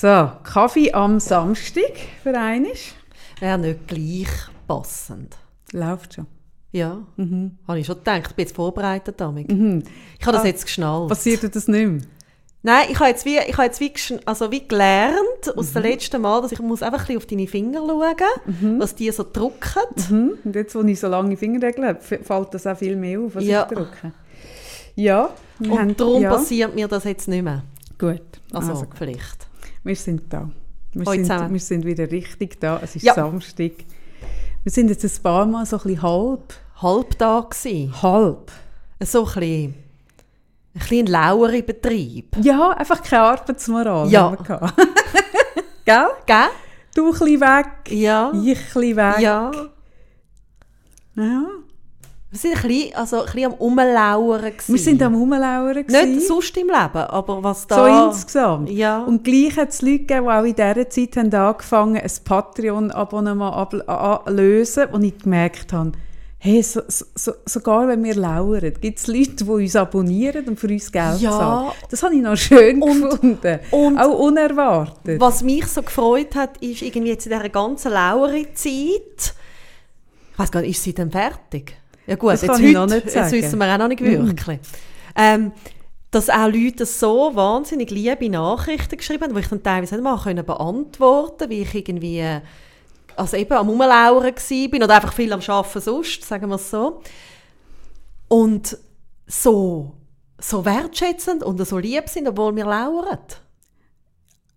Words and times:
So, 0.00 0.30
Kaffee 0.44 0.92
am 0.94 1.20
Samstag 1.20 1.92
für 2.22 2.30
einmal. 2.38 2.72
Wäre 3.38 3.58
nicht 3.58 3.86
gleich 3.86 4.28
passend. 4.66 5.36
Läuft 5.72 6.14
schon. 6.14 6.26
Ja, 6.72 6.98
habe 7.68 7.78
ich 7.78 7.84
schon 7.86 7.96
gedacht. 7.98 8.28
Ich 8.30 8.34
bin 8.34 8.44
jetzt 8.46 8.56
vorbereitet 8.56 9.16
damit. 9.20 9.50
Ich 9.50 10.26
habe 10.26 10.32
das 10.36 10.42
Ah, 10.42 10.46
jetzt 10.46 10.64
geschnallt. 10.64 11.08
Passiert 11.10 11.42
dir 11.42 11.50
das 11.50 11.68
nicht 11.68 11.86
mehr? 11.86 12.00
Nein, 12.62 12.86
ich 12.90 12.98
habe 12.98 13.10
jetzt 13.10 13.26
wie, 13.26 13.36
ich 13.38 13.52
habe 13.52 13.64
jetzt 13.64 13.78
wie, 13.80 13.92
also 14.24 14.50
wie 14.50 14.66
gelernt 14.66 15.54
aus 15.54 15.72
dem 15.74 15.82
letzten 15.82 16.22
Mal, 16.22 16.40
dass 16.40 16.52
ich 16.52 16.60
muss 16.60 16.82
einfach 16.82 17.00
ein 17.00 17.06
bisschen 17.06 17.18
auf 17.18 17.26
deine 17.26 17.46
Finger 17.46 17.80
schauen, 17.86 18.78
was 18.80 18.94
die 18.94 19.10
so 19.10 19.26
drücken. 19.30 19.82
Mhm. 20.08 20.32
Und 20.44 20.54
jetzt, 20.54 20.74
wo 20.74 20.80
ich 20.82 20.98
so 20.98 21.08
lange 21.08 21.36
Fingernägel 21.36 21.86
habe, 21.88 22.00
fällt 22.00 22.54
das 22.54 22.66
auch 22.66 22.76
viel 22.78 22.96
mehr 22.96 23.20
auf, 23.20 23.34
was 23.34 23.44
Ja. 23.44 23.66
ich 23.68 23.76
drücke. 23.76 24.12
Ja. 24.94 25.28
wir 25.58 25.78
haben- 25.78 25.88
Und 25.90 26.00
darum 26.00 26.22
ja. 26.22 26.30
passiert 26.30 26.74
mir 26.74 26.88
das 26.88 27.04
jetzt 27.04 27.28
nicht 27.28 27.42
mehr. 27.42 27.62
Gut. 27.98 28.22
Also, 28.52 28.70
Also, 28.70 28.86
vielleicht. 28.94 29.49
Wir 29.84 29.96
sind 29.96 30.32
da. 30.32 30.50
Wir 30.92 31.04
sind, 31.06 31.24
zusammen. 31.26 31.52
wir 31.52 31.60
sind 31.60 31.84
wieder 31.84 32.10
richtig 32.10 32.60
da. 32.60 32.80
Es 32.82 32.96
ist 32.96 33.02
Ja. 33.04 33.14
Samstag. 33.14 33.72
Wir 34.62 34.72
sind 34.72 34.88
jetzt 34.90 35.04
ein 35.04 35.22
paar 35.22 35.46
Mal 35.46 35.64
so 35.66 35.76
ein 35.76 35.82
bisschen 35.82 36.02
halb. 36.02 36.54
Halbtag 36.82 37.50
gsi. 37.50 37.90
Halb. 38.02 38.50
So 39.02 39.20
ein 39.20 39.24
bisschen, 39.26 39.64
ein 39.64 39.74
bisschen 40.80 41.06
lauere 41.06 41.62
Betrieb. 41.62 42.36
Ja, 42.42 42.70
einfach 42.70 43.02
keine 43.02 43.22
Arbeitsmoral. 43.22 44.08
Ja. 44.10 44.36
Gell? 45.84 46.06
Gell? 46.26 46.36
Du 46.94 47.06
ein 47.06 47.12
bisschen 47.12 47.40
weg, 47.40 47.66
Ja. 47.90 48.30
ich 48.34 48.38
ein 48.58 48.64
bisschen 48.64 48.96
weg. 48.96 49.18
Ja. 49.20 49.50
ja. 51.16 51.42
Wir 52.32 52.38
sind 52.38 52.54
ein 52.56 52.62
bisschen, 52.68 52.94
also 52.94 53.18
ein 53.20 53.24
bisschen 53.26 53.44
am 53.46 53.54
Umlauern. 53.54 54.52
Wir 54.66 54.78
sind 54.78 55.02
am 55.02 55.14
Rumlauern. 55.16 55.84
Nicht 55.88 56.26
sonst 56.28 56.56
im 56.56 56.68
Leben, 56.68 56.76
aber 56.76 57.42
was 57.42 57.62
So 57.62 57.66
da... 57.68 58.06
insgesamt. 58.06 58.70
Ja. 58.70 59.02
Und 59.02 59.24
gleich 59.24 59.56
hat 59.56 59.70
es 59.70 59.82
Leute 59.82 59.98
gegeben, 60.00 60.26
die 60.26 60.30
auch 60.30 60.44
in 60.44 60.54
dieser 60.54 60.88
Zeit 60.90 61.16
haben 61.16 61.34
angefangen 61.34 61.96
ein 62.00 62.10
Patreon-Abonnement 62.24 63.52
ab- 63.52 64.24
anlösen, 64.26 64.86
wo 64.92 64.98
ich 64.98 65.18
gemerkt 65.18 65.72
habe, 65.72 65.90
hey, 66.38 66.62
so, 66.62 66.82
so, 66.86 67.04
so, 67.16 67.32
sogar 67.44 67.88
wenn 67.88 68.04
wir 68.04 68.14
lauern, 68.14 68.72
gibt 68.80 68.98
es 69.00 69.08
Leute, 69.08 69.44
die 69.44 69.50
uns 69.50 69.74
abonnieren 69.74 70.46
und 70.48 70.58
für 70.58 70.68
uns 70.68 70.90
Geld 70.92 71.20
Ja. 71.20 71.32
zahlen. 71.32 71.70
Das 71.90 72.02
habe 72.04 72.14
ich 72.14 72.22
noch 72.22 72.36
schön 72.36 72.80
gefunden. 72.80 73.58
und- 73.72 73.98
auch 73.98 74.18
unerwartet. 74.20 75.20
Was 75.20 75.42
mich 75.42 75.66
so 75.66 75.82
gefreut 75.82 76.36
hat, 76.36 76.58
ist 76.58 76.80
irgendwie 76.82 77.10
jetzt 77.10 77.26
in 77.26 77.32
dieser 77.32 77.48
ganzen 77.48 77.90
Lauere-Zeit, 77.92 79.34
ich 80.32 80.38
weiß 80.38 80.50
gar 80.52 80.60
nicht, 80.60 80.70
ist 80.76 80.84
sie 80.84 80.94
denn 80.94 81.10
fertig? 81.10 81.76
Ja 82.10 82.16
gut, 82.16 82.32
Das 82.32 82.42
jetzt, 82.42 82.50
kann 82.50 82.76
heute, 82.76 82.94
nicht 82.94 83.14
jetzt 83.14 83.30
wissen 83.30 83.58
wir 83.60 83.72
auch 83.72 83.78
noch 83.78 83.86
nicht 83.86 84.02
wirklich. 84.02 84.58
Ähm, 85.14 85.52
dass 86.10 86.28
auch 86.28 86.48
Leute 86.48 86.84
so 86.84 87.30
wahnsinnig 87.36 87.92
liebe 87.92 88.28
Nachrichten 88.28 88.96
geschrieben 88.96 89.22
haben, 89.22 89.34
die 89.34 89.40
ich 89.40 89.46
dann 89.46 89.62
teilweise 89.62 89.94
nicht 89.94 90.02
mal 90.02 90.18
können 90.20 90.44
beantworten 90.44 91.48
wie 91.48 91.62
ich 91.62 91.72
irgendwie 91.72 92.18
äh, 92.18 92.40
also 93.14 93.36
eben 93.36 93.52
am 93.52 93.68
Umlauern 93.68 94.24
war 94.24 94.82
oder 94.82 94.94
einfach 94.96 95.12
viel 95.12 95.32
am 95.32 95.40
Arbeiten 95.40 95.80
sonst, 95.80 96.24
sagen 96.24 96.48
wir 96.48 96.56
es 96.56 96.68
so. 96.68 97.00
Und 98.26 98.76
so, 99.28 99.92
so 100.40 100.64
wertschätzend 100.64 101.44
und 101.44 101.64
so 101.64 101.78
lieb 101.78 102.08
sind, 102.08 102.26
obwohl 102.26 102.56
wir 102.56 102.64
lauern. 102.64 103.18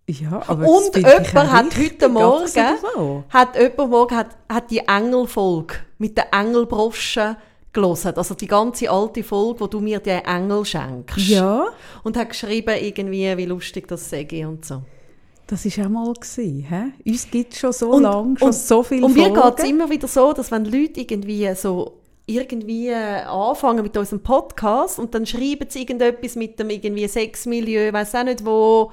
Ja, 0.06 0.42
aber 0.46 0.68
Und 0.68 0.94
jemand 0.96 1.34
hat 1.34 1.76
heute 1.78 2.08
Morgen, 2.08 2.46
so? 2.48 3.24
hat 3.30 3.56
jemand 3.58 3.90
morgen 3.90 4.16
hat, 4.16 4.36
hat 4.48 4.70
die 4.70 4.78
Engelfolge 4.86 5.74
mit 5.98 6.16
der 6.16 6.32
Engelbrosche 6.32 7.36
gelesen. 7.72 8.12
Also 8.16 8.34
die 8.34 8.46
ganze 8.46 8.90
alte 8.90 9.22
Folge, 9.24 9.60
wo 9.60 9.66
du 9.66 9.80
mir 9.80 9.98
die 10.00 10.10
Engel 10.10 10.64
schenkst. 10.64 11.16
Ja, 11.28 11.66
Und 12.02 12.16
hat 12.16 12.28
geschrieben, 12.30 12.74
irgendwie, 12.80 13.36
wie 13.36 13.46
lustig 13.46 13.88
das 13.88 14.08
sei 14.10 14.26
und 14.46 14.64
so. 14.64 14.82
das 15.46 15.64
war 15.78 15.86
auch 15.86 15.90
mal. 15.90 16.12
Gewesen, 16.12 16.66
hä? 16.68 17.10
Uns 17.10 17.30
gibt 17.30 17.52
es 17.54 17.58
schon 17.60 17.72
so 17.72 17.90
Und- 17.90 18.02
lange, 18.02 18.38
schon 18.38 18.48
und- 18.48 18.54
so 18.54 18.82
viele 18.82 19.06
Und 19.06 19.14
mir 19.14 19.30
geht 19.30 19.58
es 19.58 19.64
immer 19.64 19.88
wieder 19.90 20.06
so, 20.08 20.32
dass 20.32 20.50
wenn 20.50 20.64
Leute 20.66 21.00
irgendwie 21.00 21.52
so 21.54 22.00
irgendwie 22.26 22.88
äh, 22.88 23.22
anfangen 23.24 23.82
mit 23.82 23.94
unserem 23.96 24.22
Podcast 24.22 24.98
und 24.98 25.14
dann 25.14 25.26
schreiben 25.26 25.66
sie 25.68 25.80
irgendetwas 25.80 26.36
mit 26.36 26.58
dem 26.58 26.70
irgendwie 26.70 27.06
Sexmilieu, 27.08 27.92
weiß 27.92 28.14
auch 28.14 28.24
nicht 28.24 28.44
wo, 28.46 28.92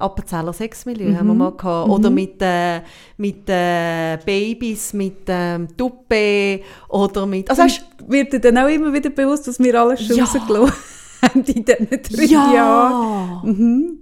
Appenzeller 0.00 0.52
Sexmilieu 0.52 1.14
haben 1.16 1.28
wir 1.28 1.34
mal 1.34 1.52
gehabt, 1.52 1.88
oder 1.90 2.10
mit, 2.10 2.36
äh, 2.40 2.80
mit 3.16 3.48
äh, 3.48 4.18
Babys, 4.24 4.92
mit 4.92 5.22
ähm, 5.28 5.68
Tuppe 5.76 6.60
oder 6.88 7.26
mit, 7.26 7.48
also 7.50 7.62
weißt, 7.62 7.84
wird 8.08 8.32
dir 8.32 8.40
dann 8.40 8.58
auch 8.58 8.68
immer 8.68 8.92
wieder 8.92 9.10
bewusst, 9.10 9.46
dass 9.46 9.58
wir 9.58 9.80
alles 9.80 10.04
schon 10.06 10.16
Ja. 10.16 10.24
rausgelassen 10.24 10.74
haben 11.22 11.44
in 11.44 11.64
diesen 11.64 11.88
drei 11.88 12.24
ja, 12.24 12.54
Jahren. 12.54 13.98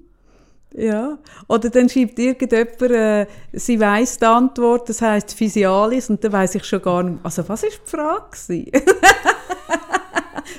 Ja. 0.75 1.19
Oder 1.49 1.71
dann 1.71 1.89
schreibt 1.89 2.19
irgendjemand, 2.19 2.83
äh, 2.83 3.27
sie 3.53 3.81
weiss 3.81 4.19
die 4.19 4.27
Antwort, 4.27 4.89
das 4.89 5.03
heisst 5.03 5.35
Physialis, 5.35 6.11
und 6.11 6.23
dann 6.23 6.33
weiss 6.33 6.55
ich 6.55 6.65
schon 6.65 6.83
gar 6.83 7.03
nicht, 7.03 7.19
also 7.23 7.49
was 7.49 7.63
war 7.63 7.71
die 7.71 7.91
Frage? 7.91 8.67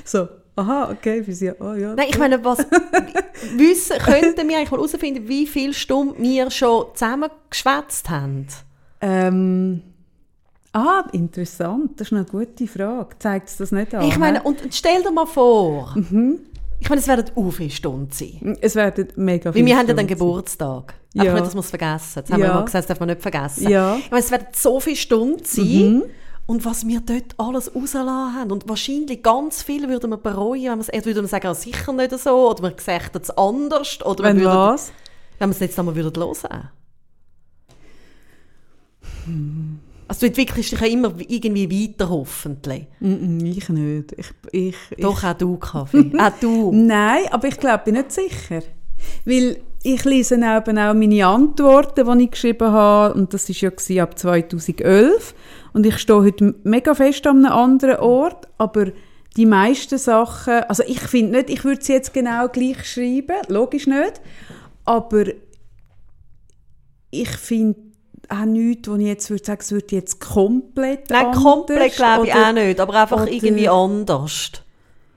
so, 0.04 0.28
aha, 0.60 0.90
okay, 0.90 1.22
Physialis, 1.24 1.60
oh 1.60 1.72
ja. 1.74 1.94
Nein, 1.94 2.06
ich 2.08 2.18
meine, 2.18 2.44
was 2.44 2.58
wissen, 3.56 3.98
könnten 3.98 4.48
wir 4.48 4.56
eigentlich 4.58 4.70
mal 4.70 4.78
herausfinden, 4.78 5.28
wie 5.28 5.46
viele 5.46 5.74
Stunden 5.74 6.22
wir 6.22 6.50
schon 6.50 6.86
zusammen 6.94 7.30
geschwätzt 7.48 8.08
haben? 8.10 8.46
Ähm, 9.00 9.82
ah, 10.72 11.04
interessant, 11.12 11.98
das 12.00 12.08
ist 12.08 12.12
eine 12.12 12.24
gute 12.24 12.66
Frage. 12.66 13.16
Zeigt 13.18 13.48
es 13.48 13.56
das 13.56 13.72
nicht 13.72 13.94
an? 13.94 14.04
Ich 14.06 14.18
meine, 14.18 14.42
und 14.42 14.60
stell 14.70 15.02
dir 15.02 15.10
mal 15.10 15.26
vor, 15.26 15.94
ich 16.80 16.88
meine, 16.88 17.00
es 17.00 17.08
werden 17.08 17.26
auch 17.34 17.50
viele 17.50 17.70
Stunden 17.70 18.10
sein. 18.10 18.56
es 18.60 18.74
werden 18.74 19.08
mega 19.16 19.46
Weil 19.46 19.52
viele 19.54 19.66
wir 19.66 19.76
haben 19.78 19.88
ja 19.88 19.94
dann 19.94 20.06
Stunden 20.06 20.18
Geburtstag. 20.18 20.94
Ja. 21.12 21.22
Einfach 21.22 21.34
nicht, 21.34 21.46
dass 21.46 21.54
wir 21.54 21.60
es 21.60 21.70
vergessen. 21.70 22.22
Das 22.22 22.30
haben 22.30 22.40
wir 22.40 22.46
Ja. 22.46 22.52
immer 22.52 22.64
gesagt, 22.64 22.82
das 22.82 22.86
darf 22.86 23.00
man 23.00 23.08
nicht 23.08 23.20
vergessen. 23.22 23.68
Ja. 23.68 23.96
Ich 23.96 24.10
meine, 24.10 24.22
es 24.22 24.30
werden 24.30 24.46
so 24.52 24.78
viele 24.80 24.96
Stunden 24.96 25.44
sein. 25.44 26.02
Und 26.46 26.64
was 26.64 26.86
wir 26.86 27.00
dort 27.00 27.34
alles 27.38 27.74
rausgelassen 27.74 28.34
haben. 28.34 28.50
Und 28.50 28.68
wahrscheinlich 28.68 29.22
ganz 29.22 29.62
viel 29.62 29.88
würden 29.88 30.10
wir 30.10 30.16
bereuen, 30.16 30.64
wenn 30.72 30.78
wir 30.78 30.94
es, 30.94 31.06
würden 31.06 31.22
wir 31.22 31.28
sagen, 31.28 31.46
ah, 31.46 31.54
sicher 31.54 31.92
nicht 31.92 32.18
so, 32.18 32.50
oder 32.50 32.62
wir 32.62 32.72
gesagt 32.72 33.14
es 33.16 33.30
anders, 33.30 34.04
oder 34.04 34.24
Wenn 34.24 34.38
wir 34.38 34.46
würden, 34.46 34.56
was? 34.56 34.92
wenn 35.38 35.50
wir 35.50 35.54
es 35.54 35.60
jetzt 35.60 35.78
einmal 35.78 35.94
würden 35.94 36.22
hören. 36.22 36.70
Also 40.08 40.20
du 40.22 40.26
entwickelst 40.26 40.72
dich 40.72 40.80
ja 40.80 40.86
immer 40.88 41.14
irgendwie 41.28 41.70
weiter, 41.70 42.08
hoffentlich. 42.08 42.86
Mm, 42.98 43.44
ich 43.44 43.68
nicht. 43.68 44.12
Ich, 44.18 44.32
ich, 44.50 44.76
Doch, 45.00 45.22
auch 45.22 45.34
du, 45.34 45.56
Kaffee. 45.56 46.10
auch 46.18 46.32
du. 46.40 46.72
Nein, 46.74 47.26
aber 47.30 47.46
ich 47.46 47.56
glaube, 47.56 47.84
bin 47.84 47.94
nicht 47.94 48.10
sicher. 48.10 48.62
Weil 49.24 49.60
ich 49.82 50.04
lese 50.04 50.34
eben 50.34 50.78
auch 50.78 50.94
meine 50.94 51.26
Antworten, 51.26 52.18
die 52.18 52.24
ich 52.24 52.30
geschrieben 52.32 52.70
habe, 52.70 53.14
und 53.14 53.32
das 53.32 53.48
war 53.48 53.72
ja 53.88 54.02
ab 54.02 54.18
2011. 54.18 55.34
Und 55.72 55.86
ich 55.86 55.98
stehe 55.98 56.22
heute 56.22 56.54
mega 56.64 56.94
fest 56.94 57.26
an 57.26 57.44
einem 57.44 57.52
anderen 57.52 57.96
Ort, 57.96 58.48
aber 58.58 58.86
die 59.36 59.46
meisten 59.46 59.96
Sachen, 59.96 60.64
also 60.64 60.82
ich 60.86 61.00
finde 61.00 61.38
nicht, 61.38 61.50
ich 61.50 61.64
würde 61.64 61.82
sie 61.82 61.92
jetzt 61.92 62.12
genau 62.12 62.48
gleich 62.48 62.84
schreiben, 62.84 63.36
logisch 63.48 63.86
nicht, 63.86 64.20
aber 64.84 65.24
ich 67.10 67.30
finde 67.30 67.78
auch 68.28 68.44
nichts, 68.44 68.88
wo 68.90 68.96
ich 68.96 69.06
jetzt 69.06 69.30
würde 69.30 69.44
sagen, 69.44 69.60
es 69.62 69.72
würde 69.72 69.96
jetzt 69.96 70.20
komplett 70.20 71.10
Nein, 71.10 71.32
komplett 71.32 71.94
glaube 71.94 72.26
ich 72.26 72.34
auch 72.34 72.52
nicht, 72.52 72.80
aber 72.80 72.94
einfach 72.94 73.26
irgendwie 73.26 73.68
anders. 73.68 74.50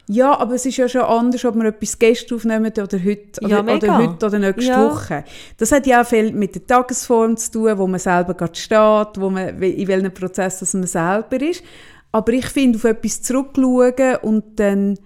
Ja, 0.08 0.38
aber 0.38 0.56
es 0.56 0.66
ist 0.66 0.76
ja 0.78 0.90
schon 0.90 1.02
anders, 1.04 1.46
ob 1.46 1.56
wir 1.56 1.66
etwas 1.66 1.98
gestern 1.98 2.36
aufnehmen 2.38 2.72
oder 2.72 3.04
heute 3.04 3.40
oder, 3.42 3.50
Ja, 3.50 3.62
oder 3.62 3.98
heute 3.98 4.26
oder 4.26 4.40
nächste 4.40 4.64
Ja. 4.72 4.90
Woche. 4.92 5.24
Das 5.58 5.72
hat 5.72 5.88
ja 5.88 6.02
auch 6.02 6.06
viel 6.06 6.34
mit 6.34 6.56
der 6.56 6.68
Tagesform 6.68 7.38
zu 7.38 7.52
tun, 7.52 7.78
wo 7.78 7.88
man 7.88 8.00
selber 8.02 8.34
gerade 8.34 8.56
steht, 8.56 9.22
wo 9.22 9.30
man, 9.30 9.62
in 9.62 9.88
welchem 9.88 10.14
Prozess 10.14 10.60
dass 10.60 10.74
man 10.74 10.88
selber 10.88 11.42
ist. 11.42 11.64
Aber 12.12 12.34
ich 12.34 12.46
finde, 12.48 12.78
auf 12.78 12.84
etwas 12.84 13.22
zurückschauen 13.22 14.18
und 14.24 14.60
dann 14.60 15.00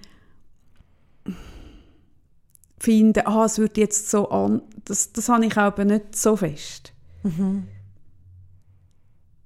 finden, 2.79 3.21
ah, 3.25 3.45
es 3.45 3.59
wird 3.59 3.77
jetzt 3.77 4.09
so 4.09 4.29
an, 4.29 4.61
das, 4.85 5.11
das 5.13 5.29
habe 5.29 5.45
ich 5.45 5.57
aber 5.57 5.85
nicht 5.85 6.15
so 6.15 6.35
fest. 6.35 6.93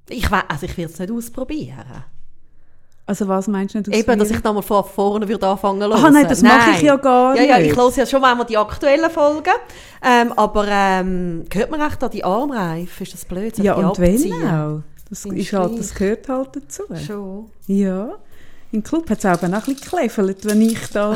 Ich, 0.09 0.29
we- 0.31 0.49
also 0.49 0.65
ich 0.65 0.77
würde 0.77 0.91
es 0.93 0.99
nicht 0.99 1.11
ausprobieren. 1.11 2.03
Also 3.11 3.27
was 3.27 3.49
meinst 3.49 3.75
du 3.75 3.79
nicht 3.79 3.93
Eben, 3.93 4.17
dass 4.19 4.31
ich 4.31 4.41
nochmal 4.41 4.63
von 4.63 4.85
vorne 4.85 5.27
würde 5.27 5.45
anfangen 5.45 5.81
zu 5.81 5.91
Ah, 5.91 6.09
nein, 6.09 6.25
das 6.29 6.41
mache 6.41 6.71
ich 6.77 6.81
ja 6.81 6.95
gar 6.95 7.35
ja, 7.35 7.43
Ja, 7.43 7.57
nicht. 7.59 7.71
ich 7.71 7.77
höre 7.77 7.91
ja 7.93 8.05
schon 8.05 8.21
manchmal 8.21 8.45
die 8.45 8.57
aktuellen 8.57 9.09
Folgen. 9.11 9.51
Ähm, 10.01 10.31
aber 10.37 10.65
ähm, 10.69 11.43
hört 11.53 11.69
man 11.71 11.81
echt 11.81 12.01
da 12.01 12.07
die 12.07 12.23
Armreife? 12.23 13.03
Ist 13.03 13.13
das 13.13 13.25
blöd? 13.25 13.57
Ja, 13.57 13.73
und 13.73 13.99
wenn 13.99 14.13
abziehen? 14.15 14.47
auch. 14.47 14.79
Das, 15.09 15.25
ist 15.25 15.51
halt, 15.51 15.77
das 15.77 15.93
gehört 15.93 16.29
halt 16.29 16.49
dazu. 16.55 16.83
Schon. 17.05 17.51
Ja, 17.67 18.13
im 18.71 18.81
Club 18.81 19.09
hat 19.09 19.17
es 19.19 19.25
auch 19.25 19.43
ein 19.43 19.51
bisschen 19.51 19.75
gekläffelt, 19.75 20.45
wenn 20.45 20.61
ich 20.61 20.79
da... 20.93 21.13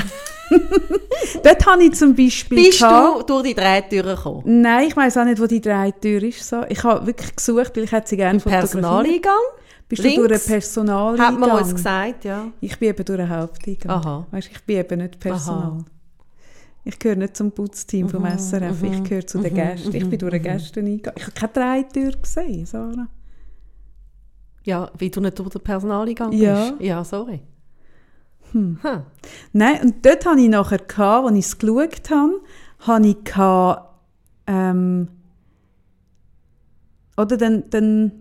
Dort 1.44 1.66
habe 1.66 1.84
ich 1.86 1.94
zum 1.94 2.14
Beispiel... 2.14 2.58
Bist 2.62 2.80
gehabt- 2.80 3.22
du 3.22 3.24
durch 3.24 3.44
die 3.44 3.56
Drehtüren 3.56 4.18
gekommen? 4.18 4.42
Nein, 4.62 4.90
ich 4.90 4.98
weiß 4.98 5.16
auch 5.18 5.24
nicht, 5.24 5.42
wo 5.42 5.48
die 5.48 5.62
Drehtür 5.62 6.22
ist. 6.24 6.46
So. 6.48 6.64
Ich 6.68 6.84
habe 6.84 7.06
wirklich 7.08 7.34
gesucht, 7.34 7.72
weil 7.78 7.86
ich 7.86 7.92
hätte 7.94 8.10
sie 8.10 8.18
gerne 8.18 8.42
fotografiert. 8.42 8.72
Personaleingang? 8.72 9.40
Bist 9.88 10.04
du 10.04 10.08
durch 10.08 10.18
einen 10.18 10.28
links? 10.30 10.48
Personaleingang? 10.48 11.28
Hat 11.28 11.40
man 11.40 11.52
uns 11.52 11.76
gesagt, 11.76 12.26
ja. 12.26 12.48
Ich 12.60 12.78
bin 12.80 12.90
eben 12.90 13.06
durch 13.06 13.20
einen 13.20 13.30
Haupteingang. 13.30 13.92
Aha. 13.92 14.28
Weißt, 14.32 14.50
ich 14.52 14.64
bin 14.64 14.78
eben 14.78 14.98
nicht 15.00 15.20
Personal. 15.20 15.86
Ich 16.84 17.00
gehöre 17.00 17.16
nicht 17.18 17.36
zum 17.36 17.52
Putzteam 17.52 18.08
vom 18.10 18.26
SRF, 18.26 18.84
ich 18.84 19.04
gehöre 19.04 19.26
zu 19.26 19.40
den 19.40 19.54
Gästen. 19.56 19.96
Ich 19.96 20.08
bin 20.08 20.20
durch 20.20 20.34
die 20.34 20.40
Gäste 20.40 20.80
eingegangen. 20.80 21.18
Ich 21.18 21.24
habe 21.26 21.52
keine 21.52 21.84
Drehtür 21.84 22.12
gesehen, 22.12 22.66
Sarah. 22.66 23.08
Ja, 24.64 24.92
wie 24.98 25.10
du 25.10 25.20
nicht 25.22 25.38
durch 25.38 25.50
den 25.50 25.62
Personaleingang 25.62 26.32
Ja. 26.34 26.70
bist. 26.72 26.82
Ja, 26.82 27.04
sorry. 27.04 27.42
Hm. 28.52 28.78
Nein, 29.54 29.82
und 29.82 30.06
dort 30.06 30.26
hatte 30.26 30.40
ich 30.40 30.50
nachher, 30.50 30.78
gehabt, 30.80 31.28
als 31.28 31.36
ich 31.38 31.46
es 31.46 31.58
geschaut 31.58 32.10
habe, 32.12 32.42
habe 32.80 33.08
ich 33.08 33.24
gehabt, 33.24 33.90
ähm, 34.48 35.08
oder 37.18 37.38
dann, 37.38 37.64
dann 37.70 38.12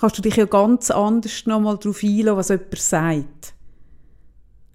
kannst 0.00 0.18
du 0.18 0.22
dich 0.22 0.36
ja 0.36 0.46
ganz 0.46 0.90
anders 0.90 1.44
nochmal 1.46 1.76
darauf 1.78 2.02
einlassen, 2.02 2.36
was 2.36 2.48
jemand 2.48 2.78
sagt. 2.78 3.54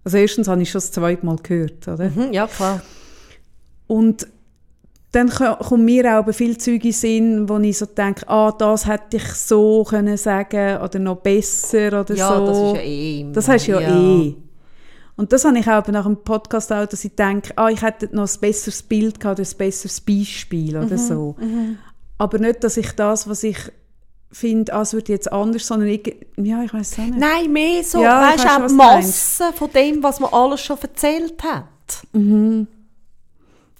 Also 0.03 0.17
erstens 0.17 0.47
habe 0.47 0.61
ich 0.61 0.69
schon 0.69 0.79
das 0.79 0.91
zweite 0.91 1.25
Mal 1.25 1.37
gehört, 1.41 1.87
oder? 1.87 2.09
Mhm, 2.09 2.31
ja, 2.31 2.45
klar. 2.47 2.81
Und 3.87 4.27
dann 5.11 5.29
ko- 5.29 5.55
kommt 5.55 5.85
mir 5.85 6.19
auch 6.19 6.31
viel 6.33 6.57
Zeug 6.57 6.83
in 6.85 6.91
Sinn, 6.91 7.49
wo 7.49 7.57
ich 7.59 7.77
so 7.77 7.85
denke, 7.85 8.27
ah, 8.29 8.51
das 8.51 8.85
hätte 8.85 9.17
ich 9.17 9.23
so 9.33 9.83
können 9.83 10.17
sagen 10.17 10.77
oder 10.81 10.99
noch 10.99 11.17
besser 11.17 12.01
oder 12.01 12.13
Ja, 12.15 12.35
so. 12.37 12.45
das 12.45 12.57
ist 12.57 12.73
ja 12.75 12.81
eh 12.81 13.21
immer. 13.21 13.31
Das 13.31 13.47
hast 13.47 13.67
du 13.67 13.71
ja, 13.71 13.79
eh. 14.21 14.35
Und 15.17 15.31
das 15.31 15.45
habe 15.45 15.57
ich 15.57 15.67
auch 15.67 15.87
nach 15.87 16.03
dem 16.05 16.17
Podcast 16.17 16.73
auch, 16.73 16.85
dass 16.85 17.05
ich 17.05 17.15
denke, 17.15 17.53
ah, 17.55 17.69
ich 17.69 17.81
hätte 17.81 18.09
noch 18.13 18.27
ein 18.29 18.39
besseres 18.41 18.83
Bild 18.83 19.19
gehabt, 19.19 19.39
oder 19.39 19.47
ein 19.49 19.57
besseres 19.57 20.01
Beispiel 20.01 20.77
Mhm, 20.77 20.85
oder 20.85 20.97
so. 20.97 21.35
Aber 22.17 22.37
nicht, 22.37 22.63
dass 22.63 22.75
ich 22.77 22.91
das, 22.91 23.27
was 23.27 23.43
ich 23.43 23.57
finde, 24.35 24.73
ah, 24.73 24.81
es 24.81 24.93
wird 24.93 25.07
jetzt 25.07 25.31
anders, 25.31 25.65
sondern 25.65 25.87
ich, 25.87 26.13
ja, 26.35 26.61
ich 26.61 26.73
weiß 26.73 26.99
auch 26.99 27.05
nicht. 27.05 27.17
Nein, 27.17 27.53
mehr 27.53 27.83
so, 27.83 28.03
Ja, 28.03 28.21
weißt 28.21 28.43
du, 28.43 28.49
auch 28.49 28.61
die 28.63 28.67
du. 28.67 28.73
Masse 28.75 29.53
von 29.53 29.71
dem, 29.71 30.03
was 30.03 30.19
man 30.19 30.33
alles 30.33 30.61
schon 30.61 30.77
erzählt 30.81 31.41
hat. 31.41 31.63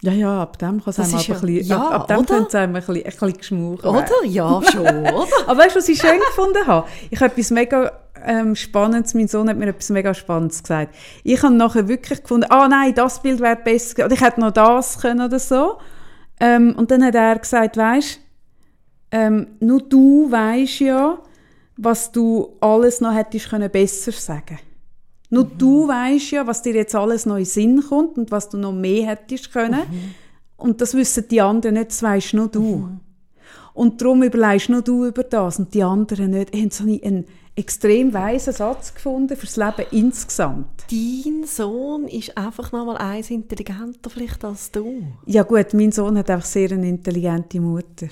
Ja, 0.00 0.12
ja, 0.12 0.42
ab 0.42 0.58
dem 0.58 0.82
kann 0.82 0.94
es 0.96 0.98
einem 0.98 1.14
ein 1.14 1.18
bisschen, 1.18 1.64
ja, 1.66 1.88
ab, 1.88 2.10
ab 2.10 2.26
dem 2.26 2.46
es 2.46 2.54
einem 2.54 2.74
ein 2.74 2.80
bisschen, 2.80 2.96
ein 2.96 3.02
bisschen 3.04 3.32
geschmaucht. 3.36 3.84
Oder? 3.84 4.24
Ja, 4.24 4.62
schon, 4.70 4.80
oder? 4.80 5.26
Aber 5.46 5.58
weißt 5.58 5.74
du, 5.74 5.78
was 5.80 5.88
ich 5.90 6.00
schön 6.00 6.20
gefunden 6.20 6.66
habe? 6.66 6.86
Ich 7.10 7.20
habe 7.20 7.32
etwas 7.32 7.50
mega 7.50 7.92
ähm, 8.24 8.56
Spannendes, 8.56 9.12
mein 9.12 9.28
Sohn 9.28 9.50
hat 9.50 9.58
mir 9.58 9.68
etwas 9.68 9.90
mega 9.90 10.14
Spannendes 10.14 10.62
gesagt. 10.62 10.94
Ich 11.22 11.42
habe 11.42 11.54
nachher 11.54 11.86
wirklich 11.86 12.22
gefunden, 12.22 12.46
ah 12.48 12.66
nein, 12.66 12.94
das 12.94 13.20
Bild 13.20 13.40
wäre 13.40 13.56
besser 13.56 13.94
gewesen. 13.94 14.06
oder 14.06 14.14
ich 14.14 14.20
hätte 14.22 14.40
noch 14.40 14.52
das 14.52 14.98
können 15.00 15.20
oder 15.20 15.38
so. 15.38 15.76
Ähm, 16.40 16.74
und 16.78 16.90
dann 16.90 17.04
hat 17.04 17.14
er 17.14 17.38
gesagt, 17.38 17.76
weißt 17.76 18.20
ähm, 19.10 19.46
nur 19.60 19.82
du 19.82 20.30
weißt 20.30 20.80
ja, 20.80 21.18
was 21.76 22.10
du 22.12 22.56
alles 22.60 23.00
noch 23.00 23.14
hättest 23.14 23.50
können 23.50 23.70
besser 23.70 24.12
sagen. 24.12 24.58
Nur 25.30 25.44
du 25.44 25.88
weißt 25.88 26.30
ja, 26.32 26.46
was 26.46 26.62
dir 26.62 26.74
jetzt 26.74 26.94
alles 26.94 27.26
noch 27.26 27.36
in 27.36 27.42
den 27.42 27.46
Sinn 27.46 27.84
kommt 27.88 28.16
und 28.16 28.30
was 28.30 28.48
du 28.48 28.56
noch 28.56 28.72
mehr 28.72 29.06
hättest 29.08 29.52
können. 29.52 29.82
Und 30.56 30.80
das 30.80 30.94
wissen 30.94 31.26
die 31.28 31.40
anderen 31.40 31.74
nicht, 31.74 31.90
das 31.90 32.02
weisst 32.02 32.34
nur 32.34 32.48
du. 32.48 32.88
Und 33.74 34.00
darum 34.00 34.22
überlegst 34.22 34.70
nur 34.70 34.82
du 34.82 35.04
über 35.06 35.22
das 35.22 35.58
und 35.58 35.74
die 35.74 35.82
anderen 35.82 36.30
nicht. 36.30 36.54
Ich 36.54 36.62
habe 36.62 36.72
so 36.72 36.84
einen 36.84 37.26
extrem 37.56 38.12
weisen 38.12 38.52
Satz 38.52 38.94
gefunden 38.94 39.36
fürs 39.36 39.56
Leben 39.56 39.84
insgesamt. 39.90 40.84
Dein 40.90 41.44
Sohn 41.44 42.06
ist 42.06 42.36
einfach 42.38 42.70
noch 42.72 42.86
mal 42.86 42.96
eins 42.96 43.30
intelligenter 43.30 44.08
vielleicht 44.08 44.44
als 44.44 44.70
du. 44.70 45.02
Ja 45.26 45.42
gut, 45.42 45.74
mein 45.74 45.92
Sohn 45.92 46.16
hat 46.16 46.30
einfach 46.30 46.46
sehr 46.46 46.70
eine 46.72 46.88
intelligente 46.88 47.60
Mutter, 47.60 48.08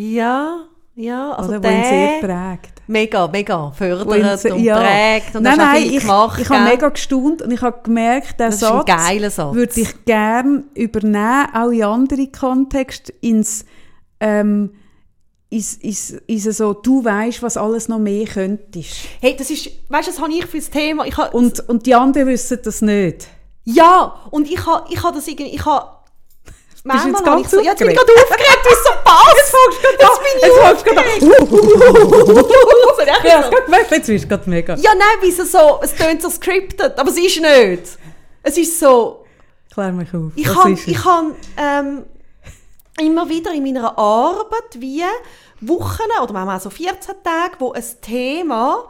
Ja, 0.00 0.60
ja, 0.94 1.32
also 1.32 1.50
oder, 1.50 1.58
die 1.60 1.68
ihn 1.68 1.84
sehr 1.84 2.20
der... 2.20 2.28
prägt. 2.28 2.82
Mega, 2.86 3.26
mega 3.26 3.72
fördert 3.72 4.06
und 4.06 4.12
prägt 4.12 5.34
und 5.34 5.42
nein, 5.42 5.58
nein, 5.58 5.82
viel 5.82 5.94
ich, 5.96 6.00
gemacht. 6.02 6.40
ich 6.40 6.48
habe 6.48 6.64
mega 6.70 6.88
gestaunt 6.88 7.42
und 7.42 7.50
ich 7.50 7.60
habe 7.60 7.80
gemerkt, 7.82 8.38
der 8.38 8.46
Das 8.50 8.62
ist 8.62 8.64
ein 8.64 8.84
Satz, 8.86 9.34
Satz. 9.34 9.54
würde 9.54 9.80
ich 9.80 10.04
gerne 10.04 10.62
übernehmen, 10.74 11.46
auch 11.52 11.70
in 11.70 11.82
andere 11.82 12.28
Kontexte, 12.28 13.12
ins, 13.20 13.64
ähm, 14.20 14.70
ins, 15.50 15.74
ins, 15.78 16.10
ins 16.10 16.44
so, 16.56 16.74
du 16.74 17.04
weißt, 17.04 17.42
was 17.42 17.56
alles 17.56 17.88
noch 17.88 17.98
mehr 17.98 18.26
könntest. 18.26 19.00
Hey, 19.20 19.34
das 19.36 19.50
ist, 19.50 19.68
weißt 19.88 20.06
du, 20.08 20.12
das 20.12 20.20
habe 20.20 20.32
ich 20.32 20.46
für 20.46 20.58
das 20.58 20.70
Thema. 20.70 21.06
Ich 21.06 21.16
habe, 21.16 21.36
Und, 21.36 21.68
und 21.68 21.86
die 21.86 21.94
anderen 21.96 22.28
wissen 22.28 22.60
das 22.62 22.82
nicht. 22.82 23.26
ja, 23.64 24.14
und 24.30 24.48
ich 24.48 24.64
habe, 24.64 24.86
ich 24.92 25.02
habe 25.02 25.16
das 25.16 25.26
irgendwie, 25.26 25.54
ich 25.56 25.66
habe, 25.66 25.97
Bist 26.92 27.04
du 27.04 27.08
jetzt 27.08 27.20
ich 27.20 27.24
ganz 27.24 27.50
so, 27.50 27.60
ja, 27.60 27.64
jetzt 27.70 27.78
bin 27.78 27.90
ich 27.90 27.98
aufgeregt? 27.98 28.16
gerade 28.16 28.22
aufgeregt, 28.22 28.64
wie 28.64 28.74
so 28.84 28.92
passt. 29.04 29.54
Jetzt 30.00 30.18
bin 30.18 30.32
ich 30.36 30.42
Jetzt 30.42 30.58
aufgeregt. 30.60 31.22
Ja, 33.24 33.38
hast 33.38 33.52
du 33.52 33.64
gemerkt, 33.64 33.90
jetzt 33.90 34.06
bist 34.06 34.24
du 34.24 34.28
gerade 34.28 34.50
mega. 34.50 34.74
Ja, 34.76 34.90
nein, 34.94 35.18
wie 35.20 35.28
es 35.28 35.52
so, 35.52 35.80
es 35.82 35.94
tönt 35.94 36.20
so 36.22 36.28
scripted, 36.30 36.98
aber 36.98 37.10
es 37.10 37.16
ist 37.18 37.40
nicht. 37.40 37.98
Es 38.42 38.58
ist 38.58 38.78
so, 38.78 39.24
Klär 39.72 39.92
mich 39.92 40.12
auf. 40.14 40.32
ich 40.34 40.48
habe 40.54 40.72
ich 40.72 41.04
han, 41.04 41.34
ähm, 41.56 42.04
immer 43.00 43.28
wieder 43.28 43.52
in 43.52 43.62
meiner 43.64 43.96
Arbeit 43.98 44.78
wie 44.78 45.02
Wochen 45.60 46.02
oder 46.22 46.32
manchmal 46.32 46.60
so 46.60 46.70
14 46.70 47.14
Tage, 47.22 47.54
wo 47.58 47.72
ein 47.72 47.84
Thema 48.00 48.84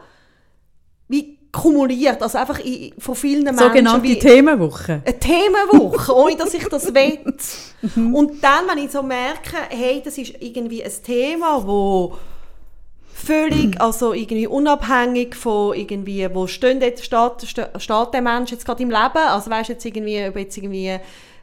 wie 1.09 1.38
kumuliert, 1.53 2.23
also 2.23 2.39
einfach 2.39 2.59
in, 2.61 2.93
von 2.99 3.15
vielen 3.15 3.45
Menschen 3.45 3.59
Sogenannte 3.59 4.19
Themenwoche. 4.19 5.03
eine 5.05 5.19
Themenwoche, 5.19 6.15
ohne 6.15 6.37
dass 6.37 6.55
ich 6.55 6.65
das 6.69 6.93
will. 6.95 7.19
Und 8.15 8.43
dann, 8.43 8.69
wenn 8.69 8.85
ich 8.85 8.91
so 8.91 9.03
merke, 9.03 9.57
hey, 9.71 10.03
das 10.05 10.19
ist 10.19 10.35
irgendwie 10.41 10.85
ein 10.85 10.93
Thema, 11.05 11.67
wo 11.67 12.19
völlig, 13.13 13.81
also 13.81 14.13
irgendwie 14.13 14.47
unabhängig 14.47 15.35
von 15.35 15.75
irgendwie, 15.75 16.29
wo 16.33 16.47
steht, 16.47 16.83
jetzt, 16.83 17.05
steht, 17.05 17.47
steht 17.47 17.69
steht 17.77 18.15
der 18.15 18.23
Mensch 18.23 18.53
jetzt 18.53 18.65
gerade 18.65 18.83
im 18.83 18.91
Leben, 18.91 19.19
also 19.29 19.51
weißt 19.51 19.71
jetzt 19.71 19.85
irgendwie, 19.85 20.25
ob 20.27 20.37
jetzt 20.37 20.57
irgendwie 20.57 20.99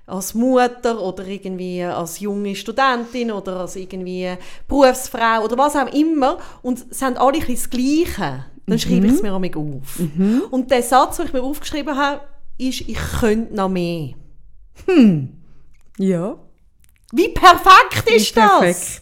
als 0.07 0.33
Mutter 0.35 1.01
oder 1.01 1.25
irgendwie 1.25 1.83
als 1.83 2.19
junge 2.19 2.55
Studentin 2.55 3.31
oder 3.31 3.61
als 3.61 3.75
irgendwie 3.75 4.33
Berufsfrau 4.67 5.43
oder 5.43 5.57
was 5.57 5.75
auch 5.75 5.91
immer 5.93 6.37
und 6.61 6.85
es 6.91 7.01
haben 7.01 7.17
alle 7.17 7.39
ein 7.39 7.39
bisschen 7.39 7.55
das 7.55 7.69
Gleiche, 7.69 8.45
dann 8.67 8.79
schreibe 8.79 9.07
ich 9.07 9.13
es 9.13 9.21
mir 9.21 9.33
auch 9.33 9.41
auf. 9.55 9.99
Und 10.51 10.71
der 10.71 10.81
Satz, 10.83 11.17
den 11.17 11.27
ich 11.27 11.33
mir 11.33 11.41
aufgeschrieben 11.43 11.95
habe, 11.97 12.21
ist, 12.57 12.81
ich 12.81 12.97
könnte 13.19 13.53
noch 13.55 13.69
mehr. 13.69 14.13
Ja, 15.97 16.37
Wie 17.11 17.29
perfekt 17.29 18.09
ist 18.09 18.35
das? 18.35 18.59
perfekt. 18.59 19.01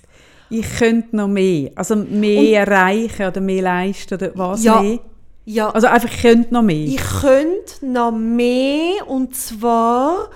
Ich 0.50 0.78
könnte 0.78 1.16
noch 1.16 1.28
mehr. 1.28 1.72
Also 1.76 1.96
mehr 1.96 2.60
erreichen 2.68 3.26
oder 3.26 3.42
mehr 3.42 3.62
leisten 3.64 4.14
oder 4.16 4.32
was 4.36 4.64
Ja. 4.64 4.82
mehr. 4.82 5.00
Ja, 5.46 5.70
Also 5.72 5.88
einfach, 5.88 6.10
ich 6.14 6.22
könnte 6.22 6.54
noch 6.54 6.62
mehr. 6.62 6.88
ich 6.88 7.02
könnte 7.22 7.86
noch 7.86 8.12
mehr 8.12 9.08
und 9.08 9.36
zwar 9.36 10.30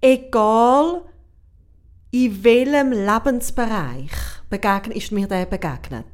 egal 0.00 1.02
in 2.12 2.42
welchem 2.44 2.92
Lebensbereich 2.92 4.10
begegnet, 4.48 4.96
ist 4.96 5.12
mir 5.12 5.26
der 5.26 5.46
begegnet. 5.46 6.04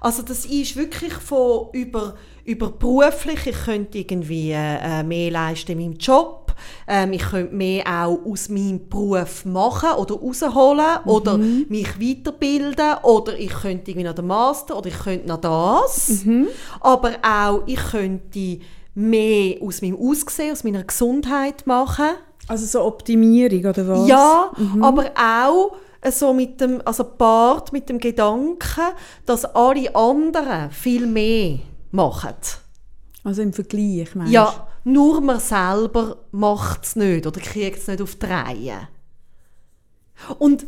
Also 0.00 0.22
das 0.22 0.44
ist 0.44 0.76
wirklich 0.76 1.14
von 1.14 1.68
über, 1.72 2.14
über 2.44 2.70
beruflich, 2.70 3.46
ich 3.46 3.64
könnte 3.64 3.98
irgendwie 3.98 4.52
äh, 4.52 5.02
mehr 5.02 5.30
leisten 5.30 5.72
in 5.72 5.78
meinem 5.78 5.98
Job, 5.98 6.54
ähm, 6.86 7.12
ich 7.12 7.22
könnte 7.22 7.54
mehr 7.54 7.84
auch 7.86 8.18
aus 8.26 8.48
meinem 8.48 8.88
Beruf 8.88 9.44
machen 9.44 9.90
oder 9.96 10.14
rausholen 10.16 10.98
oder 11.06 11.38
mich 11.38 12.00
weiterbilden 12.00 12.96
oder 13.02 13.38
ich 13.38 13.50
könnte 13.50 13.90
irgendwie 13.90 14.06
noch 14.06 14.14
den 14.14 14.26
Master 14.26 14.76
oder 14.76 14.88
ich 14.88 14.98
könnte 14.98 15.28
noch 15.28 15.40
das. 15.40 16.24
Aber 16.80 17.12
auch 17.22 17.62
ich 17.66 17.80
könnte 17.90 18.58
mehr 18.94 19.56
aus 19.62 19.80
meinem 19.80 19.96
Aussehen, 19.96 20.52
aus 20.52 20.64
meiner 20.64 20.82
Gesundheit 20.82 21.66
machen. 21.66 22.08
Also 22.48 22.66
so 22.66 22.84
Optimierung 22.84 23.60
oder 23.60 23.86
was? 23.88 24.08
Ja, 24.08 24.50
aber 24.80 25.10
auch 25.16 25.76
so 26.12 26.32
mit 26.32 26.60
dem, 26.60 26.82
also 26.84 27.04
paart 27.04 27.72
mit 27.72 27.88
dem 27.88 27.98
Gedanken, 27.98 28.94
dass 29.26 29.44
alle 29.44 29.94
anderen 29.94 30.70
viel 30.70 31.06
mehr 31.06 31.58
machen. 31.90 32.34
Also 33.24 33.42
im 33.42 33.52
Vergleich, 33.52 34.14
meinst 34.14 34.30
du? 34.30 34.34
Ja, 34.34 34.68
nur 34.84 35.20
man 35.20 35.40
selber 35.40 36.16
macht 36.30 36.84
es 36.84 36.96
nicht 36.96 37.26
oder 37.26 37.40
kriegt 37.40 37.78
es 37.78 37.88
nicht 37.88 38.00
auf 38.00 38.16
die 38.16 38.26
Reihe. 38.26 38.88
Und 40.38 40.66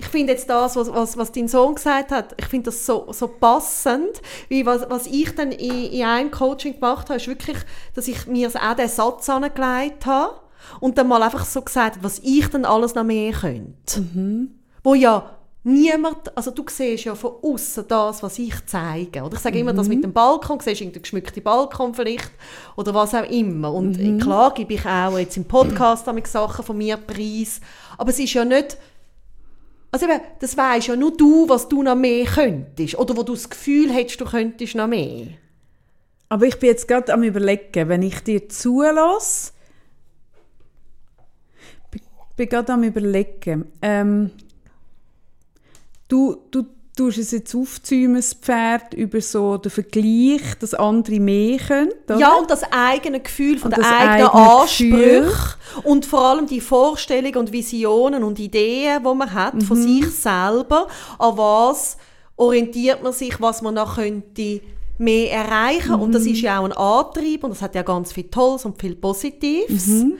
ich 0.00 0.06
finde 0.06 0.32
jetzt 0.32 0.48
das, 0.48 0.76
was, 0.76 0.92
was, 0.92 1.16
was 1.16 1.32
dein 1.32 1.46
Sohn 1.46 1.74
gesagt 1.74 2.10
hat, 2.10 2.34
ich 2.38 2.46
finde 2.46 2.66
das 2.66 2.86
so, 2.86 3.12
so 3.12 3.28
passend, 3.28 4.22
wie 4.48 4.64
was, 4.64 4.88
was 4.88 5.06
ich 5.06 5.34
dann 5.34 5.52
in, 5.52 5.84
in 5.92 6.04
einem 6.04 6.30
Coaching 6.30 6.74
gemacht 6.74 7.10
habe, 7.10 7.18
ist 7.18 7.28
wirklich, 7.28 7.58
dass 7.94 8.08
ich 8.08 8.26
mir 8.26 8.48
auch 8.48 8.76
den 8.76 8.88
Satz 8.88 9.28
angelegt 9.28 10.06
habe 10.06 10.40
und 10.80 10.96
dann 10.96 11.08
mal 11.08 11.22
einfach 11.22 11.44
so 11.44 11.60
gesagt 11.60 11.96
habe, 11.96 12.04
was 12.04 12.18
ich 12.20 12.48
dann 12.48 12.64
alles 12.64 12.94
noch 12.94 13.04
mehr 13.04 13.32
könnte. 13.32 14.04
Wo 14.82 14.94
ja 14.94 15.36
niemand, 15.62 16.36
also 16.36 16.50
du 16.50 16.64
siehst 16.68 17.04
ja 17.04 17.14
von 17.14 17.32
außen 17.42 17.84
das, 17.86 18.22
was 18.22 18.38
ich 18.38 18.54
zeige. 18.66 19.22
Oder 19.22 19.34
ich 19.34 19.40
sage 19.40 19.58
immer, 19.58 19.72
das 19.72 19.88
mit 19.88 20.02
dem 20.02 20.12
Balkon, 20.12 20.58
du 20.58 20.64
siehst 20.64 20.80
irgendeinen 20.80 21.02
geschmückten 21.02 21.42
Balkon 21.42 21.94
vielleicht 21.94 22.30
oder 22.76 22.94
was 22.94 23.14
auch 23.14 23.28
immer. 23.30 23.72
Und 23.72 23.98
äh, 23.98 24.18
klar 24.18 24.54
gebe 24.54 24.74
ich 24.74 24.86
auch 24.86 25.18
jetzt 25.18 25.36
im 25.36 25.44
Podcast 25.44 26.06
damit 26.06 26.26
Sachen 26.26 26.64
von 26.64 26.78
mir 26.78 26.96
preis, 26.96 27.60
aber 27.98 28.10
es 28.10 28.18
ist 28.18 28.32
ja 28.32 28.44
nicht 28.44 28.78
also 29.92 30.06
eben, 30.06 30.20
das 30.38 30.56
weisst 30.56 30.86
ja 30.86 30.96
nur 30.96 31.16
du, 31.16 31.48
was 31.48 31.68
du 31.68 31.82
noch 31.82 31.96
mehr 31.96 32.24
könntest. 32.24 32.96
Oder 32.96 33.16
wo 33.16 33.22
du 33.22 33.34
das 33.34 33.50
Gefühl 33.50 33.92
hättest, 33.92 34.20
du 34.20 34.24
könntest 34.24 34.76
noch 34.76 34.86
mehr. 34.86 35.26
Aber 36.28 36.46
ich 36.46 36.58
bin 36.60 36.68
jetzt 36.68 36.86
gerade 36.86 37.12
am 37.12 37.24
überlegen, 37.24 37.88
wenn 37.88 38.02
ich 38.02 38.20
dir 38.20 38.48
zulasse, 38.48 39.52
be 41.90 41.98
bin 42.36 42.48
gerade 42.48 42.72
am 42.72 42.84
überlegen. 42.84 43.64
Ähm, 43.82 44.30
du, 46.10 46.36
du 46.50 46.64
tust 46.96 47.16
es 47.18 47.30
jetzt 47.30 47.54
aufzäumen, 47.54 48.16
das 48.16 48.34
Pferd, 48.34 48.92
über 48.94 49.20
so 49.22 49.56
den 49.56 49.70
Vergleich, 49.70 50.42
dass 50.60 50.74
andere 50.74 51.18
mehr 51.20 51.58
können. 51.58 51.92
Oder? 52.06 52.18
Ja, 52.18 52.34
und 52.34 52.50
das 52.50 52.62
eigene 52.70 53.20
Gefühl 53.20 53.56
von 53.58 53.70
Und 53.72 53.78
den 53.78 53.82
das 53.84 53.92
eigenen. 53.92 54.28
Ansprüchen 54.28 55.32
und 55.84 56.04
vor 56.04 56.20
allem 56.26 56.46
die 56.46 56.60
Vorstellungen 56.60 57.36
und 57.36 57.52
Visionen 57.52 58.22
und 58.22 58.38
Ideen, 58.38 59.02
die 59.02 59.14
man 59.14 59.32
hat 59.32 59.54
Mhm. 59.54 59.60
von 59.62 59.76
sich 59.82 60.10
selber, 60.10 60.88
an 61.18 61.36
was 61.38 61.96
orientiert 62.36 63.02
man 63.02 63.12
sich, 63.12 63.40
was 63.40 63.62
man 63.62 63.74
noch 63.74 63.94
könnte 63.96 64.60
mehr 64.98 65.32
erreichen 65.32 65.94
und 65.94 66.08
Mhm. 66.10 66.12
das 66.12 66.26
ist 66.26 66.40
ja 66.42 66.58
auch 66.60 66.64
ein 66.64 66.72
Antrieb 66.72 67.44
und 67.44 67.50
das 67.50 67.62
hat 67.62 67.74
ja 67.74 67.82
ganz 67.82 68.12
viel 68.12 68.24
Tolles 68.24 68.66
und 68.66 68.78
viel 68.78 68.96
Positives. 68.96 69.86
Mhm. 69.86 70.14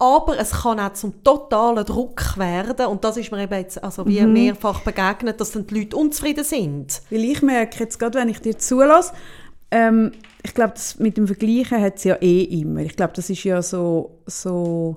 Aber 0.00 0.38
es 0.38 0.50
kann 0.62 0.80
auch 0.80 0.94
zum 0.94 1.22
totalen 1.22 1.84
Druck 1.84 2.38
werden 2.38 2.86
und 2.86 3.04
das 3.04 3.18
ist 3.18 3.30
mir 3.30 3.42
eben 3.42 3.54
jetzt 3.54 3.84
also 3.84 4.06
wie 4.06 4.20
Mhm. 4.22 4.32
mehrfach 4.32 4.80
begegnet, 4.80 5.40
dass 5.40 5.50
dann 5.52 5.66
die 5.66 5.80
Leute 5.80 5.96
unzufrieden 5.96 6.42
sind. 6.42 7.02
Weil 7.10 7.24
ich 7.24 7.42
merke 7.42 7.80
jetzt 7.80 7.98
gerade, 7.98 8.18
wenn 8.18 8.30
ich 8.30 8.40
dir 8.40 8.56
zulasse, 8.58 9.12
ähm, 9.70 10.12
ich 10.42 10.54
glaube, 10.54 10.72
das 10.72 10.98
mit 10.98 11.18
dem 11.18 11.26
Vergleichen 11.26 11.80
hat 11.82 11.96
es 11.96 12.04
ja 12.04 12.16
eh 12.20 12.44
immer. 12.44 12.80
Ich 12.80 12.96
glaube, 12.96 13.12
das 13.14 13.28
ist 13.28 13.44
ja 13.44 13.60
so, 13.60 14.22
so 14.26 14.96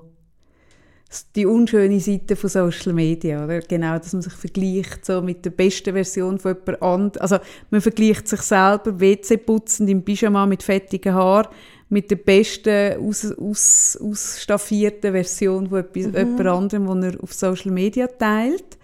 die 1.36 1.46
unschöne 1.46 2.00
Seite 2.00 2.34
von 2.34 2.50
Social 2.50 2.92
Media, 2.92 3.44
oder? 3.44 3.60
Genau, 3.60 3.96
dass 3.98 4.12
man 4.14 4.22
sich 4.22 4.32
vergleicht 4.32 5.04
so 5.04 5.22
mit 5.22 5.44
der 5.44 5.50
besten 5.50 5.92
Version 5.92 6.38
von 6.38 6.56
jemand 6.56 6.82
anderem. 6.82 7.22
Also 7.22 7.36
man 7.70 7.80
vergleicht 7.80 8.26
sich 8.26 8.40
selber, 8.40 8.98
WC 8.98 9.36
putzend 9.36 9.90
im 9.90 10.02
Pyjama 10.04 10.46
mit 10.46 10.62
fettigen 10.62 11.14
Haaren, 11.14 11.46
mit 11.94 12.10
der 12.10 12.16
besten, 12.16 12.98
aus, 12.98 13.24
aus, 13.24 13.96
ausstaffierten 14.02 15.12
Version 15.12 15.68
von 15.68 15.78
etwas, 15.78 16.06
jemand 16.06 16.46
anderem, 16.46 17.00
die 17.00 17.06
er 17.06 17.22
auf 17.22 17.32
Social 17.32 17.70
Media 17.70 18.08
teilt. 18.08 18.76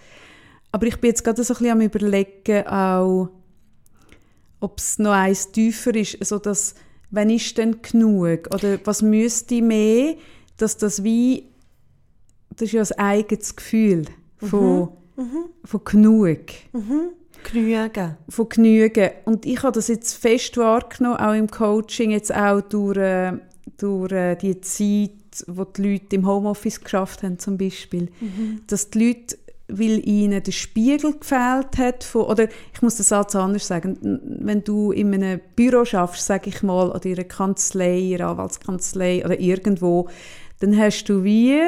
Aber 0.70 0.86
ich 0.86 0.96
bin 1.00 1.08
jetzt 1.08 1.24
gerade 1.24 1.42
so 1.42 1.52
ein 1.52 1.58
bisschen 1.58 1.72
am 1.72 1.80
überlegen, 1.80 2.66
auch, 2.68 3.30
ob 4.60 4.78
es 4.78 5.00
noch 5.00 5.10
eins 5.10 5.50
tiefer 5.50 5.92
ist, 5.96 6.24
so 6.24 6.38
dass, 6.38 6.76
wenn 7.10 7.30
ist 7.30 7.58
denn 7.58 7.82
genug? 7.82 8.46
Oder 8.54 8.78
was 8.84 9.02
müsste 9.02 9.60
mehr, 9.60 10.14
dass 10.56 10.76
das 10.76 11.02
wie, 11.02 11.46
das 12.50 12.72
ist 12.72 12.72
ja 12.72 12.96
ein 12.96 13.04
eigenes 13.04 13.56
Gefühl 13.56 14.04
von, 14.36 14.90
von 15.64 15.84
genug, 15.84 16.38
Genügen. 17.44 18.16
von 18.28 18.48
Genügen. 18.48 19.10
Und 19.24 19.46
ich 19.46 19.62
habe 19.62 19.72
das 19.72 19.88
jetzt 19.88 20.14
fest 20.14 20.56
wahrgenommen, 20.56 21.16
auch 21.18 21.34
im 21.34 21.50
Coaching, 21.50 22.10
jetzt 22.10 22.34
auch 22.34 22.60
durch, 22.60 22.98
äh, 22.98 23.32
durch 23.78 24.12
äh, 24.12 24.36
die 24.36 24.60
Zeit, 24.60 25.10
wo 25.46 25.64
die 25.64 25.92
Leute 25.92 26.16
im 26.16 26.26
Homeoffice 26.26 26.80
geschafft 26.80 27.22
haben 27.22 27.38
zum 27.38 27.56
Beispiel, 27.56 28.08
dass 28.66 28.90
die 28.90 29.08
Leute 29.08 29.36
weil 29.72 30.06
ihnen 30.06 30.42
der 30.42 30.52
Spiegel 30.52 31.18
gefehlt 31.18 31.78
hat 31.78 32.04
von, 32.04 32.22
oder 32.22 32.48
ich 32.72 32.82
muss 32.82 32.96
den 32.96 33.04
Satz 33.04 33.34
anders 33.36 33.66
sagen, 33.66 34.20
wenn 34.40 34.64
du 34.64 34.92
in 34.92 35.14
einem 35.14 35.40
Büro 35.56 35.84
schaffst, 35.84 36.26
sage 36.26 36.50
ich 36.50 36.62
mal, 36.62 36.90
oder 36.90 37.06
in 37.06 37.14
einer 37.14 37.24
Kanzlei, 37.24 37.98
in 37.98 38.14
einer 38.16 38.30
Anwaltskanzlei 38.30 39.24
oder 39.24 39.38
irgendwo, 39.38 40.08
dann 40.60 40.76
hast 40.76 41.04
du 41.04 41.24
wie 41.24 41.60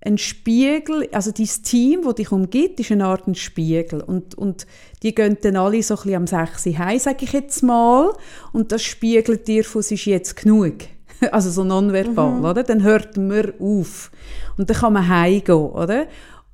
ein 0.00 0.18
Spiegel, 0.18 1.08
also 1.12 1.32
dein 1.32 1.46
Team, 1.46 2.02
das 2.04 2.14
dich 2.14 2.30
umgibt, 2.30 2.78
ist 2.78 2.92
eine 2.92 3.06
Art 3.06 3.26
ein 3.26 3.34
Spiegel 3.34 4.00
und, 4.00 4.36
und 4.36 4.66
die 5.02 5.14
gehen 5.14 5.38
dann 5.40 5.56
alle 5.56 5.82
so 5.82 5.94
ein 5.94 6.02
bisschen 6.02 6.14
am 6.16 6.26
6 6.26 6.66
Uhr 6.66 6.78
heim, 6.78 6.98
sage 6.98 7.24
ich 7.24 7.32
jetzt 7.32 7.62
mal, 7.62 8.12
und 8.52 8.72
das 8.72 8.82
spiegelt 8.82 9.46
dir 9.46 9.64
von, 9.64 9.80
es 9.80 9.90
ist 9.90 10.04
jetzt 10.04 10.36
genug. 10.36 10.74
Also 11.32 11.50
so 11.50 11.64
nonverbal, 11.64 12.44
oder? 12.44 12.62
Dann 12.62 12.84
hört 12.84 13.16
man 13.16 13.52
auf. 13.58 14.12
Und 14.56 14.70
dann 14.70 14.76
kann 14.76 14.92
man 14.92 15.08
heimgehen, 15.08 15.56
oder? 15.56 16.06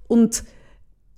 Und 0.08 0.42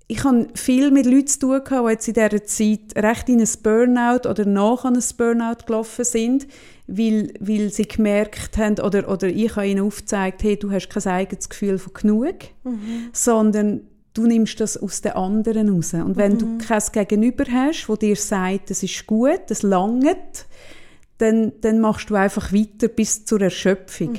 ich 0.09 0.23
habe 0.25 0.49
viel 0.55 0.91
mit 0.91 1.07
Leuten 1.07 1.27
zu 1.27 1.39
tun, 1.41 1.65
gehabt, 1.65 1.87
die 1.87 1.93
jetzt 1.93 2.09
in 2.09 2.15
dieser 2.15 2.45
Zeit 2.45 3.05
recht 3.05 3.29
in 3.29 3.41
ein 3.41 3.49
Burnout 3.63 4.29
oder 4.29 4.45
nach 4.45 4.85
an 4.85 4.97
ein 4.97 5.05
Burnout 5.17 5.67
gelaufen 5.67 6.05
sind, 6.05 6.47
weil, 6.87 7.33
weil 7.41 7.73
sie 7.73 7.89
gemerkt 7.89 8.57
haben, 8.57 8.79
oder, 8.81 9.09
oder 9.09 9.29
ich 9.29 9.57
habe 9.57 9.67
ihnen 9.67 9.85
aufgezeigt, 9.85 10.45
hey, 10.45 10.57
du 10.57 10.71
hast 10.71 10.89
kein 10.89 11.07
eigenes 11.07 11.49
Gefühl 11.49 11.79
von 11.79 11.93
genug, 11.93 12.37
sondern 13.13 13.81
du 14.17 14.27
nimmst 14.27 14.61
das 14.61 14.77
aus 14.77 15.01
den 15.01 15.13
anderen 15.13 15.69
raus. 15.69 15.95
Und 15.95 16.17
wenn 16.17 16.39
du 16.39 16.59
kein 16.59 16.83
Gegenüber 16.93 17.45
hast, 17.51 17.89
wo 17.89 17.97
dir 17.97 18.17
sagt, 18.17 18.71
das 18.71 18.83
ist 18.83 19.07
gut, 19.07 19.41
das 19.49 19.63
langt, 19.63 20.47
dann, 21.19 21.53
dann 21.61 21.81
machst 21.81 22.11
du 22.11 22.15
einfach 22.15 22.53
weiter 22.53 22.89
bis 22.89 23.25
zur 23.25 23.41
Erschöpfung. 23.41 24.15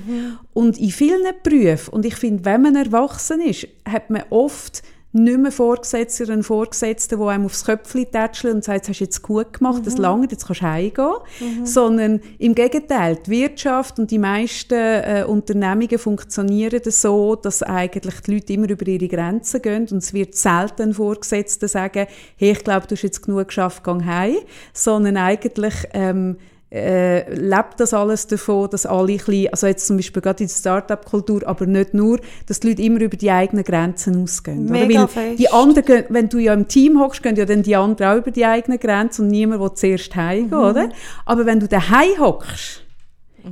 Und 0.53 0.79
in 0.79 0.89
vielen 0.89 1.33
Berufen, 1.43 1.93
und 1.93 2.05
ich 2.05 2.15
finde, 2.15 2.45
wenn 2.45 2.61
man 2.61 2.75
erwachsen 2.75 3.41
ist, 3.41 3.67
hat 3.85 4.09
man 4.09 4.23
oft 4.29 4.81
nicht 5.13 5.39
mehr 5.39 5.51
Vorgesetzte 5.51 6.23
oder 6.23 6.33
einen 6.33 6.43
Vorgesetzten, 6.43 7.17
der 7.17 7.27
einem 7.27 7.45
aufs 7.45 7.65
Köpfchen 7.65 8.11
tätschelt 8.11 8.53
und 8.53 8.63
sagt, 8.63 8.81
das 8.81 8.89
hast 8.89 8.99
du 8.99 9.03
jetzt 9.05 9.21
gut 9.21 9.53
gemacht, 9.53 9.81
das 9.85 9.97
lange, 9.97 10.27
jetzt 10.29 10.45
kannst 10.45 10.61
du 10.61 10.65
heimgehen. 10.65 11.65
Sondern 11.65 12.21
im 12.37 12.53
Gegenteil, 12.53 13.17
die 13.25 13.31
Wirtschaft 13.31 13.99
und 13.99 14.11
die 14.11 14.19
meisten 14.19 14.75
äh, 14.75 15.25
Unternehmungen 15.27 15.97
funktionieren 15.97 16.81
so, 16.85 17.35
dass 17.35 17.63
eigentlich 17.63 18.21
die 18.21 18.33
Leute 18.33 18.53
immer 18.53 18.69
über 18.69 18.87
ihre 18.87 19.07
Grenzen 19.07 19.61
gehen 19.61 19.87
und 19.89 19.97
es 19.97 20.13
wird 20.13 20.35
selten 20.35 20.93
Vorgesetzte 20.93 21.67
sagen, 21.67 22.07
hey, 22.35 22.51
ich 22.51 22.63
glaube, 22.63 22.87
du 22.87 22.95
hast 22.95 23.03
jetzt 23.03 23.23
genug 23.23 23.47
geschafft, 23.47 23.83
geh 23.83 24.03
heim, 24.03 24.37
sondern 24.73 25.17
eigentlich 25.17 25.75
ähm, 25.93 26.37
äh, 26.69 27.33
lebt 27.33 27.79
das 27.79 27.93
alles 27.93 28.27
davon, 28.27 28.69
dass 28.69 28.85
alle 28.85 29.13
ein 29.13 29.17
bisschen, 29.17 29.47
also 29.53 29.67
jetzt 29.67 29.87
zum 29.87 29.95
Beispiel 29.97 30.21
gerade 30.21 30.43
in 30.43 30.49
der 30.49 30.53
Start-up-Kultur, 30.55 31.41
aber 31.45 31.65
nicht 31.65 31.93
nur, 31.93 32.19
dass 32.45 32.59
die 32.59 32.69
Leute 32.69 32.81
immer 32.81 32.99
über 33.01 33.15
die 33.15 33.31
eigenen 33.31 33.63
Grenzen 33.63 34.21
ausgehen. 34.21 34.69
oder? 34.69 34.85
Mega 34.85 35.01
Weil 35.01 35.07
fest. 35.07 35.39
die 35.39 35.49
anderen, 35.49 36.03
wenn 36.09 36.27
du 36.29 36.39
ja 36.39 36.53
im 36.53 36.67
Team 36.67 36.99
hockst, 36.99 37.23
gehen 37.23 37.35
ja 37.37 37.45
dann 37.45 37.63
die 37.63 37.75
anderen 37.75 38.11
auch 38.11 38.17
über 38.21 38.31
die 38.31 38.45
eigenen 38.45 38.79
Grenzen 38.79 39.23
und 39.25 39.27
niemand 39.31 39.61
will 39.61 39.73
zuerst 39.75 40.13
heimgehen, 40.15 40.49
Mhm. 40.59 40.65
oder? 40.65 40.89
Aber 41.25 41.45
wenn 41.45 41.59
du 41.61 41.67
daheim 41.69 42.17
hockst, 42.19 42.83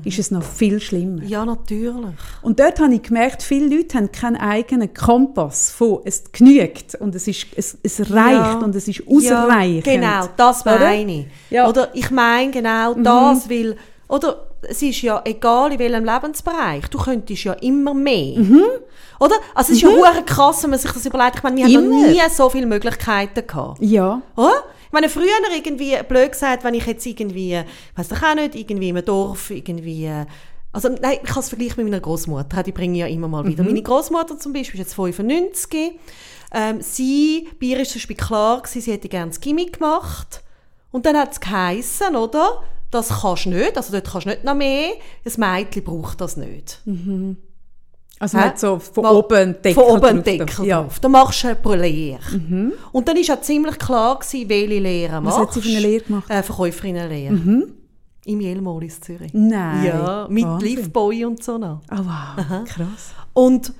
ist 0.03 0.19
es 0.19 0.31
noch 0.31 0.43
viel 0.43 0.79
schlimmer. 0.81 1.23
Ja, 1.23 1.45
natürlich. 1.45 1.95
Und 2.41 2.59
dort 2.59 2.79
habe 2.79 2.93
ich 2.93 3.03
gemerkt, 3.03 3.41
viele 3.43 3.75
Leute 3.75 3.97
haben 3.97 4.11
keinen 4.11 4.35
eigenen 4.37 4.93
Kompass 4.93 5.71
von 5.71 5.99
es 6.05 6.23
genügt 6.31 6.95
und 6.95 7.15
es, 7.15 7.27
ist, 7.27 7.47
es, 7.55 7.77
es 7.83 7.99
reicht 8.11 8.35
Ja. 8.35 8.59
und 8.59 8.75
es 8.75 8.87
ist 8.87 9.03
ausreichend. 9.07 9.85
Ja, 9.87 9.93
genau, 9.93 10.29
das 10.37 10.65
meine 10.65 11.11
ich. 11.11 11.25
Ja. 11.49 11.63
Mhm. 11.63 11.69
Oder 11.69 11.89
ich 11.93 12.11
meine 12.11 12.51
genau 12.51 12.93
das, 12.95 13.49
weil, 13.49 13.75
oder 14.07 14.47
es 14.67 14.81
ist 14.81 15.01
ja 15.01 15.21
egal 15.25 15.71
in 15.73 15.79
welchem 15.79 16.05
Lebensbereich, 16.05 16.87
du 16.89 16.97
könntest 16.97 17.43
ja 17.43 17.53
immer 17.53 17.93
mehr. 17.93 18.39
Mhm. 18.39 18.63
Oder? 19.19 19.35
Also 19.53 19.71
es 19.71 19.77
ist 19.77 19.81
ja 19.83 19.89
hure 19.89 20.23
krass, 20.25 20.63
wenn 20.63 20.71
man 20.71 20.79
sich 20.79 20.91
das 20.91 21.05
überlegt. 21.05 21.37
Ich 21.37 21.43
meine, 21.43 21.55
wir 21.57 21.65
haben 21.65 21.89
noch 21.89 21.97
Immer. 22.03 22.07
nie 22.09 22.21
so 22.29 22.49
viele 22.49 22.65
Möglichkeiten 22.65 23.47
gehabt. 23.47 23.77
Ja. 23.81 24.21
Oder? 24.35 24.51
Meine, 24.95 25.09
früher 25.09 25.27
irgendwie, 25.53 25.97
blöd 26.07 26.31
gesagt, 26.31 26.63
wenn 26.63 26.73
ich 26.73 26.85
jetzt 26.85 27.05
irgendwie, 27.05 27.61
weiss 27.97 28.07
doch 28.07 28.23
auch 28.23 28.33
nicht, 28.33 28.55
irgendwie 28.55 28.87
in 28.87 28.95
einem 28.95 29.05
Dorf, 29.05 29.49
irgendwie, 29.49 30.09
also 30.71 30.87
nein, 30.87 31.17
ich 31.21 31.29
kann 31.29 31.41
es 31.41 31.49
vergleichen 31.49 31.83
mit 31.83 31.91
meiner 31.91 31.99
Großmutter, 31.99 32.63
die 32.63 32.71
bringe 32.71 32.93
ich 32.93 32.99
ja 33.01 33.07
immer 33.07 33.27
mal 33.27 33.45
wieder. 33.45 33.65
Meine 33.65 33.81
Großmutter 33.81 34.39
zum 34.39 34.53
Beispiel 34.53 34.79
ist 34.79 34.87
jetzt 34.87 34.95
95, 34.95 35.99
ähm, 36.53 36.79
sie, 36.79 37.49
bei 37.59 37.65
ihr 37.65 37.81
ist 37.81 37.91
zum 37.91 37.99
Beispiel 37.99 38.15
klar 38.15 38.61
gewesen, 38.61 38.81
sie 38.81 38.93
hätte 38.93 39.09
gerne 39.09 39.31
das 39.31 39.41
Gimmick 39.41 39.79
gemacht. 39.79 40.43
Und 40.91 41.05
dann 41.05 41.17
hat 41.17 41.33
es 41.33 41.41
geheissen, 41.41 42.15
oder, 42.15 42.63
das 42.89 43.21
kannst 43.21 43.47
du 43.47 43.49
nicht, 43.49 43.75
also 43.75 43.91
dort 43.91 44.09
kannst 44.09 44.27
du 44.27 44.29
nicht 44.29 44.45
noch 44.45 44.55
mehr, 44.55 44.93
ein 45.25 45.33
Mädchen 45.35 45.83
braucht 45.83 46.21
das 46.21 46.37
nicht. 46.37 46.79
Also 48.19 48.37
nicht 48.37 48.59
so 48.59 48.79
von 48.79 49.03
Mal- 49.03 49.13
oben 49.15 49.35
einen 49.37 49.53
Deckel 49.61 49.73
Von 49.73 49.83
oben. 49.97 50.23
Deckel 50.23 50.65
Ja. 50.65 50.87
Dann 51.01 51.11
machst 51.11 51.43
du 51.43 51.47
eine 51.47 51.55
pro 51.57 51.73
Lehre. 51.73 52.19
Und 52.93 53.07
dann 53.07 53.15
war 53.17 53.23
ja 53.23 53.41
ziemlich 53.41 53.77
klar, 53.77 54.17
gewesen, 54.19 54.47
welche 54.49 54.79
Lehre 54.79 55.15
Was 55.17 55.23
machst. 55.23 55.39
hat 55.39 55.53
sie 55.53 55.61
für 55.61 55.69
eine 55.69 55.79
Lehre 55.79 56.03
gemacht? 56.03 56.29
Äh, 56.29 56.41
Verkäuferinnenlehre. 56.43 57.67
Im 58.27 58.41
Jelmol 58.41 58.83
in 58.83 58.89
Zürich. 58.89 59.31
Nein. 59.33 59.85
Ja, 59.85 60.27
mit 60.29 60.45
Wahnsinn. 60.45 60.75
Liveboy 60.77 61.25
und 61.25 61.43
so 61.43 61.57
noch. 61.57 61.81
Oh, 61.91 61.97
wow, 61.97 62.63
krass. 62.65 63.13
Und, 63.33 63.73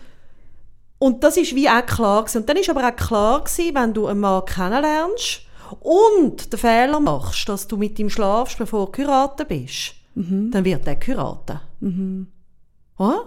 und 1.00 1.24
das 1.24 1.38
ist 1.38 1.56
wie 1.56 1.68
auch 1.70 1.86
klar 1.86 2.22
gewesen. 2.24 2.40
Und 2.42 2.50
dann 2.50 2.58
ist 2.58 2.70
aber 2.70 2.88
auch 2.88 2.96
klar 2.96 3.44
gewesen, 3.44 3.74
wenn 3.74 3.94
du 3.94 4.06
einen 4.06 4.20
Mann 4.20 4.46
kennenlernst 4.46 5.42
und 5.80 6.52
den 6.54 6.60
Fehler 6.60 7.00
machst, 7.00 7.50
dass 7.50 7.68
du 7.68 7.78
mit 7.78 7.98
ihm 7.98 8.10
schlafst, 8.10 8.58
bevor 8.60 8.86
du 8.88 8.92
geheiratet 8.92 9.48
bist, 9.48 9.94
dann 10.14 10.64
wird 10.64 10.86
er 10.86 10.96
geheiratet. 10.96 11.62
Oder? 12.98 13.24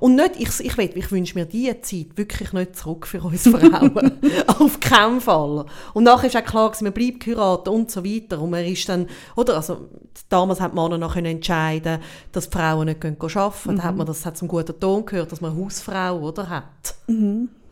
Und 0.00 0.16
nicht, 0.16 0.32
ich, 0.38 0.60
ich, 0.60 0.76
will, 0.76 0.90
ich 0.94 1.10
wünsche 1.10 1.38
mir 1.38 1.46
diese 1.46 1.80
Zeit 1.80 2.06
wirklich 2.16 2.52
nicht 2.52 2.76
zurück 2.76 3.06
für 3.06 3.22
uns 3.22 3.42
Frauen. 3.42 4.12
Auf 4.58 4.80
keinen 4.80 5.20
Fall. 5.20 5.66
Und 5.94 6.04
nachher 6.04 6.26
ist 6.26 6.36
auch 6.36 6.44
klar, 6.44 6.70
gewesen, 6.70 6.84
man 6.84 6.92
bleibt 6.92 7.20
geheiratet 7.20 7.68
und 7.68 7.90
so 7.90 8.04
weiter. 8.04 8.40
Und 8.40 8.50
man 8.50 8.64
ist 8.64 8.88
dann, 8.88 9.06
oder, 9.36 9.56
also, 9.56 9.88
damals 10.28 10.60
hat 10.60 10.74
man 10.74 10.98
noch 10.98 11.14
können 11.14 11.26
entscheiden 11.26 12.00
dass 12.32 12.50
die 12.50 12.56
Frauen 12.56 12.86
nicht 12.86 13.00
gehen 13.00 13.16
arbeiten. 13.20 13.76
Da 13.76 13.82
hat 13.82 13.96
man, 13.96 14.06
das 14.06 14.26
hat 14.26 14.36
zum 14.36 14.48
guten 14.48 14.78
Ton 14.78 15.06
gehört, 15.06 15.32
dass 15.32 15.40
man 15.40 15.52
eine 15.52 15.64
Hausfrau, 15.64 16.18
oder, 16.20 16.48
hat. 16.48 16.94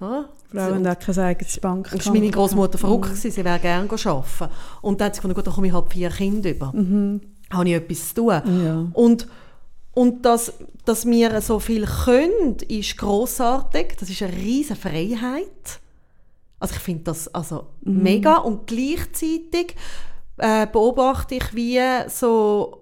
Ja? 0.00 0.28
Frauen 0.50 0.86
haben 0.86 0.98
kein 0.98 1.18
eigenes 1.18 1.56
Und 1.56 1.62
Bankkonto. 1.62 1.96
ist 1.96 2.12
meine 2.12 2.30
Großmutter 2.30 2.78
verrückt 2.78 3.06
gewesen, 3.06 3.30
sie 3.30 3.44
wäre 3.44 3.58
gerne 3.58 3.88
arbeiten. 3.90 4.52
Und 4.82 5.00
dann 5.00 5.06
hat 5.06 5.16
sie 5.16 5.20
gedacht, 5.20 5.36
gut, 5.36 5.46
dann 5.46 5.54
komme 5.54 5.66
ich 5.66 5.72
halt 5.72 5.92
vier 5.92 6.10
Kinder 6.10 6.50
über. 6.50 6.72
Habe 7.50 7.68
ich 7.68 7.74
etwas 7.74 8.08
zu 8.08 8.14
tun. 8.14 8.64
Ja. 8.64 8.86
Und, 8.92 9.26
Und 9.94 10.24
dass, 10.24 10.52
dass 10.84 11.06
wir 11.06 11.40
so 11.40 11.58
viel 11.60 11.86
können, 11.86 12.56
ist 12.68 12.96
großartig. 12.98 13.96
Das 13.98 14.10
ist 14.10 14.22
eine 14.22 14.36
riesige 14.36 14.78
Freiheit. 14.78 15.80
Also 16.58 16.74
ich 16.74 16.80
finde 16.80 17.04
das 17.04 17.32
also 17.32 17.66
Mhm. 17.82 18.02
mega. 18.02 18.36
Und 18.38 18.66
gleichzeitig 18.66 19.76
äh, 20.38 20.66
beobachte 20.66 21.36
ich, 21.36 21.54
wie 21.54 21.80
so 22.08 22.80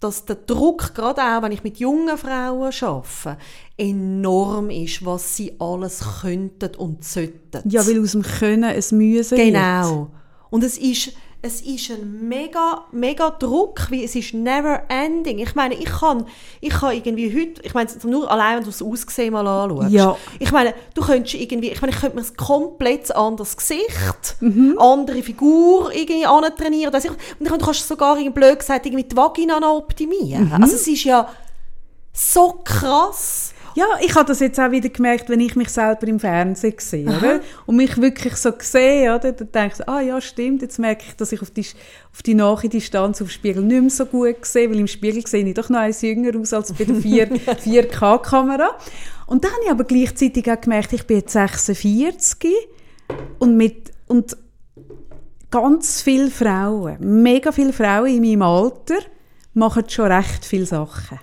dass 0.00 0.24
der 0.24 0.36
Druck, 0.36 0.94
gerade 0.94 1.20
auch 1.22 1.42
wenn 1.42 1.50
ich 1.50 1.64
mit 1.64 1.78
jungen 1.78 2.16
Frauen 2.16 2.72
arbeite, 2.80 3.38
enorm 3.76 4.70
ist, 4.70 5.04
was 5.04 5.36
sie 5.36 5.54
alles 5.58 6.04
könnten 6.20 6.76
und 6.76 7.04
sollten. 7.04 7.68
Ja, 7.68 7.84
weil 7.86 8.00
aus 8.00 8.12
dem 8.12 8.22
Können 8.22 8.64
ein 8.64 8.84
Müssen 8.92 9.36
Genau. 9.36 10.10
Und 10.50 10.62
es 10.62 10.78
ist, 10.78 11.12
es 11.40 11.60
ist 11.60 11.90
ein 11.90 12.28
mega, 12.28 12.84
mega 12.90 13.30
Druck, 13.30 13.90
wie 13.90 14.02
es 14.02 14.16
ist 14.16 14.34
never 14.34 14.82
ending. 14.88 15.38
Ich 15.38 15.54
meine, 15.54 15.74
ich 15.76 15.84
kann, 15.84 16.26
ich 16.60 16.70
kann 16.70 16.96
irgendwie 16.96 17.32
heute, 17.32 17.62
ich 17.62 17.74
meine, 17.74 17.88
nur 18.04 18.28
allein, 18.28 18.56
wenn 18.56 18.64
du 18.64 18.70
das 18.70 18.82
Aussehen 18.82 19.32
mal 19.32 19.46
anschaust. 19.46 19.90
Ja. 19.90 20.16
Ich 20.40 20.50
meine, 20.50 20.74
du 20.94 21.02
könntest 21.02 21.34
irgendwie, 21.34 21.70
ich 21.70 21.80
meine, 21.80 21.92
ich 21.92 22.00
könnte 22.00 22.16
mir 22.16 22.22
ein 22.22 22.36
komplett 22.36 23.14
anderes 23.14 23.56
Gesicht, 23.56 24.36
andere 24.78 25.22
Figur 25.22 25.94
irgendwie 25.94 26.26
antrainieren. 26.26 26.92
Und 26.92 27.04
ich, 27.04 27.10
und 27.10 27.48
du 27.48 27.64
kannst 27.64 27.86
sogar, 27.86 28.16
irgendwie 28.16 28.40
blöd 28.40 28.58
gesagt, 28.58 28.86
irgendwie 28.86 29.04
die 29.04 29.16
Vagina 29.16 29.60
noch 29.60 29.76
optimieren. 29.76 30.52
Also 30.60 30.74
es 30.74 30.88
ist 30.88 31.04
ja 31.04 31.28
so 32.12 32.60
krass. 32.64 33.47
Ja, 33.74 33.86
ich 34.02 34.14
habe 34.14 34.26
das 34.26 34.40
jetzt 34.40 34.58
auch 34.58 34.70
wieder 34.70 34.88
gemerkt, 34.88 35.28
wenn 35.28 35.40
ich 35.40 35.56
mich 35.56 35.68
selber 35.68 36.06
im 36.06 36.18
Fernsehen 36.18 36.74
sehe, 36.78 37.06
oder? 37.06 37.40
Und 37.66 37.76
mich 37.76 37.96
wirklich 38.00 38.34
so 38.36 38.52
sehe, 38.58 39.14
oder? 39.14 39.32
Dann 39.32 39.52
denke 39.52 39.76
ich, 39.78 39.88
ah 39.88 40.00
ja, 40.00 40.20
stimmt, 40.20 40.62
jetzt 40.62 40.78
merke 40.78 41.04
ich, 41.08 41.16
dass 41.16 41.32
ich 41.32 41.42
auf 41.42 41.50
die, 41.50 41.66
auf 42.12 42.22
die 42.22 42.34
nahe 42.34 42.68
Distanz 42.68 43.20
auf 43.22 43.28
dem 43.28 43.32
Spiegel 43.32 43.62
nicht 43.62 43.80
mehr 43.80 43.90
so 43.90 44.06
gut 44.06 44.44
sehe, 44.44 44.68
weil 44.70 44.78
im 44.78 44.86
Spiegel 44.86 45.26
sehe 45.26 45.46
ich 45.46 45.54
doch 45.54 45.68
noch 45.68 45.80
eins 45.80 46.02
jünger 46.02 46.38
aus 46.38 46.52
als 46.52 46.72
bei 46.72 46.84
der 46.84 46.96
4, 46.96 47.28
4K-Kamera. 47.30 48.70
Und 49.26 49.44
dann 49.44 49.52
habe 49.52 49.64
ich 49.64 49.70
aber 49.70 49.84
gleichzeitig 49.84 50.50
auch 50.50 50.60
gemerkt, 50.60 50.92
ich 50.94 51.06
bin 51.06 51.18
jetzt 51.18 51.34
46 51.34 52.50
und 53.38 53.56
mit, 53.58 53.92
und 54.06 54.36
ganz 55.50 56.00
viele 56.00 56.30
Frauen, 56.30 56.96
mega 57.22 57.52
viele 57.52 57.74
Frauen 57.74 58.06
in 58.06 58.22
meinem 58.22 58.42
Alter, 58.42 58.96
machen 59.52 59.84
schon 59.88 60.10
recht 60.10 60.46
viele 60.46 60.64
Sachen. 60.64 61.18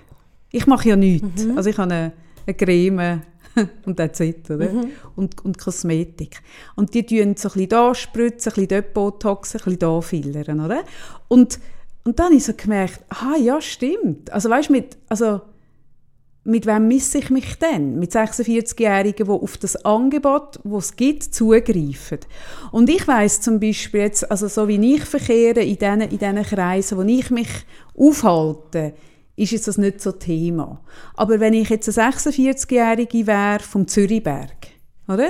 Ich 0.51 0.67
mache 0.67 0.89
ja 0.89 0.95
nichts. 0.95 1.47
Also 1.55 1.69
ich 1.69 1.77
habe 1.77 1.91
eine, 1.91 2.11
eine 2.45 2.55
Creme 2.55 3.21
und 3.85 3.97
that's 3.97 4.19
it, 4.19 4.49
oder? 4.49 4.69
Und, 5.15 5.43
und 5.43 5.57
Kosmetik. 5.57 6.41
Und 6.75 6.93
die 6.93 7.05
tun 7.05 7.35
so 7.37 7.49
ein 7.49 7.53
bisschen 7.53 7.69
da 7.69 7.95
spritzen, 7.95 8.51
ein 8.51 8.55
bisschen 8.55 8.67
dort 8.67 8.93
Botox, 8.93 9.55
ein 9.55 9.61
bisschen 9.63 9.79
da 9.79 10.01
fillern, 10.01 10.59
oder? 10.59 10.83
Und, 11.27 11.59
und 12.03 12.19
dann 12.19 12.27
habe 12.27 12.35
ich 12.35 12.43
so 12.43 12.53
gemerkt, 12.55 12.99
ah 13.09 13.37
ja, 13.37 13.61
stimmt. 13.61 14.31
Also 14.31 14.49
weißt, 14.49 14.69
mit, 14.69 14.97
also 15.07 15.41
mit 16.45 16.67
wem 16.67 16.87
misse 16.87 17.17
ich 17.17 17.31
mich 17.31 17.55
denn? 17.55 17.97
Mit 17.97 18.11
46-Jährigen, 18.11 19.25
die 19.25 19.31
auf 19.31 19.57
das 19.57 19.83
Angebot, 19.83 20.59
das 20.63 20.85
es 20.85 20.95
gibt, 20.95 21.23
zugreifen. 21.23 22.19
Und 22.71 22.89
ich 22.89 23.07
weiß 23.07 23.41
zum 23.41 23.59
Beispiel 23.59 24.01
jetzt, 24.01 24.29
also 24.29 24.47
so 24.47 24.67
wie 24.67 24.95
ich 24.95 25.03
verkehre 25.05 25.61
in 25.61 25.77
diesen, 25.77 26.01
in 26.01 26.43
Kreisen, 26.43 26.97
wo 26.99 27.01
ich 27.01 27.31
mich 27.31 27.49
aufhalte, 27.97 28.93
ist 29.35 29.51
jetzt 29.51 29.67
das 29.67 29.77
nicht 29.77 30.01
so 30.01 30.11
Thema. 30.11 30.81
Aber 31.15 31.39
wenn 31.39 31.53
ich 31.53 31.69
jetzt 31.69 31.97
eine 31.97 32.11
46-Jährige 32.11 33.27
wäre 33.27 33.59
vom 33.59 33.87
Zürichberg, 33.87 34.67
oder? 35.07 35.29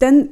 Dann 0.00 0.30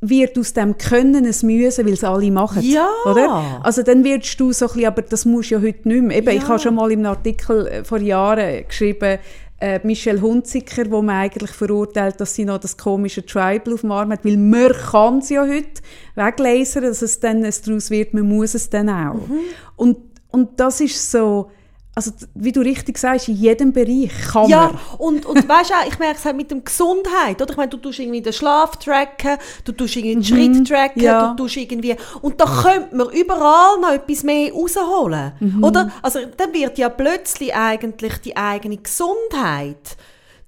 wird 0.00 0.38
aus 0.38 0.52
dem 0.52 0.76
Können 0.76 1.16
ein 1.16 1.22
Müssen, 1.22 1.86
weil 1.86 1.92
es 1.92 2.04
alle 2.04 2.30
machen. 2.30 2.62
Ja. 2.62 2.88
Oder? 3.06 3.60
Also 3.62 3.82
dann 3.82 4.04
wirst 4.04 4.38
du 4.38 4.52
so 4.52 4.66
ein 4.66 4.72
bisschen, 4.72 4.86
aber 4.86 5.02
das 5.02 5.24
musst 5.24 5.50
du 5.50 5.54
ja 5.56 5.60
heute 5.62 5.88
nicht 5.88 6.02
mehr. 6.02 6.18
Eben, 6.18 6.28
Ich 6.36 6.42
Ja. 6.42 6.48
habe 6.48 6.58
schon 6.58 6.74
mal 6.74 6.92
im 6.92 7.04
Artikel 7.06 7.66
äh, 7.66 7.84
vor 7.84 7.98
Jahren 7.98 8.66
geschrieben, 8.68 9.18
äh, 9.60 9.80
Michelle 9.82 10.20
Hunziker, 10.20 10.90
wo 10.90 11.00
man 11.00 11.16
eigentlich 11.16 11.52
verurteilt, 11.52 12.20
dass 12.20 12.34
sie 12.34 12.44
noch 12.44 12.58
das 12.58 12.76
komische 12.76 13.24
Tribal 13.24 13.72
auf 13.74 13.80
dem 13.80 13.92
Arm 13.92 14.10
hat, 14.12 14.24
weil 14.24 14.36
man 14.36 14.72
kann 14.72 15.18
es 15.18 15.30
ja 15.30 15.42
heute 15.42 15.80
weglasern, 16.16 16.82
dass 16.82 17.00
es 17.02 17.20
dann 17.20 17.44
es 17.44 17.62
daraus 17.62 17.88
wird, 17.88 18.12
man 18.14 18.28
muss 18.28 18.54
es 18.54 18.68
dann 18.68 18.90
auch. 18.90 19.14
Mhm. 19.14 19.38
Und, 19.76 19.96
und 20.30 20.60
das 20.60 20.80
ist 20.82 21.10
so, 21.10 21.50
also 21.96 22.10
wie 22.34 22.50
du 22.52 22.60
richtig 22.60 22.98
sagst, 22.98 23.28
in 23.28 23.36
jedem 23.36 23.72
Bereich 23.72 24.10
kann 24.32 24.48
Ja, 24.48 24.66
man. 24.72 24.78
und, 24.98 25.26
und 25.26 25.48
weißt 25.48 25.70
du, 25.70 25.74
auch, 25.74 25.86
ich 25.86 25.98
merke 25.98 26.16
es 26.18 26.24
halt 26.24 26.36
mit 26.36 26.50
der 26.50 26.58
Gesundheit, 26.60 27.40
oder? 27.40 27.50
Ich 27.52 27.56
meine, 27.56 27.68
du 27.68 27.76
tust 27.76 27.98
irgendwie 28.00 28.20
den 28.22 28.32
Schlaf 28.32 28.76
tracken, 28.76 29.38
du 29.64 29.72
tust 29.72 29.94
irgendwie 29.96 30.14
den 30.14 30.24
Schritt 30.24 30.68
tracken, 30.68 31.00
Mhm. 31.02 31.04
ja. 31.06 31.28
du 31.34 31.42
tust 31.42 31.56
irgendwie, 31.56 31.94
und 32.20 32.40
da 32.40 32.46
könnte 32.46 32.96
man 32.96 33.10
überall 33.10 33.78
noch 33.80 33.92
etwas 33.92 34.24
mehr 34.24 34.52
rausholen, 34.52 35.32
Mhm. 35.38 35.62
oder? 35.64 35.90
Also, 36.02 36.20
dann 36.36 36.52
wird 36.52 36.78
ja 36.78 36.88
plötzlich 36.88 37.54
eigentlich 37.54 38.18
die 38.18 38.36
eigene 38.36 38.76
Gesundheit 38.78 39.96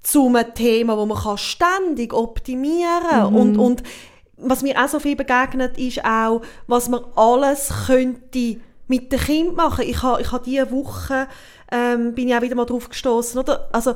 zu 0.03 0.27
einem 0.29 0.55
Thema, 0.55 0.97
wo 0.97 1.07
man 1.07 1.19
kann 1.19 1.39
ständig 1.39 2.13
optimieren 2.13 3.31
Mhm. 3.31 3.37
und, 3.37 3.57
und 3.59 3.83
was 4.39 4.63
mir 4.63 4.83
auch 4.83 4.89
so 4.89 5.01
viel 5.01 5.17
begegnet, 5.17 5.79
ist 5.79 6.05
auch, 6.05 6.43
was 6.67 6.89
man 6.89 7.01
alles 7.17 7.73
könnte 7.87 8.57
mit 8.89 9.13
dem 9.13 9.21
Kind 9.21 9.57
machen. 9.57 9.85
Ich 9.87 10.03
habe 10.03 10.23
ich 10.23 10.33
ha 10.33 10.39
diese 10.39 10.71
Woche 10.71 11.29
ähm, 11.71 12.15
bin 12.15 12.29
ich 12.29 12.35
auch 12.35 12.43
wieder 12.43 12.55
mal 12.55 12.65
drauf 12.65 12.89
gestoßen, 12.89 13.39
oder? 13.41 13.69
Also 13.73 13.95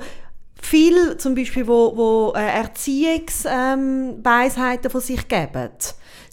viel 0.60 1.16
zum 1.16 1.34
Beispiel, 1.34 1.66
wo, 1.66 1.96
wo 1.96 2.34
äh, 2.36 2.58
Erziehungsweisheiten 2.58 4.86
ähm, 4.86 4.90
von 4.90 5.00
sich 5.00 5.26
geben. 5.26 5.70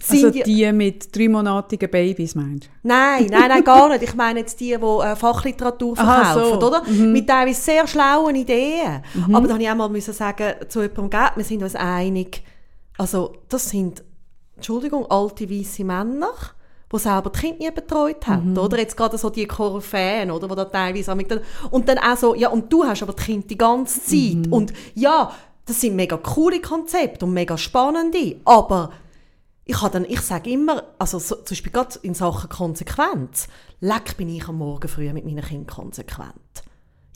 sind 0.00 0.36
ja- 0.36 0.44
die 0.44 0.72
mit 0.72 1.16
dreimonatigen 1.16 1.90
Babys, 1.90 2.34
meinst 2.34 2.66
du? 2.66 2.70
Nein, 2.82 3.26
nein, 3.30 3.48
nein, 3.48 3.64
gar 3.64 3.88
nicht. 3.88 4.02
Ich 4.02 4.14
meine 4.14 4.40
jetzt 4.40 4.60
die, 4.60 4.76
die 4.76 4.84
äh, 4.84 5.16
Fachliteratur 5.16 5.96
verkaufen, 5.96 6.60
so. 6.60 6.66
oder? 6.66 6.82
Mit 6.84 7.26
teilweise 7.26 7.60
sehr 7.60 7.86
schlauen 7.86 8.36
Ideen. 8.36 9.02
Aber 9.32 9.46
da 9.46 9.54
habe 9.54 9.62
ich 9.62 9.70
auch 9.70 9.74
mal 9.74 9.88
müssen 9.88 10.14
sagen 10.14 10.54
zu 10.68 10.82
jemandem, 10.82 11.10
«Gell, 11.10 11.30
wir 11.36 11.44
sind 11.44 11.62
uns 11.62 11.74
einig, 11.74 12.42
also 12.96 13.34
das 13.48 13.70
sind, 13.70 14.04
Entschuldigung, 14.56 15.06
alte 15.10 15.50
weiße 15.50 15.84
Männer, 15.84 16.30
die 16.92 16.98
selber 16.98 17.30
die 17.30 17.38
Kinder 17.38 17.58
nie 17.58 17.70
betreut 17.70 18.26
haben, 18.26 18.56
oder? 18.56 18.78
Jetzt 18.78 18.96
gerade 18.96 19.18
so 19.18 19.30
die 19.30 19.46
Koryphäen, 19.46 20.30
oder? 20.30 20.48
Wo 20.48 20.54
da 20.54 20.64
teilweise 20.64 21.12
und 21.70 21.88
dann 21.88 21.98
auch 21.98 22.16
so, 22.16 22.34
ja, 22.34 22.48
und 22.48 22.72
du 22.72 22.84
hast 22.84 23.02
aber 23.02 23.12
die 23.12 23.22
Kinder 23.22 23.46
die 23.46 23.58
ganze 23.58 24.02
Zeit. 24.02 24.50
Und 24.50 24.72
ja, 24.94 25.32
das 25.66 25.80
sind 25.80 25.96
mega 25.96 26.16
coole 26.16 26.60
Konzepte 26.60 27.26
und 27.26 27.34
mega 27.34 27.58
spannende, 27.58 28.36
aber 28.44 28.90
ich, 29.66 29.82
habe 29.82 29.92
dann, 29.92 30.06
ich 30.06 30.22
sage 30.22 30.50
immer, 30.50 30.82
also 30.98 31.18
so, 31.18 31.34
zum 31.36 31.44
Beispiel 31.50 31.72
gerade 31.72 31.98
in 32.00 32.14
Sachen 32.14 32.48
Konsequenz, 32.48 33.48
leck 33.80 34.16
bin 34.16 34.30
ich 34.30 34.48
am 34.48 34.56
Morgen 34.56 34.88
früh 34.88 35.12
mit 35.12 35.26
meinen 35.26 35.44
Kindern 35.44 35.66
konsequent. 35.66 36.32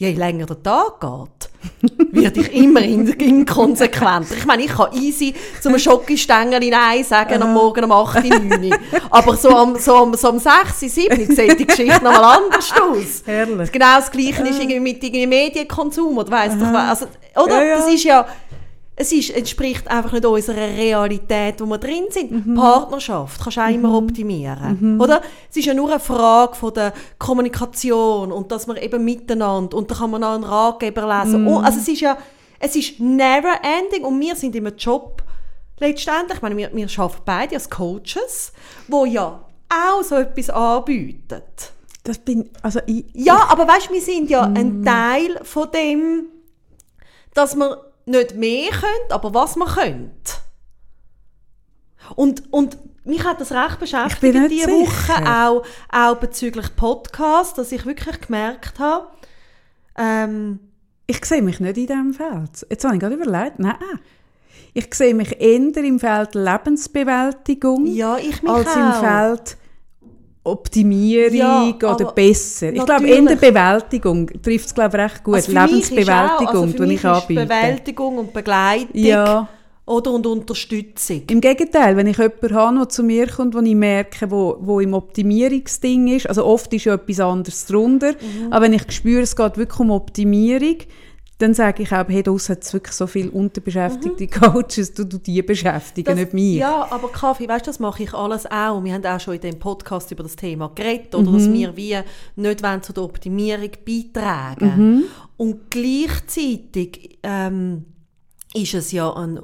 Je 0.02 0.14
länger 0.14 0.46
der 0.46 0.60
Tag 0.60 1.00
geht, 1.00 1.92
werde 2.12 2.40
ich 2.40 2.52
immer 2.54 2.80
in- 2.80 3.06
inkonsequenter. 3.12 4.34
Ich 4.36 4.44
meine, 4.46 4.64
ich 4.64 4.72
kann 4.72 4.92
easy 4.94 5.32
zu 5.60 5.68
einem 5.68 5.78
Schokostängel 5.78 6.58
Nein 6.70 7.04
sagen 7.04 7.40
am 7.40 7.52
Morgen 7.54 7.84
um 7.84 7.92
8, 7.92 8.24
9. 8.24 8.74
Aber 9.10 9.36
so 9.36 9.50
am, 9.50 9.78
so 9.78 9.94
am, 9.94 10.12
so 10.14 10.30
am 10.30 10.40
6, 10.40 10.80
7 10.80 11.34
sieht 11.36 11.58
die 11.60 11.66
Geschichte 11.66 12.02
noch 12.02 12.10
mal 12.20 12.36
anders 12.36 12.72
aus. 12.72 13.22
Herrlich. 13.24 13.70
Genau 13.70 13.96
das 13.96 14.10
Gleiche 14.10 14.42
ist 14.42 14.58
irgendwie 14.60 14.80
mit 14.80 15.04
irgendwie 15.04 15.26
Medienkonsum 15.28 16.18
oder 16.18 16.32
weiss 16.32 16.58
doch 16.58 16.72
was. 16.72 17.02
Also, 17.02 17.06
oder? 17.36 17.62
Ja, 17.62 17.64
ja. 17.64 17.76
Das 17.76 17.94
ist 17.94 18.02
ja, 18.02 18.26
es 18.94 19.10
ist, 19.10 19.30
entspricht 19.30 19.88
einfach 19.88 20.12
nicht 20.12 20.26
unserer 20.26 20.68
Realität, 20.68 21.60
wo 21.60 21.66
wir 21.66 21.78
drin 21.78 22.04
sind. 22.10 22.46
Mhm. 22.46 22.54
Partnerschaft 22.54 23.40
kannst 23.42 23.56
du 23.56 23.60
auch 23.62 23.68
immer 23.68 23.96
optimieren. 23.96 25.00
Oder? 25.00 25.22
Es 25.50 25.56
ist 25.56 25.64
ja 25.64 25.74
nur 25.74 25.90
eine 25.90 26.00
Frage 26.00 26.54
von 26.54 26.74
der 26.74 26.92
Kommunikation 27.18 28.30
und 28.30 28.52
dass 28.52 28.66
man 28.66 28.76
eben 28.76 29.04
miteinander 29.04 29.76
und 29.76 29.90
da 29.90 29.94
kann 29.94 30.10
man 30.10 30.20
noch 30.20 30.34
einen 30.34 30.44
Ratgeber 30.44 31.22
lesen. 31.22 31.42
Mhm. 31.42 31.48
Oh, 31.48 31.58
also 31.58 31.78
es 31.78 31.88
ist 31.88 32.00
ja, 32.00 32.18
es 32.58 32.76
ist 32.76 33.00
never 33.00 33.54
ending 33.62 34.04
und 34.04 34.20
wir 34.20 34.36
sind 34.36 34.54
im 34.54 34.68
Job 34.76 35.22
letztendlich, 35.78 36.36
ich 36.36 36.42
meine, 36.42 36.56
wir, 36.56 36.70
wir 36.72 36.88
arbeiten 36.98 37.22
beide 37.24 37.54
als 37.54 37.70
Coaches, 37.70 38.52
wo 38.88 39.06
ja 39.06 39.40
auch 39.70 40.02
so 40.02 40.16
etwas 40.16 40.50
anbieten. 40.50 41.42
Das 42.04 42.18
bin, 42.18 42.50
also 42.60 42.80
ich, 42.86 43.06
Ja, 43.14 43.46
aber 43.48 43.66
weißt 43.66 43.88
du, 43.88 43.94
wir 43.94 44.02
sind 44.02 44.28
ja 44.28 44.42
ein 44.42 44.84
Teil 44.84 45.40
von 45.44 45.70
dem, 45.70 46.26
dass 47.32 47.56
wir 47.56 47.91
nicht 48.06 48.34
mehr 48.36 48.70
können, 48.70 49.10
aber 49.10 49.34
was 49.34 49.56
wir 49.56 49.66
können. 49.66 50.12
Und, 52.16 52.52
und 52.52 52.78
mich 53.04 53.24
hat 53.24 53.40
das 53.40 53.52
recht 53.52 53.78
beschäftigt 53.78 54.50
diese. 54.50 54.70
Woche, 54.70 55.30
auch, 55.30 55.64
auch 55.90 56.16
bezüglich 56.16 56.74
Podcast, 56.76 57.58
dass 57.58 57.72
ich 57.72 57.84
wirklich 57.86 58.20
gemerkt 58.20 58.78
habe, 58.78 59.08
ähm, 59.96 60.60
Ich 61.06 61.24
sehe 61.24 61.42
mich 61.42 61.60
nicht 61.60 61.76
in 61.76 61.86
diesem 61.86 62.14
Feld. 62.14 62.66
Jetzt 62.70 62.84
habe 62.84 62.94
ich 62.94 63.00
gerade 63.00 63.14
überlegt, 63.14 63.58
nein. 63.58 63.76
Ich 64.74 64.94
sehe 64.94 65.14
mich 65.14 65.38
eher 65.40 65.76
im 65.76 66.00
Feld 66.00 66.34
Lebensbewältigung 66.34 67.86
ja, 67.86 68.14
als 68.14 68.68
auch. 68.68 68.76
im 68.76 68.92
Feld 68.94 69.56
Optimierung 70.44 71.36
Ja, 71.36 71.94
oder 71.94 72.12
besser. 72.12 72.72
Ich 72.72 72.84
glaube, 72.84 73.06
eher 73.06 73.22
natürlich. 73.22 73.40
Bewältigung 73.54 74.30
trifft 74.42 74.66
es 74.66 74.74
glaube 74.74 74.98
recht 74.98 75.22
gut. 75.22 75.36
Also 75.36 75.52
Lebensbewältigung, 75.52 76.72
also 76.72 76.84
die 76.84 76.94
ich 76.94 77.04
anbiete. 77.06 77.44
Bewältigung 77.46 78.18
und 78.18 78.32
Begleitung 78.32 78.88
Ja. 78.94 79.48
oder 79.86 80.10
und 80.10 80.26
Unterstützung. 80.26 81.22
Im 81.30 81.40
Gegenteil, 81.40 81.96
wenn 81.96 82.08
ich 82.08 82.18
jemanden 82.18 82.54
habe, 82.54 82.78
der 82.78 82.88
zu 82.88 83.04
mir 83.04 83.28
kommt, 83.28 83.54
wo 83.54 83.60
ich 83.60 83.74
merke, 83.76 84.28
wo, 84.30 84.56
wo 84.60 84.80
im 84.80 84.94
Optimierungsding 84.94 86.08
ist, 86.08 86.28
also 86.28 86.44
oft 86.44 86.72
ist 86.74 86.84
ja 86.86 86.94
etwas 86.94 87.20
anderes 87.20 87.66
drunter, 87.66 88.12
Mhm. 88.12 88.52
aber 88.52 88.64
wenn 88.64 88.72
ich 88.72 88.90
spüre, 88.90 89.22
es 89.22 89.36
geht 89.36 89.56
wirklich 89.56 89.78
um 89.78 89.90
Optimierung, 89.92 90.76
dann 91.42 91.54
sage 91.54 91.82
ich 91.82 91.92
auch, 91.92 92.08
hey, 92.08 92.22
da 92.22 92.32
hat 92.32 92.62
es 92.62 92.72
wirklich 92.72 92.94
so 92.94 93.06
viele 93.06 93.30
unterbeschäftigte 93.30 94.26
Coaches, 94.28 94.94
du, 94.94 95.04
du 95.04 95.18
die 95.18 95.42
beschäftigen, 95.42 96.08
Mhm. 96.12 96.16
Das- 96.16 96.24
nicht 96.24 96.34
mich. 96.34 96.54
Ja, 96.56 96.86
aber 96.90 97.08
Kaffee, 97.10 97.48
weißt 97.48 97.66
du, 97.66 97.70
das 97.70 97.78
mache 97.80 98.04
ich 98.04 98.14
alles 98.14 98.46
auch. 98.46 98.82
Wir 98.84 98.94
haben 98.94 99.04
auch 99.04 99.20
schon 99.20 99.34
in 99.34 99.40
dem 99.40 99.58
Podcast 99.58 100.10
über 100.12 100.22
das 100.22 100.36
Thema 100.36 100.70
geredet, 100.74 101.14
oder 101.14 101.30
Mhm. 101.30 101.34
dass 101.34 101.52
wir 101.52 101.76
wie 101.76 101.98
nicht 102.36 102.62
wollen 102.62 102.82
zu 102.82 102.92
der 102.92 103.02
Optimierung 103.02 103.70
beitragen. 103.84 104.72
Mhm. 104.76 105.04
Und 105.36 105.70
gleichzeitig 105.70 107.18
ähm, 107.22 107.84
ist 108.54 108.74
es 108.74 108.92
ja 108.92 109.12
ein 109.12 109.40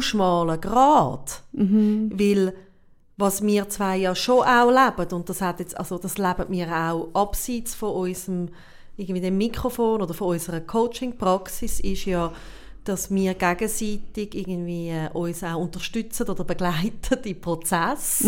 schmaler 0.00 0.58
Grad, 0.58 1.42
Mhm. 1.52 2.10
weil 2.14 2.54
was 3.18 3.42
wir 3.42 3.68
zwei 3.68 3.96
ja 3.96 4.14
schon 4.14 4.40
auch 4.44 4.70
leben 4.70 5.12
und 5.14 5.28
das 5.28 5.40
hat 5.40 5.60
jetzt 5.60 5.76
also 5.78 5.98
das 5.98 6.18
leben 6.18 6.44
wir 6.48 6.68
auch 6.70 7.08
abseits 7.14 7.74
von 7.74 7.90
unserem 7.90 8.48
irgendwie 8.96 9.20
dem 9.20 9.36
Mikrofon 9.38 10.00
oder 10.02 10.14
von 10.14 10.28
unserer 10.28 10.60
Coaching-Praxis 10.60 11.80
ist 11.80 12.04
ja, 12.06 12.32
dass 12.84 13.10
wir 13.12 13.34
gegenseitig 13.34 14.34
irgendwie 14.34 14.90
äh, 14.90 15.08
uns 15.12 15.42
auch 15.42 15.56
unterstützen 15.56 16.28
oder 16.28 16.44
begleiten 16.44 17.18
im 17.24 17.40
Prozess 17.40 18.24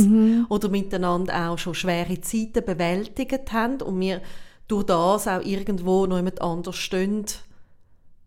oder 0.48 0.68
miteinander 0.68 1.50
auch 1.50 1.58
schon 1.58 1.74
schwere 1.74 2.20
Zeiten 2.20 2.64
bewältigt 2.64 3.52
haben 3.52 3.80
und 3.82 4.00
wir 4.00 4.20
durch 4.66 4.84
das 4.84 5.28
auch 5.28 5.40
irgendwo 5.44 6.06
noch 6.06 6.16
jemand 6.16 6.42
anders 6.42 6.76
stehen, 6.76 7.24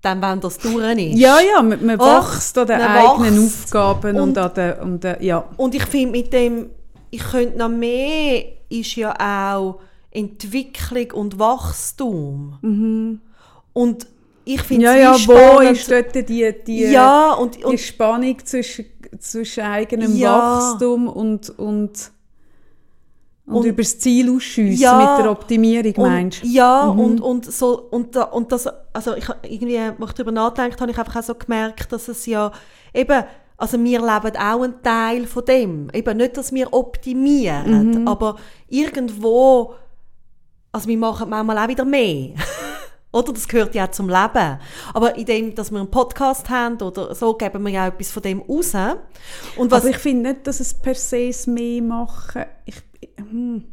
dann 0.02 0.22
wenn 0.22 0.40
das 0.40 0.58
durch 0.58 0.98
ist. 0.98 1.20
Ja, 1.20 1.38
ja, 1.40 1.62
man, 1.62 1.86
man 1.86 2.00
Oh, 2.00 2.04
wächst 2.06 2.58
an 2.58 2.66
den 2.68 2.82
eigenen 2.82 3.44
wächst. 3.44 3.66
Aufgaben 3.66 4.16
und, 4.16 4.30
Und- 4.30 4.38
an 4.40 4.54
den, 4.56 4.74
und 4.80 5.04
ja. 5.22 5.48
Und 5.58 5.76
ich 5.76 5.84
finde 5.86 6.12
mit 6.18 6.34
dem, 6.34 6.70
ich 7.12 7.22
könnte 7.24 7.58
noch 7.58 7.70
mehr, 7.70 8.44
ist 8.70 8.96
ja 8.96 9.14
auch 9.54 9.80
Entwicklung 10.12 11.12
und 11.12 11.40
Wachstum. 11.40 13.20
Und 13.74 14.08
ich 14.44 14.62
finde 14.62 14.88
Mhm. 14.90 14.96
Ja, 14.98 15.16
ja, 15.16 15.16
wo 15.28 15.60
ist 15.62 15.90
dort 15.90 16.16
die, 16.16 16.54
die, 16.66 16.80
ja, 16.92 17.34
und, 17.34 17.56
die 17.58 17.64
und 17.64 17.80
Spannung 17.80 18.38
zwischen, 18.44 18.86
zwischen 19.20 19.64
eigenem 19.64 20.16
Ja. 20.16 20.36
Wachstum 20.74 21.08
und, 21.08 21.50
und, 21.52 22.12
und, 23.46 23.58
Und- 23.58 23.66
über 23.66 23.82
das 23.84 24.00
Ziel 24.00 24.30
ausschiessen 24.36 24.82
Ja. 24.82 24.98
mit 25.16 25.24
der 25.26 25.32
Optimierung, 25.32 25.94
meinst 25.98 26.44
du? 26.44 26.48
Ja, 26.48 26.88
und, 26.88 27.22
und, 27.22 27.46
so, 27.46 27.88
und, 27.92 28.16
und 28.18 28.52
das, 28.52 28.68
also 28.94 29.16
ich, 29.16 29.28
irgendwie, 29.44 29.78
als 29.78 29.96
ich 30.00 30.12
darüber 30.14 30.32
nachdenkt 30.32 30.80
habe 30.82 30.92
ich 30.92 30.98
einfach 30.98 31.18
auch 31.18 31.24
so 31.24 31.36
gemerkt, 31.36 31.92
dass 31.92 32.08
es 32.08 32.26
ja 32.26 32.52
eben, 32.94 33.24
also 33.58 33.78
wir 33.84 34.00
leben 34.00 34.38
auch 34.38 34.62
einen 34.64 34.82
Teil 34.82 35.28
von 35.28 35.46
dem. 35.46 35.90
Eben 35.94 36.18
nicht, 36.18 36.36
dass 36.38 36.52
wir 36.52 36.74
optimieren, 36.74 38.08
aber 38.08 38.38
irgendwo, 38.70 39.76
also 40.72 40.88
wir 40.88 40.98
machen 40.98 41.30
manchmal 41.30 41.58
auch 41.58 41.68
wieder 41.68 41.86
mehr. 41.86 42.36
Oder? 43.14 43.34
Das 43.34 43.48
gehört 43.48 43.76
ja 43.76 43.88
auch 43.88 43.92
zum 43.92 44.08
Leben. 44.08 44.60
Aber 44.94 45.16
in 45.16 45.26
dem, 45.26 45.56
dass 45.56 45.70
wir 45.70 45.80
einen 45.80 45.92
Podcast 45.92 46.50
haben 46.50 46.82
oder 46.82 47.14
so, 47.14 47.34
geben 47.34 47.64
wir 47.64 47.70
ja 47.70 47.84
auch 47.84 47.88
etwas 47.90 48.10
von 48.10 48.24
dem 48.24 48.42
raus. 48.42 48.74
Und 49.58 49.70
was, 49.70 49.82
Aber 49.82 49.90
ich 49.90 49.98
finde 49.98 50.30
nicht, 50.30 50.48
dass 50.48 50.62
es 50.62 50.74
per 50.74 50.96
se 50.96 51.28
das 51.28 51.46
mehr 51.46 51.82
machen. 51.82 52.46
Ich, 52.64 52.76
hm. 53.18 53.66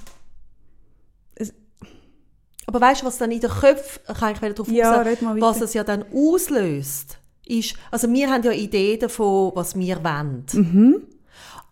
Aber 2.66 2.82
weißt 2.82 3.00
du, 3.00 3.06
was 3.06 3.16
dann 3.16 3.30
in 3.30 3.40
den 3.40 3.48
Köpfen, 3.48 4.14
kann 4.14 4.34
ich 4.34 4.42
wieder 4.42 4.52
darauf 4.52 4.70
Ja, 4.70 5.00
raus, 5.00 5.18
was 5.38 5.60
es 5.62 5.72
ja 5.72 5.84
dann 5.84 6.04
auslöst, 6.12 7.18
ist, 7.46 7.74
also 7.90 8.12
wir 8.12 8.30
haben 8.30 8.42
ja 8.42 8.52
Ideen 8.52 9.00
davon, 9.00 9.52
was 9.54 9.74
wir 9.74 10.04
wollen. 10.04 10.44
Mhm. 10.52 11.02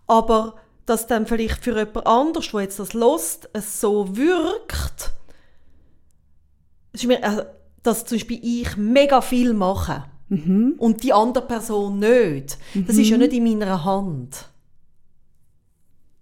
Aber 0.06 0.54
dass 0.86 1.06
dann 1.06 1.26
vielleicht 1.26 1.62
für 1.62 1.76
jemand 1.76 2.06
anders, 2.06 2.50
der 2.50 2.60
jetzt 2.62 2.78
das 2.78 2.94
lost, 2.94 3.50
es 3.52 3.78
so 3.78 4.16
wirkt, 4.16 5.10
es 5.10 5.15
mir, 7.04 7.22
also, 7.22 7.42
dass 7.82 8.04
zum 8.04 8.16
Beispiel 8.16 8.40
ich 8.42 8.76
mega 8.76 9.20
viel 9.20 9.54
mache 9.54 10.04
Mhm. 10.28 10.74
und 10.78 11.04
die 11.04 11.12
andere 11.12 11.46
Person 11.46 12.00
nicht. 12.00 12.58
Das 12.74 12.96
ist 12.96 13.08
ja 13.08 13.16
nicht 13.16 13.32
in 13.32 13.44
meiner 13.44 13.84
Hand. 13.84 14.48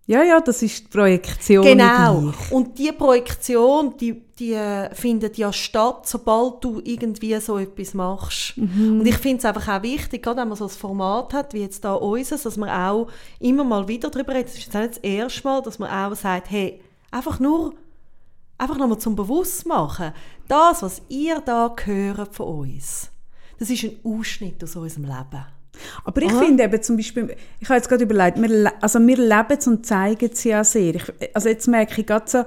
Ja, 0.07 0.23
ja, 0.23 0.39
das 0.41 0.61
ist 0.61 0.85
die 0.85 0.89
Projektion. 0.89 1.65
Genau. 1.65 2.31
Und 2.51 2.79
die 2.79 2.93
Projektion, 2.93 3.97
die, 3.97 4.21
die 4.39 4.53
äh, 4.53 4.95
findet 4.95 5.39
ja 5.39 5.51
statt, 5.51 6.07
sobald 6.07 6.63
du 6.63 6.83
irgendwie 6.85 7.41
so 7.41 7.57
etwas 7.57 7.95
machst. 7.95 8.59
Und 8.59 9.07
ich 9.07 9.17
finde 9.17 9.39
es 9.39 9.45
einfach 9.47 9.79
auch 9.79 9.83
wichtig, 9.83 10.23
gerade 10.23 10.43
wenn 10.43 10.49
man 10.49 10.59
so 10.59 10.65
ein 10.67 10.71
Format 10.71 11.33
hat, 11.33 11.55
wie 11.55 11.61
jetzt 11.61 11.83
da 11.83 11.95
unseres, 11.95 12.43
dass 12.43 12.59
man 12.59 12.69
auch 12.69 13.09
immer 13.41 13.65
mal 13.65 13.89
wieder 13.89 14.11
darüber 14.11 14.35
redet. 14.35 14.49
Das 14.49 14.59
ist 14.59 14.67
jetzt 14.67 14.75
nicht 14.75 14.97
das 14.97 14.99
erste 14.99 15.49
Mal, 15.49 15.63
dass 15.63 15.79
man 15.79 15.89
auch 15.89 16.15
sagt, 16.15 16.51
hey, 16.51 16.83
einfach 17.11 17.41
nur, 17.41 17.73
einfach 18.59 18.77
nochmal 18.77 18.99
zum 18.99 19.17
Bewusstmachen. 19.17 20.13
Das, 20.49 20.83
was 20.83 21.03
ihr 21.09 21.41
da 21.45 21.75
hört 21.85 22.35
von 22.35 22.47
uns, 22.71 23.11
das 23.59 23.71
ist 23.71 23.85
ein 23.85 23.97
Ausschnitt 24.05 24.63
aus 24.63 24.77
unserem 24.77 25.05
Leben. 25.05 25.45
Aber 26.05 26.23
ich 26.23 26.31
Aha. 26.31 26.41
finde 26.41 26.63
eben 26.65 26.83
zum 26.83 26.97
Beispiel, 26.97 27.35
ich 27.61 27.69
habe 27.69 27.77
jetzt 27.79 27.89
gerade 27.89 28.05
überlegt, 28.05 28.41
wir, 28.41 28.73
also 28.81 29.05
wir 29.05 29.17
leben 29.17 29.59
es 29.59 29.67
und 29.67 29.85
zeigen 29.85 30.31
es 30.33 30.45
ja 30.45 30.63
sehr. 30.63 30.95
Ich, 30.95 31.05
also 31.35 31.49
jetzt 31.49 31.67
merke 31.67 32.01
ich 32.01 32.07
gerade 32.07 32.31
so, 32.31 32.45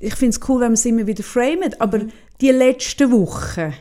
ich 0.00 0.14
finde 0.16 0.36
es 0.36 0.48
cool, 0.48 0.60
wenn 0.60 0.70
wir 0.70 0.74
es 0.74 0.84
immer 0.84 1.06
wieder 1.06 1.22
framen, 1.22 1.72
aber 1.78 1.98
Mhm. 1.98 2.10
die 2.40 2.50
letzten 2.50 3.12
Wochen 3.12 3.72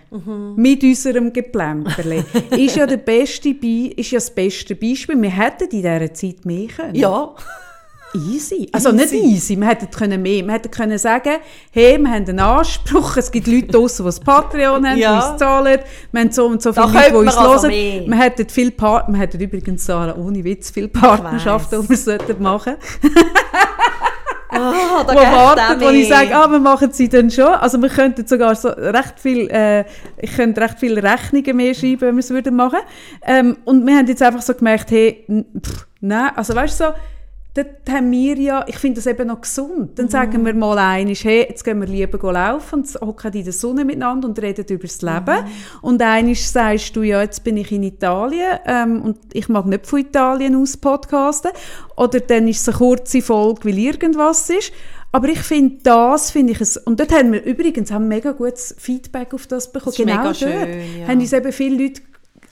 mit 0.56 0.84
unserem 0.84 1.34
Geplänkerle 1.34 2.24
ist 2.52 2.76
ja 2.76 2.86
der 2.86 2.98
beste 2.98 3.54
Be 3.56 3.88
ist 3.96 4.12
ja 4.12 4.18
das 4.18 4.30
beste 4.34 4.76
Beispiel. 4.76 5.20
Wir 5.20 5.32
hätten 5.32 5.64
in 5.64 5.70
dieser 5.72 6.14
Zeit 6.14 6.46
mehr 6.46 6.68
können. 6.68 6.94
Ja. 6.96 7.34
Easy. 8.16 8.70
Also 8.72 8.92
nicht 8.92 9.12
easy. 9.12 9.56
Wir 9.60 9.68
hätten 9.68 9.90
können 9.90 10.22
mehr. 10.22 10.46
Wir 10.46 10.54
hätten 10.54 10.70
können 10.72 10.98
sagen, 10.98 11.38
hey, 11.72 11.98
wir 12.00 12.10
haben 12.10 12.26
einen 12.28 12.40
Anspruch. 12.40 13.18
Es 13.18 13.32
gibt 13.32 13.48
Leute 13.48 13.68
draussen, 13.68 14.04
die 14.04 14.08
das 14.08 14.20
Patreon 14.20 14.88
haben, 14.88 14.98
Ja. 14.98 15.20
die 15.20 15.30
uns 15.32 15.40
zahlen. 15.40 15.80
Wir 16.12 16.22
haben 16.22 16.32
so 16.32 16.46
und 16.46 16.62
so 16.62 16.72
Da 16.72 16.88
viele 16.88 17.00
Leute, 17.00 17.12
die 17.12 17.18
uns 17.18 17.36
man 17.36 17.46
also 17.48 17.68
hören. 17.70 18.12
wir 18.12 18.18
hätten 18.18 18.50
viel 18.50 18.72
Part 18.72 19.08
wir 19.12 19.20
hätten 19.20 19.40
übrigens 19.42 19.86
Sarah, 19.86 20.16
ohne 20.16 20.44
Witz 20.44 20.70
viele 20.72 20.88
Partnerschaften, 20.90 21.82
die 21.82 21.90
wir 21.90 21.98
sollten 21.98 22.42
machen 22.42 22.76
Ah, 24.56 25.04
da 25.08 25.14
wo 25.16 25.18
warten, 25.18 25.82
wo 25.82 25.90
ich 25.90 26.08
sage, 26.08 26.36
ah, 26.36 26.48
wir 26.52 26.60
machen 26.60 26.92
sie 26.92 27.10
dann 27.10 27.32
schon. 27.32 27.48
Also 27.56 27.82
wir 27.82 27.90
könnten 27.90 28.28
sogar 28.28 28.54
so 28.54 28.68
recht 28.70 29.16
viel, 29.20 29.50
äh, 29.50 29.84
ich 30.22 30.36
könnte 30.36 30.62
recht 30.62 30.78
viele 30.80 31.02
Rechnungen 31.02 31.58
mehr 31.58 31.74
schreiben, 31.74 32.02
wenn 32.02 32.16
wir 32.16 32.20
es 32.20 32.30
würden 32.30 32.56
machen. 32.56 32.78
Ähm, 33.26 33.58
und 33.66 33.84
wir 33.88 33.98
haben 33.98 34.06
jetzt 34.06 34.22
einfach 34.22 34.44
so 34.44 34.54
gemerkt, 34.54 34.92
hey, 34.92 35.26
pff, 35.60 35.88
nein, 36.02 36.30
also 36.36 36.54
weißt 36.54 36.80
du 36.80 36.84
so, 36.86 36.92
dort 37.54 37.90
haben 37.90 38.12
wir 38.12 38.38
ja, 38.38 38.66
ich 38.68 38.78
finde 38.78 38.96
das 38.96 39.06
eben 39.06 39.28
noch 39.28 39.42
gesund. 39.42 39.80
Mhm. 39.80 39.96
Dann 39.96 40.10
sagen 40.10 40.46
wir 40.46 40.54
mal 40.54 40.78
einmal, 40.78 41.14
hey, 41.14 41.46
jetzt 41.48 41.64
gehen 41.64 41.80
wir 41.80 41.88
lieber 41.88 42.32
laufen 42.32 42.80
und 42.80 43.02
hocken 43.02 43.34
in 43.34 43.44
der 43.44 43.54
Sonne 43.54 43.86
miteinander 43.86 44.28
und 44.28 44.42
reden 44.42 44.66
über 44.70 44.88
das 44.88 45.02
Leben. 45.02 45.46
Mhm. 45.46 45.52
Und 45.82 46.02
einmal 46.02 46.36
sagst 46.36 46.96
du, 46.96 47.04
ja, 47.04 47.22
jetzt 47.22 47.44
bin 47.44 47.58
ich 47.58 47.72
in 47.72 47.84
Italien 47.84 48.60
ähm, 48.66 49.02
und 49.02 49.18
ich 49.34 49.50
mag 49.50 49.66
nicht 49.66 49.86
von 49.86 50.00
Italien 50.00 50.56
aus 50.56 50.78
podcasten. 50.78 51.52
Oder 51.96 52.20
dann 52.20 52.48
ist 52.48 52.62
es 52.62 52.70
eine 52.70 52.78
kurze 52.78 53.22
Folge, 53.22 53.66
weil 53.66 53.78
irgendwas 53.78 54.50
ist. 54.50 54.72
Aber 55.12 55.28
ich 55.28 55.42
finde 55.42 55.78
das, 55.84 56.32
finde 56.32 56.54
ich 56.54 56.62
es, 56.62 56.76
und 56.76 57.00
dort 57.00 57.14
haben 57.14 57.32
wir 57.32 57.44
übrigens 57.44 57.92
haben 57.92 58.08
mega 58.08 58.32
gutes 58.32 58.76
Feedback 58.80 59.36
auf 59.36 59.46
das 59.46 59.72
bekommen. 59.72 59.94
Das 59.96 60.00
ist 60.00 60.06
mega 60.06 60.24
dort 60.24 60.38
schön, 60.38 61.02
ja. 61.02 61.08
haben 61.08 61.20
uns 61.20 61.34
eben 61.34 61.52
viele 61.52 61.84
Leute 61.84 62.02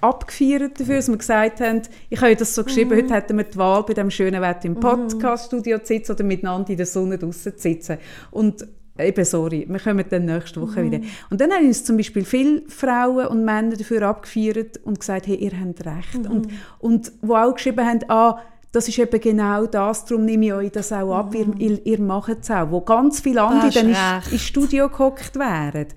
abgefeiert 0.01 0.79
dafür, 0.79 0.95
dass 0.97 1.07
wir 1.09 1.17
gesagt 1.17 1.61
haben, 1.61 1.81
ich 2.09 2.21
habe 2.21 2.35
das 2.35 2.53
so 2.55 2.63
geschrieben, 2.63 2.91
Mhm. 2.91 2.95
heute 3.03 3.13
hätten 3.13 3.37
wir 3.37 3.43
die 3.45 3.57
Wahl, 3.57 3.83
bei 3.83 3.93
dem 3.93 4.09
schönen 4.11 4.41
Wetter 4.41 4.65
im 4.65 4.75
Podcaststudio 4.75 5.79
zu 5.79 5.87
sitzen 5.87 6.11
oder 6.13 6.23
miteinander 6.23 6.69
in 6.69 6.77
der 6.77 6.85
Sonne 6.85 7.17
draußen 7.17 7.55
zu 7.55 7.61
sitzen. 7.61 7.97
Und 8.31 8.67
eben, 8.99 9.25
sorry, 9.25 9.65
wir 9.69 9.79
kommen 9.79 10.05
dann 10.09 10.25
nächste 10.25 10.61
Woche 10.61 10.81
Mhm. 10.83 10.91
wieder. 10.91 10.99
Und 11.29 11.39
dann 11.41 11.51
haben 11.51 11.65
uns 11.67 11.83
zum 11.83 11.97
Beispiel 11.97 12.25
viele 12.25 12.63
Frauen 12.67 13.27
und 13.27 13.45
Männer 13.45 13.75
dafür 13.77 14.01
abgefeiert 14.03 14.79
und 14.83 14.99
gesagt, 14.99 15.27
hey, 15.27 15.35
ihr 15.35 15.51
habt 15.59 15.85
recht. 15.85 16.25
Mhm. 16.25 16.31
Und, 16.31 16.47
und 16.79 17.11
wo 17.21 17.35
auch 17.35 17.53
geschrieben 17.53 17.85
haben, 17.85 17.99
ah, 18.09 18.39
das 18.73 18.87
ist 18.87 18.99
eben 18.99 19.19
genau 19.19 19.65
das, 19.65 20.05
darum 20.05 20.23
nehme 20.23 20.45
ich 20.45 20.53
euch 20.53 20.71
das 20.71 20.93
auch 20.93 21.13
ab, 21.13 21.35
ihr, 21.35 21.45
ihr, 21.57 21.85
ihr 21.85 21.99
macht 21.99 22.37
es 22.41 22.49
auch. 22.51 22.71
Wo 22.71 22.79
ganz 22.79 23.19
viele 23.19 23.41
andere 23.43 23.69
dann 23.69 23.89
ins 24.31 24.41
Studio 24.43 24.87
gehockt 24.87 25.35
wären. 25.35 25.87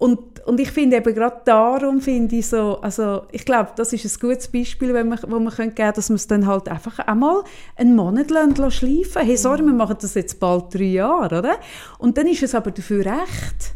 Und, 0.00 0.18
und 0.46 0.58
ich 0.58 0.70
finde 0.70 0.96
eben 0.96 1.14
gerade 1.14 1.42
darum, 1.44 2.00
finde 2.00 2.34
ich 2.36 2.46
so, 2.46 2.80
also 2.80 3.24
ich 3.32 3.44
glaube, 3.44 3.72
das 3.76 3.92
ist 3.92 4.06
ein 4.06 4.28
gutes 4.28 4.48
Beispiel, 4.48 4.94
wenn 4.94 5.10
man, 5.10 5.18
wo 5.28 5.38
man 5.38 5.54
geben 5.54 5.74
könnte, 5.74 5.92
dass 5.96 6.08
man 6.08 6.16
es 6.16 6.26
dann 6.26 6.46
halt 6.46 6.70
einfach 6.70 7.00
einmal 7.00 7.42
einen 7.76 7.94
Monat 7.94 8.30
schleifen 8.72 9.20
Hey, 9.20 9.36
sorry, 9.36 9.62
wir 9.62 9.74
machen 9.74 9.98
das 10.00 10.14
jetzt 10.14 10.40
bald 10.40 10.72
drei 10.72 10.84
Jahre, 10.84 11.40
oder? 11.40 11.58
Und 11.98 12.16
dann 12.16 12.26
ist 12.28 12.42
es 12.42 12.54
aber 12.54 12.70
dafür 12.70 13.04
recht. 13.04 13.74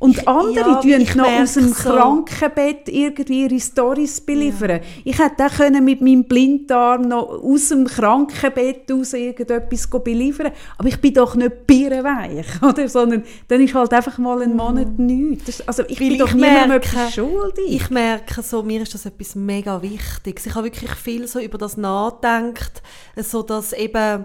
Und 0.00 0.26
andere 0.26 0.80
ja, 0.82 0.98
tun 0.98 1.06
noch 1.18 1.26
aus 1.42 1.52
dem 1.54 1.68
so. 1.68 1.90
Krankenbett 1.90 2.88
irgendwie 2.88 3.42
ihre 3.44 3.60
Stories 3.60 4.20
beliefern. 4.22 4.80
Ich 5.04 5.18
hätte 5.18 5.44
auch 5.44 5.50
können 5.58 5.84
mit 5.84 6.00
meinem 6.00 6.24
Blindarm 6.24 7.02
noch 7.02 7.28
aus 7.28 7.68
dem 7.68 7.86
Krankenbett 7.86 8.90
aus 8.90 9.12
irgendetwas 9.12 9.86
beliefern 10.02 10.52
Aber 10.78 10.88
ich 10.88 10.98
bin 11.02 11.12
doch 11.12 11.34
nicht 11.34 11.66
birrenweich, 11.66 12.46
oder? 12.62 12.88
Sondern 12.88 13.24
dann 13.48 13.60
ist 13.60 13.74
halt 13.74 13.92
einfach 13.92 14.16
mal 14.16 14.40
ein 14.40 14.56
Monat 14.56 14.98
nichts. 14.98 15.44
Das- 15.58 15.68
Also 15.68 15.82
ich 15.86 16.00
Weil 16.00 16.08
bin 16.08 16.18
doch 16.18 16.32
niemandem 16.32 16.78
etwas 16.78 17.12
schuldig. 17.14 17.64
Ich 17.68 17.90
merke 17.90 18.42
so, 18.42 18.62
mir 18.62 18.80
ist 18.80 18.94
das 18.94 19.04
etwas 19.04 19.34
mega 19.34 19.82
Wichtiges. 19.82 20.46
Ich 20.46 20.54
habe 20.54 20.64
wirklich 20.64 20.92
viel 20.94 21.26
so 21.26 21.40
über 21.40 21.58
das 21.58 21.76
nachgedacht, 21.76 22.82
so 23.16 23.42
dass 23.42 23.74
eben 23.74 24.24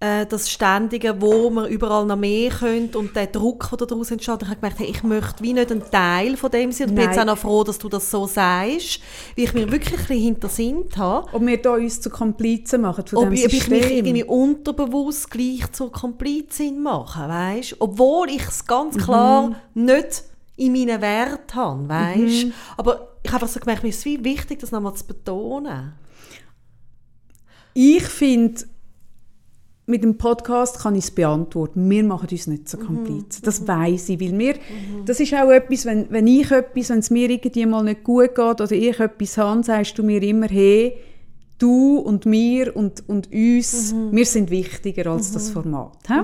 äh, 0.00 0.26
das 0.26 0.50
Ständige, 0.50 1.20
wo 1.22 1.48
man 1.50 1.66
überall 1.70 2.04
noch 2.04 2.16
mehr 2.16 2.50
könnte 2.50 2.98
und 2.98 3.14
der 3.16 3.28
Druck, 3.28 3.70
der 3.78 3.86
daraus 3.86 4.10
entsteht. 4.10 4.42
Ich 4.42 4.48
habe 4.48 4.56
gemerkt, 4.56 4.78
hey, 4.80 4.88
ich 4.88 5.02
möchte 5.02 5.42
wie 5.42 5.52
nicht 5.54 5.70
ein 5.72 5.82
Teil 5.90 6.36
von 6.36 6.50
dem 6.50 6.72
sein. 6.72 6.88
Und 6.88 6.92
ich 6.94 6.96
bin 6.96 7.04
jetzt 7.10 7.18
auch 7.20 7.24
noch 7.24 7.38
froh, 7.38 7.64
dass 7.64 7.78
du 7.78 7.88
das 7.88 8.10
so 8.10 8.26
sagst, 8.26 9.00
weil 9.36 9.44
ich 9.44 9.54
mir 9.54 9.70
wirklich 9.70 9.94
ein 9.94 10.06
bisschen 10.06 10.20
hinter 10.22 10.48
Sinn 10.48 10.84
habe. 10.96 11.28
Ob 11.32 11.46
wir 11.46 11.62
da 11.62 11.74
uns 11.74 12.00
zu 12.00 12.10
Komplizen 12.10 12.82
machen 12.82 13.06
von 13.06 13.18
Ob, 13.28 13.32
ich- 13.32 13.46
ob 13.46 13.52
ich 13.52 13.68
mich 13.68 13.90
irgendwie 13.90 14.24
unterbewusst 14.24 15.30
gleich 15.30 15.70
zur 15.72 15.90
Komplizin 15.90 16.82
mache, 16.82 17.28
weißt? 17.28 17.76
Obwohl 17.78 18.28
ich 18.30 18.42
es 18.46 18.66
ganz 18.66 18.96
klar 18.98 19.52
nicht 19.74 20.24
in 20.56 20.72
meinen 20.72 21.00
Wert 21.00 21.54
habe, 21.54 21.88
weißt? 21.88 22.46
Aber 22.76 23.08
ich 23.22 23.32
habe 23.32 23.42
einfach 23.44 23.54
so 23.54 23.60
gemerkt, 23.60 23.82
mir 23.82 23.88
ist 23.88 23.98
es 24.00 24.04
wie 24.04 24.22
wichtig, 24.22 24.58
das 24.58 24.70
nochmal 24.70 24.94
zu 24.94 25.04
betonen. 25.06 25.92
Ich 27.72 28.04
finde, 28.04 28.62
mit 29.86 30.02
dem 30.02 30.16
Podcast 30.16 30.80
kann 30.80 30.94
ich 30.94 31.04
es 31.04 31.10
beantworten. 31.10 31.88
Wir 31.90 32.04
machen 32.04 32.28
uns 32.30 32.46
nicht 32.46 32.68
so 32.68 32.78
Komplizen. 32.78 33.42
Das 33.44 33.68
weiß 33.68 34.08
ich, 34.08 34.20
weil 34.20 34.38
wir, 34.38 34.54
das 35.04 35.20
ist 35.20 35.34
auch 35.34 35.50
etwas, 35.50 35.84
wenn, 35.84 36.06
wenn 36.10 36.26
ich 36.26 36.50
etwas, 36.50 36.88
wenn 36.88 37.00
es 37.00 37.10
mir 37.10 37.28
irgendwie 37.28 37.66
mal 37.66 37.84
nicht 37.84 38.02
gut 38.02 38.34
geht 38.34 38.60
oder 38.60 38.72
ich 38.72 38.98
etwas 38.98 39.36
habe, 39.36 39.62
sagst 39.62 39.98
du 39.98 40.02
mir 40.02 40.22
immer, 40.22 40.48
hey, 40.48 40.96
du 41.58 41.98
und 41.98 42.24
mir 42.24 42.74
und, 42.74 43.06
und 43.08 43.30
uns, 43.32 43.94
wir 44.10 44.26
sind 44.26 44.50
wichtiger 44.50 45.10
als 45.10 45.32
das 45.32 45.50
Format. 45.50 45.98
hä? 46.08 46.20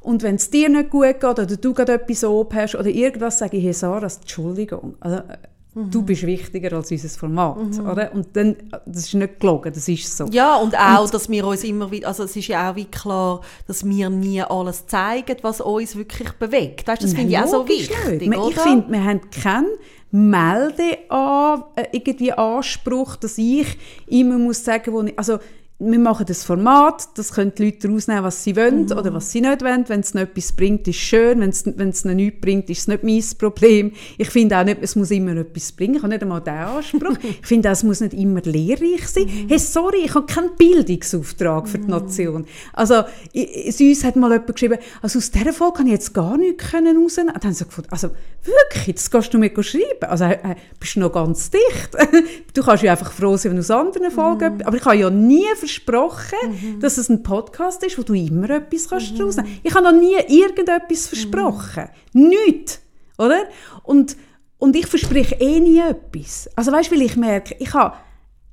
Und 0.00 0.22
wenn 0.22 0.34
es 0.34 0.50
dir 0.50 0.68
nicht 0.68 0.90
gut 0.90 1.20
geht 1.20 1.24
oder 1.24 1.46
du 1.46 1.72
gerade 1.72 1.92
etwas 1.92 2.24
oben 2.24 2.54
hast 2.56 2.74
oder 2.74 2.88
irgendwas, 2.88 3.38
sage 3.38 3.56
ich, 3.56 3.64
hey 3.64 3.72
Sarah, 3.72 4.08
Entschuldigung, 4.08 4.96
also, 5.00 5.18
äh, 5.18 5.38
du 5.74 6.02
bist 6.02 6.26
wichtiger 6.26 6.76
als 6.76 6.90
unser 6.90 7.08
Format. 7.08 7.78
Oder? 7.80 8.12
Und 8.12 8.28
dann, 8.34 8.56
das 8.84 9.06
ist 9.06 9.14
nicht 9.14 9.40
gelogen, 9.40 9.72
das 9.72 9.88
ist 9.88 10.16
so. 10.16 10.26
Ja, 10.26 10.56
und 10.56 10.76
auch, 10.76 11.08
dass 11.08 11.30
wir 11.30 11.46
uns 11.46 11.64
immer 11.64 11.90
wieder, 11.90 12.08
also 12.08 12.24
es 12.24 12.36
ist 12.36 12.48
ja 12.48 12.70
auch 12.70 12.76
wie 12.76 12.84
klar, 12.84 13.40
dass 13.66 13.84
wir 13.84 14.10
nie 14.10 14.42
alles 14.42 14.86
zeigen, 14.86 15.36
was 15.42 15.60
uns 15.60 15.96
wirklich 15.96 16.30
bewegt. 16.32 16.86
Weißt, 16.86 17.02
das 17.02 17.14
finde 17.14 17.32
ich 17.32 17.38
auch 17.38 17.46
so 17.46 17.66
wichtig, 17.66 18.20
nicht. 18.20 18.38
oder? 18.38 18.48
Ich 18.48 18.58
finde, 18.58 18.92
wir 18.92 19.04
haben 19.04 19.20
keinen 19.30 19.68
Meldean, 20.10 21.64
äh, 21.76 21.86
irgendwie 21.92 22.32
Anspruch, 22.32 23.16
dass 23.16 23.38
ich 23.38 23.78
immer 24.06 24.36
muss 24.36 24.62
sagen, 24.62 24.92
wo 24.92 25.02
ich, 25.02 25.18
also 25.18 25.38
wir 25.84 25.98
machen 25.98 26.26
das 26.26 26.44
Format, 26.44 27.08
das 27.16 27.32
können 27.32 27.52
die 27.56 27.64
Leute 27.66 27.88
rausnehmen, 27.88 28.22
was 28.24 28.44
sie 28.44 28.54
wollen 28.56 28.84
Mhm. 28.86 28.92
oder 28.92 29.12
was 29.12 29.32
sie 29.32 29.40
nicht 29.40 29.62
wollen. 29.62 29.84
Wenn 29.88 30.00
es 30.00 30.14
etwas 30.14 30.52
bringt, 30.52 30.86
ist 30.86 30.96
schön. 30.96 31.40
Wenn 31.40 31.50
es, 31.50 32.04
noch 32.04 32.14
nichts 32.14 32.40
bringt, 32.40 32.70
ist 32.70 32.80
es 32.80 32.88
nicht 32.88 33.02
mein 33.02 33.22
Problem. 33.38 33.92
Ich 34.18 34.30
finde 34.30 34.58
auch 34.58 34.64
nicht, 34.64 34.78
es 34.80 34.94
muss 34.96 35.10
immer 35.10 35.36
etwas 35.36 35.72
bringen. 35.72 35.96
Ich 35.96 36.02
habe 36.02 36.12
nicht 36.12 36.22
einmal 36.22 36.40
diesen 36.40 36.56
Anspruch. 36.58 37.16
ich 37.40 37.46
finde 37.46 37.68
auch, 37.68 37.72
es 37.72 37.82
muss 37.82 38.00
nicht 38.00 38.14
immer 38.14 38.40
lehrreich 38.42 39.06
sein. 39.08 39.24
Mhm. 39.24 39.48
Hey, 39.48 39.58
sorry, 39.58 40.02
ich 40.04 40.14
habe 40.14 40.26
keinen 40.26 40.54
Bildungsauftrag 40.56 41.68
für 41.68 41.78
die 41.78 41.88
Nation. 41.88 42.46
Also, 42.72 43.02
i- 43.34 43.68
i- 43.70 43.88
uns 43.90 44.04
hat 44.04 44.16
mal 44.16 44.30
jemand 44.30 44.52
geschrieben, 44.54 44.78
also 45.00 45.18
aus 45.18 45.30
dieser 45.30 45.52
Folge 45.52 45.78
kann 45.78 45.86
ich 45.86 45.92
jetzt 45.92 46.14
gar 46.14 46.36
nichts 46.36 46.70
können 46.70 46.96
rausnehmen. 47.02 47.34
Und 47.34 47.42
dann 47.42 47.50
haben 47.50 47.54
sie 47.54 47.64
gefunden, 47.64 47.90
also 47.90 48.10
wirklich, 48.44 48.96
das 48.96 49.10
kannst 49.10 49.32
du 49.34 49.38
mir 49.38 49.50
schreiben. 49.62 49.82
Also, 50.08 50.24
äh, 50.24 50.32
äh, 50.34 50.54
bist 50.78 50.96
du 50.96 51.00
noch 51.00 51.12
ganz 51.12 51.50
dicht. 51.50 51.90
du 52.54 52.62
kannst 52.62 52.82
ja 52.82 52.92
einfach 52.92 53.12
froh 53.12 53.36
sein, 53.36 53.50
wenn 53.52 53.56
du 53.56 53.60
aus 53.62 53.70
anderen 53.70 54.10
Folgen, 54.10 54.54
Mhm. 54.56 54.62
aber 54.62 54.76
ich 54.76 54.84
habe 54.84 54.96
ja 54.96 55.10
nie 55.10 55.44
versprochen, 55.72 56.80
dass 56.80 56.98
es 56.98 57.08
ein 57.08 57.22
Podcast 57.22 57.82
ist, 57.84 57.98
wo 57.98 58.02
du 58.02 58.14
immer 58.14 58.50
etwas 58.50 58.88
kannst 58.88 59.14
Mhm. 59.14 59.20
rausnehmen. 59.22 59.58
Ich 59.62 59.74
habe 59.74 59.84
noch 59.84 59.98
nie 60.00 60.14
irgendetwas 60.28 61.06
versprochen. 61.08 61.88
Nichts. 62.12 62.80
Oder? 63.18 63.44
Und, 63.82 64.16
und 64.58 64.76
ich 64.76 64.86
verspreche 64.86 65.36
eh 65.36 65.60
nie 65.60 65.78
etwas. 65.80 66.48
Also 66.56 66.72
weißt 66.72 66.90
du, 66.90 66.94
weil 66.96 67.02
ich 67.02 67.16
merke, 67.16 67.56
ich, 67.58 67.72
habe, 67.74 67.96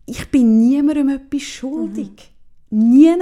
ich 0.06 0.30
bin 0.32 0.60
niemandem 0.60 1.10
etwas 1.10 1.42
schuldig. 1.44 2.32
Nie. 2.72 3.16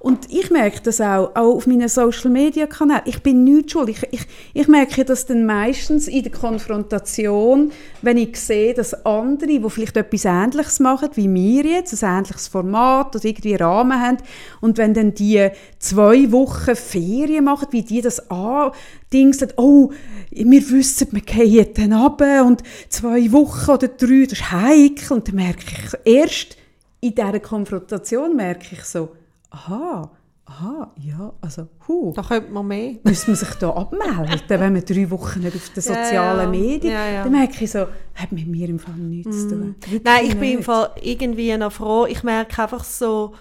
Und 0.00 0.28
ich 0.28 0.50
merke 0.50 0.80
das 0.82 1.00
auch, 1.00 1.30
auch 1.36 1.54
auf 1.54 1.68
meinen 1.68 1.88
Social 1.88 2.30
Media 2.30 2.66
Kanälen. 2.66 3.02
Ich 3.04 3.22
bin 3.22 3.44
nicht 3.44 3.70
schuldig. 3.70 3.98
Ich, 4.10 4.20
ich, 4.20 4.26
ich 4.54 4.68
merke 4.68 5.04
das 5.04 5.24
dann 5.24 5.46
meistens 5.46 6.08
in 6.08 6.24
der 6.24 6.32
Konfrontation, 6.32 7.70
wenn 8.02 8.16
ich 8.16 8.36
sehe, 8.36 8.74
dass 8.74 9.06
andere, 9.06 9.60
die 9.60 9.70
vielleicht 9.70 9.96
etwas 9.96 10.24
Ähnliches 10.24 10.80
machen 10.80 11.10
wie 11.14 11.32
wir 11.32 11.64
jetzt, 11.64 12.02
ein 12.02 12.18
ähnliches 12.18 12.48
Format 12.48 13.14
oder 13.14 13.24
irgendwie 13.24 13.54
Rahmen 13.54 14.00
haben, 14.00 14.18
und 14.60 14.78
wenn 14.78 14.94
dann 14.94 15.14
die 15.14 15.48
zwei 15.78 16.32
Wochen 16.32 16.74
Ferien 16.74 17.44
machen, 17.44 17.68
wie 17.70 17.82
die 17.82 18.00
das 18.00 18.28
andingsen, 18.30 19.52
oh, 19.56 19.92
wir 20.30 20.70
wissen, 20.70 21.08
wir 21.12 21.20
gehen 21.20 21.68
dann 21.74 21.92
runter 21.92 22.44
und 22.44 22.64
zwei 22.88 23.30
Wochen 23.30 23.70
oder 23.70 23.88
drei, 23.88 24.24
das 24.24 24.40
ist 24.40 24.50
heikel. 24.50 25.12
Und 25.16 25.28
dann 25.28 25.36
merke 25.36 25.62
ich 26.04 26.12
erst, 26.12 26.57
in 27.00 27.14
dieser 27.14 27.40
Konfrontation 27.40 28.34
merke 28.36 28.68
ich 28.74 28.84
so, 28.84 29.10
aha, 29.50 30.10
aha, 30.46 30.92
ja, 30.96 31.32
also, 31.40 31.68
hu, 31.86 32.12
Da 32.14 32.22
könnte 32.22 32.50
man 32.50 32.66
mehr. 32.66 32.94
müssen 33.04 33.28
wir 33.28 33.36
sich 33.36 33.54
da 33.54 33.70
abmelden, 33.70 34.40
wenn 34.48 34.74
wir 34.74 34.82
drei 34.82 35.10
Wochen 35.10 35.40
nicht 35.40 35.54
auf 35.56 35.68
den 35.70 35.82
Ja, 35.84 36.04
sozialen 36.04 36.54
ja. 36.54 36.60
Medien, 36.60 36.92
Ja, 36.92 37.08
ja. 37.08 37.22
dann 37.22 37.32
merke 37.32 37.62
ich 37.64 37.70
so, 37.70 37.86
hat 38.14 38.32
mit 38.32 38.46
mir 38.48 38.68
im 38.68 38.78
Fall 38.78 38.94
nichts 38.94 39.42
zu 39.42 39.48
tun. 39.50 39.74
Wirklich 39.80 40.02
Nein, 40.04 40.24
ich 40.26 40.34
bin 40.36 40.50
im 40.50 40.56
nicht. 40.56 40.64
Fall 40.64 40.90
irgendwie 41.02 41.56
noch 41.56 41.72
froh. 41.72 42.06
Ich 42.06 42.22
merke 42.22 42.62
einfach 42.62 42.84
so, 42.84 43.34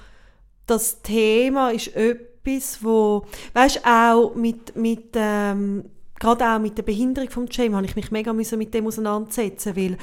das 0.66 1.02
Thema 1.02 1.70
ist 1.70 1.96
etwas, 1.96 2.84
wo, 2.84 3.26
weißt 3.54 3.82
auch 3.86 4.36
mit, 4.36 4.76
mit 4.76 5.06
ähm, 5.16 5.86
gerade 6.20 6.46
auch 6.46 6.60
mit 6.60 6.78
der 6.78 6.84
Behinderung 6.84 7.30
vom 7.30 7.46
Jam, 7.50 7.76
habe 7.76 7.86
ich 7.86 7.96
mich 7.96 8.12
mega 8.12 8.34
müssen 8.34 8.58
mit 8.58 8.74
dem 8.74 8.86
auseinandersetzen, 8.88 9.76
weil 9.76 9.98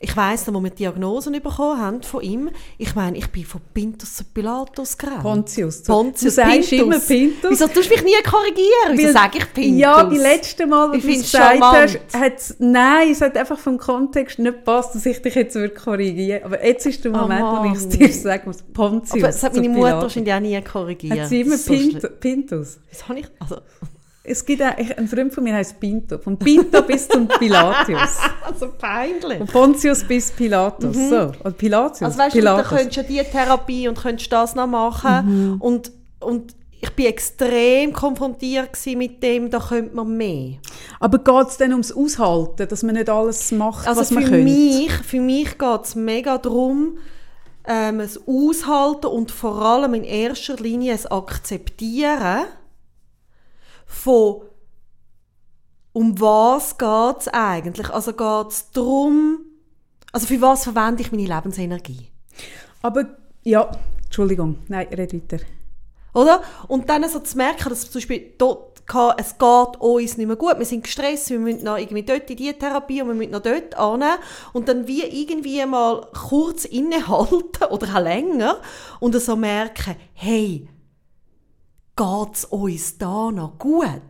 ich 0.00 0.16
weiss, 0.16 0.46
noch, 0.46 0.54
wo 0.54 0.62
wir 0.62 0.70
Diagnosen 0.70 1.32
bekommen 1.32 1.80
haben 1.80 2.02
von 2.02 2.22
ihm, 2.22 2.50
ich 2.76 2.94
meine, 2.94 3.18
ich 3.18 3.26
bin 3.28 3.44
von 3.44 3.60
Pintus 3.74 4.14
zu 4.16 4.24
Pilatus 4.24 4.96
gerannt. 4.96 5.22
Pontius. 5.22 5.82
Pontius, 5.82 6.20
du 6.20 6.30
sagst 6.30 6.70
Pintus. 6.70 6.86
immer 6.86 6.98
Pintus. 7.00 7.50
Wieso 7.50 7.66
tust 7.66 7.90
du 7.90 7.94
mich 7.94 8.04
nie 8.04 8.22
korrigieren? 8.22 8.92
Wieso 8.92 9.12
sage 9.12 9.38
ich 9.38 9.52
Pintus? 9.52 9.80
Ja, 9.80 10.04
die 10.04 10.16
letzte 10.16 10.66
Mal, 10.66 10.90
wo 10.90 10.94
Ich 10.94 11.02
du 11.02 11.08
gesagt 11.08 11.60
hast, 11.60 11.98
hat's, 12.12 12.56
nein, 12.58 13.10
es 13.10 13.20
hat 13.20 13.36
einfach 13.36 13.58
vom 13.58 13.76
Kontext 13.78 14.38
nicht 14.38 14.52
gepasst, 14.52 14.94
dass 14.94 15.04
ich 15.04 15.20
dich 15.20 15.34
jetzt 15.34 15.56
würde 15.56 15.74
korrigieren 15.74 16.44
Aber 16.44 16.64
jetzt 16.64 16.86
ist 16.86 17.04
der 17.04 17.12
Oh 17.12 17.18
Moment, 17.18 17.42
wo 17.42 17.64
ich 17.72 17.78
es 17.78 17.88
dir 17.88 18.12
sagen 18.12 18.42
muss. 18.46 18.62
Pontius. 18.62 19.12
Aber 19.12 19.26
das 19.26 19.42
hat 19.42 19.56
meine 19.56 19.68
Mutter 19.68 20.02
wahrscheinlich 20.02 20.32
auch 20.32 20.40
nie 20.40 20.60
korrigiert. 20.62 21.20
Hat 21.20 21.28
sie 21.28 21.40
immer 21.40 21.56
So 21.56 21.74
Pintus. 22.20 22.78
Was 22.90 23.08
habe 23.08 23.20
ich? 23.20 23.26
Also, 23.40 23.56
Es 24.30 24.44
gibt 24.44 24.60
ein 24.62 25.08
Freund 25.08 25.32
von 25.32 25.44
mir 25.44 25.54
heißt 25.54 25.80
Pinto. 25.80 26.18
Von 26.18 26.36
Pinto 26.38 26.82
bis 26.82 27.08
zum 27.08 27.26
Pilatius. 27.38 28.18
also 28.44 28.68
peinlich. 28.78 29.38
Von 29.38 29.46
Pontius 29.46 30.04
bis 30.04 30.30
Pilatus. 30.30 30.94
So. 30.96 31.32
Und 31.44 31.56
Pilatius. 31.58 32.00
Mhm. 32.00 32.06
Also 32.06 32.18
weißt 32.18 32.34
du, 32.36 32.40
da 32.42 32.54
Pilatus. 32.56 32.68
könntest 32.78 32.96
du 32.96 33.12
ja 33.14 33.22
die 33.24 33.30
Therapie 33.30 33.88
und 33.88 33.98
könntest 33.98 34.32
das 34.32 34.54
noch 34.54 34.66
machen. 34.66 35.54
Mhm. 35.54 35.60
Und, 35.60 35.92
und 36.20 36.54
ich 36.80 36.90
bin 36.90 37.06
extrem 37.06 37.92
konfrontiert 37.92 38.70
mit 38.96 39.20
dem, 39.22 39.50
da 39.50 39.58
könnte 39.58 39.96
man 39.96 40.16
mehr. 40.16 40.58
Aber 41.00 41.18
geht 41.18 41.48
es 41.48 41.56
dann 41.56 41.72
ums 41.72 41.90
Aushalten, 41.90 42.68
dass 42.68 42.82
man 42.84 42.94
nicht 42.94 43.08
alles 43.10 43.50
macht, 43.50 43.88
Also 43.88 44.00
was 44.00 44.08
für 44.08 44.14
man 44.14 44.24
könnte? 44.24 44.44
mich, 44.44 44.92
für 44.92 45.20
mich 45.20 45.58
geht 45.58 45.80
es 45.84 45.94
mega 45.96 46.38
darum, 46.38 46.98
ähm, 47.66 47.98
es 48.00 48.20
aushalten 48.28 49.06
und 49.06 49.30
vor 49.32 49.60
allem 49.60 49.92
in 49.94 50.04
erster 50.04 50.54
Linie 50.56 50.94
es 50.94 51.06
akzeptieren 51.10 52.44
von 53.88 54.42
um 55.92 56.20
was 56.20 56.78
geht 56.78 57.20
es 57.20 57.28
eigentlich? 57.28 57.90
Also 57.90 58.12
geht 58.12 58.52
es 58.52 58.70
darum, 58.70 59.40
also 60.12 60.26
für 60.26 60.40
was 60.40 60.62
verwende 60.62 61.02
ich 61.02 61.10
meine 61.10 61.26
Lebensenergie? 61.26 62.08
Aber, 62.82 63.06
ja, 63.42 63.68
Entschuldigung, 64.04 64.60
nein, 64.68 64.86
red 64.92 65.12
weiter. 65.12 65.44
Oder? 66.14 66.42
Und 66.68 66.88
dann 66.88 67.08
so 67.08 67.18
zu 67.18 67.36
merken, 67.36 67.68
dass 67.68 67.90
zum 67.90 68.00
Beispiel 68.00 68.34
dort 68.38 68.86
kann, 68.86 69.14
es 69.18 69.36
geht 69.38 69.80
uns 69.80 70.16
nicht 70.16 70.26
mehr 70.26 70.36
gut, 70.36 70.58
wir 70.58 70.64
sind 70.64 70.82
gestresst, 70.82 71.30
wir 71.30 71.38
müssen 71.38 71.64
noch 71.64 71.76
irgendwie 71.76 72.02
dort 72.02 72.30
in 72.30 72.36
diese 72.36 72.54
Therapie 72.54 73.02
und 73.02 73.08
wir 73.08 73.14
müssen 73.14 73.32
noch 73.32 73.42
dort 73.42 73.76
an 73.76 74.02
und 74.52 74.68
dann 74.68 74.86
wie 74.86 75.02
irgendwie 75.02 75.64
mal 75.66 76.06
kurz 76.12 76.64
innehalten 76.64 77.64
oder 77.70 77.96
auch 77.96 78.00
länger 78.00 78.60
und 78.98 79.14
so 79.20 79.36
merken, 79.36 79.96
hey, 80.14 80.66
geht's 81.98 82.44
uns 82.46 82.96
da 82.96 83.30
noch 83.30 83.58
gut? 83.58 84.00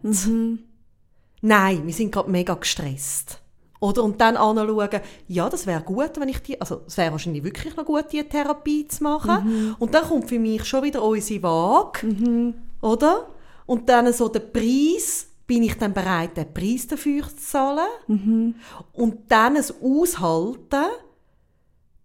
Nein, 1.40 1.86
wir 1.86 1.92
sind 1.94 2.12
gerade 2.12 2.30
mega 2.30 2.54
gestresst. 2.54 3.40
Oder? 3.80 4.02
Und 4.02 4.20
dann 4.20 4.36
anschauen, 4.36 5.00
ja, 5.28 5.48
das 5.48 5.66
wäre 5.66 5.82
gut, 5.82 6.10
wenn 6.18 6.28
ich 6.28 6.42
die, 6.42 6.60
also 6.60 6.82
es 6.86 6.96
wäre 6.96 7.12
wahrscheinlich 7.12 7.44
wirklich 7.44 7.76
noch 7.76 7.84
gut, 7.84 8.06
die 8.12 8.22
Therapie 8.24 8.88
zu 8.88 9.04
machen. 9.04 9.76
Und 9.78 9.94
dann 9.94 10.04
kommt 10.04 10.28
für 10.28 10.38
mich 10.38 10.64
schon 10.64 10.82
wieder 10.82 11.02
unsere 11.02 11.42
Waage, 11.44 12.54
oder? 12.82 13.28
Und 13.66 13.88
dann 13.88 14.12
so 14.12 14.28
der 14.28 14.40
Preis 14.40 15.28
bin 15.46 15.62
ich 15.62 15.78
dann 15.78 15.94
bereit, 15.94 16.36
den 16.36 16.52
Preis 16.52 16.86
dafür 16.88 17.22
zu 17.28 17.36
zahlen 17.36 17.86
Mhm. 18.08 18.54
und 18.92 19.16
dann 19.30 19.56
es 19.56 19.72
aushalten, 19.80 20.84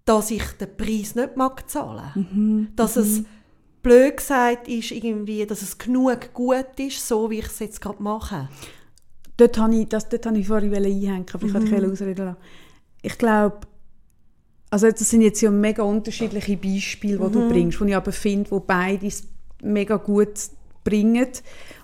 dass 0.06 0.32
ich 0.32 0.44
den 0.60 0.78
Preis 0.78 1.16
nicht 1.16 1.36
mag 1.38 1.68
zahlen. 1.70 2.12
Mhm. 2.16 2.68
Dass 2.76 2.96
es 2.98 3.24
blöd 3.84 4.18
gesagt 4.18 4.68
ist, 4.68 4.92
irgendwie, 4.92 5.46
dass 5.46 5.62
es 5.62 5.78
genug 5.78 6.34
gut 6.34 6.80
ist, 6.80 7.08
so 7.08 7.30
wie 7.30 7.40
ich 7.40 7.46
es 7.46 7.60
jetzt 7.60 7.82
gerade 7.82 8.02
mache. 8.02 8.50
Dort 9.38 9.58
habe 9.58 9.76
ich, 9.76 9.88
das, 9.90 10.10
dort 10.10 10.26
habe 10.26 10.38
ich 10.38 10.48
vorhin 10.48 10.74
einhängen, 10.74 11.26
aber 11.32 11.46
ich 11.46 11.54
wollte 11.54 11.70
dich 11.70 11.92
ausreden 11.92 12.26
lassen. 12.26 12.38
Ich 13.02 13.18
glaube, 13.18 13.60
also 14.70 14.90
das 14.90 15.10
sind 15.10 15.22
jetzt 15.22 15.42
ja 15.42 15.52
mega 15.52 15.84
unterschiedliche 15.84 16.58
Beispiele, 16.58 17.20
die 17.20 17.32
du 17.32 17.50
bringst, 17.50 17.80
die 17.80 17.90
ich 17.90 17.96
aber 17.96 18.12
finde, 18.12 18.50
wo 18.50 18.60
beides 18.60 19.28
mega 19.62 19.98
gut 19.98 20.34
bringen, 20.84 21.28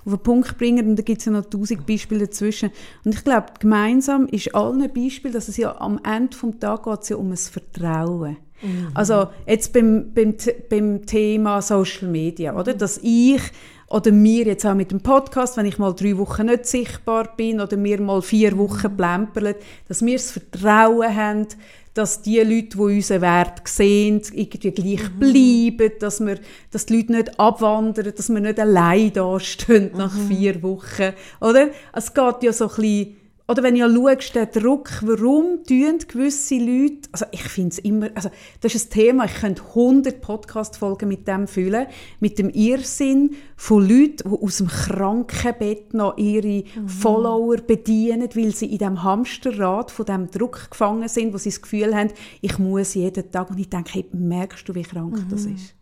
auf 0.06 0.14
den 0.14 0.24
Punkt 0.24 0.58
bringen 0.58 0.90
und 0.90 0.96
da 0.96 1.04
gibt 1.04 1.20
es 1.20 1.26
ja 1.26 1.32
noch 1.32 1.46
tausend 1.46 1.86
Beispiele 1.86 2.26
dazwischen. 2.26 2.72
Und 3.04 3.16
ich 3.16 3.24
glaube, 3.24 3.48
gemeinsam 3.60 4.28
ist 4.28 4.54
allen 4.56 4.92
Beispiel, 4.94 5.32
dass 5.32 5.48
es 5.48 5.58
ja 5.58 5.80
am 5.80 6.00
Ende 6.04 6.36
des 6.36 6.60
Tages 6.60 6.84
geht 6.84 7.02
es 7.02 7.10
ja 7.10 7.16
um 7.18 7.32
ein 7.32 7.38
Vertrauen. 7.38 8.38
Also 8.94 9.28
jetzt 9.46 9.74
beim, 9.74 10.12
beim, 10.14 10.36
beim 10.70 11.06
Thema 11.06 11.62
Social 11.62 12.10
Media, 12.10 12.58
oder? 12.58 12.74
Dass 12.74 13.00
ich 13.02 13.42
oder 13.88 14.12
wir 14.14 14.46
jetzt 14.46 14.66
auch 14.66 14.76
mit 14.76 14.92
dem 14.92 15.02
Podcast, 15.02 15.58
wenn 15.58 15.66
ich 15.66 15.80
mal 15.80 15.94
drei 15.94 16.18
Wochen 16.18 16.46
nicht 16.46 16.68
sichtbar 16.68 17.36
bin 17.36 17.60
oder 17.60 17.82
wir 17.84 18.00
mal 18.00 18.22
vier 18.22 18.56
Wochen 18.58 18.96
plempern, 18.96 19.56
dass 19.88 20.06
wir 20.06 20.14
das 20.14 20.32
Vertrauen 20.32 21.16
haben, 21.16 21.48
dass 21.96 22.22
die 22.22 22.40
Leute, 22.40 22.78
die 22.78 22.78
unseren 22.78 23.22
Wert 23.22 23.68
sehen, 23.68 24.22
irgendwie 24.32 24.72
gleich 24.72 25.10
bleiben, 25.18 25.92
dass, 26.00 26.20
wir, 26.20 26.40
dass 26.72 26.86
die 26.86 26.98
Leute 26.98 27.14
nicht 27.14 27.40
abwandern, 27.40 28.14
dass 28.16 28.30
wir 28.30 28.40
nicht 28.40 28.60
allein 28.60 29.12
dastehen 29.12 29.92
nach 29.98 30.14
vier 30.28 30.62
Wochen. 30.62 31.14
Oder? 31.42 31.70
Es 31.92 32.14
geht 32.14 32.44
ja 32.44 32.54
so 32.54 32.70
ein 32.70 32.76
bisschen 32.76 33.16
oder 33.50 33.64
wenn 33.64 33.74
du 33.74 33.80
ja 33.80 33.90
schaust, 33.92 34.36
der 34.36 34.46
Druck, 34.46 35.02
warum 35.02 35.64
tun 35.64 35.98
gewisse 36.08 36.60
Leute, 36.60 37.10
also 37.12 37.26
ich 37.32 37.42
finde 37.42 37.70
es 37.70 37.80
immer, 37.80 38.10
also 38.14 38.30
das 38.62 38.76
ist 38.76 38.90
ein 38.90 39.00
Thema, 39.02 39.26
ich 39.26 39.34
könnte 39.34 39.64
100 39.70 40.22
Podcast-Folgen 40.22 41.10
mit 41.10 41.28
dem 41.28 41.48
füllen, 41.48 41.88
mit 42.20 42.38
dem 42.38 42.52
Irrsinn 42.52 43.32
von 43.56 43.82
Leuten, 43.82 44.30
die 44.30 44.38
aus 44.40 44.58
dem 44.58 44.68
Krankenbett 44.68 45.96
noch 45.96 46.16
ihre 46.18 46.64
Follower 46.86 47.58
bedienen, 47.58 48.30
weil 48.36 48.54
sie 48.54 48.68
in 48.68 48.78
dem 48.78 49.02
Hamsterrad 49.02 49.90
von 49.90 50.06
dem 50.06 50.30
Druck 50.30 50.70
gefangen 50.70 51.08
sind, 51.08 51.34
wo 51.34 51.40
sie 51.40 51.50
das 51.50 51.64
Gefühl 51.64 51.96
haben, 51.96 52.12
ich 52.42 52.60
muss 52.60 52.94
jeden 52.94 53.32
Tag, 53.32 53.50
und 53.50 53.60
ich 53.60 53.70
denke, 53.70 53.94
hey, 53.94 54.06
merkst 54.14 54.70
du, 54.70 54.76
wie 54.76 54.84
krank 54.84 55.26
das 55.32 55.46
ist? 55.46 55.79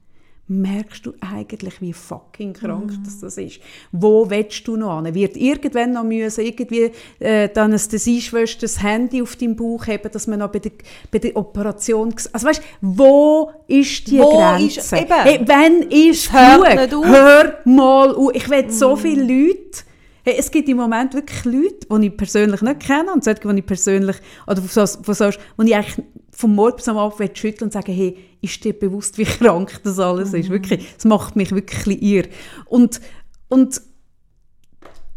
Merkst 0.50 1.06
du 1.06 1.14
eigentlich, 1.20 1.82
wie 1.82 1.92
fucking 1.94 2.54
krank 2.54 2.92
das, 3.04 3.20
das 3.20 3.38
ist. 3.38 3.60
Wo 3.92 4.30
willst 4.30 4.66
du 4.68 4.78
noch 4.78 5.04
hin? 5.04 5.14
Wird 5.14 5.36
irgendwann 5.36 5.92
noch 5.92 6.04
müssen, 6.04 6.46
irgendwie 6.46 6.92
äh, 7.20 7.50
die 7.50 7.60
Anästhesieschwester 7.60 8.62
das 8.62 8.82
Handy 8.82 9.22
auf 9.22 9.36
deinem 9.36 9.56
Bauch 9.56 9.86
haben, 9.88 10.10
dass 10.12 10.26
man 10.28 10.40
noch 10.40 10.52
bei 10.52 10.60
der, 10.60 10.72
bei 11.12 11.20
der 11.20 11.36
Operation... 11.36 12.14
Also 12.32 12.48
weißt, 12.48 12.62
wo 12.82 13.52
ist 13.68 14.08
die 14.08 14.20
Wo 14.20 14.38
Grenze? 14.38 14.80
ist- 14.80 14.94
eben. 14.94 15.14
hey, 15.24 15.42
wenn 15.46 15.82
ist 15.90 16.32
genug? 16.32 16.94
auf. 16.94 17.06
Hör 17.06 17.58
mal 17.66 18.16
auf. 18.16 18.32
Ich 18.34 18.50
will 18.50 18.70
so 18.72 18.96
viele 18.96 19.22
Leute... 19.24 19.84
Hey, 20.24 20.36
es 20.40 20.52
gibt 20.52 20.68
im 20.68 20.76
Moment 20.78 21.14
wirklich 21.14 21.46
Leute, 21.46 21.88
die 22.02 22.08
ich 22.08 22.18
persönlich 22.18 22.62
nicht 22.62 22.82
kenne 22.82 23.14
und 23.14 23.24
solche, 23.24 23.48
die 23.48 23.60
ich 23.60 23.66
persönlich, 23.66 24.18
oder 24.46 24.62
von 24.62 24.86
so, 24.88 25.02
von 25.02 25.14
so, 25.16 25.30
wo 25.56 25.64
ich 25.64 25.74
eigentlich 25.74 26.04
vom 26.38 26.54
Morgen 26.54 26.76
bis 26.76 26.88
am 26.88 27.00
Abend 27.00 27.36
schütteln 27.36 27.66
und 27.68 27.74
sagen, 27.74 27.92
hey, 27.92 28.16
ist 28.42 28.64
dir 28.64 28.78
bewusst, 28.78 29.18
wie 29.18 29.24
krank 29.26 29.82
das 29.84 29.98
alles 29.98 30.34
ist? 30.34 30.50
Wirklich, 30.50 30.86
es 30.96 31.04
macht 31.04 31.36
mich 31.36 31.52
wirklich 31.52 32.00
irr. 32.04 32.26
Und, 32.68 33.02
und 33.50 33.82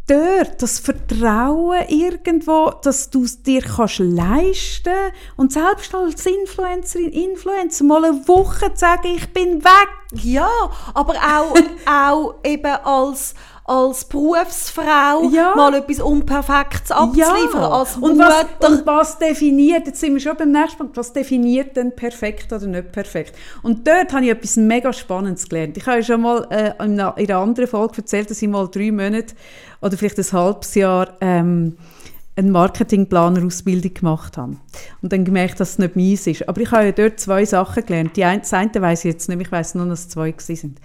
dort 0.06 0.62
das 0.62 0.78
Vertrauen 0.78 1.86
irgendwo, 1.88 2.72
dass 2.82 3.10
du 3.10 3.24
es 3.24 3.42
dir 3.42 3.60
kannst 3.60 3.98
leisten 3.98 4.94
und 5.36 5.52
selbst 5.52 5.94
als 5.94 6.24
Influencerin, 6.24 7.12
Influencer 7.12 7.84
mal 7.84 8.06
eine 8.06 8.26
Woche 8.26 8.72
zu 8.72 8.80
sagen, 8.80 9.08
ich 9.14 9.30
bin 9.34 9.62
weg. 9.62 9.88
Ja, 10.22 10.50
aber 10.94 11.16
auch, 11.16 11.54
auch 11.86 12.34
eben 12.44 12.76
als, 12.82 13.34
als 13.70 14.04
Berufsfrau 14.04 15.30
Ja. 15.30 15.54
mal 15.54 15.72
etwas 15.74 16.00
Unperfektes 16.00 16.90
abzuliefern. 16.90 17.62
Als 17.62 17.96
und 17.96 18.18
was, 18.18 18.46
und 18.68 18.84
was 18.84 19.16
definiert, 19.18 19.86
jetzt 19.86 20.00
sind 20.00 20.14
wir 20.14 20.20
schon 20.20 20.36
beim 20.36 20.50
nächsten 20.50 20.78
Punkt, 20.78 20.96
was 20.96 21.12
definiert 21.12 21.76
denn 21.76 21.94
perfekt 21.94 22.52
oder 22.52 22.66
nicht 22.66 22.90
perfekt? 22.90 23.36
Und 23.62 23.86
dort 23.86 24.12
habe 24.12 24.24
ich 24.24 24.30
etwas 24.32 24.56
mega 24.56 24.92
Spannendes 24.92 25.48
gelernt. 25.48 25.76
Ich 25.76 25.86
habe 25.86 25.98
ja 25.98 26.02
schon 26.02 26.20
mal 26.22 26.48
äh, 26.50 26.72
in 26.84 26.98
einer 26.98 27.16
in 27.16 27.30
einer 27.30 27.38
anderen 27.38 27.68
Folge 27.68 27.98
erzählt, 27.98 28.28
dass 28.28 28.42
ich 28.42 28.48
mal 28.48 28.66
drei 28.66 28.90
Monate 28.90 29.34
oder 29.80 29.96
vielleicht 29.96 30.18
ein 30.18 30.32
halbes 30.32 30.74
Jahr 30.74 31.10
ähm, 31.20 31.76
eine 32.34 32.50
Marketingplaner-Ausbildung 32.50 33.94
gemacht 33.94 34.36
habe. 34.36 34.56
Und 35.00 35.12
dann 35.12 35.24
gemerkt, 35.24 35.60
dass 35.60 35.70
es 35.70 35.78
nicht 35.78 35.94
meins 35.94 36.26
ist. 36.26 36.48
Aber 36.48 36.60
ich 36.60 36.72
habe 36.72 36.86
ja 36.86 36.92
dort 36.92 37.20
zwei 37.20 37.44
Sachen 37.44 37.86
gelernt. 37.86 38.16
Die 38.16 38.24
eine, 38.24 38.40
das 38.40 38.52
eine 38.52 38.72
weiss 38.80 39.04
ich 39.04 39.12
jetzt 39.12 39.28
nicht, 39.28 39.40
ich 39.40 39.52
weiss 39.52 39.76
nur, 39.76 39.86
dass 39.86 40.00
es 40.00 40.08
zwei 40.08 40.34
sind. 40.38 40.80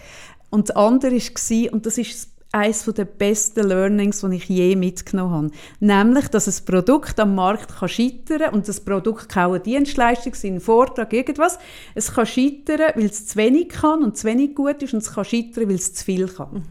Und 0.51 0.69
das 0.69 0.75
andere 0.75 1.15
war, 1.15 1.73
und 1.73 1.85
das 1.85 1.97
ist 1.97 2.34
eines 2.55 2.85
der 2.85 3.03
besten 3.03 3.67
Learnings, 3.67 4.21
die 4.21 4.35
ich 4.37 4.45
je 4.45 4.75
mitgenommen 4.77 5.33
habe. 5.33 5.51
Nämlich, 5.81 6.29
dass 6.29 6.47
ein 6.47 6.65
Produkt 6.65 7.19
am 7.19 7.35
Markt 7.35 7.79
kann 7.79 7.89
scheitern 7.89 8.53
und 8.53 8.67
das 8.67 8.79
Produkt 8.79 9.27
kann 9.27 9.49
auch 9.49 9.55
eine 9.55 9.59
Dienstleistung 9.59 10.33
sein, 10.33 10.55
ein 10.55 10.59
Vortrag, 10.61 11.11
irgendwas. 11.11 11.59
Es 11.95 12.13
kann 12.13 12.25
scheitern, 12.25 12.93
weil 12.95 13.05
es 13.05 13.27
zu 13.27 13.35
wenig 13.35 13.69
kann 13.69 14.03
und 14.03 14.17
zu 14.17 14.25
wenig 14.25 14.55
gut 14.55 14.81
ist 14.81 14.93
und 14.93 14.99
es 14.99 15.11
kann 15.11 15.25
scheitern, 15.25 15.67
weil 15.67 15.75
es 15.75 15.93
zu 15.93 16.05
viel 16.05 16.27
kann. 16.27 16.63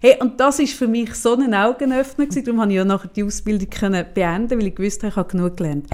Hey, 0.00 0.16
und 0.20 0.40
das 0.40 0.58
ist 0.58 0.74
für 0.74 0.88
mich 0.88 1.14
so 1.14 1.34
ein 1.34 1.54
Augenöffner 1.54 2.26
gewesen. 2.26 2.44
Darum 2.44 2.58
konnte 2.58 2.72
ich 2.72 2.78
ja 2.78 2.84
nachher 2.84 3.08
die 3.08 3.22
Ausbildung 3.22 3.70
können 3.70 4.04
beenden, 4.12 4.58
weil 4.58 4.66
ich 4.66 4.78
wusste, 4.78 5.06
ich 5.06 5.16
habe 5.16 5.30
genug 5.30 5.56
gelernt. 5.56 5.86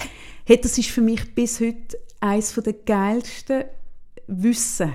Hey, 0.47 0.59
das 0.59 0.79
ist 0.79 0.89
für 0.89 1.03
mich 1.03 1.35
bis 1.35 1.61
heute 1.61 1.99
eines 2.21 2.55
der 2.55 2.73
geilsten 2.73 3.65
Wissen 4.27 4.95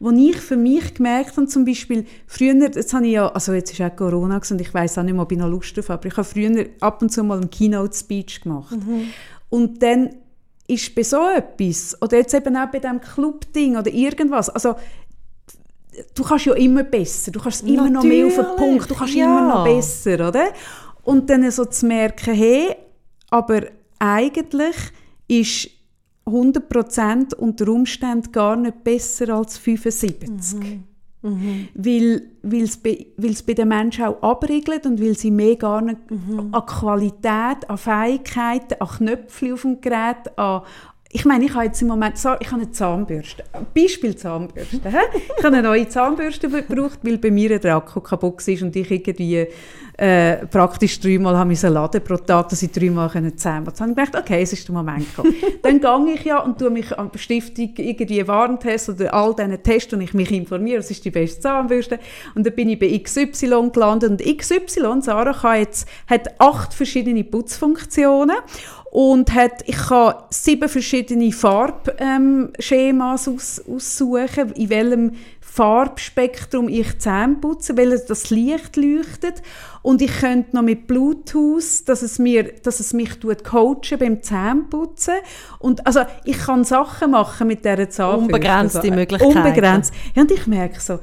wo 0.00 0.10
ich 0.10 0.36
für 0.36 0.56
mich 0.56 0.94
gemerkt 0.94 1.36
habe, 1.36 1.46
zum 1.46 1.64
Beispiel, 1.64 2.04
früher, 2.26 2.54
jetzt 2.54 2.92
habe 2.92 3.06
ich 3.06 3.12
ja, 3.12 3.28
also 3.28 3.52
jetzt 3.52 3.72
ist 3.72 3.80
auch 3.80 3.94
Corona 3.94 4.40
und 4.50 4.60
ich 4.60 4.74
weiß 4.74 4.98
auch 4.98 5.04
nicht 5.04 5.14
mehr, 5.14 5.22
ob 5.22 5.32
ich 5.32 5.38
noch 5.38 5.48
Lust 5.48 5.76
drauf 5.76 5.88
habe, 5.88 6.00
aber 6.00 6.08
ich 6.08 6.16
habe 6.16 6.28
früher 6.28 6.66
ab 6.80 7.00
und 7.02 7.10
zu 7.10 7.22
mal 7.22 7.38
einen 7.38 7.50
Keynote-Speech 7.50 8.42
gemacht. 8.42 8.76
Und 9.48 9.82
dann 9.82 10.10
ist 10.66 10.94
bei 10.94 11.02
so 11.02 11.28
etwas, 11.28 11.96
oder 12.02 12.18
jetzt 12.18 12.34
eben 12.34 12.56
auch 12.56 12.70
bei 12.70 12.78
diesem 12.78 13.00
Club-Ding 13.00 13.76
oder 13.76 13.92
irgendwas, 13.92 14.50
also 14.50 14.74
du 16.14 16.22
kannst 16.22 16.44
ja 16.44 16.54
immer 16.54 16.82
besser, 16.82 17.30
du 17.30 17.40
kannst 17.40 17.66
immer 17.66 17.88
noch 17.88 18.02
mehr 18.02 18.26
auf 18.26 18.34
den 18.34 18.42
Natürlich, 18.42 18.58
Punkt, 18.58 18.90
du 18.90 18.94
kannst 18.94 19.14
ja. 19.14 19.24
immer 19.24 19.54
noch 19.54 19.64
besser, 19.64 20.28
oder? 20.28 20.48
Und 21.04 21.30
dann 21.30 21.50
so 21.50 21.64
zu 21.64 21.86
merken, 21.86 22.34
hey, 22.34 22.74
aber 23.30 23.62
eigentlich 23.98 24.76
ist 25.26 25.70
100% 26.28 27.34
unter 27.34 27.68
Umständen 27.68 28.32
gar 28.32 28.56
nicht 28.56 28.84
besser 28.84 29.34
als 29.34 29.58
75. 29.58 30.30
Weil 31.74 32.22
weil 32.42 32.62
es 32.62 32.76
bei, 32.76 33.06
bei 33.16 33.54
den 33.54 33.68
Menschen 33.68 34.04
auch 34.04 34.22
abriegelt 34.22 34.86
und 34.86 35.00
weil 35.00 35.16
sie 35.16 35.30
mehr 35.30 35.56
gar 35.56 35.80
nicht 35.80 35.98
an 36.10 36.66
Qualität, 36.66 37.68
an 37.68 37.78
Fähigkeiten, 37.78 38.80
an 38.80 38.88
Knöpfchen 38.88 39.52
auf 39.52 39.62
dem 39.62 39.80
Gerät, 39.80 40.38
an 40.38 40.62
ich 41.10 41.24
meine, 41.24 41.46
ich 41.46 41.54
habe 41.54 41.64
jetzt 41.64 41.80
im 41.80 41.88
Moment 41.88 42.16
ich 42.16 42.24
habe 42.24 42.36
eine 42.36 42.70
Zahnbürste. 42.70 43.42
Beispiel 43.74 44.14
Zahnbürste. 44.14 44.76
ich 44.76 45.44
habe 45.44 45.56
eine 45.56 45.62
neue 45.62 45.88
Zahnbürste 45.88 46.50
gebraucht, 46.50 46.98
weil 47.02 47.16
bei 47.16 47.30
mir 47.30 47.58
der 47.58 47.76
Akku 47.76 48.00
kaputt 48.00 48.46
war 48.46 48.62
und 48.62 48.76
ich 48.76 48.90
irgendwie 48.90 49.46
äh, 49.96 50.46
praktisch 50.46 51.00
dreimal 51.00 51.36
habe 51.36 51.48
müssen 51.48 51.72
laden 51.72 52.02
pro 52.04 52.16
Tag, 52.16 52.50
dass 52.50 52.62
ich 52.62 52.70
dreimal 52.70 53.08
putzen 53.08 53.34
konnte. 53.34 53.42
Dann 53.42 53.80
habe 53.80 53.90
ich 53.90 53.96
gedacht, 53.96 54.16
okay, 54.16 54.42
es 54.42 54.52
ist 54.52 54.68
der 54.68 54.74
Moment 54.74 55.08
gekommen. 55.08 55.34
dann 55.62 55.80
gehe 55.80 56.14
ich 56.14 56.24
ja 56.24 56.38
und 56.40 56.58
tue 56.58 56.70
mich 56.70 56.96
an 56.96 57.10
der 57.10 57.18
Stiftung 57.18 57.72
irgendwie 57.76 58.28
Warentest 58.28 58.90
oder 58.90 59.12
all 59.12 59.34
diesen 59.34 59.60
Tests 59.62 59.92
und 59.92 60.02
ich 60.02 60.14
mich 60.14 60.30
informiere, 60.30 60.78
was 60.78 60.90
ist 60.90 61.04
die 61.04 61.10
beste 61.10 61.40
Zahnbürste. 61.40 61.98
Und 62.36 62.46
dann 62.46 62.54
bin 62.54 62.68
ich 62.68 62.78
bei 62.78 62.96
XY 62.96 63.70
gelandet 63.72 64.10
und 64.10 64.38
XY, 64.38 65.00
Sarah, 65.00 65.56
jetzt, 65.56 65.88
hat 66.06 66.38
acht 66.38 66.74
verschiedene 66.74 67.24
Putzfunktionen 67.24 68.36
und 68.90 69.34
hat, 69.34 69.62
ich 69.66 69.76
kann 69.76 70.14
sieben 70.30 70.68
verschiedene 70.68 71.32
Farbschemas 71.32 73.28
aus, 73.28 73.62
aussuchen, 73.68 74.52
in 74.52 74.70
welchem 74.70 75.12
Farbspektrum 75.40 76.68
ich 76.68 76.98
Zähne 76.98 77.36
putze, 77.40 77.76
weil 77.76 77.98
das 77.98 78.30
Licht 78.30 78.76
leuchtet 78.76 79.42
und 79.82 80.00
ich 80.00 80.20
könnte 80.20 80.54
noch 80.54 80.62
mit 80.62 80.86
Bluetooth, 80.86 81.88
dass 81.88 82.02
es, 82.02 82.18
mir, 82.18 82.52
dass 82.62 82.80
es 82.80 82.92
mich 82.92 83.18
tut 83.18 83.44
coachen 83.44 83.98
beim 83.98 84.22
Zähneputzen 84.22 85.14
und 85.58 85.86
also 85.86 86.02
ich 86.24 86.38
kann 86.38 86.64
Sachen 86.64 87.10
machen 87.10 87.48
mit 87.48 87.64
dieser 87.64 87.90
Zahnbürste. 87.90 88.34
Unbegrenzte 88.36 88.80
also, 88.80 88.94
Möglichkeiten. 88.94 89.36
Unbegrenzt. 89.36 89.94
Ja, 90.14 90.22
und 90.22 90.30
ich 90.30 90.46
merke 90.46 90.80
so, 90.80 91.00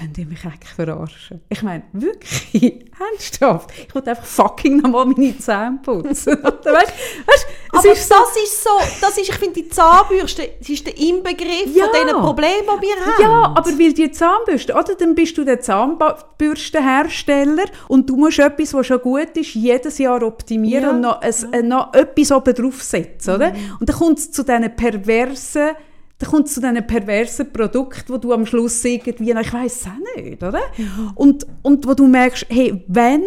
wenn 0.00 0.12
die 0.12 0.24
mich 0.24 0.44
eigentlich 0.44 0.72
verarschen. 0.72 1.40
Ich 1.48 1.62
meine, 1.62 1.84
wirklich, 1.92 2.84
ernsthaft. 3.12 3.70
Ich 3.86 3.94
wollte 3.94 4.10
einfach 4.10 4.24
fucking 4.24 4.78
nochmal 4.78 5.06
meine 5.06 5.38
Zähne 5.38 5.78
putzen. 5.82 6.34
Weißt, 6.42 6.64
weißt, 6.64 7.46
Aber 7.70 7.92
ist 7.92 8.08
so- 8.08 8.14
das 8.14 8.36
ist 8.42 8.64
so, 8.64 8.70
das 9.00 9.18
ist, 9.18 9.28
ich 9.28 9.34
finde, 9.36 9.62
die 9.62 9.68
Zahnbürste, 9.68 10.50
das 10.58 10.68
ist 10.68 10.86
der 10.86 10.96
Inbegriff 10.98 11.74
Ja. 11.74 11.84
von 11.86 11.92
diesen 11.94 12.20
Problemen, 12.20 12.68
die 12.80 12.86
wir 12.86 12.96
haben. 13.06 13.22
Ja, 13.22 13.52
aber 13.56 13.70
weil 13.78 13.92
die 13.92 14.10
Zahnbürste, 14.10 14.72
oder? 14.74 14.94
Dann 14.96 15.14
bist 15.14 15.36
du 15.38 15.44
der 15.44 15.60
Zahnbürstenhersteller 15.60 17.64
und 17.88 18.08
du 18.08 18.16
musst 18.16 18.38
etwas, 18.38 18.72
was 18.74 18.86
schon 18.86 19.00
gut 19.00 19.36
ist, 19.36 19.54
jedes 19.54 19.98
Jahr 19.98 20.22
optimieren 20.22 20.82
Ja, 20.84 20.90
und 20.90 21.00
noch, 21.00 21.20
ein, 21.20 21.34
äh, 21.52 21.62
noch 21.62 21.92
etwas 21.94 22.32
oben 22.32 22.54
draufsetzen, 22.54 23.34
oder? 23.36 23.50
Mhm. 23.52 23.76
Und 23.80 23.88
dann 23.88 23.96
kommt 23.96 24.18
es 24.18 24.30
zu 24.32 24.42
diesen 24.44 24.74
perversen 24.76 25.70
dann 26.18 26.30
kommt 26.30 26.46
es 26.46 26.54
zu 26.54 26.60
diesen 26.60 26.86
perversen 26.86 27.52
Produkten, 27.52 28.12
wo 28.12 28.18
du 28.18 28.32
am 28.32 28.46
Schluss 28.46 28.84
irgendwie, 28.84 29.30
ich 29.32 29.52
weiß 29.52 29.80
es 29.80 29.86
auch 29.86 30.22
nicht, 30.22 30.42
oder? 30.42 30.60
Mhm. 30.76 31.10
Und, 31.14 31.46
und 31.62 31.86
wo 31.86 31.94
du 31.94 32.06
merkst, 32.06 32.46
hey, 32.48 32.84
wenn 32.88 33.24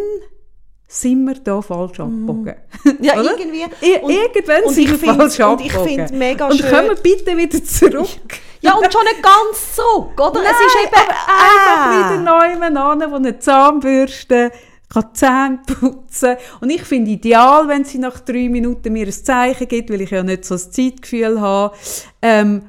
sind 0.90 1.26
wir 1.26 1.34
da 1.36 1.62
falsch 1.62 2.00
abgebogen? 2.00 2.56
Ja, 3.02 3.14
Oder? 3.20 3.38
irgendwie. 3.38 3.64
Und- 4.02 4.10
Irgendwann 4.10 4.64
und 4.64 4.74
sind 4.74 4.86
ich 4.86 4.92
wir 4.92 4.98
find- 5.00 5.18
falsch 5.18 5.40
und 5.42 5.60
ich 5.66 5.74
abgebogen. 5.76 6.08
find 6.08 6.12
mega 6.18 6.48
Und 6.48 6.58
schön- 6.60 6.70
kommen 6.72 6.98
bitte 7.04 7.36
wieder 7.38 7.64
zurück. 7.64 8.08
Ja, 8.62 8.74
und 8.74 8.92
schon 8.92 9.04
nicht 9.04 9.22
ganz 9.22 9.76
zurück, 9.76 10.20
oder? 10.20 10.42
Nein, 10.42 10.52
es 10.52 10.66
ist 10.66 10.84
eben 10.84 10.96
einfach 10.96 11.92
äh, 11.92 12.16
wieder 12.16 12.22
neu 12.24 12.80
an, 12.80 13.12
wo 13.12 13.16
eine 13.18 13.38
Zahnbürste 13.38 14.52
kann 14.92 15.14
Zähne 15.14 15.60
putzen 15.80 16.38
Und 16.60 16.72
ich 16.72 16.82
finde 16.82 17.12
ideal, 17.12 17.68
wenn 17.68 17.84
sie 17.86 18.00
nach 18.00 18.20
drei 18.20 18.50
Minuten 18.50 18.94
mir 18.94 19.06
ein 19.06 19.12
Zeichen 19.14 19.68
gibt, 19.68 19.92
weil 19.92 20.02
ich 20.02 20.10
ja 20.10 20.24
nicht 20.24 20.44
so 20.44 20.56
ein 20.56 20.60
Zeitgefühl 20.72 21.40
habe. 21.40 21.76
Ähm, 22.24 22.64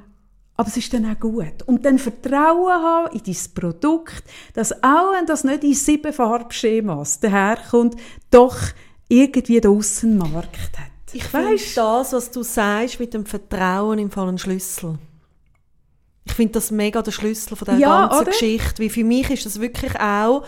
aber 0.59 0.69
es 0.69 0.77
ist 0.77 0.93
dann 0.93 1.09
auch 1.09 1.19
gut. 1.21 1.63
Und 1.67 1.85
dann 1.85 2.01
Vertrauen 2.01 2.73
haben 2.73 3.17
in 3.17 3.23
dein 3.25 3.55
Produkt, 3.55 4.25
dass 4.55 4.73
auch 4.83 5.13
wenn 5.13 5.25
das 5.25 5.45
nicht 5.45 5.63
in 5.63 5.73
sieben 5.73 6.13
Farbschemas 6.13 7.21
daherkommt, 7.21 7.95
doch 8.33 8.57
irgendwie 9.09 9.61
den 9.61 9.71
Aussenmarkt 9.71 10.77
hat. 10.77 10.91
Ich 11.13 11.23
finde 11.25 11.55
das, 11.77 12.13
was 12.13 12.31
du 12.33 12.43
sagst 12.43 12.99
mit 12.99 13.15
dem 13.15 13.25
Vertrauen 13.25 14.01
im 14.01 14.11
Fall 14.11 14.29
ein 14.29 14.37
Schlüssel. 14.37 14.99
Ich 16.27 16.33
finde 16.33 16.55
das 16.55 16.73
mega 16.73 17.03
der 17.03 17.13
Schlüssel 17.13 17.57
von 17.57 17.65
der 17.65 17.79
Ja, 17.79 18.09
ganzen 18.09 18.23
oder? 18.23 18.31
Geschichte. 18.33 18.83
Wie 18.83 18.91
für 18.91 19.05
mich 19.05 19.31
ist 19.31 19.47
das 19.47 19.61
wirklich 19.61 19.99
auch. 19.99 20.45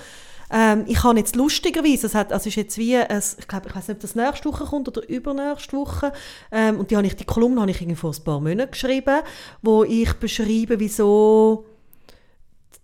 Ähm, 0.52 0.84
ich 0.88 1.02
habe 1.04 1.18
jetzt 1.18 1.36
lustigerweise, 1.36 2.06
es 2.06 2.14
hat, 2.14 2.32
also 2.32 2.48
ist 2.48 2.56
jetzt 2.56 2.76
wie, 2.78 2.96
ein, 2.96 3.22
ich 3.38 3.46
glaube, 3.48 3.68
ich 3.68 3.76
weiß 3.76 3.88
nicht, 3.88 3.96
ob 3.96 4.00
das 4.00 4.14
nächste 4.14 4.48
Woche 4.48 4.64
kommt 4.64 4.88
oder 4.88 5.08
übernächste 5.08 5.76
Woche. 5.76 6.12
Ähm, 6.50 6.80
und 6.80 6.90
die 6.90 6.96
habe 6.96 7.06
ich, 7.06 7.14
die 7.16 7.24
Kolumne 7.24 7.60
habe 7.60 7.70
ich 7.70 7.80
irgendwie 7.80 7.96
vor 7.96 8.10
ein 8.12 8.24
paar 8.24 8.40
Monaten 8.40 8.70
geschrieben, 8.70 9.20
wo 9.62 9.84
ich 9.84 10.12
beschreibe, 10.14 10.80
wieso 10.80 11.64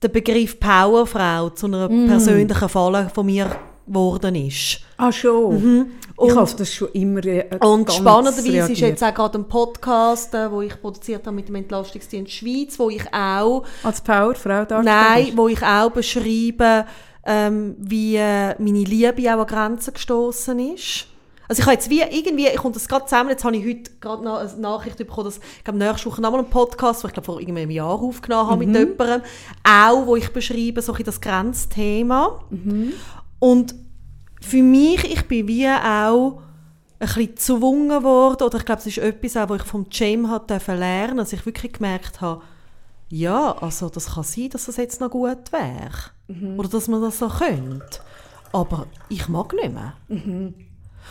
der 0.02 0.08
Begriff 0.08 0.60
Powerfrau 0.60 1.50
zu 1.50 1.66
einer 1.66 1.88
Mm. 1.88 2.06
persönlichen 2.06 2.68
Falle 2.68 3.10
von 3.14 3.26
mir 3.26 3.56
geworden 3.86 4.34
ist. 4.34 4.80
Ah, 4.98 5.10
schon. 5.12 5.62
Mhm. 5.62 5.86
Und- 6.16 6.30
ich 6.30 6.36
habe 6.36 6.50
das 6.58 6.72
schon 6.72 6.88
immer 6.92 7.24
äh, 7.24 7.46
Und 7.60 7.90
spannenderweise 7.92 8.48
ist 8.48 8.52
reagiert. 8.54 8.78
jetzt 8.78 9.04
auch 9.04 9.14
gerade 9.14 9.38
ein 9.38 9.48
Podcast, 9.48 10.34
äh, 10.34 10.50
wo 10.50 10.60
ich 10.62 10.80
produziert 10.80 11.26
habe 11.26 11.36
mit 11.36 11.48
dem 11.48 11.54
Entlastungsdienst 11.56 12.32
Schweiz, 12.32 12.78
wo 12.78 12.90
ich 12.90 13.04
auch, 13.12 13.64
Als 13.82 14.00
Powerfrau 14.00 14.64
darstellst. 14.64 14.84
nein, 14.84 15.32
wo 15.36 15.48
ich 15.48 15.62
auch 15.62 15.90
beschreibe, 15.90 16.84
ähm, 17.26 17.74
wie 17.78 18.16
äh, 18.16 18.54
meine 18.58 18.84
Liebe 18.84 19.34
auch 19.34 19.40
an 19.40 19.46
Grenzen 19.46 19.92
gestoßen 19.94 20.58
ist. 20.74 21.06
Also 21.48 21.60
ich 21.60 21.66
habe 21.66 21.74
jetzt 21.74 21.90
wie 21.90 22.00
irgendwie, 22.00 22.46
ich 22.46 22.56
komme 22.56 22.74
das 22.74 22.88
gerade 22.88 23.06
zusammen, 23.06 23.30
jetzt 23.30 23.44
habe 23.44 23.56
ich 23.56 23.64
heute 23.64 23.90
gerade 24.00 24.24
noch 24.24 24.38
eine 24.38 24.56
Nachricht 24.56 24.98
bekommen, 24.98 25.26
dass 25.26 25.38
ich 25.38 25.64
glaube, 25.64 25.78
nächste 25.78 26.10
Woche 26.10 26.20
nochmal 26.20 26.40
einen 26.40 26.50
Podcast, 26.50 27.02
den 27.02 27.08
ich 27.08 27.14
glaube 27.14 27.26
vor 27.26 27.40
irgendwie 27.40 27.62
einem 27.62 27.70
Jahr 27.70 28.00
aufgenommen 28.00 28.50
habe 28.50 28.66
mit 28.66 28.76
jemandem, 28.76 29.22
auch, 29.62 30.06
wo 30.06 30.16
ich 30.16 30.32
beschreibe, 30.32 30.82
so 30.82 30.92
ein 30.92 31.04
das 31.04 31.20
Grenzthema. 31.20 32.40
Und 33.38 33.74
für 34.40 34.62
mich, 34.62 35.04
ich 35.04 35.26
bin 35.28 35.46
wie 35.46 35.68
auch 35.68 36.40
ein 36.98 37.06
bisschen 37.06 37.26
gezwungen 37.26 38.02
worden, 38.02 38.42
oder 38.42 38.58
ich 38.58 38.64
glaube, 38.64 38.80
es 38.80 38.86
ist 38.86 38.98
etwas 38.98 39.36
auch, 39.36 39.48
was 39.48 39.62
ich 39.62 39.66
vom 39.66 39.86
Jam 39.90 40.30
hat 40.30 40.50
lernen, 40.66 41.18
dass 41.18 41.32
ich 41.32 41.46
wirklich 41.46 41.74
gemerkt 41.74 42.20
habe, 42.20 42.42
ja, 43.08 43.52
also 43.60 43.88
das 43.88 44.14
kann 44.14 44.24
sein, 44.24 44.50
dass 44.50 44.66
das 44.66 44.78
jetzt 44.78 45.00
noch 45.00 45.10
gut 45.10 45.52
wäre. 45.52 46.15
Oder 46.28 46.68
dass 46.68 46.88
man 46.88 47.00
das 47.02 47.18
so 47.18 47.28
könnte. 47.28 48.00
Aber 48.52 48.86
ich 49.08 49.28
mag 49.28 49.52
nicht 49.52 49.72
mehr. 49.72 49.94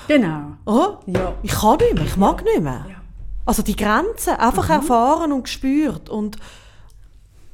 Genau. 0.08 0.54
Oh, 0.66 0.98
Ja. 1.06 1.34
ich 1.42 1.52
kann 1.52 1.78
nicht 1.78 1.94
mehr, 1.94 2.06
ich 2.06 2.18
mag 2.18 2.44
nicht 2.44 2.62
mehr. 2.62 2.86
Ja. 2.90 3.02
Also 3.46 3.62
die 3.62 3.76
Grenzen 3.76 4.32
einfach 4.36 4.70
erfahren 4.70 5.32
und 5.32 5.44
gespürt 5.44 6.10
und, 6.10 6.38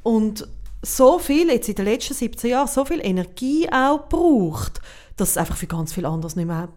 und 0.03 0.47
so 0.81 1.19
viel, 1.19 1.49
jetzt 1.49 1.69
in 1.69 1.75
den 1.75 1.85
letzten 1.85 2.13
17 2.15 2.49
Jahren, 2.49 2.67
so 2.67 2.85
viel 2.85 2.99
Energie 3.05 3.69
auch 3.71 4.07
braucht, 4.09 4.81
dass 5.17 5.31
es 5.31 5.37
einfach 5.37 5.57
für 5.57 5.67
ganz 5.67 5.93
viel 5.93 6.05
anderes 6.05 6.35
nicht 6.35 6.47
mehr 6.47 6.69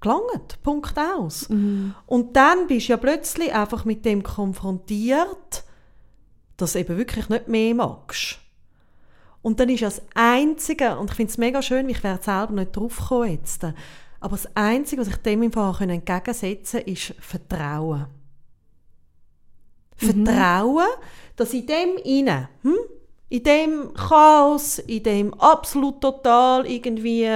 gelangt. 0.00 0.62
Punkt 0.62 0.94
aus. 0.98 1.48
Und 2.06 2.36
dann 2.36 2.66
bist 2.68 2.88
du 2.88 2.92
ja 2.92 2.96
plötzlich 2.96 3.52
einfach 3.52 3.84
mit 3.84 4.04
dem 4.04 4.22
konfrontiert, 4.22 5.64
dass 6.56 6.72
du 6.74 6.78
eben 6.78 6.96
wirklich 6.96 7.28
nicht 7.28 7.48
mehr 7.48 7.74
magst. 7.74 8.38
Und 9.44 9.60
dann 9.60 9.68
ist 9.68 9.82
das 9.82 10.00
Einzige, 10.14 10.96
und 10.96 11.10
ich 11.10 11.16
finde 11.16 11.30
es 11.30 11.36
mega 11.36 11.60
schön, 11.60 11.86
ich 11.90 12.02
wäre 12.02 12.18
selber 12.22 12.54
nicht 12.54 12.74
drauf 12.74 12.96
gekommen 12.96 13.30
jetzt, 13.30 13.62
aber 13.62 14.36
das 14.36 14.48
Einzige, 14.56 15.02
was 15.02 15.08
ich 15.08 15.16
dem 15.16 15.42
im 15.42 15.52
Fall 15.52 15.76
entgegensetzen 15.82 16.80
kann, 16.80 16.90
ist 16.90 17.14
Vertrauen. 17.20 18.06
Vertrauen, 19.96 20.86
dass 21.36 21.52
in 21.52 21.66
dem 21.66 21.96
inne, 22.02 22.48
hm, 22.62 22.74
in 23.28 23.42
dem 23.42 23.92
Chaos, 23.92 24.78
in 24.78 25.02
dem 25.02 25.34
absolut 25.34 26.00
total 26.00 26.66
irgendwie 26.66 27.28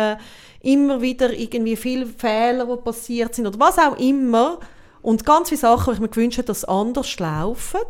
immer 0.63 1.03
wieder 1.03 1.31
irgendwie 1.31 1.77
viele 1.77 2.07
Fehler, 2.07 2.65
die 2.65 2.83
passiert 2.83 3.35
sind 3.35 3.47
oder 3.47 3.61
was 3.61 3.79
auch 3.79 3.99
immer 3.99 4.61
und 5.03 5.27
ganz 5.27 5.51
viele 5.51 5.61
Sachen, 5.61 5.91
die 5.91 5.97
ich 5.97 6.01
mir 6.01 6.09
gewünscht 6.09 6.39
hätte, 6.39 6.47
dass 6.47 6.65
anders 6.65 7.19
laufen, 7.19 7.81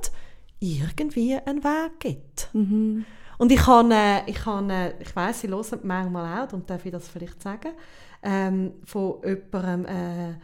irgendwie 0.59 1.37
einen 1.37 1.62
Weg 1.62 2.01
gibt. 2.01 2.49
Und 3.39 3.53
ich 3.53 3.66
habe, 3.66 3.95
äh, 3.95 4.30
ich, 4.30 4.45
habe 4.45 4.72
äh, 4.72 4.93
ich 5.01 5.14
weiss, 5.14 5.41
sie 5.41 5.49
hören 5.49 5.80
manchmal 5.84 6.43
auch, 6.43 6.49
darum 6.49 6.66
darf 6.66 6.84
ich 6.84 6.93
das 6.93 7.09
vielleicht 7.09 7.41
sagen, 7.41 7.70
ähm, 8.22 8.72
von 8.84 9.20
jemandem 9.24 9.86
äh, 9.86 10.34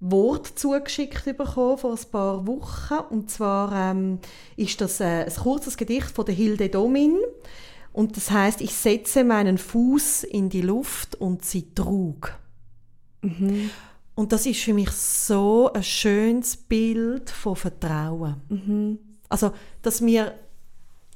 Wort 0.00 0.46
zugeschickt 0.46 1.24
bekommen 1.36 1.78
vor 1.78 1.92
ein 1.92 2.10
paar 2.10 2.46
Wochen. 2.46 2.98
Und 3.10 3.30
zwar 3.30 3.72
ähm, 3.72 4.20
ist 4.56 4.80
das 4.80 5.00
äh, 5.00 5.24
ein 5.24 5.34
kurzes 5.34 5.76
Gedicht 5.76 6.10
von 6.10 6.24
der 6.24 6.34
Hilde 6.34 6.68
Domin. 6.68 7.16
Und 7.92 8.16
das 8.16 8.30
heißt, 8.30 8.60
ich 8.60 8.74
setze 8.74 9.24
meinen 9.24 9.58
Fuß 9.58 10.22
in 10.22 10.48
die 10.48 10.62
Luft 10.62 11.16
und 11.16 11.44
sie 11.44 11.74
trug. 11.74 12.38
Und 14.14 14.32
das 14.32 14.46
ist 14.46 14.60
für 14.60 14.74
mich 14.74 14.90
so 14.90 15.72
ein 15.72 15.82
schönes 15.82 16.56
Bild 16.56 17.30
von 17.30 17.56
Vertrauen. 17.56 18.36
Also, 19.28 19.50
dass 19.82 20.04
wir 20.04 20.34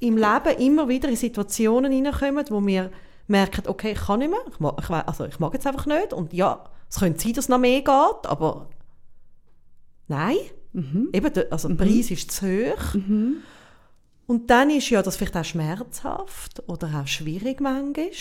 im 0.03 0.17
Leben 0.17 0.59
immer 0.59 0.87
wieder 0.87 1.09
in 1.09 1.15
Situationen 1.15 1.91
hineinkommen, 1.91 2.45
wo 2.49 2.65
wir 2.65 2.91
merken, 3.27 3.63
okay, 3.67 3.93
ich 3.93 4.01
kann 4.01 4.19
nicht 4.19 4.31
mehr, 4.31 4.41
ich 4.51 4.59
mag, 4.59 4.75
ich, 4.79 4.89
also 4.89 5.25
ich 5.25 5.39
mag 5.39 5.53
jetzt 5.53 5.65
einfach 5.65 5.85
nicht 5.85 6.13
und 6.13 6.33
ja, 6.33 6.63
es 6.89 6.99
könnte 6.99 7.21
sein, 7.21 7.33
dass 7.33 7.45
es 7.45 7.49
noch 7.49 7.57
mehr 7.57 7.79
geht, 7.79 8.25
aber 8.25 8.69
nein, 10.07 10.37
eben, 11.13 11.33
der, 11.33 11.47
also 11.51 11.69
der 11.69 11.75
Preis 11.75 12.11
ist 12.11 12.31
zu 12.31 12.45
hoch. 12.45 12.95
Und 14.25 14.49
dann 14.49 14.69
ist 14.69 14.89
ja 14.89 15.01
das 15.01 15.15
vielleicht 15.15 15.37
auch 15.37 15.45
schmerzhaft 15.45 16.63
oder 16.67 17.01
auch 17.01 17.07
schwierig 17.07 17.59
manchmal. 17.59 18.11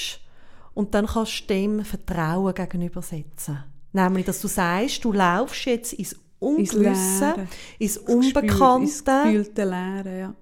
Und 0.75 0.95
dann 0.95 1.07
kannst 1.07 1.43
du 1.43 1.47
dem 1.47 1.85
Vertrauen 1.85 2.55
gegenübersetzen. 2.55 3.65
Nämlich, 3.93 4.25
dass 4.25 4.41
du 4.41 4.49
sagst, 4.49 5.05
du 5.05 5.13
laufst 5.13 5.67
jetzt 5.67 5.93
ins 5.93 6.17
Ungewisse, 6.39 7.47
ins 7.79 7.97
ins 7.97 7.99
Unbekannte 7.99 9.23
gefühlte 9.25 9.65
Leere, 9.65 10.19
ja. 10.19 10.35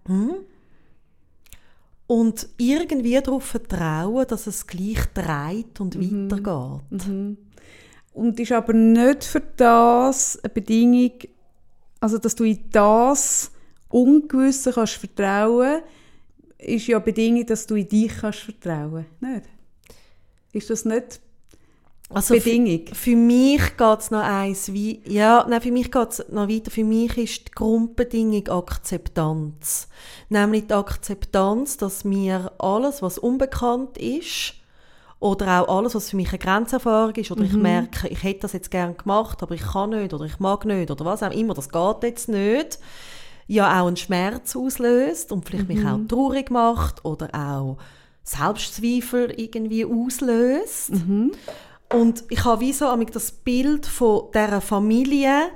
Und 2.10 2.48
irgendwie 2.56 3.20
darauf 3.20 3.44
vertrauen, 3.44 4.26
dass 4.26 4.48
es 4.48 4.66
gleich 4.66 4.98
dreht 5.14 5.78
und 5.78 5.94
Mhm. 5.94 6.28
weitergeht. 6.28 7.06
Und 8.12 8.40
ist 8.40 8.50
aber 8.50 8.72
nicht 8.72 9.22
für 9.22 9.40
das 9.56 10.36
eine 10.42 10.52
Bedingung, 10.52 11.12
also 12.00 12.18
dass 12.18 12.34
du 12.34 12.42
in 12.42 12.58
das 12.72 13.52
Ungewisse 13.90 14.72
kannst 14.72 14.94
vertrauen, 14.94 15.82
ist 16.58 16.88
ja 16.88 16.96
eine 16.96 17.04
Bedingung, 17.04 17.46
dass 17.46 17.64
du 17.68 17.76
in 17.76 17.88
dich 17.88 18.10
kannst 18.20 18.40
vertrauen. 18.40 19.06
Nicht? 19.20 19.44
Ist 20.52 20.68
das 20.68 20.84
nicht 20.84 21.20
Also 22.12 22.34
Bedingung? 22.34 22.86
Für, 22.92 23.14
mich 23.14 23.76
geht 23.76 24.00
es 24.00 24.10
noch 24.10 24.22
eins 24.22 24.72
wie, 24.72 25.00
ja, 25.06 25.46
nein, 25.48 25.60
für 25.60 25.70
mich 25.70 25.92
geht 25.92 26.10
es 26.10 26.28
noch 26.28 26.48
weiter. 26.48 26.70
Für 26.70 26.84
mich 26.84 27.16
ist 27.16 27.48
die 27.48 27.52
Grundbedingung 27.52 28.48
Akzeptanz. 28.48 29.88
Nämlich 30.28 30.66
die 30.66 30.74
Akzeptanz, 30.74 31.76
dass 31.76 32.04
mir 32.04 32.52
alles, 32.58 33.00
was 33.00 33.16
unbekannt 33.16 33.96
ist, 33.96 34.54
oder 35.20 35.62
auch 35.62 35.78
alles, 35.78 35.94
was 35.94 36.10
für 36.10 36.16
mich 36.16 36.30
eine 36.30 36.38
Grenzerfahrung 36.38 37.14
ist, 37.14 37.30
oder 37.30 37.44
ich 37.44 37.52
merke, 37.52 38.08
ich 38.08 38.22
hätte 38.22 38.40
das 38.40 38.54
jetzt 38.54 38.70
gern 38.70 38.96
gemacht, 38.96 39.42
aber 39.42 39.54
ich 39.54 39.62
kann 39.62 39.90
nicht, 39.90 40.14
oder 40.14 40.24
ich 40.24 40.40
mag 40.40 40.64
nicht, 40.64 40.90
oder 40.90 41.04
was 41.04 41.22
auch 41.22 41.30
immer, 41.30 41.52
das 41.52 41.68
geht 41.68 42.02
jetzt 42.02 42.28
nicht, 42.30 42.78
ja 43.46 43.80
auch 43.80 43.86
einen 43.86 43.98
Schmerz 43.98 44.56
auslöst 44.56 45.30
und 45.30 45.44
vielleicht 45.44 45.68
mich 45.68 45.84
auch 45.84 45.98
traurig 46.08 46.50
macht, 46.50 47.04
oder 47.04 47.28
auch 47.34 47.76
Selbstzweifel 48.24 49.32
irgendwie 49.36 49.84
auslöst. 49.84 50.92
Und 51.92 52.24
ich 52.28 52.44
habe 52.44 52.60
wie 52.60 52.72
so 52.72 52.86
amig 52.86 53.10
das 53.12 53.32
Bild 53.32 53.86
von 53.86 54.30
dieser 54.32 54.60
Familie, 54.60 55.48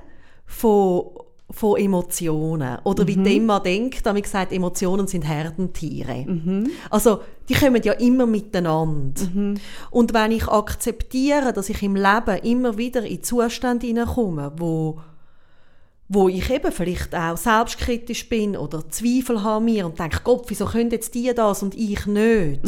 von, 0.47 1.11
von 1.51 1.79
Emotionen. 1.79 2.79
Oder 2.85 3.07
wie 3.07 3.17
dem 3.17 3.47
man 3.47 3.63
denkt, 3.63 4.05
da 4.05 4.13
gesagt, 4.13 4.53
Emotionen 4.53 5.07
sind 5.07 5.23
Herdentiere. 5.23 6.27
Also, 6.91 7.21
die 7.49 7.55
kommen 7.55 7.83
ja 7.83 7.93
immer 7.93 8.27
miteinander. 8.27 9.23
Und 9.91 10.15
wenn 10.15 10.33
ich 10.33 10.49
akzeptiere, 10.49 11.53
dass 11.53 11.69
ich 11.69 11.83
im 11.83 11.95
Leben 11.95 12.39
immer 12.43 12.77
wieder 12.79 13.05
in 13.05 13.23
Zustände 13.23 13.87
hineinkomme, 13.87 14.53
wo 14.57 15.01
wo 16.09 16.29
ich 16.29 16.51
eben 16.51 16.71
vielleicht 16.71 17.15
auch 17.15 17.37
selbstkritisch 17.37 18.29
bin 18.29 18.57
oder 18.57 18.89
Zweifel 18.91 19.43
habe 19.43 19.65
mir 19.65 19.87
und 19.87 19.99
denke, 19.99 20.21
Gott, 20.23 20.45
wieso 20.49 20.67
können 20.67 20.91
jetzt 20.91 21.15
die 21.15 21.33
das 21.35 21.63
und 21.63 21.75
ich 21.75 22.07
nicht? 22.07 22.61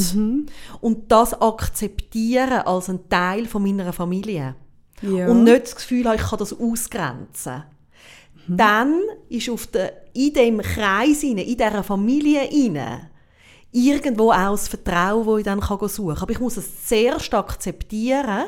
Und 0.81 1.13
das 1.13 1.41
akzeptieren 1.41 2.63
als 2.65 2.89
ein 2.89 3.09
Teil 3.09 3.47
von 3.47 3.63
meiner 3.63 3.93
Familie. 3.93 4.57
Ja. 5.03 5.29
Und 5.29 5.45
nicht 5.45 5.65
das 5.65 5.77
Gefühl 5.77 6.07
habe, 6.07 6.17
ich 6.17 6.23
kann 6.23 6.39
das 6.39 6.59
ausgrenzen. 6.59 7.65
Dann 8.49 9.01
ist 9.29 9.51
auf 9.51 9.67
der, 9.67 9.93
in 10.15 10.33
dem 10.33 10.59
Kreis, 10.61 11.23
rein, 11.25 11.39
in 11.39 11.57
dieser 11.57 11.83
Familie 11.83 12.43
rein, 12.43 13.09
irgendwo 13.73 14.31
auch 14.31 14.53
das 14.53 14.69
Vertrauen, 14.69 15.27
das 15.27 15.39
ich 15.39 15.45
dann 15.45 15.61
kann 15.61 15.89
suchen 15.89 16.15
kann. 16.15 16.23
Aber 16.23 16.31
ich 16.31 16.41
muss 16.41 16.57
es 16.57 16.87
zuerst 16.87 17.35
akzeptieren, 17.35 18.47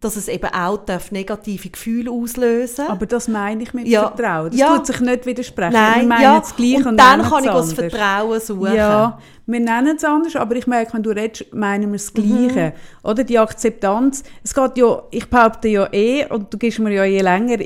dass 0.00 0.14
es 0.14 0.28
eben 0.28 0.48
auch 0.52 0.76
darf 0.84 1.10
negative 1.10 1.70
Gefühle 1.70 2.10
auslösen 2.10 2.86
Aber 2.88 3.06
das 3.06 3.26
meine 3.26 3.62
ich 3.64 3.74
mit 3.74 3.88
Ja. 3.88 4.08
Vertrauen. 4.08 4.50
Das 4.50 4.60
Ja. 4.60 4.76
tut 4.76 4.86
sich 4.86 5.00
nicht 5.00 5.26
widersprechen. 5.26 5.72
wir 5.72 5.80
Nein, 5.80 6.08
meinen 6.08 6.22
ja. 6.22 6.38
das 6.38 6.54
Gleiche 6.54 6.76
und, 6.76 6.86
und, 6.86 6.96
dann 6.98 7.22
kann 7.22 7.42
ich 7.44 7.50
es 7.50 7.54
das. 7.54 7.72
Vertrauen 7.72 8.40
suchen. 8.40 8.74
Ja, 8.74 9.18
wir 9.46 9.60
nennen 9.60 9.96
es 9.96 10.04
anders, 10.04 10.36
aber 10.36 10.56
ich 10.56 10.66
merke, 10.66 10.92
wenn 10.92 11.02
du 11.02 11.10
redest, 11.10 11.52
meinen 11.52 11.90
wir 11.90 11.98
das 11.98 12.12
Gleiche. 12.12 12.74
Oder 13.02 13.24
die 13.24 13.38
Akzeptanz. 13.38 14.22
Es 14.44 14.54
geht 14.54 14.76
ja, 14.78 15.02
ich 15.10 15.28
behaupte 15.28 15.68
ja 15.68 15.88
eh, 15.92 16.26
und 16.26 16.52
du 16.52 16.58
gibst 16.58 16.78
mir 16.78 16.92
ja 16.92 17.04
je 17.04 17.20
länger, 17.22 17.56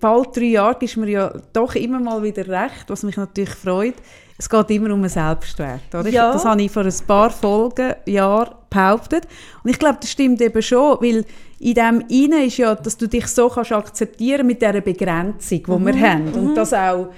bald 0.00 0.34
drei 0.36 0.44
Jahre, 0.44 0.76
gibst 0.80 0.96
mir 0.96 1.08
ja 1.10 1.32
doch 1.52 1.74
immer 1.74 2.00
mal 2.00 2.22
wieder 2.22 2.48
recht, 2.48 2.86
was 2.88 3.02
mich 3.02 3.16
natürlich 3.16 3.50
freut. 3.50 3.94
Es 4.38 4.48
geht 4.48 4.70
immer 4.70 4.92
um 4.92 5.00
einen 5.00 5.08
Selbstwert. 5.08 5.94
Oder? 5.94 6.08
Ja. 6.08 6.32
Das 6.32 6.44
habe 6.44 6.62
ich 6.62 6.70
vor 6.70 6.84
ein 6.84 6.94
paar 7.06 7.30
Folgen, 7.30 7.94
Jahren 8.06 8.54
behauptet. 8.68 9.26
Und 9.64 9.70
ich 9.70 9.78
glaube, 9.78 9.98
das 10.00 10.10
stimmt 10.10 10.40
eben 10.40 10.60
schon, 10.62 10.98
weil 11.00 11.24
in 11.58 11.74
dem 11.74 12.04
Innen 12.08 12.44
ist 12.44 12.58
ja, 12.58 12.74
dass 12.74 12.96
du 12.98 13.08
dich 13.08 13.26
so 13.28 13.48
kannst 13.48 13.72
akzeptieren 13.72 14.46
mit 14.46 14.60
dieser 14.60 14.80
Begrenzung, 14.82 15.62
die 15.62 15.86
wir 15.86 16.00
haben. 16.00 16.32
Und 16.34 16.54
das 16.54 16.74
auch 16.74 17.08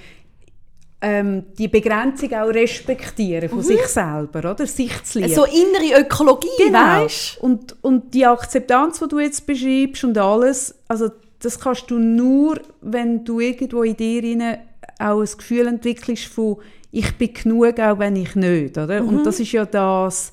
ähm, 1.01 1.43
die 1.57 1.67
Begrenzung 1.67 2.33
auch 2.33 2.47
respektieren 2.49 3.49
von 3.49 3.63
sich 3.63 3.85
selber, 3.87 4.51
oder? 4.51 4.65
Sich 4.65 5.03
zu 5.03 5.19
lieben. 5.19 5.33
So 5.33 5.45
innere 5.45 6.01
Ökologie, 6.01 6.47
Genau. 6.57 7.03
weißt 7.03 7.37
Und, 7.39 7.75
und 7.81 8.13
die 8.13 8.25
Akzeptanz, 8.25 8.99
die 8.99 9.07
du 9.07 9.19
jetzt 9.19 9.45
beschreibst 9.45 10.03
und 10.03 10.17
alles, 10.17 10.75
also 10.87 11.09
das 11.39 11.59
kannst 11.59 11.89
du 11.89 11.99
nur, 11.99 12.59
wenn 12.81 13.23
du 13.23 13.39
irgendwo 13.39 13.83
in 13.83 13.95
dir 13.95 14.23
rein 14.23 14.57
auch 14.99 15.21
ein 15.21 15.37
Gefühl 15.37 15.67
entwickelst 15.67 16.25
von 16.25 16.57
ich 16.91 17.17
bin 17.17 17.33
genug, 17.33 17.79
auch 17.79 17.99
wenn 17.99 18.15
ich 18.15 18.35
nicht, 18.35 18.77
oder? 18.77 19.03
Und 19.03 19.23
das 19.23 19.39
ist 19.39 19.51
ja 19.51 19.65
das, 19.65 20.31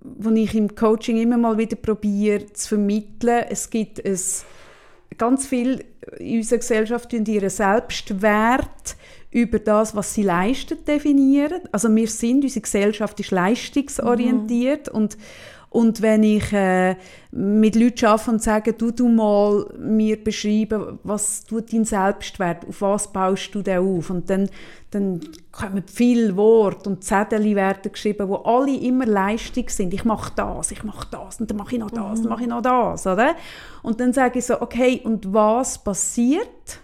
was 0.00 0.34
ich 0.34 0.54
im 0.54 0.74
Coaching 0.74 1.16
immer 1.16 1.38
mal 1.38 1.56
wieder 1.56 1.76
probiere 1.76 2.52
zu 2.52 2.68
vermitteln. 2.70 3.44
Es 3.48 3.70
gibt 3.70 4.04
ein, 4.04 4.18
ganz 5.16 5.46
viel 5.46 5.84
in 6.18 6.38
unserer 6.38 6.58
Gesellschaft 6.58 7.10
tun 7.10 7.24
ihren 7.24 7.50
Selbstwert 7.50 8.96
über 9.30 9.58
das, 9.58 9.96
was 9.96 10.14
sie 10.14 10.22
leisten, 10.22 10.84
definieren. 10.84 11.62
Also 11.72 11.94
wir 11.94 12.06
sind, 12.06 12.44
unsere 12.44 12.62
Gesellschaft 12.62 13.18
ist 13.18 13.30
leistungsorientiert 13.30 14.88
und 14.88 15.16
und 15.74 16.02
wenn 16.02 16.22
ich 16.22 16.52
äh, 16.52 16.94
mit 17.32 17.74
Leuten 17.74 18.06
arbeite 18.06 18.30
und 18.30 18.40
sage, 18.40 18.74
du, 18.74 18.92
du 18.92 19.08
mal 19.08 19.66
mir 19.76 20.22
beschreiben, 20.22 21.00
was 21.02 21.42
tut 21.42 21.72
dein 21.72 21.84
Selbstwert, 21.84 22.64
auf 22.68 22.80
was 22.80 23.12
baust 23.12 23.52
du 23.52 23.60
den 23.60 23.78
auf? 23.78 24.08
Und 24.08 24.30
dann, 24.30 24.48
dann 24.92 25.18
kommen 25.50 25.82
viele 25.92 26.36
Worte 26.36 26.88
und 26.88 27.02
Zettel 27.02 27.56
werden 27.56 27.90
geschrieben, 27.90 28.28
wo 28.28 28.36
alle 28.36 28.76
immer 28.76 29.04
Leistung 29.04 29.68
sind. 29.68 29.92
Ich 29.92 30.04
mache 30.04 30.30
das, 30.36 30.70
ich 30.70 30.84
mache 30.84 31.08
das 31.10 31.40
und 31.40 31.50
dann 31.50 31.56
mache 31.56 31.74
ich 31.74 31.80
noch 31.80 31.90
das, 31.90 32.22
dann 32.22 32.30
mache 32.30 32.42
ich 32.42 32.48
noch 32.48 32.62
das, 32.62 33.04
oder? 33.08 33.34
Und 33.82 33.98
dann 33.98 34.12
sage 34.12 34.38
ich 34.38 34.46
so, 34.46 34.60
okay, 34.60 35.00
und 35.02 35.34
was 35.34 35.82
passiert, 35.82 36.78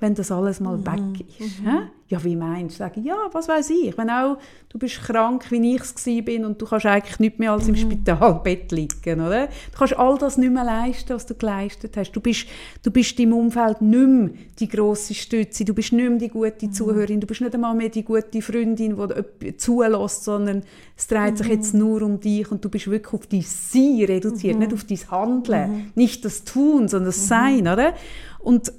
wenn 0.00 0.14
das 0.14 0.32
alles 0.32 0.60
mal 0.60 0.84
weg 0.84 1.24
ist? 1.38 1.60
hä? 1.62 1.88
Ja, 2.08 2.24
wie 2.24 2.34
meinst 2.34 2.74
du? 2.74 2.78
Sage 2.78 2.98
ich, 2.98 3.06
ja, 3.06 3.16
was 3.30 3.46
weiß 3.46 3.70
ich. 3.70 3.96
Wenn 3.96 4.10
auch 4.10 4.38
du 4.68 4.78
bist 4.78 5.00
krank, 5.00 5.48
wie 5.50 5.76
ich 5.76 5.82
es 5.82 5.94
bin 6.24 6.44
und 6.44 6.60
du 6.60 6.66
kannst 6.66 6.86
eigentlich 6.86 7.20
nicht 7.20 7.38
mehr 7.38 7.52
als 7.52 7.68
im 7.68 7.76
Spitalbett 7.76 8.72
liegen, 8.72 9.20
oder? 9.20 9.46
Du 9.46 9.78
kannst 9.78 9.96
all 9.96 10.18
das 10.18 10.36
nicht 10.36 10.52
mehr 10.52 10.64
leisten, 10.64 11.14
was 11.14 11.26
du 11.26 11.34
geleistet 11.34 11.96
hast. 11.96 12.10
Du 12.10 12.20
bist, 12.20 12.46
du 12.82 12.90
bist 12.90 13.20
im 13.20 13.32
Umfeld 13.32 13.80
nicht 13.80 14.08
mehr 14.08 14.30
die 14.58 14.68
grosse 14.68 15.14
Stütze, 15.14 15.64
du 15.64 15.72
bist 15.72 15.92
nicht 15.92 16.08
mehr 16.08 16.18
die 16.18 16.28
gute 16.30 16.70
Zuhörerin, 16.70 17.20
du 17.20 17.28
bist 17.28 17.42
nicht 17.42 17.54
einmal 17.54 17.76
mehr 17.76 17.90
die 17.90 18.02
gute 18.02 18.42
Freundin, 18.42 18.96
die 19.40 19.56
zulässt, 19.56 20.24
sondern 20.24 20.64
es 20.96 21.06
dreht 21.06 21.38
sich 21.38 21.46
jetzt 21.46 21.74
nur 21.74 22.02
um 22.02 22.18
dich 22.18 22.50
und 22.50 22.64
du 22.64 22.68
bist 22.70 22.90
wirklich 22.90 23.14
auf 23.14 23.26
dein 23.28 23.42
Sein 23.42 24.04
reduziert, 24.04 24.58
nicht 24.58 24.72
auf 24.72 24.82
dein 24.82 25.10
Handeln, 25.10 25.92
nicht 25.94 26.24
das 26.24 26.42
Tun, 26.42 26.88
sondern 26.88 27.06
das 27.06 27.28
Sein, 27.28 27.68
oder? 27.68 27.94
Und 28.40 28.72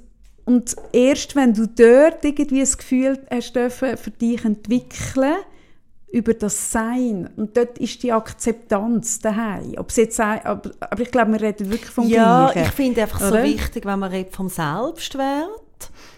und 0.44 0.74
erst 0.92 1.36
wenn 1.36 1.54
du 1.54 1.66
dort 1.66 2.24
irgendwie 2.24 2.60
das 2.60 2.76
Gefühl 2.76 3.18
hast 3.30 3.54
dürfen, 3.54 3.96
für 3.96 4.10
dich 4.10 4.44
entwickeln, 4.44 5.36
über 6.10 6.34
das 6.34 6.70
Sein, 6.70 7.30
und 7.36 7.56
dort 7.56 7.78
ist 7.78 8.02
die 8.02 8.12
Akzeptanz 8.12 9.20
daheim. 9.20 9.74
Ob 9.78 9.90
jetzt, 9.92 10.20
aber, 10.20 10.70
aber 10.78 11.00
ich 11.02 11.10
glaube, 11.10 11.32
wir 11.32 11.40
reden 11.40 11.70
wirklich 11.70 11.90
vom 11.90 12.06
Ja, 12.06 12.50
Gleichen. 12.52 12.68
ich 12.68 12.74
finde 12.74 13.02
einfach 13.02 13.20
so 13.20 13.28
oder? 13.28 13.44
wichtig, 13.44 13.86
wenn 13.86 13.98
man 13.98 14.10
redet 14.10 14.34
vom 14.36 14.50
Selbstwert, 14.50 15.48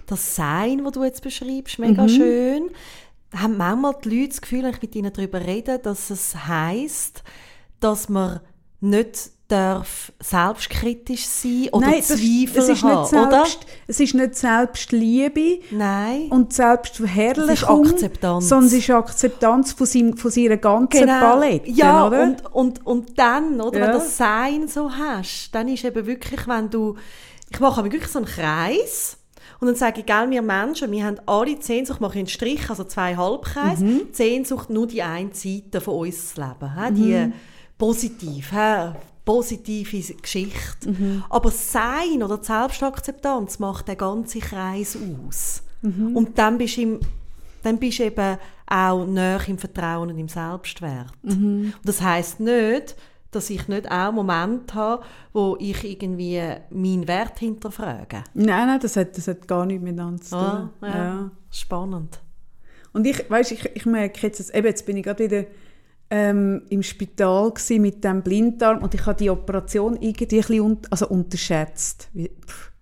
das 0.07 0.35
Sein, 0.35 0.85
was 0.85 0.93
du 0.93 1.05
jetzt 1.05 1.23
beschreibst, 1.23 1.79
mega 1.79 2.03
Mhm. 2.03 2.09
schön, 2.09 2.71
haben 3.37 3.57
manchmal 3.57 3.95
die 4.05 4.09
Leute 4.09 4.29
das 4.31 4.41
Gefühl, 4.41 4.65
wenn 4.65 4.71
ich 4.75 4.83
mit 4.83 4.97
ihnen 4.97 5.13
darüber 5.13 5.41
rede, 5.47 5.79
dass 5.79 6.11
es 6.11 6.35
heisst, 6.49 7.23
dass 7.79 8.09
man 8.09 8.41
nicht 8.81 9.31
darf 9.49 10.11
selbstkritisch 10.21 11.27
sein 11.27 11.69
oder 11.73 11.87
Nein, 11.89 11.97
das, 11.99 12.09
Zweifel 12.09 12.57
es 12.57 12.69
ist 12.71 12.83
haben, 12.83 13.01
nicht 13.03 13.13
oder? 13.13 13.31
selbst, 13.45 13.59
Es 13.87 14.01
ist 14.01 14.15
nicht 14.15 14.35
Selbstliebe 14.37 15.61
Nein. 15.71 16.29
und 16.31 16.53
Selbstverherrlichung, 16.53 17.87
Akzeptanz. 17.87 18.49
sondern 18.49 18.67
es 18.69 18.73
ist 18.73 18.91
Akzeptanz 18.91 19.73
von, 19.73 19.87
seinem, 19.87 20.17
von 20.17 20.31
seiner 20.31 20.57
ganzen 20.57 21.07
Palette. 21.07 21.67
Genau. 21.67 21.77
Ja, 21.77 22.07
oder? 22.07 22.23
und, 22.23 22.55
und, 22.55 22.87
und 22.87 23.19
dann, 23.19 23.61
oder, 23.61 23.79
Ja. 23.79 23.85
wenn 23.87 23.93
du 23.93 23.99
das 23.99 24.17
Sein 24.17 24.67
so 24.69 24.91
hast, 24.91 25.51
dann 25.55 25.69
ist 25.69 25.85
eben 25.85 26.07
wirklich, 26.07 26.49
wenn 26.49 26.71
du, 26.71 26.97
ich 27.51 27.61
mache 27.61 27.81
aber 27.81 27.93
wirklich 27.93 28.11
so 28.11 28.21
einen 28.21 28.27
Kreis 28.27 29.19
und 29.61 29.67
dann 29.67 29.77
sage 29.77 30.01
ich, 30.01 30.07
gell, 30.07 30.31
wir 30.31 30.41
Menschen, 30.43 30.91
wir 30.91 31.05
haben 31.05 31.19
alle 31.27 31.55
die 31.57 31.63
Sehnsucht, 31.63 32.01
mache 32.01 32.15
ich 32.15 32.19
einen 32.21 32.29
Strich, 32.29 32.71
also 32.71 32.85
zwei 32.85 33.15
Halbkreise, 33.17 33.85
Mhm. 33.85 34.01
die 34.11 34.15
Sehnsucht 34.15 34.71
nur 34.71 34.87
die 34.87 35.03
eine 35.03 35.35
Seite 35.35 35.81
von 35.83 35.95
uns 35.97 36.35
zu 36.35 36.41
leben, 36.41 36.75
hä? 36.81 36.91
die 36.93 37.15
Mhm. 37.27 37.33
positiv? 37.77 38.51
Positive 39.25 40.15
Geschichte. 40.15 40.91
Mhm. 40.91 41.25
Aber 41.31 41.51
das 41.51 41.73
Sein 41.73 42.23
oder 42.23 42.39
die 42.39 42.45
Selbstakzeptanz 42.45 43.59
macht 43.59 43.89
den 43.89 43.97
ganzen 43.97 44.41
Kreis 44.41 44.97
aus. 44.97 45.63
Mhm. 45.83 46.17
Und 46.17 46.39
dann 46.39 46.59
bist 46.59 46.77
du 46.77 46.83
im 46.83 47.01
dann 47.63 47.79
bist 47.79 47.99
du 47.99 48.05
eben 48.05 48.37
auch 48.67 49.07
näher 49.07 49.41
im 49.49 49.57
Vertrauen 49.57 50.11
und 50.11 50.19
im 50.19 50.29
Selbstwert. 50.29 51.13
Mhm. 51.23 51.73
Und 51.77 51.89
das 51.89 52.03
heißt 52.03 52.41
nicht, 52.41 52.95
dass 53.31 53.51
ich 53.51 53.67
nicht 53.69 53.91
auch 53.91 54.13
Momente 54.13 54.75
habe, 54.75 55.03
wo 55.33 55.57
ich 55.59 55.83
irgendwie 55.83 56.41
meinen 56.71 57.09
Wert 57.09 57.39
hinterfrage. 57.39 58.23
Nein, 58.35 58.67
nein, 58.67 58.81
das 58.81 58.97
hat, 58.97 59.17
das 59.17 59.27
hat 59.29 59.49
gar 59.49 59.67
nichts 59.67 59.83
miteinander 59.83 60.23
zu 60.23 60.31
tun. 60.31 60.41
Ah, 60.41 60.71
ja. 60.83 60.97
Ja. 60.97 61.31
Spannend. 61.51 62.21
Und 62.93 63.07
ich, 63.07 63.29
weißt, 63.29 63.53
ich, 63.53 63.65
ich 63.75 63.87
merke 63.87 64.27
jetzt, 64.27 64.55
eben, 64.55 64.67
jetzt 64.67 64.87
bin 64.87 64.97
ich 64.97 65.03
gerade 65.03 65.25
wieder 65.25 65.45
ähm, 66.11 66.63
im 66.69 66.83
Spital 66.83 67.53
mit 67.79 68.05
dem 68.05 68.23
Blinddarm 68.23 68.83
und 68.83 68.95
ich 68.95 69.05
habe 69.07 69.19
die 69.19 69.31
Operation 69.31 69.97
irgendwie 70.01 70.25
ein 70.25 70.29
bisschen 70.29 70.61
un 70.61 70.79
also 70.91 71.09
unterschätzt. 71.09 72.09
Pff. 72.15 72.73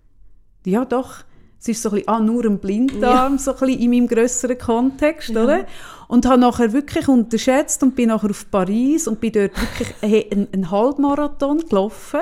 Ja, 0.65 0.85
doch. 0.85 1.23
Es 1.59 1.69
ist 1.69 1.81
so 1.81 1.89
ein 1.89 1.95
bisschen, 1.95 2.09
ah, 2.09 2.19
nur 2.19 2.43
ein 2.43 2.59
Blinddarm, 2.59 3.37
so 3.37 3.53
ein 3.53 3.59
bisschen 3.59 3.79
in 3.79 3.89
meinem 3.91 4.07
grösseren 4.07 4.57
Kontext, 4.57 5.29
oder? 5.29 5.65
Und 6.09 6.25
habe 6.25 6.41
nachher 6.41 6.73
wirklich 6.73 7.07
unterschätzt 7.07 7.81
und 7.83 7.95
bin 7.95 8.09
nachher 8.09 8.29
auf 8.29 8.51
Paris 8.51 9.07
und 9.07 9.21
bin 9.21 9.31
dort 9.31 9.59
wirklich 9.59 9.87
hey, 10.01 10.27
einen, 10.29 10.49
einen 10.51 10.71
Halbmarathon 10.71 11.59
gelaufen. 11.59 12.19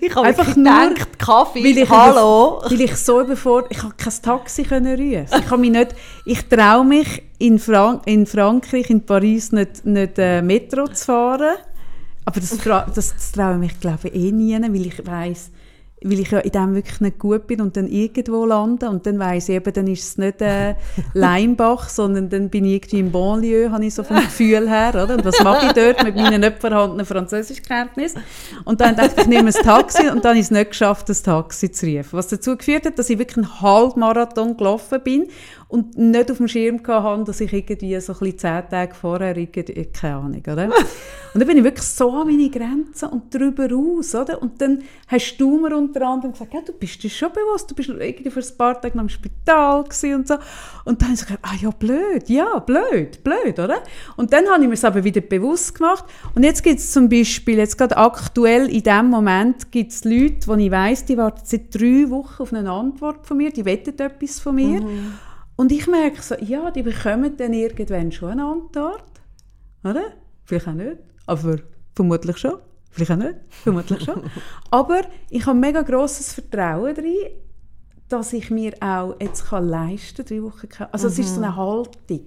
Ich 0.00 0.14
habe 0.14 0.26
Einfach 0.26 0.46
wirklich 0.46 0.64
nur, 0.64 0.88
gedacht, 0.88 1.18
Kaffee, 1.18 1.64
Weil 1.64 1.78
ich, 1.78 1.90
hallo. 1.90 2.62
Weil 2.64 2.80
ich 2.80 2.96
so 2.96 3.20
überfordert, 3.20 3.72
ich 3.72 3.78
konnte 3.78 3.96
kein 3.96 4.22
Taxi 4.22 4.62
können 4.62 4.98
rufen. 4.98 5.26
Ich 5.38 5.46
kann 5.46 5.60
mich 5.60 5.70
nicht, 5.70 5.94
ich 6.24 6.48
traue 6.48 6.84
mich 6.84 7.22
in, 7.38 7.58
Frank 7.58 8.02
in 8.06 8.26
Frankreich, 8.26 8.90
in 8.90 9.04
Paris 9.04 9.52
nicht, 9.52 9.84
nicht 9.84 10.18
äh, 10.18 10.42
Metro 10.42 10.88
zu 10.88 11.04
fahren. 11.04 11.56
Aber 12.24 12.40
das, 12.40 12.56
das, 12.58 13.14
das 13.14 13.32
traue 13.32 13.54
ich 13.54 13.58
mich 13.58 13.80
glaube 13.80 14.08
ich 14.08 14.14
eh 14.14 14.32
nie, 14.32 14.60
weil 14.60 14.86
ich 14.86 15.06
weiss, 15.06 15.50
weil 16.10 16.20
ich 16.20 16.30
ja 16.30 16.38
in 16.38 16.50
dem 16.50 16.74
wirklich 16.74 17.00
nicht 17.00 17.18
gut 17.18 17.46
bin 17.46 17.60
und 17.60 17.76
dann 17.76 17.88
irgendwo 17.88 18.44
lande 18.44 18.88
und 18.88 19.06
dann 19.06 19.18
weiss 19.18 19.48
ich 19.48 19.56
eben, 19.56 19.72
dann 19.72 19.86
ist 19.86 20.04
es 20.04 20.18
nicht 20.18 20.40
äh, 20.40 20.74
Leimbach, 21.14 21.88
sondern 21.88 22.28
dann 22.28 22.48
bin 22.48 22.64
ich 22.64 22.74
irgendwie 22.74 23.00
im 23.00 23.12
Banlieue, 23.12 23.70
habe 23.70 23.84
ich 23.84 23.94
so 23.94 24.02
vom 24.02 24.16
Gefühl 24.16 24.68
her, 24.68 24.90
oder? 24.90 25.14
Und 25.14 25.24
was 25.24 25.42
mache 25.42 25.66
ich 25.66 25.72
dort 25.72 26.02
mit 26.04 26.16
meinen 26.16 26.40
nicht 26.40 26.60
vorhandenen 26.60 27.06
Französischkenntnissen? 27.06 28.22
Und 28.64 28.80
dann 28.80 28.96
dachte 28.96 29.14
ich, 29.16 29.22
ich 29.22 29.26
nehme 29.26 29.48
ein 29.48 29.62
Taxi 29.62 30.08
und 30.08 30.24
dann 30.24 30.30
habe 30.30 30.38
ich 30.38 30.46
es 30.46 30.50
nicht 30.50 30.70
geschafft, 30.70 31.08
das 31.08 31.22
Taxi 31.22 31.70
zu 31.70 31.86
rufen. 31.86 32.12
Was 32.12 32.28
dazu 32.28 32.56
geführt 32.56 32.86
hat, 32.86 32.98
dass 32.98 33.10
ich 33.10 33.18
wirklich 33.18 33.38
einen 33.38 33.60
Halbmarathon 33.60 34.56
gelaufen 34.56 35.00
bin 35.02 35.26
und 35.68 35.98
nicht 35.98 36.30
auf 36.30 36.36
dem 36.36 36.46
Schirm 36.46 36.80
hatte, 36.86 37.24
dass 37.24 37.40
ich 37.40 37.52
irgendwie 37.52 37.98
so 38.00 38.12
ein 38.12 38.18
bisschen 38.18 38.38
zehn 38.38 38.68
Tage 38.70 38.94
vorher, 38.94 39.36
irgendwie, 39.36 39.86
keine 39.86 40.16
Ahnung, 40.16 40.42
oder? 40.46 40.70
Und 41.34 41.40
dann 41.40 41.48
bin 41.48 41.58
ich 41.58 41.64
wirklich 41.64 41.86
so 41.86 42.10
an 42.12 42.28
meine 42.28 42.48
Grenzen 42.48 43.10
und 43.10 43.34
darüber 43.34 43.70
raus, 43.70 44.14
oder? 44.14 44.40
Und 44.40 44.58
dann 44.58 44.82
hast 45.06 45.36
du 45.36 45.58
mir 45.58 45.76
unter 45.76 46.00
anderem 46.00 46.32
gesagt, 46.32 46.54
ja, 46.54 46.62
du 46.62 46.72
bist 46.72 47.02
dir 47.02 47.10
schon 47.10 47.30
bewusst, 47.30 47.70
du 47.70 47.74
bist 47.74 47.90
irgendwie 47.90 48.30
für 48.30 48.40
ein 48.40 48.56
paar 48.56 48.80
Tage 48.80 48.96
noch 48.96 49.02
im 49.02 49.10
Spital 49.10 49.80
und 49.80 50.26
so. 50.26 50.38
Und 50.86 51.02
dann 51.02 51.08
habe 51.08 51.14
ich 51.14 51.26
gesagt, 51.26 51.40
ah 51.42 51.54
ja, 51.60 51.68
blöd, 51.68 52.26
ja, 52.30 52.58
blöd, 52.60 53.22
blöd, 53.22 53.58
oder? 53.58 53.82
Und 54.16 54.32
dann 54.32 54.46
habe 54.46 54.62
ich 54.62 54.68
mir 54.68 54.74
es 54.74 54.84
aber 54.84 55.04
wieder 55.04 55.20
bewusst 55.20 55.74
gemacht. 55.74 56.06
Und 56.34 56.42
jetzt 56.42 56.62
gibt 56.62 56.78
es 56.78 56.90
zum 56.90 57.10
Beispiel, 57.10 57.58
jetzt 57.58 57.76
gerade 57.76 57.98
aktuell 57.98 58.70
in 58.70 58.82
diesem 58.82 59.10
Moment, 59.10 59.70
gibt 59.70 59.92
es 59.92 60.04
Leute, 60.04 60.56
die 60.56 60.64
ich 60.64 60.70
weiss, 60.70 61.04
die 61.04 61.18
warten 61.18 61.42
seit 61.44 61.74
drei 61.74 62.08
Wochen 62.08 62.42
auf 62.42 62.54
eine 62.54 62.70
Antwort 62.70 63.26
von 63.26 63.36
mir, 63.36 63.50
die 63.50 63.66
wettet 63.66 64.00
etwas 64.00 64.40
von 64.40 64.54
mir. 64.54 64.80
Mhm. 64.80 65.12
Und 65.56 65.72
ich 65.72 65.86
merke 65.86 66.22
so, 66.22 66.34
ja, 66.36 66.70
die 66.70 66.82
bekommen 66.82 67.36
dann 67.36 67.52
irgendwann 67.52 68.12
schon 68.12 68.30
eine 68.30 68.44
Antwort, 68.44 69.02
oder? 69.82 70.12
Vielleicht 70.44 70.68
auch 70.68 70.74
nicht, 70.74 70.98
aber 71.26 71.58
vermutlich 71.94 72.36
schon. 72.36 72.58
Vielleicht 72.90 73.10
auch 73.10 73.16
nicht, 73.16 73.34
vermutlich 73.50 74.04
schon. 74.04 74.22
Aber 74.70 75.02
ich 75.28 75.44
habe 75.44 75.58
mega 75.58 75.82
grosses 75.82 76.32
Vertrauen 76.32 76.94
darin, 76.94 77.26
dass 78.08 78.32
ich 78.32 78.50
mir 78.50 78.72
auch 78.80 79.16
jetzt 79.20 79.46
kann 79.46 79.68
leisten 79.68 80.24
kann, 80.24 80.26
drei 80.26 80.42
Wochen 80.42 80.68
kann. 80.68 80.88
Also 80.92 81.08
mhm. 81.08 81.12
es 81.12 81.18
ist 81.18 81.34
so 81.34 81.42
eine 81.42 81.50
mhm. 81.50 81.56
Haltung, 81.56 82.26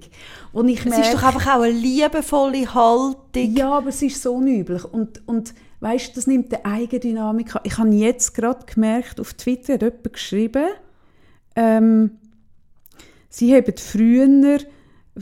wo 0.51 0.63
ich 0.63 0.79
Es 0.79 0.85
merke, 0.85 1.01
ist 1.01 1.13
doch 1.15 1.23
einfach 1.23 1.55
auch 1.55 1.61
eine 1.61 1.71
liebevolle 1.71 2.71
Haltung. 2.71 3.55
Ja, 3.55 3.71
aber 3.71 3.89
es 3.89 4.01
ist 4.03 4.21
so 4.21 4.35
unüblich 4.35 4.83
und, 4.85 5.27
und 5.27 5.55
weißt, 5.79 6.15
das 6.15 6.27
nimmt 6.27 6.53
eine 6.53 6.65
Eigendynamik 6.65 7.55
an. 7.55 7.61
Ich 7.63 7.77
habe 7.79 7.89
jetzt 7.89 8.35
gerade 8.35 8.65
gemerkt, 8.65 9.19
auf 9.19 9.33
Twitter 9.33 9.73
hat 9.73 9.81
jemand 9.81 10.13
geschrieben, 10.13 10.67
ähm, 11.55 12.18
sie 13.29 13.55
haben 13.55 13.73
früher 13.77 14.59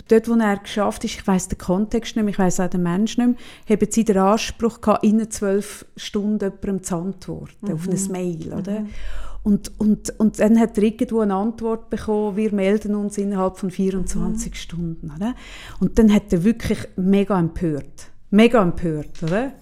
dort, 0.07 0.29
wo 0.29 0.33
er 0.33 0.57
geschafft 0.57 1.03
ist, 1.03 1.15
ich 1.15 1.27
weiß 1.27 1.47
den 1.49 1.57
Kontext 1.57 2.15
nicht 2.15 2.25
mehr, 2.25 2.31
ich 2.31 2.39
weiß 2.39 2.59
auch 2.59 2.69
den 2.69 2.83
Menschen 2.83 3.29
nicht 3.29 3.39
mehr, 3.67 3.77
haben 3.77 3.91
sie 3.91 4.05
den 4.05 4.17
Anspruch 4.17 4.81
gehabt, 4.81 5.03
in 5.03 5.29
zwölf 5.31 5.85
Stunden 5.95 6.39
jemandem 6.39 6.83
zu 6.83 6.95
antworten, 6.95 7.67
mhm. 7.67 7.73
auf 7.73 7.87
ein 7.87 8.11
Mail, 8.11 8.53
oder? 8.53 8.81
Mhm. 8.81 8.89
Und, 9.43 9.71
und, 9.79 10.19
und 10.19 10.39
dann 10.39 10.59
hat 10.59 10.77
er 10.77 10.83
irgendwo 10.83 11.21
eine 11.21 11.35
Antwort 11.35 11.89
bekommen, 11.89 12.35
wir 12.35 12.53
melden 12.53 12.95
uns 12.95 13.17
innerhalb 13.17 13.57
von 13.57 13.71
24 13.71 14.51
mhm. 14.51 14.55
Stunden, 14.55 15.11
oder? 15.15 15.35
Und 15.79 15.97
dann 15.97 16.13
hat 16.13 16.33
er 16.33 16.43
wirklich 16.43 16.79
mega 16.97 17.39
empört, 17.39 18.09
mega 18.29 18.61
empört, 18.61 19.23
oder? 19.23 19.53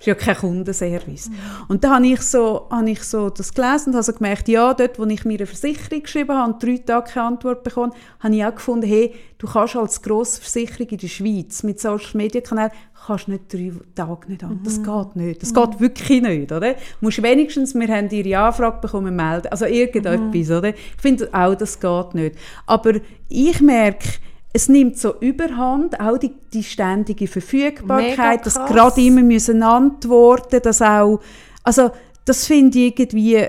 Ist 0.00 0.06
ja 0.06 0.14
kein 0.14 0.34
Kundenservice. 0.34 1.28
Mhm. 1.28 1.36
Und 1.68 1.84
dann 1.84 1.96
habe 1.96 2.06
ich, 2.06 2.22
so, 2.22 2.66
habe 2.70 2.90
ich 2.90 3.02
so 3.02 3.28
das 3.28 3.52
gelesen 3.52 3.90
und 3.90 3.94
habe 3.94 4.02
so 4.02 4.12
gemerkt, 4.14 4.48
ja, 4.48 4.72
dort, 4.72 4.98
wo 4.98 5.04
ich 5.04 5.24
mir 5.26 5.38
eine 5.38 5.46
Versicherung 5.46 6.02
geschrieben 6.02 6.34
habe 6.34 6.52
und 6.52 6.62
drei 6.62 6.78
Tage 6.78 7.12
keine 7.12 7.26
Antwort 7.26 7.62
bekommen, 7.62 7.92
habe 8.18 8.34
ich 8.34 8.44
auch 8.44 8.54
gefunden, 8.54 8.86
hey, 8.86 9.14
du 9.36 9.46
kannst 9.46 9.76
als 9.76 10.00
grosse 10.00 10.40
Versicherung 10.40 10.88
in 10.88 10.98
der 10.98 11.08
Schweiz 11.08 11.62
mit 11.62 11.80
Social 11.80 12.16
Media 12.16 12.40
Kanälen 12.40 12.72
kannst 13.06 13.28
nicht 13.28 13.52
drei 13.52 13.72
Tage 13.94 14.28
nicht 14.28 14.44
an. 14.44 14.54
Mhm. 14.54 14.62
Das 14.64 14.82
geht 14.82 15.16
nicht. 15.16 15.42
Das 15.42 15.52
mhm. 15.52 15.54
geht 15.54 15.80
wirklich 15.80 16.22
nicht, 16.22 16.52
oder? 16.52 16.72
Du 16.72 16.78
musst 17.00 17.22
wenigstens, 17.22 17.74
wir 17.74 17.88
haben 17.88 18.08
ihre 18.10 18.38
Anfrage 18.38 18.80
bekommen, 18.80 19.14
melden. 19.14 19.48
Also 19.48 19.66
irgendetwas, 19.66 20.48
mhm. 20.48 20.56
oder? 20.56 20.68
Ich 20.70 21.00
finde 21.00 21.28
auch, 21.32 21.54
das 21.54 21.78
geht 21.78 22.14
nicht. 22.14 22.36
Aber 22.66 22.92
ich 23.28 23.60
merke, 23.60 24.08
es 24.52 24.68
nimmt 24.68 24.98
so 24.98 25.14
überhand, 25.20 26.00
auch 26.00 26.18
die, 26.18 26.32
die 26.52 26.64
ständige 26.64 27.28
Verfügbarkeit, 27.28 28.44
dass 28.44 28.54
gerade 28.54 29.00
immer 29.00 29.22
müssen 29.22 29.62
antworten, 29.62 30.60
dass 30.62 30.82
auch, 30.82 31.20
also 31.62 31.90
das 32.24 32.46
finde 32.46 32.78
ich 32.78 32.98
irgendwie, 32.98 33.46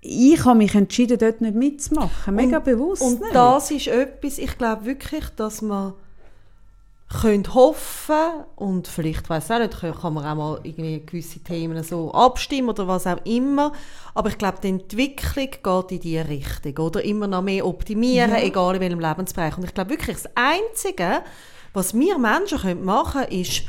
ich 0.00 0.44
habe 0.44 0.58
mich 0.58 0.74
entschieden, 0.74 1.18
dort 1.18 1.40
nicht 1.40 1.54
mitzumachen, 1.54 2.34
mega 2.34 2.58
und, 2.58 2.64
bewusst. 2.64 3.02
Und 3.02 3.20
nicht. 3.20 3.34
das 3.34 3.70
ist 3.70 3.88
etwas, 3.88 4.38
ich 4.38 4.56
glaube 4.56 4.84
wirklich, 4.84 5.24
dass 5.36 5.60
man 5.60 5.94
könnt 7.10 7.54
hoffen 7.54 8.44
und 8.54 8.86
vielleicht 8.86 9.28
weiß 9.28 9.50
auch 9.50 9.58
nicht, 9.58 9.80
kann 10.00 10.14
man 10.14 10.24
auch 10.24 10.34
mal 10.36 10.60
irgendwie 10.62 11.02
gewisse 11.04 11.40
Themen 11.40 11.82
so 11.82 12.12
abstimmen 12.12 12.68
oder 12.68 12.86
was 12.86 13.06
auch 13.06 13.18
immer. 13.24 13.72
Aber 14.14 14.28
ich 14.28 14.38
glaube, 14.38 14.58
die 14.62 14.68
Entwicklung 14.68 15.50
geht 15.50 15.92
in 15.92 16.00
diese 16.00 16.28
Richtung 16.28 16.86
oder 16.86 17.02
immer 17.02 17.26
noch 17.26 17.42
mehr 17.42 17.66
optimieren, 17.66 18.30
ja. 18.30 18.40
egal 18.40 18.76
in 18.76 18.80
welchem 18.80 19.00
Lebensbereich. 19.00 19.56
Und 19.56 19.64
ich 19.64 19.74
glaube 19.74 19.90
wirklich, 19.90 20.18
das 20.18 20.30
Einzige, 20.36 21.22
was 21.72 21.94
wir 21.94 22.16
Menschen 22.16 22.84
machen 22.84 23.22
können, 23.22 23.40
ist 23.40 23.62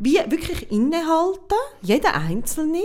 wie 0.00 0.18
wirklich 0.26 0.72
innehalten, 0.72 1.58
jeder 1.82 2.14
Einzelne, 2.14 2.82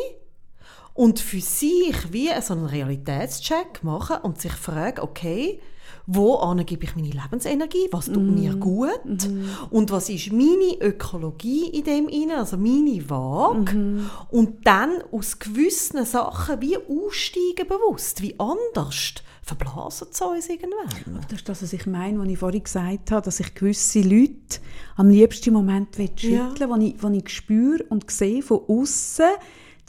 und 0.98 1.20
für 1.20 1.40
sich 1.40 2.12
wie 2.12 2.30
so 2.42 2.54
einen 2.54 2.66
Realitätscheck 2.66 3.84
machen 3.84 4.18
und 4.24 4.42
sich 4.42 4.52
fragen, 4.52 5.02
okay, 5.02 5.62
wo 6.08 6.40
gebe 6.66 6.86
ich 6.86 6.96
meine 6.96 7.10
Lebensenergie, 7.10 7.88
was 7.92 8.06
tut 8.06 8.24
mm. 8.24 8.34
mir 8.34 8.56
gut 8.56 9.06
mm. 9.06 9.46
und 9.70 9.92
was 9.92 10.10
ist 10.10 10.32
meine 10.32 10.74
Ökologie 10.82 11.68
in 11.68 11.84
dem 11.84 12.08
inne, 12.08 12.38
also 12.38 12.58
meine 12.58 13.10
Waage 13.10 13.76
mm. 13.76 14.10
und 14.32 14.66
dann 14.66 15.04
aus 15.12 15.38
gewissen 15.38 16.04
Sachen 16.06 16.62
wie 16.62 16.78
aussteigen 16.78 17.68
bewusst, 17.68 18.22
wie 18.22 18.40
anders 18.40 19.16
verblasen 19.44 20.08
zu 20.12 20.26
uns 20.26 20.50
irgendwann. 20.50 21.22
Das 21.30 21.40
ist 21.40 21.50
das, 21.50 21.62
was 21.62 21.74
ich 21.74 21.86
meine, 21.86 22.20
was 22.20 22.28
ich 22.28 22.38
vorhin 22.40 22.64
gesagt 22.64 23.12
habe, 23.12 23.24
dass 23.24 23.40
ich 23.40 23.54
gewisse 23.54 24.02
Leute 24.02 24.60
am 24.96 25.10
liebsten 25.10 25.54
Moment 25.54 25.96
schütteln 25.96 26.54
will, 26.56 26.60
ja. 26.60 26.70
wo, 26.70 26.76
ich, 26.78 27.04
wo 27.04 27.10
ich 27.10 27.30
spüre 27.30 27.84
und 27.90 28.10
sehe 28.10 28.42
von 28.42 28.62
außen, 28.68 29.26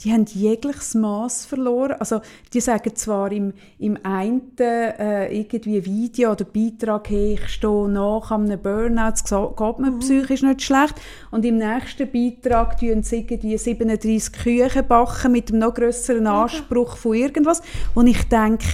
die 0.01 0.13
haben 0.13 0.25
jegliches 0.25 0.95
Maß 0.95 1.45
verloren. 1.45 1.97
Also 1.99 2.21
die 2.53 2.61
sagen 2.61 2.95
zwar 2.95 3.31
im, 3.31 3.53
im 3.79 3.97
einen 4.03 4.57
äh, 4.57 5.37
irgendwie 5.37 5.83
Video 5.83 6.31
oder 6.31 6.45
Beitrag, 6.45 7.09
hey, 7.09 7.33
ich 7.33 7.49
stehe 7.49 7.89
nach 7.89 8.31
einem 8.31 8.61
Burnout, 8.61 9.15
es 9.15 9.23
geht 9.25 9.79
mir 9.79 9.91
mhm. 9.91 9.99
psychisch 9.99 10.41
nicht 10.41 10.61
schlecht. 10.61 10.95
Und 11.31 11.43
im 11.43 11.57
nächsten 11.57 12.09
Beitrag 12.09 12.79
tun 12.79 13.03
sie 13.03 13.19
irgendwie 13.19 13.57
37 13.57 14.31
Küchen 14.31 14.87
backen 14.87 15.33
mit 15.33 15.49
einem 15.49 15.59
noch 15.59 15.73
grösseren 15.73 16.27
Anspruch 16.27 16.95
von 16.95 17.15
irgendwas, 17.15 17.61
wo 17.93 18.01
ich 18.01 18.23
denke, 18.29 18.65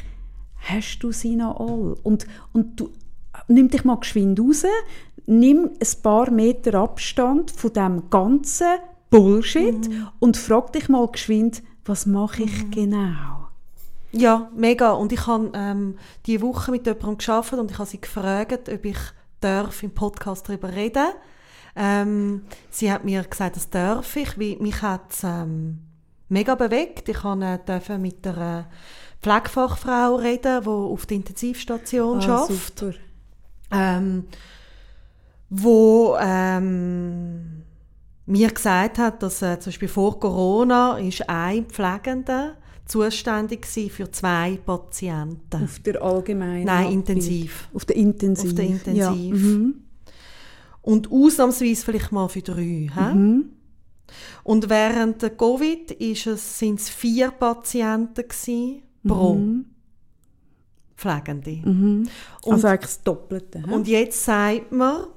hast 0.69 0.99
du 0.99 1.11
sie 1.11 1.35
noch 1.35 1.59
all? 1.59 1.95
Und, 2.03 2.27
und 2.53 2.79
du, 2.79 2.89
nimm 3.47 3.69
dich 3.69 3.83
mal 3.83 3.99
geschwind 3.99 4.39
raus, 4.39 4.63
nimm 5.25 5.71
ein 5.79 6.01
paar 6.03 6.29
Meter 6.29 6.75
Abstand 6.75 7.49
von 7.49 7.73
dem 7.73 8.09
ganzen 8.11 8.67
Bullshit 9.09 9.89
mhm. 9.89 10.07
und 10.19 10.37
frag 10.37 10.73
dich 10.73 10.89
mal 10.89 11.07
geschwind, 11.07 11.63
was 11.85 12.05
mache 12.05 12.43
ich 12.43 12.65
mhm. 12.65 12.71
genau? 12.71 13.47
Ja, 14.11 14.49
mega. 14.55 14.91
Und 14.91 15.11
ich 15.11 15.27
habe 15.27 15.51
ähm, 15.53 15.97
diese 16.25 16.41
Woche 16.41 16.71
mit 16.71 16.85
jemandem 16.85 17.17
gearbeitet 17.17 17.59
und 17.59 17.71
ich 17.71 17.77
habe 17.77 17.89
sie 17.89 18.01
gefragt, 18.01 18.69
ob 18.69 18.85
ich 18.85 18.97
darf 19.41 19.83
im 19.83 19.91
Podcast 19.91 20.47
darüber 20.47 20.73
reden 20.73 21.07
ähm, 21.75 22.43
Sie 22.69 22.91
hat 22.91 23.03
mir 23.03 23.23
gesagt, 23.23 23.57
das 23.57 23.69
darf 23.69 24.15
ich, 24.15 24.39
weil 24.39 24.55
mich 24.57 24.81
hat 24.81 25.11
es 25.11 25.23
ähm, 25.23 25.79
mega 26.29 26.55
bewegt. 26.55 27.09
Ich 27.09 27.19
durfte 27.19 27.97
mit 27.97 28.25
einer 28.25 28.67
Pflegefachfrau 29.21 30.15
reden, 30.15 30.61
die 30.63 30.69
auf 30.69 31.05
der 31.05 31.17
Intensivstation 31.17 32.21
ah, 32.21 32.35
arbeitet. 32.43 32.77
Super. 32.77 32.93
Ähm, 33.71 34.25
wo 35.49 36.15
ähm, 36.19 37.64
mir 38.25 38.49
gesagt 38.49 38.97
hat, 38.97 39.21
dass 39.21 39.41
äh, 39.41 39.59
zum 39.59 39.71
Beispiel 39.71 39.87
vor 39.87 40.19
Corona 40.19 40.97
ist 40.97 41.27
ein 41.29 41.65
Pflegender 41.65 42.55
zuständig 42.85 43.65
für 43.65 44.11
zwei 44.11 44.59
Patienten. 44.65 45.63
Auf 45.63 45.79
der 45.79 46.01
allgemeinen? 46.01 46.65
Nein, 46.65 46.91
intensiv. 46.91 47.69
Auf 47.73 47.85
der 47.85 47.95
Intensiv. 47.95 48.51
Auf 48.51 48.55
der 48.55 48.65
Intensiv. 48.65 48.95
Ja. 48.97 49.11
Mhm. 49.11 49.75
Und 50.81 51.11
ausnahmsweise 51.11 51.83
vielleicht 51.83 52.11
mal 52.11 52.27
für 52.27 52.41
drei. 52.41 52.89
Mhm. 52.95 53.49
Und 54.43 54.69
während 54.69 55.21
der 55.21 55.31
Covid 55.31 55.97
sind 56.37 56.79
es 56.79 56.89
vier 56.89 57.31
Patienten 57.31 58.27
gewesen, 58.27 58.83
pro 59.07 59.33
mhm. 59.33 59.65
Pflegende. 60.95 61.61
Mhm. 61.67 62.07
Also 62.45 62.67
eigentlich 62.67 62.81
das 62.81 63.01
Doppelte. 63.01 63.63
He? 63.65 63.73
Und 63.73 63.87
jetzt 63.87 64.23
sagt 64.23 64.71
man, 64.71 65.07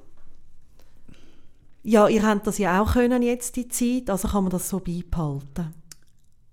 ja, 1.88 2.06
ihr 2.08 2.22
habt 2.22 2.46
das 2.46 2.58
ja 2.58 2.82
auch 2.82 2.92
können 2.92 3.22
jetzt 3.22 3.56
die 3.56 3.68
Zeit, 3.68 4.10
also 4.10 4.28
kann 4.28 4.44
man 4.44 4.50
das 4.50 4.68
so 4.68 4.78
beibehalten. 4.78 5.74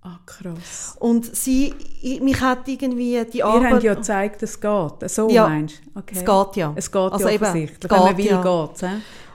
Ah, 0.00 0.18
krass. 0.24 0.96
Und 1.00 1.34
sie, 1.36 1.74
mich 2.22 2.40
hat 2.40 2.68
irgendwie 2.68 3.24
die 3.24 3.42
Arbeit... 3.42 3.62
Ihr 3.62 3.70
habt 3.70 3.82
ja 3.82 3.94
gezeigt, 3.94 4.42
es 4.42 4.60
geht. 4.60 5.10
So 5.10 5.28
ja, 5.28 5.48
meinst 5.48 5.82
okay. 5.94 6.14
es 6.14 6.24
geht 6.24 6.56
ja. 6.56 6.72
Es 6.76 6.90
geht 6.90 7.12
also 7.12 7.28
ja 7.28 7.34
offensichtlich. 7.34 7.80
Geht, 7.80 7.90
Wenn 7.90 7.98
man 7.98 8.16
will, 8.16 8.26
ja. 8.26 8.66
geht 8.66 8.82
es. 8.82 8.90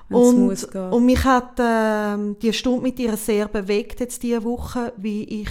Und, 0.10 0.76
und 0.76 1.06
mich 1.06 1.24
hat 1.24 1.60
äh, 1.60 2.36
die 2.42 2.52
Stunde 2.54 2.82
mit 2.82 3.00
ihr 3.00 3.16
sehr 3.16 3.48
bewegt 3.48 4.00
jetzt 4.00 4.24
diese 4.24 4.44
Woche, 4.44 4.94
wie 4.98 5.24
ich 5.24 5.50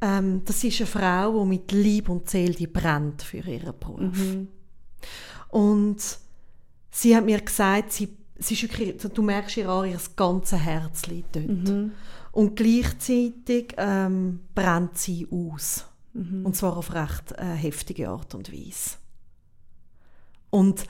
ähm, 0.00 0.42
das 0.44 0.62
ist 0.64 0.80
eine 0.80 0.86
Frau, 0.86 1.42
die 1.42 1.48
mit 1.48 1.72
Lieb 1.72 2.08
und 2.08 2.28
Seele 2.28 2.54
die 2.54 2.66
brennt 2.66 3.22
für 3.22 3.38
ihren 3.38 3.74
Beruf. 3.78 4.00
Mhm. 4.00 4.48
Und 5.48 5.96
sie 6.90 7.16
hat 7.16 7.24
mir 7.24 7.40
gesagt, 7.40 7.92
sie, 7.92 8.08
sie 8.38 8.54
ist 8.54 8.62
wirklich, 8.62 8.96
du 8.96 9.22
merkst 9.22 9.56
ihr 9.56 9.68
an, 9.68 9.90
ihr 9.90 9.98
ganzes 10.16 10.58
Herz 10.58 11.06
liegt 11.06 11.36
dort. 11.36 11.48
Mhm. 11.48 11.92
Und 12.32 12.56
gleichzeitig 12.56 13.74
ähm, 13.76 14.40
brennt 14.54 14.96
sie 14.96 15.26
aus. 15.30 15.86
Mhm. 16.12 16.46
Und 16.46 16.56
zwar 16.56 16.76
auf 16.76 16.94
recht 16.94 17.32
äh, 17.32 17.54
heftige 17.54 18.08
Art 18.08 18.34
und 18.34 18.52
Weise. 18.52 18.96
Und 20.50 20.84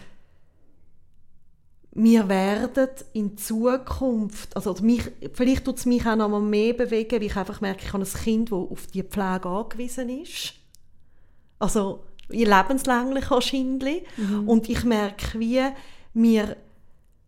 wir 1.93 2.29
werden 2.29 2.89
in 3.13 3.37
Zukunft, 3.37 4.55
also 4.55 4.77
mich, 4.83 5.03
vielleicht 5.33 5.65
tut 5.65 5.79
es 5.79 5.87
mich 5.87 6.07
auch 6.07 6.17
noch 6.17 6.29
mal 6.29 6.41
mehr 6.41 6.75
bewegen, 6.75 7.13
weil 7.13 7.25
ich 7.25 7.37
einfach 7.37 7.61
merke, 7.61 7.85
ich 7.85 7.93
habe 7.93 8.05
ein 8.05 8.23
Kind, 8.23 8.53
das 8.53 8.59
auf 8.59 8.87
die 8.89 9.03
Pflege 9.03 9.49
angewiesen 9.49 10.09
ist. 10.09 10.55
Also 11.59 12.05
lebenslänglich 12.29 13.31
wahrscheinlich. 13.31 14.05
Und 14.47 14.69
ich 14.69 14.85
merke, 14.85 15.39
wie 15.41 15.63
wir 16.15 16.57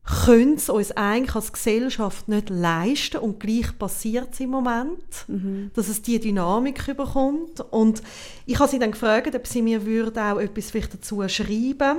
können 0.05 0.55
es 0.55 0.69
uns 0.69 0.93
eigentlich 0.93 1.35
als 1.35 1.53
Gesellschaft 1.53 2.27
nicht 2.29 2.51
leisten 2.51 3.19
und 3.19 3.39
gleich 3.39 3.79
passiert 3.79 4.33
es 4.33 4.41
im 4.41 4.51
Moment, 4.51 5.27
dass 5.75 5.89
es 5.89 6.03
diese 6.03 6.21
Dynamik 6.21 6.89
überkommt. 6.89 7.61
Und 7.71 8.03
ich 8.47 8.59
habe 8.59 8.71
sie 8.71 8.79
dann 8.79 8.93
gefragt, 8.93 9.35
ob 9.35 9.47
sie 9.47 9.63
mir 9.63 9.85
würde 9.85 10.21
auch 10.23 10.39
etwas 10.39 10.71
vielleicht 10.71 10.95
dazu 10.95 11.27
schreiben 11.29 11.99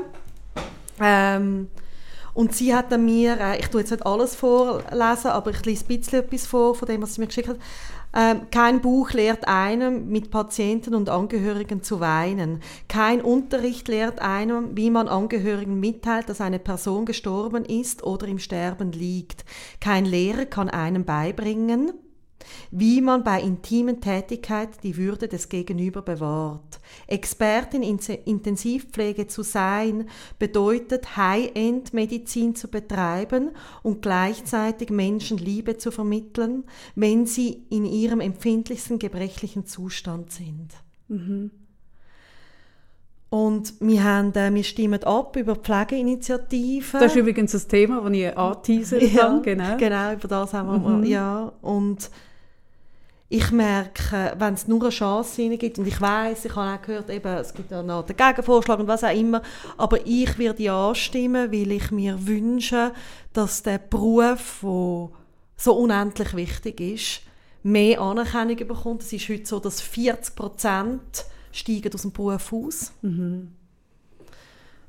ähm, 0.99 1.67
und 2.33 2.55
sie 2.55 2.73
hat 2.73 2.91
dann 2.91 3.05
mir, 3.05 3.37
äh, 3.39 3.59
ich 3.59 3.67
tue 3.67 3.81
jetzt 3.81 3.91
nicht 3.91 4.05
alles 4.05 4.35
vorlesen, 4.35 5.27
aber 5.27 5.51
ich 5.51 5.65
lese 5.65 5.85
ein 5.85 5.99
bisschen 5.99 6.19
etwas 6.19 6.47
vor 6.47 6.75
von 6.75 6.87
dem, 6.87 7.01
was 7.01 7.15
sie 7.15 7.21
mir 7.21 7.27
geschickt 7.27 7.49
hat. 7.49 7.57
Ähm, 8.13 8.47
kein 8.51 8.81
Buch 8.81 9.11
lehrt 9.11 9.47
einem, 9.47 10.09
mit 10.09 10.31
Patienten 10.31 10.95
und 10.95 11.09
Angehörigen 11.09 11.81
zu 11.81 11.99
weinen. 11.99 12.61
Kein 12.87 13.21
Unterricht 13.21 13.87
lehrt 13.87 14.19
einem, 14.19 14.75
wie 14.75 14.89
man 14.89 15.07
Angehörigen 15.07 15.79
mitteilt, 15.79 16.27
dass 16.27 16.41
eine 16.41 16.59
Person 16.59 17.05
gestorben 17.05 17.63
ist 17.63 18.03
oder 18.03 18.27
im 18.27 18.39
Sterben 18.39 18.91
liegt. 18.91 19.45
Kein 19.79 20.05
Lehrer 20.05 20.45
kann 20.45 20.69
einem 20.69 21.05
beibringen, 21.05 21.93
wie 22.71 23.01
man 23.01 23.23
bei 23.23 23.41
intimen 23.41 24.01
Tätigkeit 24.01 24.69
die 24.83 24.97
Würde 24.97 25.27
des 25.27 25.49
Gegenüber 25.49 26.01
bewahrt. 26.01 26.79
Expertin 27.07 27.83
in 27.83 27.99
Intensivpflege 28.25 29.27
zu 29.27 29.43
sein, 29.43 30.09
bedeutet 30.39 31.17
High-End-Medizin 31.17 32.55
zu 32.55 32.69
betreiben 32.69 33.51
und 33.83 34.01
gleichzeitig 34.01 34.89
Menschen 34.89 35.37
Liebe 35.37 35.77
zu 35.77 35.91
vermitteln, 35.91 36.63
wenn 36.95 37.25
sie 37.25 37.63
in 37.69 37.85
ihrem 37.85 38.19
empfindlichsten 38.19 38.99
gebrechlichen 38.99 39.65
Zustand 39.65 40.31
sind. 40.31 40.71
Und 43.29 43.75
wir, 43.79 44.03
haben, 44.03 44.33
äh, 44.33 44.53
wir 44.53 44.63
stimmen 44.65 45.01
ab 45.05 45.37
über 45.37 45.55
Pflegeinitiativen. 45.55 46.99
Das 46.99 47.13
ist 47.13 47.17
übrigens 47.17 47.55
ein 47.55 47.69
Thema, 47.69 48.01
das 48.01 48.11
ich 48.11 48.37
anteasern 48.37 48.99
ja, 49.13 49.21
kann. 49.21 49.41
Genau. 49.41 49.77
genau, 49.77 50.13
über 50.13 50.27
das 50.27 50.53
haben 50.53 50.69
wir 50.69 50.79
mal, 50.79 51.05
ja. 51.07 51.51
Und 51.61 52.09
ich 53.33 53.49
merke, 53.51 54.33
wenn 54.37 54.55
es 54.55 54.67
nur 54.67 54.81
eine 54.81 54.89
Chance 54.89 55.57
gibt, 55.57 55.79
und 55.79 55.87
ich 55.87 56.01
weiß, 56.01 56.43
ich 56.43 56.53
habe 56.53 56.77
auch 56.77 56.81
gehört, 56.85 57.09
eben, 57.09 57.33
es 57.35 57.53
gibt 57.53 57.71
ja 57.71 57.81
noch 57.81 58.05
den 58.05 58.17
Gegenvorschlag 58.17 58.77
und 58.77 58.89
was 58.89 59.05
auch 59.05 59.15
immer, 59.15 59.41
aber 59.77 60.05
ich 60.05 60.37
werde 60.37 60.63
ja 60.63 60.89
anstimmen, 60.89 61.49
weil 61.49 61.71
ich 61.71 61.91
mir 61.91 62.27
wünsche, 62.27 62.91
dass 63.31 63.63
der 63.63 63.77
Beruf, 63.77 64.59
der 64.61 65.09
so 65.55 65.73
unendlich 65.77 66.35
wichtig 66.35 66.81
ist, 66.81 67.21
mehr 67.63 68.01
Anerkennung 68.01 68.57
bekommt. 68.67 69.03
Es 69.03 69.13
ist 69.13 69.29
heute 69.29 69.45
so, 69.45 69.59
dass 69.59 69.79
40 69.79 70.35
Prozent 70.35 71.25
steigen 71.53 71.93
aus 71.93 72.01
dem 72.01 72.11
Beruf 72.11 72.51
aus. 72.51 72.91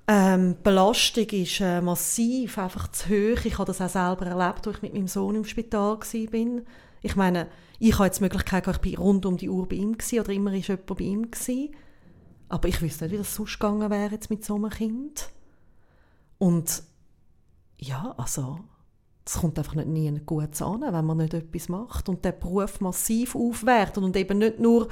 Ähm, 0.09 0.57
die 0.59 0.63
Belastung 0.65 1.27
ist 1.27 1.61
äh, 1.61 1.81
massiv, 1.81 2.59
einfach 2.59 2.91
zu 2.91 3.09
hoch. 3.09 3.45
Ich 3.45 3.57
habe 3.57 3.67
das 3.67 3.81
auch 3.81 3.89
selber 3.89 4.27
erlebt, 4.27 4.67
als 4.67 4.77
ich 4.79 4.83
mit 4.83 4.95
meinem 4.95 5.07
Sohn 5.07 5.37
im 5.37 5.45
Spital 5.45 5.97
war. 6.01 6.63
Ich 7.03 7.17
meine, 7.17 7.47
ich 7.85 7.95
habe 7.95 8.05
jetzt 8.05 8.19
die 8.19 8.23
Möglichkeit, 8.23 8.69
ich 8.69 8.79
bin 8.79 8.97
rund 8.97 9.27
um 9.27 9.37
die 9.37 9.51
Uhr 9.51 9.69
bei 9.69 9.75
ihm 9.75 9.99
gewesen, 9.99 10.21
oder 10.21 10.33
immer 10.33 10.55
ist 10.55 10.69
jemand 10.69 10.87
bei 10.87 11.05
ihm 11.05 11.31
gewesen. 11.33 11.75
Aber 12.49 12.69
ich 12.69 12.81
wüsste 12.81 13.05
nicht, 13.05 13.13
wie 13.13 13.19
das 13.19 13.35
sonst 13.35 13.59
gegangen 13.59 13.91
wäre 13.91 14.13
jetzt 14.13 14.31
mit 14.31 14.45
so 14.45 14.55
einem 14.55 14.71
Kind. 14.71 15.31
Und 16.39 16.85
ja, 17.79 18.15
also 18.17 18.61
es 19.27 19.35
kommt 19.35 19.59
einfach 19.59 19.75
nicht 19.75 19.89
nie 19.89 20.21
gut 20.25 20.63
an, 20.63 20.81
wenn 20.81 21.05
man 21.05 21.17
nicht 21.17 21.35
etwas 21.35 21.69
macht 21.69 22.09
und 22.09 22.25
den 22.25 22.39
Beruf 22.39 22.81
massiv 22.81 23.35
aufwertet 23.35 24.05
und 24.05 24.17
eben 24.17 24.39
nicht 24.39 24.61
nur 24.61 24.87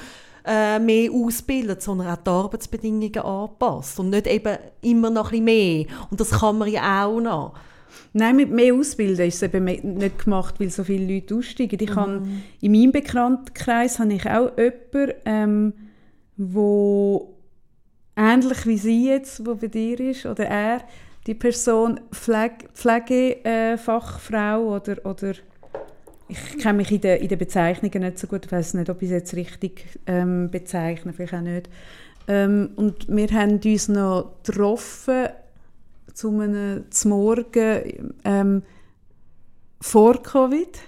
äh, 0.44 0.80
mehr 0.80 1.12
ausbildet, 1.12 1.82
sondern 1.82 2.08
auch 2.08 2.16
die 2.16 2.30
Arbeitsbedingungen 2.30 3.18
anpasst 3.18 4.00
und 4.00 4.10
nicht 4.10 4.26
eben 4.26 4.58
immer 4.80 5.10
noch 5.10 5.26
ein 5.26 5.44
bisschen 5.44 5.44
mehr. 5.44 5.86
Und 6.10 6.18
das 6.18 6.30
kann 6.30 6.58
man 6.58 6.68
ja 6.68 7.06
auch 7.06 7.20
noch. 7.20 7.54
Nein, 8.12 8.36
mit 8.36 8.50
mehr 8.50 8.74
Ausbilden 8.74 9.26
ist 9.26 9.36
es 9.36 9.42
eben 9.42 9.64
nicht 9.64 10.24
gemacht, 10.24 10.58
weil 10.58 10.70
so 10.70 10.84
viele 10.84 11.14
Leute 11.14 11.36
aussteigen. 11.36 11.78
Ich 11.80 11.94
habe, 11.94 12.26
in 12.60 12.72
meinem 12.72 12.92
Bekanntenkreis 12.92 13.98
habe 13.98 14.14
ich 14.14 14.28
auch 14.28 14.56
jemanden, 14.56 15.12
ähm, 15.24 15.72
wo 16.36 17.36
ähnlich 18.16 18.66
wie 18.66 18.78
sie 18.78 19.08
jetzt, 19.08 19.46
wo 19.46 19.54
bei 19.54 19.68
dir 19.68 19.98
ist, 20.00 20.26
oder 20.26 20.46
er, 20.46 20.82
die 21.26 21.34
Person 21.34 22.00
Pflege, 22.12 22.68
Pflegefachfrau 22.74 24.76
oder, 24.76 25.04
oder 25.04 25.32
ich 26.28 26.58
kenne 26.58 26.78
mich 26.78 26.92
in 26.92 27.00
den, 27.00 27.20
in 27.20 27.28
den 27.28 27.38
Bezeichnungen 27.38 28.02
nicht 28.02 28.18
so 28.18 28.26
gut, 28.26 28.46
ich 28.46 28.52
weiß 28.52 28.74
nicht, 28.74 28.88
ob 28.88 29.02
ich 29.02 29.10
es 29.10 29.14
jetzt 29.14 29.34
richtig 29.34 30.00
ähm, 30.06 30.50
bezeichne, 30.50 31.12
vielleicht 31.12 31.34
auch 31.34 31.40
nicht. 31.40 31.68
Ähm, 32.28 32.70
und 32.76 33.08
wir 33.08 33.28
haben 33.32 33.60
uns 33.64 33.88
noch 33.88 34.34
getroffen 34.44 35.28
zu 36.14 36.28
einem 36.28 36.84
zum 36.90 37.10
Morgen 37.10 38.14
ähm, 38.24 38.62
vor 39.80 40.22
Covid, 40.22 40.78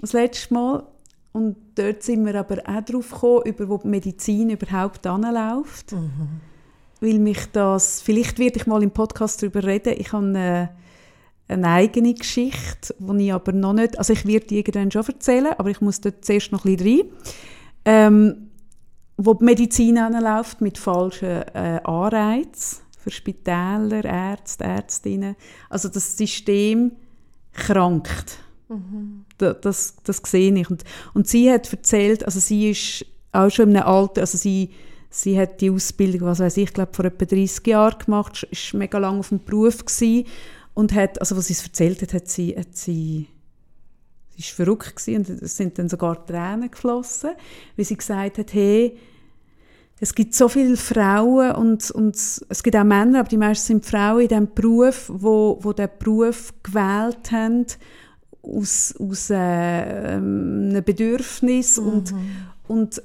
das 0.00 0.12
letzte 0.12 0.54
Mal. 0.54 0.86
Und 1.32 1.56
dort 1.74 2.02
sind 2.02 2.24
wir 2.24 2.34
aber 2.34 2.58
auch 2.66 2.84
darauf 2.84 3.10
gekommen, 3.10 3.42
über 3.44 3.68
wo 3.68 3.78
die 3.78 3.88
Medizin 3.88 4.50
überhaupt 4.50 5.06
anläuft. 5.06 5.94
Weil 7.00 7.18
mich 7.18 7.46
das, 7.52 8.02
vielleicht 8.02 8.38
werde 8.38 8.58
ich 8.58 8.66
mal 8.66 8.82
im 8.82 8.90
Podcast 8.90 9.42
darüber 9.42 9.62
reden, 9.62 9.94
ich 9.98 10.12
habe 10.12 10.26
eine, 10.26 10.70
eine 11.46 11.68
eigene 11.68 12.14
Geschichte, 12.14 12.94
die 12.98 13.26
ich 13.26 13.32
aber 13.32 13.52
noch 13.52 13.74
nicht, 13.74 13.98
also 13.98 14.12
ich 14.12 14.26
werde 14.26 14.46
die 14.46 14.58
irgendwann 14.58 14.90
schon 14.90 15.06
erzählen, 15.06 15.54
aber 15.56 15.70
ich 15.70 15.80
muss 15.80 16.00
dort 16.00 16.24
zuerst 16.24 16.50
noch 16.50 16.64
ein 16.64 16.76
bisschen 16.76 17.00
rein. 17.00 17.10
Ähm, 17.84 18.48
wo 19.16 19.34
die 19.34 19.44
Medizin 19.44 19.98
anläuft 19.98 20.60
mit 20.60 20.78
falschen 20.78 21.42
äh, 21.54 21.80
Anreizen 21.84 22.87
für 23.08 23.14
Spitäler, 23.14 24.04
Ärzte, 24.04 24.64
Ärztinnen. 24.64 25.36
Also 25.68 25.88
das 25.88 26.16
System 26.16 26.92
krankt. 27.52 28.38
Da- 29.38 29.54
Das, 29.54 29.96
das 30.04 30.18
sehe 30.26 30.54
ich. 30.54 30.70
Und, 30.70 30.84
und 31.14 31.26
sie 31.26 31.50
hat 31.50 31.72
erzählt, 31.72 32.24
also 32.24 32.38
sie 32.38 32.70
ist 32.70 33.06
auch 33.32 33.50
schon 33.50 33.70
in 33.70 33.76
einem 33.76 33.86
Alter, 33.88 34.20
also 34.22 34.36
sie, 34.36 34.70
sie 35.10 35.38
hat 35.38 35.60
die 35.60 35.70
Ausbildung, 35.70 36.22
was 36.28 36.38
weiß 36.40 36.56
ich, 36.58 36.64
ich 36.64 36.74
glaube 36.74 36.92
vor 36.94 37.04
etwa 37.06 37.24
30 37.24 37.66
Jahren 37.66 37.98
gemacht, 37.98 38.46
ist 38.50 38.74
mega 38.74 38.98
lange 38.98 39.20
auf 39.20 39.30
dem 39.30 39.42
Beruf 39.42 39.84
gewesen 39.84 40.26
und 40.74 40.94
hat, 40.94 41.20
also 41.20 41.36
was 41.36 41.46
sie 41.46 41.54
es 41.54 41.62
erzählt 41.64 42.02
hat, 42.02 42.12
hat 42.14 42.28
sie, 42.28 42.56
hat 42.56 42.76
sie 42.76 43.26
sie 44.30 44.38
ist 44.40 44.50
verrückt 44.50 45.02
und 45.08 45.28
es 45.28 45.56
sind 45.56 45.78
dann 45.78 45.88
sogar 45.88 46.24
Tränen 46.24 46.70
geflossen, 46.70 47.30
weil 47.76 47.84
sie 47.84 47.96
gesagt 47.96 48.38
hat, 48.38 48.52
hey, 48.54 48.96
es 50.00 50.14
gibt 50.14 50.34
so 50.34 50.48
viele 50.48 50.76
Frauen 50.76 51.52
und, 51.52 51.90
und 51.90 52.14
es 52.14 52.62
gibt 52.62 52.76
auch 52.76 52.84
Männer, 52.84 53.20
aber 53.20 53.28
die 53.28 53.36
meisten 53.36 53.66
sind 53.66 53.86
Frauen 53.86 54.22
in 54.22 54.28
diesem 54.28 54.54
Beruf, 54.54 55.10
wo, 55.12 55.58
wo 55.60 55.72
den 55.72 55.88
Beruf 55.98 56.54
gewählt 56.62 57.32
haben 57.32 57.66
aus, 58.42 58.94
aus 58.98 59.30
äh, 59.30 60.14
ähm, 60.14 60.68
einem 60.70 60.84
Bedürfnis 60.84 61.78
und, 61.78 62.14
und 62.68 63.02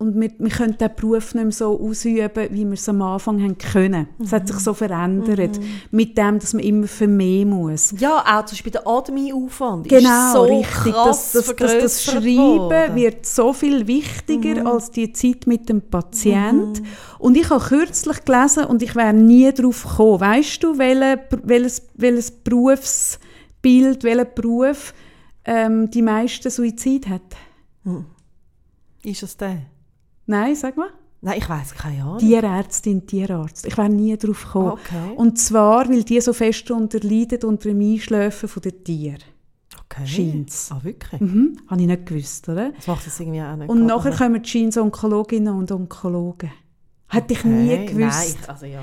und 0.00 0.18
wir, 0.18 0.30
wir 0.38 0.48
können 0.50 0.78
diesen 0.78 0.94
Beruf 0.96 1.34
nicht 1.34 1.44
mehr 1.44 1.52
so 1.52 1.78
ausüben, 1.78 2.48
wie 2.50 2.64
wir 2.64 2.72
es 2.72 2.88
am 2.88 3.02
Anfang 3.02 3.38
haben 3.42 3.58
können. 3.58 4.08
Es 4.18 4.32
hat 4.32 4.48
sich 4.48 4.56
so 4.56 4.72
verändert, 4.72 5.60
mit 5.90 6.16
dem, 6.16 6.38
dass 6.38 6.54
man 6.54 6.64
immer 6.64 6.86
für 6.86 7.06
mehr 7.06 7.44
muss. 7.44 7.92
Ja, 7.98 8.18
auch 8.20 8.46
zum 8.46 8.56
Beispiel 8.56 8.72
der 8.72 8.86
Adminaufwand 8.86 9.88
Genau, 9.90 10.32
so 10.32 10.42
richtig. 10.44 10.94
krass 10.94 11.32
Das, 11.32 11.46
das, 11.46 11.56
das, 11.56 11.78
das 11.82 12.04
Schreiben 12.04 12.58
worden. 12.58 12.94
wird 12.94 13.26
so 13.26 13.52
viel 13.52 13.86
wichtiger 13.86 14.66
als 14.66 14.90
die 14.90 15.12
Zeit 15.12 15.46
mit 15.46 15.68
dem 15.68 15.82
Patient. 15.82 16.80
Und 17.18 17.36
ich 17.36 17.50
habe 17.50 17.62
kürzlich 17.62 18.24
gelesen 18.24 18.64
und 18.64 18.82
ich 18.82 18.96
wäre 18.96 19.12
nie 19.12 19.52
darauf 19.52 19.82
gekommen. 19.84 20.20
Weißt 20.20 20.62
du, 20.62 20.78
welche, 20.78 21.20
welches, 21.44 21.82
welches 21.94 22.30
Berufsbild, 22.30 24.02
welcher 24.02 24.24
Beruf 24.24 24.94
ähm, 25.44 25.90
die 25.90 26.00
meisten 26.00 26.48
Suizid 26.48 27.06
hat? 27.06 27.20
Ist 29.02 29.22
es 29.22 29.36
der? 29.36 29.58
Nein, 30.30 30.54
sag 30.54 30.76
mal. 30.76 30.90
Nein, 31.22 31.38
ich 31.38 31.48
weiß 31.48 31.74
keine 31.74 32.02
Ahnung. 32.02 32.18
Tierärztin, 32.18 33.06
Tierarzt. 33.06 33.66
Ich 33.66 33.76
wäre 33.76 33.90
nie 33.90 34.16
darauf 34.16 34.44
gekommen. 34.44 34.70
Okay. 34.72 35.12
Und 35.16 35.38
zwar, 35.38 35.88
weil 35.88 36.02
die 36.04 36.20
so 36.20 36.32
fest 36.32 36.70
darunter 36.70 37.00
leiden, 37.00 37.42
unter 37.44 37.68
dem 37.68 37.80
Einschläfen 37.80 38.48
der 38.62 38.84
Tiere. 38.84 39.18
Okay. 39.84 40.06
Scheint's. 40.06 40.70
Ah, 40.72 40.80
wirklich? 40.82 41.20
Mhm, 41.20 41.58
habe 41.68 41.80
ich 41.80 41.86
nicht 41.88 42.06
gewusst, 42.06 42.48
oder? 42.48 42.70
Das 42.70 42.86
macht 42.86 43.06
es 43.06 43.18
irgendwie 43.20 43.42
auch 43.42 43.56
nicht. 43.56 43.68
Und 43.68 43.86
nachher 43.86 44.12
also- 44.12 44.24
kommen 44.24 44.42
die 44.42 44.48
Scheins 44.48 44.78
Onkologinnen 44.78 45.54
und 45.54 45.70
Onkologen. 45.72 46.52
Hätte 47.08 47.34
ich 47.34 47.40
Okay, 47.40 47.48
nie 47.48 47.86
gewusst. 47.86 48.36
Nein, 48.40 48.48
also 48.48 48.66
ja. 48.66 48.80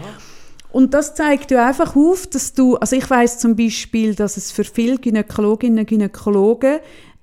Und 0.73 0.93
das 0.93 1.15
zeigt 1.15 1.49
ja 1.49 1.65
einfach 1.65 1.95
auf, 1.95 2.27
dass 2.27 2.53
du, 2.53 2.75
also 2.75 2.95
ich 2.97 3.09
weiß 3.09 3.39
zum 3.39 3.55
Beispiel, 3.55 4.13
dass 4.15 4.35
es 4.35 4.51
für 4.51 4.65
viele 4.65 4.97
Gynäkologinnen 4.97 5.79
und 5.79 5.87
Gynäkologen, 5.87 6.79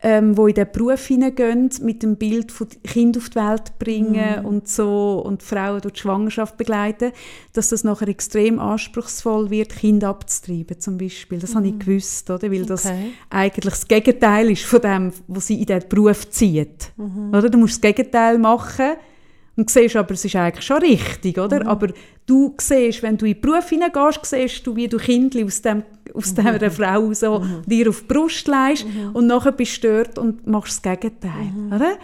ähm, 0.06 0.36
wo 0.36 0.46
in 0.46 0.54
den 0.54 0.66
Beruf 0.70 1.06
hineingehen, 1.06 1.70
mit 1.80 2.02
dem 2.02 2.16
Bild 2.16 2.52
von 2.52 2.68
Kind 2.86 3.16
auf 3.16 3.30
die 3.30 3.36
Welt 3.36 3.78
bringen 3.78 4.40
Mhm. 4.40 4.44
und 4.44 4.68
so 4.68 5.22
und 5.24 5.42
Frauen 5.42 5.80
durch 5.80 5.94
die 5.94 6.00
Schwangerschaft 6.00 6.58
begleiten, 6.58 7.12
dass 7.54 7.70
das 7.70 7.84
nachher 7.84 8.08
extrem 8.08 8.58
anspruchsvoll 8.58 9.48
wird, 9.48 9.70
Kind 9.74 10.04
abzutreiben 10.04 10.78
zum 10.78 10.98
Beispiel. 10.98 11.38
Das 11.38 11.54
habe 11.54 11.68
ich 11.68 11.78
gewusst, 11.78 12.28
oder? 12.28 12.52
Weil 12.52 12.66
das 12.66 12.84
Mhm. 12.84 12.90
Okay. 12.90 13.10
eigentlich 13.30 13.72
das 13.74 13.88
Gegenteil 13.88 14.50
ist 14.50 14.64
von 14.64 14.80
dem, 14.82 15.12
was 15.26 15.46
sie 15.46 15.58
in 15.60 15.66
den 15.66 15.82
Beruf 15.88 16.28
zieht. 16.28 16.92
Mhm. 16.98 17.30
Oder? 17.30 17.48
Du 17.48 17.56
musst 17.56 17.74
das 17.74 17.80
Gegenteil 17.80 18.36
machen 18.38 18.90
und 19.56 19.70
siehst 19.70 19.96
aber, 19.96 20.12
es 20.12 20.24
ist 20.26 20.36
eigentlich 20.36 20.66
schon 20.66 20.78
richtig, 20.82 21.38
oder? 21.38 21.60
Mhm. 21.62 21.68
Aber 21.68 21.88
du 22.26 22.54
siehst, 22.60 23.02
wenn 23.02 23.16
du 23.16 23.24
in 23.24 23.32
den 23.34 23.40
Beruf 23.40 23.70
hineingehst, 23.70 24.20
siehst 24.26 24.66
du, 24.66 24.76
wie 24.76 24.86
du 24.88 24.98
Kindli 24.98 25.44
aus, 25.44 25.62
dem, 25.62 25.82
aus 26.14 26.32
Mhm. 26.36 26.36
dieser 26.58 26.70
Frau 26.70 27.12
so 27.12 27.44
dir 27.66 27.88
auf 27.88 28.00
die 28.02 28.06
Brust 28.06 28.46
legst 28.48 28.86
und 29.12 29.26
nachher 29.26 29.52
bist 29.52 29.82
du 29.84 29.88
dort 30.04 30.18
und 30.18 30.46
machst 30.46 30.84
das 30.84 30.98
Gegenteil, 31.00 31.50
Mhm. 31.54 31.72
oder? 31.72 31.98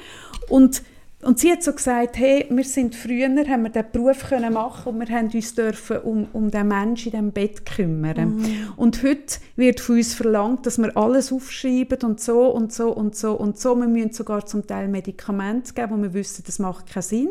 Und 0.48 0.82
und 1.22 1.38
sie 1.38 1.52
hat 1.52 1.62
so 1.62 1.74
gesagt, 1.74 2.16
hey, 2.16 2.46
wir 2.48 2.64
sind 2.64 2.94
früher, 2.94 3.28
haben 3.28 3.64
wir 3.64 3.68
diesen 3.68 3.90
Beruf 3.92 4.26
können 4.26 4.54
machen 4.54 4.94
und 4.94 5.00
wir 5.06 5.14
haben 5.14 5.28
uns 5.28 5.54
dürfen 5.54 5.98
um, 5.98 6.26
um 6.32 6.50
den 6.50 6.66
Menschen 6.68 7.08
in 7.08 7.10
diesem 7.12 7.32
Bett 7.32 7.66
kümmern. 7.66 8.42
Und 8.76 9.02
heute 9.02 9.36
wird 9.54 9.80
von 9.80 9.96
uns 9.96 10.14
verlangt, 10.14 10.64
dass 10.64 10.78
wir 10.78 10.96
alles 10.96 11.30
aufschreiben 11.30 11.98
und 12.04 12.20
so 12.22 12.46
und 12.46 12.72
so 12.72 12.90
und 12.90 13.14
so 13.16 13.32
und 13.34 13.58
so. 13.58 13.76
Wir 13.76 13.86
müssen 13.86 14.14
sogar 14.14 14.46
zum 14.46 14.66
Teil 14.66 14.88
Medikamente 14.88 15.74
geben, 15.74 15.90
wo 15.98 16.02
wir 16.02 16.14
wissen, 16.14 16.42
das 16.46 16.58
macht 16.58 16.86
keinen 16.90 17.02
Sinn. 17.02 17.28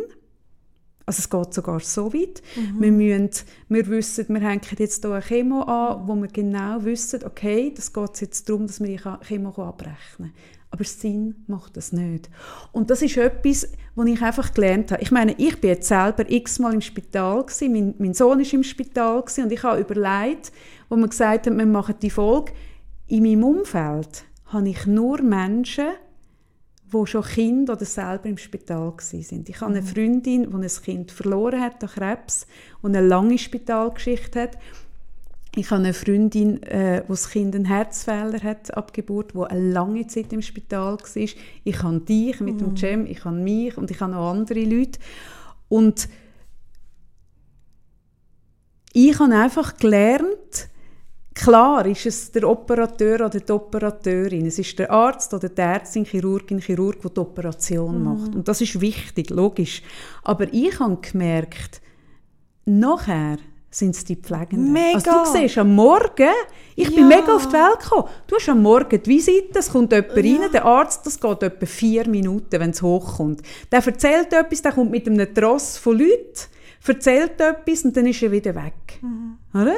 Also 1.09 1.21
es 1.21 1.29
geht 1.31 1.55
sogar 1.55 1.79
so 1.79 2.13
weit. 2.13 2.43
Wir, 2.77 2.91
müssen, 2.91 3.31
wir 3.67 3.87
wissen, 3.87 4.27
wir 4.29 4.41
hängen 4.41 4.61
jetzt 4.77 5.03
hier 5.03 5.11
eine 5.11 5.23
Chemo 5.23 5.63
an, 5.63 6.07
wo 6.07 6.13
wir 6.13 6.27
genau 6.27 6.83
wissen, 6.83 7.21
okay, 7.25 7.73
das 7.75 7.91
geht 7.91 8.21
jetzt 8.21 8.47
darum, 8.47 8.67
dass 8.67 8.79
wir 8.79 8.89
die 8.89 9.01
Chemo 9.25 9.49
abrechnen 9.49 9.97
können. 10.17 10.33
Aber 10.69 10.83
Sinn 10.83 11.33
macht 11.47 11.77
das 11.77 11.93
nicht. 11.93 12.29
Und 12.73 12.91
das 12.91 13.01
ist 13.01 13.17
etwas, 13.17 13.67
was 13.95 14.07
ich 14.07 14.21
einfach 14.21 14.53
gelernt 14.53 14.91
habe. 14.91 15.01
Ich 15.01 15.09
meine, 15.09 15.33
ich 15.39 15.59
bin 15.59 15.71
jetzt 15.71 15.87
selber 15.87 16.29
x-mal 16.29 16.75
im 16.75 16.81
Spital 16.81 17.41
gewesen, 17.43 17.71
mein, 17.71 17.95
mein 17.97 18.13
Sohn 18.13 18.39
ist 18.39 18.53
im 18.53 18.61
Spital 18.61 19.23
gewesen, 19.23 19.45
und 19.45 19.51
ich 19.51 19.63
habe 19.63 19.81
überlegt, 19.81 20.51
wo 20.89 20.95
man 20.95 21.09
gesagt 21.09 21.47
hat, 21.47 21.57
wir 21.57 21.65
machen 21.65 21.95
die 22.03 22.11
Folge, 22.11 22.51
in 23.07 23.23
meinem 23.23 23.45
Umfeld 23.45 24.25
habe 24.45 24.69
ich 24.69 24.85
nur 24.85 25.23
Menschen, 25.23 25.87
die 26.91 27.07
schon 27.07 27.23
Kind 27.23 27.69
oder 27.69 27.85
selber 27.85 28.25
im 28.25 28.37
Spital 28.37 28.93
sind. 28.99 29.49
Ich 29.49 29.61
habe 29.61 29.71
eine 29.71 29.83
Freundin, 29.83 30.49
die 30.49 30.55
ein 30.55 30.83
Kind 30.83 31.11
verloren 31.11 31.61
hat 31.61 31.83
an 31.83 31.89
Krebs 31.89 32.47
und 32.81 32.95
eine 32.95 33.07
lange 33.07 33.37
Spitalgeschichte 33.37 34.41
hat. 34.41 34.57
Ich 35.55 35.71
habe 35.71 35.83
eine 35.83 35.93
Freundin, 35.93 36.61
äh, 36.63 37.03
wo 37.07 37.13
das 37.13 37.29
Kind 37.29 37.55
einen 37.55 37.65
Herzfehler 37.65 38.41
hat 38.43 38.75
ab 38.75 38.93
Geburt, 38.93 39.33
wo 39.33 39.43
eine 39.43 39.71
lange 39.71 40.05
Zeit 40.07 40.31
im 40.31 40.41
Spital 40.41 40.97
war. 40.97 41.29
Ich 41.63 41.83
habe 41.83 41.99
dich 42.01 42.39
mit 42.39 42.61
dem 42.61 42.77
Cem, 42.77 43.05
ich 43.05 43.25
habe 43.25 43.35
mich 43.35 43.77
und 43.77 43.89
ich 43.89 43.99
habe 43.99 44.11
noch 44.11 44.29
andere 44.29 44.63
Leute. 44.63 44.99
Und 45.67 46.07
ich 48.93 49.19
habe 49.19 49.35
einfach 49.35 49.77
gelernt, 49.77 50.69
Klar 51.39 51.85
ist 51.85 52.05
es 52.05 52.31
der 52.33 52.49
Operateur 52.49 53.25
oder 53.25 53.39
die 53.39 53.51
Operateurin. 53.51 54.45
Es 54.45 54.59
ist 54.59 54.77
der 54.77 54.91
Arzt 54.91 55.33
oder 55.33 55.47
die 55.47 55.61
Ärztin, 55.61 56.03
Chirurgin, 56.03 56.59
Chirurg, 56.59 57.01
der 57.01 57.11
die 57.11 57.19
Operation 57.19 58.03
macht. 58.03 58.35
Und 58.35 58.45
das 58.47 58.59
ist 58.59 58.81
wichtig, 58.81 59.29
logisch. 59.29 59.81
Aber 60.23 60.51
ich 60.51 60.77
habe 60.79 60.97
gemerkt, 60.97 61.79
nachher 62.65 63.37
sind 63.71 63.95
es 63.95 64.03
die 64.03 64.17
Pflegenden. 64.17 64.73
Mega. 64.73 64.95
Also 64.95 65.11
du 65.33 65.39
siehst 65.39 65.57
am 65.59 65.73
Morgen, 65.75 66.33
ich 66.75 66.89
bin 66.93 67.09
Ja. 67.09 67.17
mega 67.17 67.33
auf 67.35 67.47
die 67.47 67.53
Welt 67.53 67.79
gekommen. 67.83 68.07
Du 68.27 68.35
hast 68.35 68.49
am 68.49 68.61
Morgen 68.61 69.01
die 69.01 69.09
Visite, 69.09 69.59
es 69.59 69.71
kommt 69.71 69.93
jemand 69.93 70.17
rein, 70.17 70.51
der 70.51 70.65
Arzt, 70.65 71.05
das 71.05 71.19
geht 71.19 71.43
etwa 71.43 71.65
vier 71.65 72.09
Minuten, 72.09 72.59
wenn 72.59 72.71
es 72.71 72.81
hochkommt. 72.81 73.41
Der 73.71 73.85
erzählt 73.85 74.33
etwas, 74.33 74.61
der 74.61 74.71
kommt 74.73 74.91
mit 74.91 75.07
einem 75.07 75.33
Tross 75.33 75.77
von 75.77 75.97
Leuten, 75.99 76.49
erzählt 76.85 77.39
etwas 77.39 77.85
und 77.85 77.95
dann 77.95 78.07
ist 78.07 78.21
er 78.23 78.31
wieder 78.31 78.55
weg. 78.55 78.99
Oder? 79.53 79.75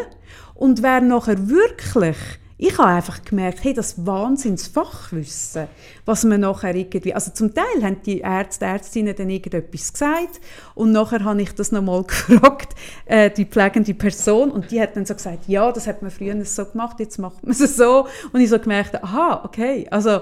Und 0.61 0.83
wer 0.83 1.01
nachher 1.01 1.49
wirklich, 1.49 2.17
ich 2.59 2.77
habe 2.77 2.89
einfach 2.89 3.25
gemerkt, 3.25 3.63
hey, 3.63 3.73
das 3.73 4.05
Wahnsinnsfachwissen, 4.05 5.67
was 6.05 6.23
man 6.23 6.41
nachher 6.41 6.75
irgendwie, 6.75 7.15
also 7.15 7.31
zum 7.31 7.51
Teil 7.55 7.81
haben 7.81 8.03
die 8.05 8.19
Ärzte, 8.19 8.65
Ärztinnen 8.65 9.15
dann 9.15 9.31
irgendetwas 9.31 9.91
gesagt 9.91 10.39
und 10.75 10.91
nachher 10.91 11.23
habe 11.23 11.41
ich 11.41 11.55
das 11.55 11.71
nochmal 11.71 12.03
gefragt, 12.07 12.75
äh, 13.05 13.31
die 13.31 13.45
pflegende 13.45 13.95
Person 13.95 14.51
und 14.51 14.69
die 14.69 14.79
hat 14.79 14.95
dann 14.95 15.07
so 15.07 15.15
gesagt, 15.15 15.47
ja, 15.47 15.71
das 15.71 15.87
hat 15.87 16.03
man 16.03 16.11
früher 16.11 16.45
so 16.45 16.63
gemacht, 16.65 16.99
jetzt 16.99 17.17
macht 17.17 17.41
man 17.41 17.53
es 17.53 17.75
so. 17.75 18.05
Und 18.31 18.39
ich 18.39 18.51
so 18.51 18.59
gemerkt, 18.59 19.03
aha, 19.03 19.41
okay, 19.43 19.87
also 19.89 20.21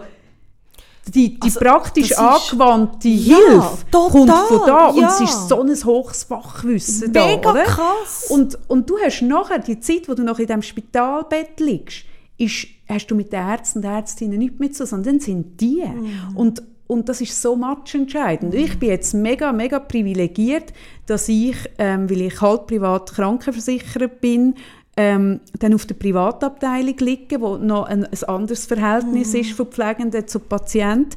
die, 1.10 1.34
die 1.39 1.41
Also, 1.41 1.60
praktisch 1.60 2.12
ist- 2.12 2.20
angewandte 2.20 3.07
Ja, 3.07 3.36
Hilfe 3.36 3.78
total, 3.91 4.10
kommt 4.12 4.32
von 4.47 4.62
da 4.68 4.88
und 4.88 5.01
ja. 5.01 5.07
es 5.10 5.22
ist 5.22 5.49
so 5.49 5.62
ein 5.62 5.70
hohes 5.86 6.24
Fachwissen 6.24 7.12
Mega 7.12 7.36
da, 7.41 7.51
oder? 7.51 7.64
krass. 7.64 8.28
Und, 8.30 8.57
und 8.68 8.89
du 8.89 8.97
hast 9.03 9.22
nachher 9.22 9.60
die 9.60 9.80
Zeit, 9.80 10.07
wo 10.07 10.14
du 10.14 10.24
noch 10.24 10.39
in 10.39 10.47
diesem 10.47 10.62
Spitalbett 10.62 11.60
liegst, 11.60 12.05
ist, 12.38 12.68
hast 12.88 13.07
du 13.07 13.16
mit 13.16 13.34
den 13.34 13.39
Ärzten 13.47 13.80
und 13.80 13.86
Ärztinnen 13.86 14.38
nichts 14.39 14.60
mehr 14.60 14.72
zu 14.72 14.86
sondern 14.86 15.16
dann 15.16 15.20
sind 15.20 15.60
die. 15.60 15.84
Mhm. 15.84 16.36
Und, 16.36 16.64
und 16.88 17.07
das 17.10 17.22
ist 17.22 17.39
so 17.41 17.55
matchentscheidend. 17.55 18.53
Ich 18.55 18.80
bin 18.80 18.89
jetzt 18.89 19.14
mega, 19.14 19.51
mega 19.51 19.78
privilegiert, 19.80 20.74
dass 21.05 21.28
ich, 21.30 21.55
ähm, 21.78 22.10
weil 22.10 22.22
ich 22.22 22.39
halb 22.41 22.68
privat 22.68 23.12
krankenversichert 23.14 24.22
bin, 24.22 24.55
ähm, 24.99 25.39
dann 25.57 25.73
auf 25.73 25.85
der 25.85 25.95
Privatabteilung 25.95 26.97
liege, 26.97 27.39
wo 27.39 27.55
noch 27.55 27.85
ein, 27.85 28.03
ein 28.03 28.23
anderes 28.25 28.65
Verhältnis 28.65 29.33
ist 29.33 29.53
von 29.53 29.67
Pflegenden 29.67 30.27
zu 30.27 30.41
Patient. 30.41 31.15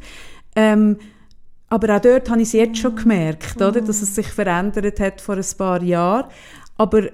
Ähm, 0.55 0.99
aber 1.69 1.97
auch 1.97 2.01
dort 2.01 2.31
habe 2.31 2.43
ich 2.43 2.47
es 2.49 2.53
jetzt 2.53 2.79
schon 2.79 2.95
gemerkt, 2.95 3.57
oder, 3.57 3.81
dass 3.81 4.01
es 4.01 4.15
sich 4.15 4.29
verändert 4.29 5.01
hat 5.01 5.21
vor 5.21 5.35
ein 5.35 5.45
paar 5.59 5.83
Jahren. 5.83 6.31
Aber 6.77 7.09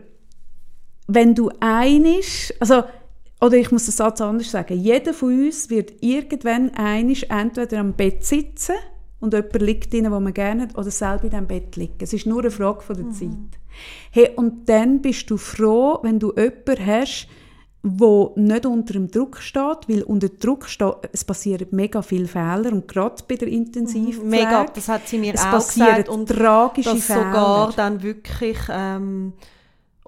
wenn 1.06 1.34
du 1.34 1.50
einig, 1.58 2.52
also 2.60 2.82
oder 3.40 3.56
ich 3.56 3.70
muss 3.70 3.86
den 3.86 3.92
Satz 3.92 4.20
anders 4.20 4.50
sagen, 4.50 4.78
jeder 4.78 5.14
von 5.14 5.46
uns 5.46 5.70
wird 5.70 6.02
irgendwann 6.02 6.74
einig 6.74 7.30
entweder 7.30 7.78
am 7.78 7.94
Bett 7.94 8.26
sitzen 8.26 8.74
und 9.20 9.32
jemand 9.32 9.62
liegt 9.62 9.90
drin, 9.94 10.12
wo 10.12 10.20
man 10.20 10.34
gerne 10.34 10.64
hat, 10.64 10.76
oder 10.76 10.90
selber 10.90 11.24
in 11.24 11.30
diesem 11.30 11.46
Bett 11.46 11.76
liegen. 11.76 11.96
Es 12.00 12.12
ist 12.12 12.26
nur 12.26 12.40
eine 12.40 12.50
Frage 12.50 12.82
von 12.82 12.96
der 12.96 13.10
Zeit. 13.12 13.58
Hey, 14.10 14.30
und 14.36 14.68
dann 14.68 15.00
bist 15.00 15.30
du 15.30 15.36
froh, 15.36 15.98
wenn 16.02 16.18
du 16.18 16.32
jemanden 16.36 16.86
hast, 16.86 17.28
wo 17.82 18.32
nicht 18.36 18.66
unter 18.66 18.94
dem 18.94 19.10
Druck 19.10 19.38
steht, 19.38 19.88
weil 19.88 20.02
unter 20.02 20.28
Druck 20.28 20.68
steht, 20.68 20.94
es 21.12 21.24
passieren 21.24 21.68
mega 21.70 22.02
viele 22.02 22.26
Fehler 22.26 22.72
und 22.72 22.88
gerade 22.88 23.22
bei 23.28 23.36
der 23.36 23.48
Intensivpflege. 23.48 24.24
Mega, 24.24 24.66
das 24.74 24.88
hat 24.88 25.06
sie 25.06 25.18
mir 25.18 25.34
es 25.34 25.44
auch 25.44 25.50
passieren 25.50 25.88
gesagt. 25.88 26.08
Und 26.08 26.28
tragische 26.28 26.90
dass 26.90 27.04
Fehler. 27.04 27.24
sogar 27.24 27.72
dann 27.76 28.02
wirklich 28.02 28.58
ähm, 28.68 29.32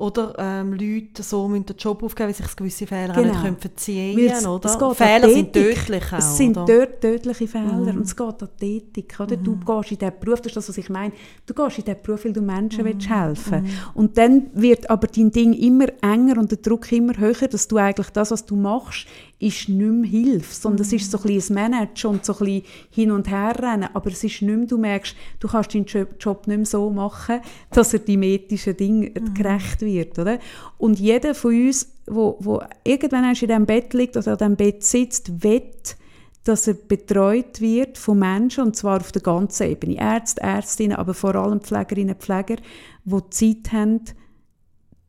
oder 0.01 0.35
ähm, 0.39 0.73
Leute 0.73 1.23
so 1.23 1.47
müssen 1.47 1.67
den 1.67 1.77
Job 1.77 2.03
aufgeben, 2.03 2.29
weil 2.29 2.35
sich 2.35 2.57
gewisse 2.57 2.87
Fehler 2.87 3.11
auch 3.13 3.17
Genau. 3.17 3.29
nicht 3.33 3.43
können 3.43 3.57
verziehen 3.59 4.17
können. 4.17 4.47
Oder? 4.47 4.95
Fehler 4.95 5.29
sind 5.29 5.53
tödlich 5.53 6.13
auch. 6.13 6.19
Es 6.19 6.37
sind? 6.37 6.57
Mhm. 6.57 6.67
dort 6.67 7.01
tödliche 7.01 7.47
Fehler 7.47 7.71
und 7.95 8.01
es 8.01 8.17
geht 8.17 8.43
an 8.43 8.49
die 8.61 8.77
Ethik. 8.79 9.21
Oder? 9.21 9.37
Du 9.37 9.57
gehst 9.57 9.93
in 9.93 9.99
diesen 9.99 10.13
Beruf, 10.19 10.41
das 10.41 10.47
ist 10.47 10.57
das, 10.57 10.69
was 10.71 10.79
ich 10.79 10.89
meine, 10.89 11.13
du 11.47 11.53
gehst 11.55 11.79
in 11.79 11.85
diesen 11.85 12.03
Beruf, 12.03 12.25
weil 12.25 12.33
du 12.33 12.41
Menschen 12.41 12.83
Mhm. 12.83 12.89
willst 12.89 13.09
helfen 13.11 13.67
Und 13.95 14.17
dann 14.17 14.47
wird 14.55 14.89
aber 14.89 15.07
dein 15.07 15.31
Ding 15.31 15.53
immer 15.53 15.87
enger 16.03 16.39
und 16.39 16.51
der 16.51 16.59
Druck 16.59 16.91
immer 16.93 17.17
höher, 17.19 17.49
dass 17.49 17.69
du 17.69 17.77
eigentlich 17.77 18.11
das, 18.11 18.31
was 18.31 18.47
du 18.47 18.57
machst, 18.57 19.07
ist 19.41 19.71
nicht 19.71 19.79
mehr 19.79 20.09
Hilfe, 20.09 20.55
sondern 20.55 20.83
es 20.83 20.93
ist 20.93 21.11
so 21.11 21.19
ein 21.19 21.25
bisschen 21.25 21.57
ein 21.57 21.71
Managen 21.71 22.11
und 22.11 22.25
so 22.25 22.35
ein 22.35 22.39
bisschen 22.39 22.63
hin 22.91 23.11
und 23.11 23.29
her 23.29 23.55
rennen, 23.59 23.89
aber 23.95 24.11
es 24.11 24.23
ist 24.23 24.43
nicht 24.43 24.57
mehr, 24.57 24.67
du 24.67 24.79
merkst, 24.79 25.17
du 25.41 25.49
kannst 25.49 25.75
deinen 25.75 25.87
Job, 25.87 26.47
nicht 26.47 26.57
mehr 26.57 26.67
so 26.67 26.91
machen, 26.91 27.41
dass 27.71 27.95
er 27.95 28.01
deinem 28.01 28.23
ethischen 28.25 28.77
Ding 28.77 29.35
gerecht 29.35 29.81
wird, 29.81 30.19
oder? 30.19 30.39
Und 30.77 31.01
jeder 31.01 31.35
von 31.35 31.55
uns, 31.55 31.91
wo, 32.07 32.37
wo 32.41 32.63
irgendwann 32.85 33.25
in 33.25 33.35
diesem 33.35 33.67
Bett 33.67 33.95
liegt 33.95 34.17
oder 34.17 34.33
an 34.33 34.39
diesem 34.39 34.57
Bett 34.57 34.85
sitzt, 34.85 35.43
wett, 35.43 35.97
dass 36.45 36.69
er 36.69 36.75
betreut 36.75 37.61
wird 37.61 37.97
von 37.97 38.19
Menschen, 38.19 38.65
und 38.65 38.77
zwar 38.77 39.01
auf 39.01 39.13
der 39.13 39.23
ganzen 39.23 39.71
Ebene. 39.71 39.99
Ärzte, 39.99 40.43
Ärztinnen, 40.43 40.97
aber 40.97 41.15
vor 41.15 41.35
allem 41.35 41.61
Pflegerinnen 41.61 42.15
und 42.15 42.23
Pfleger, 42.23 42.57
die 43.05 43.31
Zeit 43.31 43.73
haben, 43.73 44.05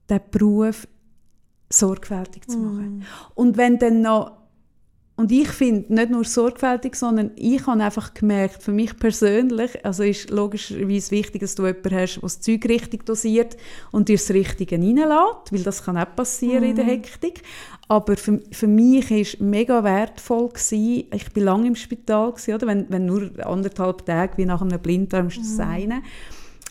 diesen 0.10 0.22
Beruf 0.32 0.88
sorgfältig 1.72 2.48
zu 2.48 2.58
machen. 2.58 3.06
Und 3.36 3.58
wenn 3.58 3.80
dann 3.80 4.02
noch 4.02 4.42
und 5.22 5.32
ich 5.32 5.50
finde 5.50 5.94
nicht 5.94 6.10
nur 6.10 6.24
sorgfältig, 6.24 6.96
sondern 6.96 7.30
ich 7.36 7.68
habe 7.68 7.84
einfach 7.84 8.16
gemerkt, 8.16 8.64
für 8.64 8.72
mich 8.72 8.98
persönlich, 8.98 9.86
also 9.86 10.02
ist 10.02 10.32
logischerweise 10.32 11.12
wichtig, 11.12 11.42
dass 11.42 11.54
du 11.54 11.68
jemanden 11.68 11.94
hast, 11.94 12.16
der 12.16 12.22
das 12.24 12.42
Zeug 12.42 12.66
richtig 12.68 13.06
dosiert 13.06 13.56
und 13.92 14.10
dir 14.10 14.18
das 14.18 14.32
Richtige 14.32 14.78
reinlässt, 14.78 15.52
weil 15.52 15.62
das 15.62 15.84
kann 15.84 15.98
auch 15.98 16.16
passieren 16.16 16.64
in 16.64 16.76
der 16.76 16.86
Hektik. 16.86 17.44
Aber 17.88 18.18
für, 18.18 18.40
für 18.52 18.66
mich 18.66 19.12
war 19.12 19.18
es 19.18 19.40
mega 19.40 19.84
wertvoll, 19.84 20.50
gewesen. 20.50 21.04
ich 21.14 21.36
war 21.36 21.44
lange 21.44 21.68
im 21.68 21.76
Spital, 21.76 22.32
gewesen, 22.32 22.56
oder? 22.56 22.66
Wenn, 22.66 22.86
wenn 22.90 23.06
nur 23.06 23.30
anderthalb 23.46 24.04
Tage 24.06 24.38
wie 24.38 24.46
nach 24.46 24.62
einem 24.64 24.80
Blinddarm 24.80 25.28
ist 25.28 25.38
das 25.38 25.58
mhm. 25.58 25.62
eine. 25.62 26.02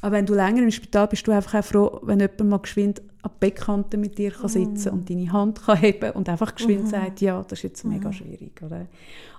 Aber 0.02 0.12
wenn 0.12 0.26
du 0.26 0.34
länger 0.34 0.62
im 0.62 0.70
Spital 0.70 1.06
bist, 1.06 1.10
bist 1.22 1.28
du 1.28 1.32
einfach 1.32 1.60
auch 1.60 1.64
froh, 1.64 2.00
wenn 2.02 2.20
jemand 2.20 2.40
mal 2.40 2.58
geschwind 2.58 3.00
an 3.22 3.30
der 3.34 3.48
Bettkante 3.48 3.96
mit 3.98 4.16
dir 4.16 4.30
kann 4.30 4.48
sitzen 4.48 4.84
kann 4.84 4.94
mhm. 4.94 4.98
und 4.98 5.10
deine 5.10 5.32
Hand 5.32 5.62
kann 5.62 5.76
heben 5.76 6.10
und 6.12 6.28
einfach 6.28 6.54
geschwind 6.54 6.84
mhm. 6.84 6.88
sagt, 6.88 7.20
ja, 7.20 7.42
das 7.42 7.58
ist 7.58 7.62
jetzt 7.64 7.84
mega 7.84 8.08
mhm. 8.08 8.12
schwierig. 8.14 8.62
Oder? 8.64 8.86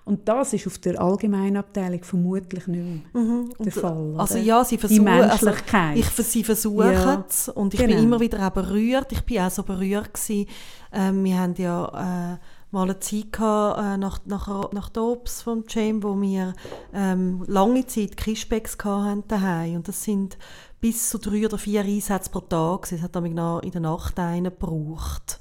Und 0.05 0.27
das 0.27 0.53
ist 0.53 0.67
auf 0.67 0.77
der 0.77 0.99
Allgemeinabteilung 1.01 2.03
vermutlich 2.03 2.67
nicht 2.67 2.83
mehr 3.13 3.23
mhm. 3.23 3.49
der 3.59 3.71
Fall. 3.71 4.13
Also 4.17 4.37
ja, 4.37 4.63
sie 4.63 4.77
versuchen, 4.77 5.05
Die 5.05 5.11
also 5.11 5.45
Menschlichkeit. 5.45 5.97
Also 5.97 6.21
ich, 6.21 6.27
sie 6.27 6.43
versuchen 6.43 6.91
ja. 6.91 7.25
es 7.27 7.49
und 7.49 7.73
ich 7.73 7.79
genau. 7.79 7.95
bin 7.95 8.03
immer 8.03 8.19
wieder 8.19 8.45
auch 8.45 8.51
berührt. 8.51 9.11
Ich 9.11 9.21
bin 9.21 9.39
auch 9.39 9.49
so 9.51 9.63
berührt 9.63 10.13
gewesen. 10.13 10.47
Ähm, 10.93 11.23
wir 11.23 11.39
haben 11.39 11.55
ja... 11.57 12.33
Äh, 12.33 12.37
mal 12.71 12.83
eine 12.83 12.99
Zeit 12.99 13.33
gehabt, 13.33 13.79
äh, 13.79 13.97
nach, 13.97 14.19
nach, 14.25 14.71
nach 14.71 14.89
der 14.89 15.03
Ops 15.03 15.41
vom 15.41 15.63
Jam, 15.67 16.03
wo 16.03 16.19
wir 16.19 16.53
ähm, 16.93 17.43
lange 17.47 17.85
Zeit 17.85 18.17
Kischbecks 18.17 18.77
hatten 18.83 19.23
daheim 19.27 19.75
und 19.75 19.87
das 19.87 20.03
sind 20.03 20.37
bis 20.79 21.09
zu 21.09 21.19
drei 21.19 21.45
oder 21.45 21.57
vier 21.57 21.81
Einsätze 21.81 22.31
pro 22.31 22.39
Tag. 22.39 22.91
Es 22.91 23.01
hat 23.01 23.15
dann 23.15 23.25
in 23.25 23.35
der 23.35 23.81
Nacht 23.81 24.19
einen 24.19 24.45
gebraucht. 24.45 25.39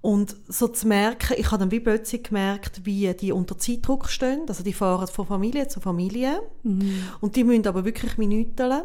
Und 0.00 0.36
so 0.48 0.68
zu 0.68 0.86
merken, 0.86 1.34
ich 1.36 1.46
habe 1.46 1.58
dann 1.58 1.70
wie 1.70 1.80
plötzlich 1.80 2.24
gemerkt, 2.24 2.84
wie 2.84 3.12
die 3.14 3.32
unter 3.32 3.58
Zeitdruck 3.58 4.08
stehen. 4.08 4.42
Also 4.46 4.62
die 4.62 4.72
fahren 4.72 5.08
von 5.08 5.26
Familie 5.26 5.66
zu 5.68 5.80
Familie. 5.80 6.42
Mhm. 6.62 7.02
Und 7.20 7.34
die 7.34 7.44
müssen 7.44 7.66
aber 7.66 7.84
wirklich 7.84 8.16
Minuten. 8.18 8.82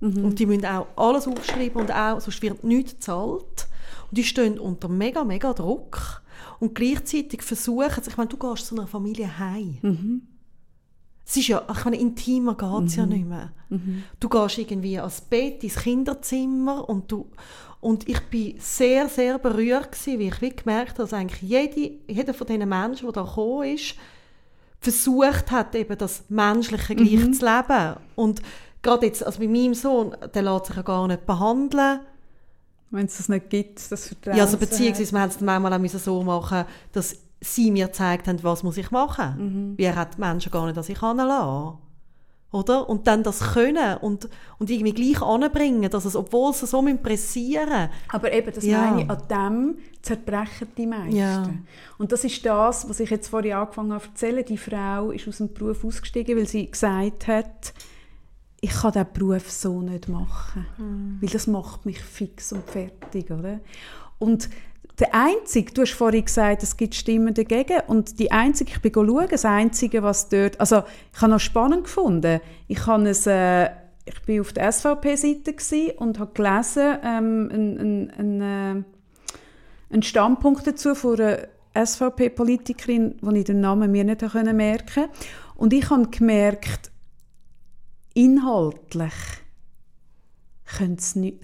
Mhm. 0.00 0.24
Und 0.24 0.38
die 0.38 0.46
müssen 0.46 0.64
auch 0.64 0.86
alles 0.96 1.28
aufschreiben 1.28 1.80
und 1.80 1.92
auch, 1.92 2.20
sonst 2.20 2.40
wird 2.40 2.64
nichts 2.64 2.92
gezahlt. 2.92 3.68
Und 4.08 4.18
die 4.18 4.24
stehen 4.24 4.58
unter 4.58 4.88
mega, 4.88 5.24
mega 5.24 5.52
Druck. 5.52 6.21
Und 6.60 6.74
gleichzeitig 6.74 7.42
versuchen 7.42 8.02
sie, 8.02 8.10
ich 8.10 8.16
meine, 8.16 8.28
du 8.28 8.36
gehst 8.36 8.66
zu 8.66 8.76
einer 8.76 8.86
Familie 8.86 9.38
heim. 9.38 9.78
Mhm. 9.82 10.22
Es 11.24 11.36
ist 11.36 11.48
ja, 11.48 11.62
ich 11.70 11.84
meine, 11.84 11.98
intimer 11.98 12.56
geht 12.56 12.88
es 12.88 12.96
mhm. 12.96 13.00
ja 13.00 13.06
nicht 13.06 13.26
mehr. 13.26 13.52
Mhm. 13.68 14.04
Du 14.18 14.28
gehst 14.28 14.58
irgendwie 14.58 14.98
ans 14.98 15.20
Bett, 15.20 15.62
ins 15.62 15.76
Kinderzimmer 15.76 16.88
und 16.88 17.10
du 17.10 17.26
und 17.82 18.08
ich 18.08 18.20
bin 18.26 18.54
sehr, 18.60 19.08
sehr 19.08 19.40
berührt 19.40 19.90
gewesen, 19.90 20.20
wie 20.20 20.28
ich 20.28 20.40
wie 20.40 20.54
gemerkt 20.54 20.90
habe, 20.90 21.02
dass 21.02 21.12
eigentlich 21.12 21.42
jede, 21.42 21.98
jeder 22.06 22.32
von 22.32 22.46
diesen 22.46 22.68
Menschen, 22.68 23.06
der 23.06 23.12
da 23.12 23.22
gekommen 23.24 23.74
ist, 23.74 23.96
versucht 24.78 25.50
hat, 25.50 25.74
eben 25.74 25.98
das 25.98 26.22
Menschliche 26.28 26.94
gleich 26.94 27.26
mhm. 27.26 27.32
zu 27.32 27.44
leben. 27.44 27.96
Und 28.14 28.40
gerade 28.82 29.06
jetzt, 29.06 29.26
also 29.26 29.40
bei 29.40 29.48
meinem 29.48 29.74
Sohn, 29.74 30.16
der 30.32 30.42
lässt 30.42 30.66
sich 30.66 30.76
ja 30.76 30.82
gar 30.82 31.08
nicht 31.08 31.26
behandeln. 31.26 32.00
Wenn 32.92 33.06
es 33.06 33.16
das 33.16 33.28
nicht 33.28 33.50
gibt, 33.50 33.90
das 33.90 34.08
Vertrauen. 34.08 34.36
Ja, 34.36 34.44
also 34.44 34.56
beziehungsweise 34.56 35.12
wir 35.12 35.20
haben 35.20 35.30
es 35.30 35.40
manchmal 35.40 35.72
auch 35.72 35.98
so 35.98 36.22
machen 36.22 36.64
dass 36.92 37.16
sie 37.40 37.72
mir 37.72 37.86
gezeigt 37.86 38.28
haben, 38.28 38.42
was 38.44 38.62
muss 38.62 38.76
ich 38.76 38.90
machen. 38.92 39.72
Mhm. 39.72 39.78
Wie 39.78 39.82
er 39.82 39.96
hat 39.96 40.18
Menschen 40.18 40.52
gar 40.52 40.66
nicht, 40.66 40.76
dass 40.76 40.88
ich 40.88 41.02
anlassen 41.02 41.78
oder? 42.52 42.88
Und 42.88 43.06
dann 43.06 43.22
das 43.22 43.54
können 43.54 43.96
und, 43.98 44.28
und 44.58 44.70
irgendwie 44.70 44.92
gleich 44.92 45.22
anbringen, 45.22 45.90
dass 45.90 46.04
es, 46.04 46.14
obwohl 46.14 46.52
sie 46.52 46.66
so 46.66 46.82
pressieren 47.02 47.88
Aber 48.08 48.32
eben, 48.32 48.52
das 48.52 48.64
ja. 48.64 48.82
meine 48.82 49.02
ich, 49.02 49.10
an 49.10 49.22
dem 49.28 49.78
zerbrechen 50.02 50.68
die 50.76 50.86
meisten. 50.86 51.16
Ja. 51.16 51.50
Und 51.98 52.12
das 52.12 52.24
ist 52.24 52.44
das, 52.44 52.88
was 52.88 53.00
ich 53.00 53.10
jetzt 53.10 53.28
vorhin 53.28 53.54
angefangen 53.54 53.92
habe 53.92 54.04
zu 54.14 54.26
erzählen. 54.26 54.44
Die 54.44 54.58
Frau 54.58 55.10
ist 55.10 55.26
aus 55.26 55.38
dem 55.38 55.52
Beruf 55.52 55.84
ausgestiegen, 55.84 56.36
weil 56.36 56.46
sie 56.46 56.70
gesagt 56.70 57.26
hat, 57.26 57.72
ich 58.64 58.70
kann 58.70 58.92
diesen 58.92 59.12
Beruf 59.12 59.50
so 59.50 59.82
nicht 59.82 60.08
machen, 60.08 60.66
mhm. 60.78 61.18
weil 61.20 61.28
das 61.28 61.48
macht 61.48 61.84
mich 61.84 62.00
fix 62.00 62.52
und 62.52 62.64
fertig, 62.64 63.30
oder? 63.30 63.58
Und 64.20 64.48
der 65.00 65.12
einzige, 65.12 65.72
du 65.72 65.82
hast 65.82 65.94
vorhin 65.94 66.24
gesagt, 66.24 66.62
es 66.62 66.76
gibt 66.76 66.94
Stimmen 66.94 67.34
dagegen 67.34 67.80
und 67.88 68.20
die 68.20 68.30
einzige, 68.30 68.70
ich 68.70 68.80
bin 68.80 68.92
schauen, 68.94 69.26
das 69.28 69.44
einzige, 69.44 70.04
was 70.04 70.28
dort, 70.28 70.60
also 70.60 70.84
ich 71.12 71.20
habe 71.20 71.32
noch 71.32 71.40
spannend 71.40 71.84
gefunden, 71.84 72.40
ich 72.68 72.86
habe 72.86 73.08
es, 73.08 73.26
äh, 73.26 73.64
ich 74.04 74.20
bin 74.26 74.40
auf 74.40 74.52
der 74.52 74.70
SVP-Seite 74.70 75.94
und 75.96 76.20
habe 76.20 76.32
gelesen, 76.32 76.98
ähm, 77.02 77.48
einen, 77.52 77.78
einen, 77.78 78.10
einen, 78.10 78.40
äh, 78.80 78.84
einen 79.92 80.02
Standpunkt 80.04 80.68
dazu 80.68 80.94
von 80.94 81.20
einer 81.20 81.48
SVP-Politikerin, 81.74 83.16
wo 83.22 83.32
ich 83.32 83.44
den 83.44 83.60
Namen 83.60 83.90
mir 83.90 84.04
nicht 84.04 84.22
merken 84.22 84.86
konnte. 84.94 85.10
Und 85.56 85.72
ich 85.72 85.90
habe 85.90 86.06
gemerkt, 86.08 86.91
inhaltlich 88.14 89.12
können 90.76 90.98
sie, 90.98 91.38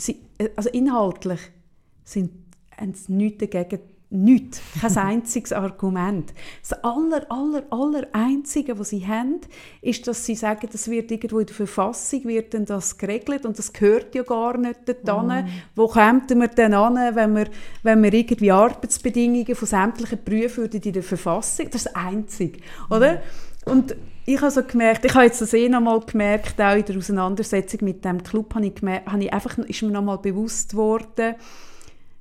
also 0.56 0.70
inhaltlich 0.70 1.40
sind 2.04 2.30
sie 2.94 3.12
nichts 3.12 3.38
dagegen 3.38 3.80
Nichts. 4.10 4.62
Kein 4.80 4.96
einziges 4.96 5.52
Argument. 5.52 6.32
Das 6.62 6.82
aller, 6.82 7.30
aller, 7.30 7.62
aller 7.68 8.06
Einzige, 8.12 8.78
was 8.78 8.88
sie 8.88 9.06
haben, 9.06 9.40
ist, 9.82 10.08
dass 10.08 10.24
sie 10.24 10.34
sagen, 10.34 10.66
das 10.72 10.88
wird 10.88 11.10
irgendwo 11.10 11.40
in 11.40 11.46
der 11.46 11.54
Verfassung 11.54 12.24
wird 12.24 12.54
denn 12.54 12.64
das 12.64 12.96
geregelt 12.96 13.44
und 13.44 13.58
das 13.58 13.70
gehört 13.70 14.14
ja 14.14 14.22
gar 14.22 14.56
nicht 14.56 14.88
dorthin. 14.88 15.44
Mm. 15.44 15.48
Wo 15.74 15.88
kommen 15.88 16.22
wir 16.26 16.48
denn 16.48 16.72
an, 16.72 17.14
wenn 17.14 17.36
wir, 17.36 17.48
wenn 17.82 18.02
wir 18.02 18.14
irgendwie 18.14 18.50
Arbeitsbedingungen 18.50 19.54
von 19.54 19.68
sämtlichen 19.68 20.24
Berufen 20.24 20.70
in 20.70 20.92
der 20.92 21.02
Verfassung? 21.02 21.66
Das 21.70 21.82
ist 21.82 21.94
das 21.94 21.94
Einzige, 21.94 22.60
oder? 22.88 23.16
Mm. 23.16 23.70
Und 23.70 23.96
ich 24.28 24.42
habe 24.42 24.50
so 24.50 24.62
gemerkt, 24.62 25.06
ich 25.06 25.14
habe 25.14 25.24
jetzt 25.24 25.40
das 25.40 25.54
eh 25.54 25.70
noch 25.70 25.80
mal 25.80 26.00
gemerkt, 26.00 26.60
auch 26.60 26.76
in 26.76 26.84
der 26.84 26.98
Auseinandersetzung 26.98 27.80
mit 27.82 28.04
dem 28.04 28.22
Club, 28.22 28.54
habe 28.54 28.66
ich, 28.66 28.74
gemerkt, 28.74 29.10
habe 29.10 29.24
ich 29.24 29.32
einfach, 29.32 29.56
ist 29.56 29.82
mir 29.82 29.90
noch 29.90 30.02
mal 30.02 30.18
bewusst 30.18 30.72
geworden, 30.72 31.34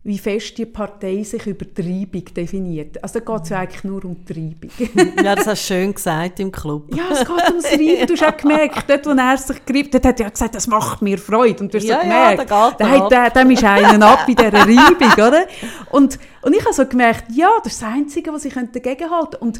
wie 0.03 0.18
fest 0.18 0.58
die 0.58 0.66
Partei 0.66 1.22
sich 1.24 1.45
über 1.45 1.66
Treibung 1.66 2.24
definiert. 2.34 3.03
Also 3.03 3.20
da 3.20 3.34
geht 3.34 3.43
es 3.43 3.49
ja 3.49 3.60
eigentlich 3.60 3.84
nur 3.84 4.05
um 4.05 4.26
Treibung. 4.26 4.72
ja, 5.22 5.36
das 5.36 5.47
hast 5.47 5.70
du 5.70 5.74
schön 5.74 5.93
gesagt 5.93 6.39
im 6.39 6.49
Club. 6.49 6.95
ja, 6.95 7.03
es 7.12 7.20
geht 7.20 7.49
ums 7.49 7.66
Reiben. 7.66 8.08
Du 8.08 8.14
hast 8.14 8.24
auch 8.24 8.38
gemerkt, 8.38 8.89
dort, 8.89 9.05
wo 9.05 9.10
er 9.10 9.38
sich 9.38 9.66
greift, 9.66 9.93
dort 9.93 10.05
hat 10.05 10.20
er 10.22 10.32
gesagt, 10.32 10.55
das 10.55 10.66
macht 10.66 11.01
mir 11.01 11.18
Freude. 11.18 11.62
Und 11.62 11.74
du 11.74 11.78
hast 11.78 11.88
ja, 11.88 11.99
gemerkt, 11.99 12.49
ja, 12.49 12.72
da 12.72 12.99
geht 12.99 13.12
der, 13.12 13.30
dem 13.32 13.51
ist 13.51 13.64
einen 13.66 14.01
ab 14.01 14.24
in 14.30 14.36
dieser 14.36 14.53
Reibung, 14.53 15.12
oder? 15.12 15.45
Und, 15.91 16.18
und 16.41 16.55
ich 16.55 16.64
habe 16.64 16.74
so 16.74 16.86
gemerkt, 16.86 17.26
ja, 17.34 17.49
das 17.62 17.74
ist 17.74 17.82
das 17.82 17.89
Einzige, 17.89 18.32
was 18.32 18.45
ich 18.45 18.53
dagegen 18.53 19.12
halten 19.12 19.32
könnte. 19.32 19.38
Und 19.39 19.60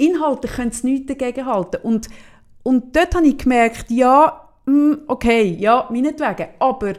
inhaltlich 0.00 0.52
können 0.52 0.72
sie 0.72 0.86
nichts 0.90 1.06
dagegen 1.06 1.46
halten. 1.46 1.78
Und, 1.82 2.08
und 2.62 2.96
dort 2.96 3.14
habe 3.14 3.26
ich 3.26 3.38
gemerkt, 3.38 3.90
ja, 3.90 4.48
hm, 4.66 5.02
okay, 5.06 5.56
ja, 5.58 5.88
meinetwegen, 5.90 6.48
aber 6.58 6.94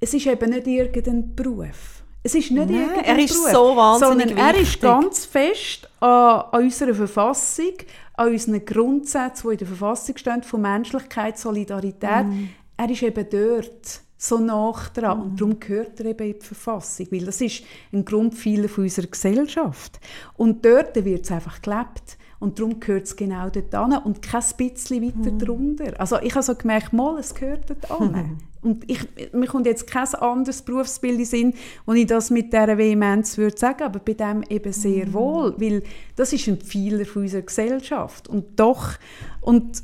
es 0.00 0.14
ist 0.14 0.26
eben 0.26 0.50
nicht 0.50 0.66
irgendein 0.66 1.34
Beruf. 1.34 2.02
Es 2.22 2.34
ist 2.34 2.50
nicht 2.50 2.70
Nein, 2.70 3.04
er 3.04 3.18
ist 3.18 3.34
Beruf, 3.34 3.52
so 3.52 3.76
wahnsinnig 3.76 4.28
sondern 4.28 4.38
er 4.38 4.60
ist 4.60 4.80
ganz 4.80 5.26
fest 5.26 5.88
an, 6.00 6.44
an 6.52 6.62
unserer 6.62 6.94
Verfassung, 6.94 7.74
an 8.14 8.28
unseren 8.28 8.64
Grundsätzen, 8.64 9.46
die 9.46 9.52
in 9.52 9.58
der 9.58 9.66
Verfassung 9.66 10.16
stehen, 10.16 10.42
von 10.42 10.62
Menschlichkeit, 10.62 11.38
Solidarität. 11.38 12.26
Mm. 12.26 12.48
Er 12.78 12.90
ist 12.90 13.02
eben 13.02 13.26
dort 13.30 14.00
so 14.16 14.38
nach 14.38 14.88
dran. 14.88 15.18
Mm. 15.18 15.22
Und 15.22 15.40
darum 15.40 15.60
gehört 15.60 16.00
er 16.00 16.06
eben 16.06 16.26
in 16.26 16.38
die 16.38 16.46
Verfassung, 16.46 17.08
weil 17.10 17.26
das 17.26 17.42
ist 17.42 17.62
ein 17.92 18.06
Grundpfeiler 18.06 18.68
unserer 18.74 19.06
Gesellschaft. 19.06 20.00
Und 20.38 20.64
dort 20.64 21.04
wird 21.04 21.24
es 21.24 21.30
einfach 21.30 21.60
gelebt. 21.60 22.16
Und 22.44 22.58
darum 22.58 22.78
gehört 22.78 23.04
es 23.04 23.16
genau 23.16 23.48
dort 23.48 23.74
an 23.74 23.96
und 24.04 24.20
kein 24.20 24.44
bisschen 24.58 25.02
weiter 25.02 25.32
mm. 25.32 25.38
drunter. 25.38 25.98
Also 25.98 26.20
ich 26.20 26.34
habe 26.34 26.42
so 26.42 26.54
gemerkt, 26.54 26.92
mal, 26.92 27.18
es 27.18 27.34
gehört 27.34 27.70
dort 27.70 27.90
an. 27.90 28.38
Und 28.60 28.90
ich, 28.90 28.98
mir 29.32 29.46
kommt 29.46 29.66
jetzt 29.66 29.86
kein 29.86 30.06
anderes 30.14 30.62
Berufsbild 30.62 31.18
in 31.18 31.24
Sinn, 31.24 31.54
wo 31.84 31.92
ich 31.92 32.06
das 32.06 32.30
mit 32.30 32.52
dieser 32.52 32.78
Vehemenz 32.78 33.36
würde 33.36 33.58
sagen, 33.58 33.82
aber 33.82 33.98
bei 33.98 34.12
dem 34.12 34.42
eben 34.48 34.72
sehr 34.74 35.06
mm. 35.06 35.12
wohl, 35.14 35.54
weil 35.58 35.82
das 36.16 36.34
ist 36.34 36.46
ein 36.46 36.58
Pfeiler 36.58 37.04
unserer 37.14 37.42
Gesellschaft. 37.42 38.28
Und 38.28 38.60
doch, 38.60 38.92
und, 39.40 39.82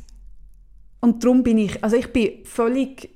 und 1.01 1.25
darum 1.25 1.43
bin 1.43 1.57
ich, 1.57 1.83
also 1.83 1.97
ich 1.97 2.13
bin 2.13 2.45
völlig 2.45 3.11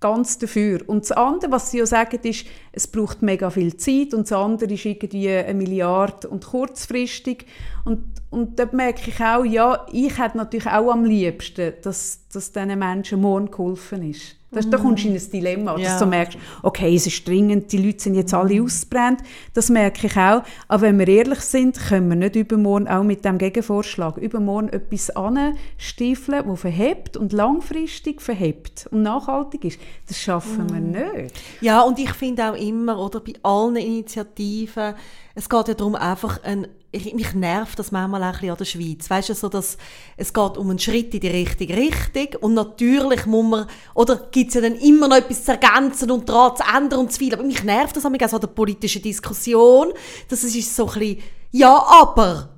ganz 0.00 0.38
dafür. 0.38 0.80
Und 0.86 1.02
das 1.02 1.12
andere, 1.12 1.52
was 1.52 1.70
sie 1.70 1.78
ja 1.78 1.86
sagen, 1.86 2.18
ist, 2.22 2.46
es 2.72 2.86
braucht 2.86 3.22
mega 3.22 3.50
viel 3.50 3.76
Zeit 3.76 4.14
und 4.14 4.22
das 4.22 4.32
andere 4.32 4.72
ist 4.72 4.84
irgendwie 4.84 5.28
eine 5.28 5.54
Milliarde 5.54 6.28
und 6.28 6.46
kurzfristig. 6.46 7.46
Und, 7.84 8.04
und 8.30 8.58
da 8.58 8.68
merke 8.72 9.10
ich 9.10 9.20
auch, 9.20 9.44
ja, 9.44 9.86
ich 9.92 10.18
hätte 10.18 10.36
natürlich 10.36 10.66
auch 10.66 10.92
am 10.92 11.04
liebsten, 11.04 11.74
dass, 11.82 12.20
dass 12.32 12.52
diesen 12.52 12.78
Menschen 12.78 13.20
morgen 13.20 13.50
geholfen 13.50 14.08
ist. 14.08 14.36
Das, 14.52 14.68
Da 14.68 14.78
kommst 14.78 15.04
du 15.04 15.08
in 15.08 15.14
ein 15.14 15.30
Dilemma, 15.30 15.78
ja. 15.78 15.90
dass 15.90 16.00
du 16.00 16.06
merkst, 16.06 16.36
okay, 16.64 16.94
es 16.94 17.06
ist 17.06 17.26
dringend, 17.26 17.70
die 17.70 17.78
Leute 17.78 18.00
sind 18.00 18.16
jetzt 18.16 18.34
alle 18.34 18.60
ausgebrannt. 18.60 19.20
Das 19.54 19.68
merke 19.68 20.08
ich 20.08 20.16
auch. 20.16 20.42
Aber 20.66 20.82
wenn 20.82 20.98
wir 20.98 21.06
ehrlich 21.06 21.40
sind, 21.40 21.78
können 21.78 22.08
wir 22.08 22.16
nicht 22.16 22.34
übermorgen 22.34 22.88
auch 22.88 23.04
mit 23.04 23.24
dem 23.24 23.38
Gegenvorschlag 23.38 24.16
übermorgen 24.16 24.70
etwas 24.70 25.10
anstiefeln, 25.10 26.44
das 26.48 26.60
verhebt 26.60 27.16
und 27.16 27.32
langfristig 27.32 28.20
verhebt 28.20 28.88
und 28.90 29.02
nachhaltig 29.02 29.64
ist. 29.64 29.80
Das 30.08 30.18
schaffen 30.18 30.66
mm. 30.66 30.72
wir 30.72 30.80
nicht. 30.80 31.40
Ja, 31.60 31.82
und 31.82 32.00
ich 32.00 32.12
finde 32.14 32.50
auch 32.50 32.56
immer, 32.56 32.98
oder 32.98 33.20
bei 33.20 33.34
allen 33.44 33.76
Initiativen, 33.76 34.94
es 35.40 35.48
geht 35.48 35.68
ja 35.68 35.74
darum, 35.74 35.94
einfach 35.94 36.42
ein 36.44 36.68
ich, 36.92 37.14
mich 37.14 37.34
nervt 37.34 37.78
das 37.78 37.92
manchmal 37.92 38.22
auch 38.22 38.26
ein 38.26 38.32
bisschen 38.32 38.50
an 38.50 38.56
der 38.56 38.64
Schweiz. 38.64 39.08
Weißt 39.08 39.28
du, 39.28 39.34
so, 39.34 39.48
dass 39.48 39.78
es 40.16 40.32
geht 40.32 40.56
um 40.56 40.70
einen 40.70 40.78
Schritt 40.78 41.14
in 41.14 41.20
die 41.20 41.28
richtige 41.28 41.76
Richtung 41.76 42.40
und 42.40 42.54
natürlich 42.54 43.26
muss 43.26 43.46
man, 43.46 43.66
oder 43.94 44.16
gibt 44.32 44.48
es 44.48 44.54
ja 44.54 44.60
dann 44.60 44.74
immer 44.74 45.06
noch 45.06 45.16
etwas 45.16 45.44
zu 45.44 45.52
ergänzen 45.52 46.10
und 46.10 46.28
daran 46.28 46.56
zu 46.56 46.64
ändern 46.76 47.00
und 47.00 47.12
zu 47.12 47.20
viel. 47.20 47.32
Aber 47.32 47.44
mich 47.44 47.62
nervt 47.62 47.96
das 47.96 48.04
auch 48.04 48.10
so 48.10 48.36
an 48.36 48.40
der 48.40 48.48
politischen 48.48 49.02
Diskussion, 49.02 49.92
dass 50.28 50.42
es 50.42 50.54
ist 50.54 50.74
so 50.74 50.88
ein 50.88 50.98
bisschen, 50.98 51.18
ja, 51.52 51.76
aber, 51.76 52.48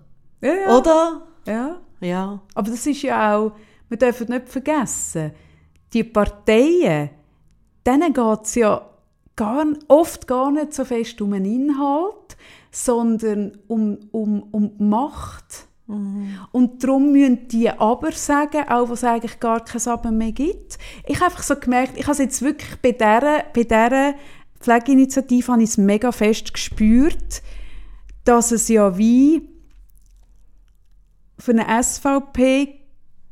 Ja, 0.41 0.55
ja. 0.55 0.79
oder? 0.79 1.23
Ja. 1.47 1.81
Ja. 2.01 2.41
Aber 2.55 2.71
das 2.71 2.87
ist 2.87 3.03
ja 3.03 3.37
auch, 3.37 3.53
wir 3.91 3.99
dürfen 3.99 4.29
nicht 4.29 4.49
vergessen, 4.49 5.33
die 5.93 6.05
Parteien, 6.05 7.11
denen 7.87 8.13
geht 8.15 8.43
es 8.45 8.55
ja 8.55 8.89
gar, 9.37 9.67
oft 9.89 10.27
gar 10.27 10.51
nicht 10.51 10.73
so 10.73 10.85
fest 10.85 11.21
um 11.21 11.35
einen 11.35 11.45
Inhalt, 11.45 12.37
sondern 12.73 13.59
um, 13.69 13.99
um, 14.11 14.43
um 14.51 14.73
Macht. 14.79 15.69
Und 16.53 16.83
darum 16.83 17.13
müssen 17.13 17.49
die 17.49 17.69
aber 17.69 18.13
sagen, 18.13 18.67
auch 18.69 18.89
wo 18.89 18.95
es 18.95 19.05
eigentlich 19.05 19.39
gar 19.41 19.63
kein 19.63 19.87
Aber 19.87 20.11
mehr 20.11 20.33
gibt. 20.33 20.79
Ich 21.07 21.17
habe 21.17 21.27
einfach 21.27 21.43
so 21.43 21.55
gemerkt, 21.57 21.99
ich 21.99 22.05
habe 22.05 22.13
es 22.13 22.19
jetzt 22.19 22.41
wirklich 22.41 22.77
bei 22.81 22.93
dieser, 22.93 23.45
bei 23.53 23.65
dieser 23.65 24.15
Pflegeinitiative 24.59 25.53
habe 25.53 25.63
ich 25.63 25.71
es 25.71 25.79
mega 25.79 26.11
fest 26.13 26.55
gespürt, 26.55 27.43
dass 28.25 28.53
es 28.53 28.69
ja 28.69 28.97
wie 28.97 29.49
für 31.39 31.53
eine 31.53 31.83
SVP 31.83 32.79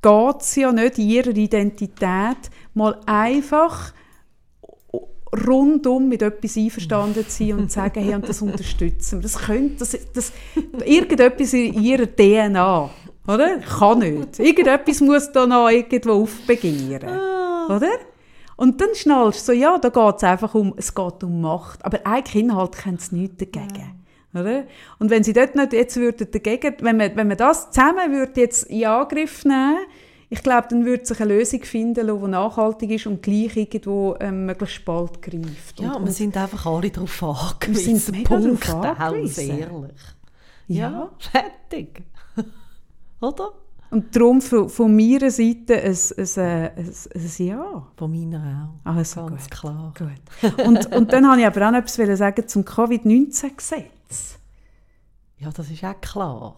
geht 0.03 0.41
es 0.41 0.57
ja 0.57 0.73
nicht 0.73 0.99
in 0.99 1.09
ihrer 1.09 1.37
Identität 1.37 2.51
mal 2.75 3.01
einfach 3.07 3.93
rundum 5.47 6.09
mit 6.09 6.23
etwas 6.23 6.57
einverstanden 6.57 7.27
zu 7.29 7.45
sein 7.45 7.59
und 7.59 7.71
zu 7.71 7.77
sagen, 7.77 8.03
hey, 8.03 8.15
und 8.15 8.29
das 8.29 8.43
unterstützen 8.43 9.19
wir. 9.19 9.23
Das 9.23 9.39
könnte, 9.39 9.77
das, 9.79 9.97
das, 10.13 10.33
irgendetwas 10.85 11.53
in 11.53 11.81
ihrer 11.81 12.07
DNA, 12.07 12.91
oder? 13.27 13.59
Kann 13.59 13.99
nicht. 14.01 14.39
Irgendetwas 14.39 15.01
muss 15.01 15.31
da 15.31 15.47
noch 15.47 15.69
irgendwo 15.69 16.23
aufbegehren, 16.23 17.09
oder? 17.69 17.91
Und 18.57 18.81
dann 18.81 18.95
schnallst 18.95 19.49
du 19.49 19.53
so, 19.53 19.59
ja, 19.59 19.79
da 19.79 19.89
geht 19.89 20.17
es 20.17 20.25
einfach 20.25 20.55
um, 20.55 20.75
es 20.77 20.95
geht 20.95 21.25
um 21.25 21.41
Macht. 21.41 21.83
Aber 21.83 21.99
eigentlich 22.05 22.45
Inhalt 22.45 22.73
können 22.73 22.99
sie 22.99 23.15
nichts 23.15 23.39
dagegen. 23.39 24.01
Oder? 24.35 24.65
Und 24.99 25.11
wenn 25.11 25.25
sie 25.25 25.33
dort 25.33 25.55
nicht 25.55 25.73
jetzt 25.73 25.97
würden 25.97 26.31
dagegen, 26.31 26.77
wenn 26.81 26.97
man, 26.99 27.17
wenn 27.17 27.29
man 27.29 27.37
das 27.37 27.71
zusammen 27.71 28.13
würde 28.13 28.41
jetzt 28.41 28.65
in 28.65 28.85
Angriff 28.85 29.45
nehmen, 29.45 29.79
ich 30.33 30.45
glaube, 30.45 30.69
dann 30.71 30.85
würde 30.85 31.05
sich 31.05 31.21
eine 31.21 31.35
Lösung 31.35 31.63
finden, 31.65 32.07
die 32.07 32.29
nachhaltig 32.29 32.91
ist 32.93 33.07
und 33.07 33.21
gleich 33.21 33.57
irgendwo 33.57 34.15
ähm, 34.21 34.47
möglichst 34.47 34.85
bald 34.85 35.21
greift. 35.21 35.81
Ja, 35.81 35.95
und, 35.95 36.05
wir 36.05 36.13
sind 36.13 36.37
einfach 36.37 36.67
alle 36.67 36.89
darauf 36.89 37.23
angewiesen. 37.23 37.95
Wir 37.95 37.99
sind 38.01 38.17
mega 38.17 38.29
Punkt 38.29 38.69
drauf 38.69 38.85
aus, 38.85 39.01
angewiesen. 39.01 39.59
ehrlich. 39.59 40.01
Ja. 40.69 40.91
Ja, 40.91 41.11
fertig. 41.19 42.05
Oder? 43.21 43.51
und 43.91 44.15
darum 44.15 44.41
von, 44.41 44.69
von 44.69 44.95
meiner 44.95 45.33
Seite 45.33 45.83
ein, 45.83 45.91
ein, 45.91 46.29
ein, 46.37 46.71
ein, 46.77 46.95
ein 47.13 47.47
Ja. 47.47 47.87
Von 47.97 48.11
meiner 48.13 48.71
auch. 48.85 48.95
Also 48.97 49.27
Ganz 49.27 49.43
gut. 49.43 49.51
klar. 49.51 49.95
Gut. 49.99 50.65
Und, 50.65 50.95
und 50.95 51.13
dann 51.13 51.25
wollte 51.25 51.41
ich 51.41 51.47
aber 51.47 51.67
auch 51.67 51.73
noch 51.73 51.79
etwas 51.79 52.19
sagen 52.19 52.47
zum 52.47 52.65
Covid-19-Gesetz. 52.65 54.39
Ja, 55.39 55.51
das 55.51 55.71
ist 55.71 55.83
auch 55.83 56.01
klar. 56.01 56.57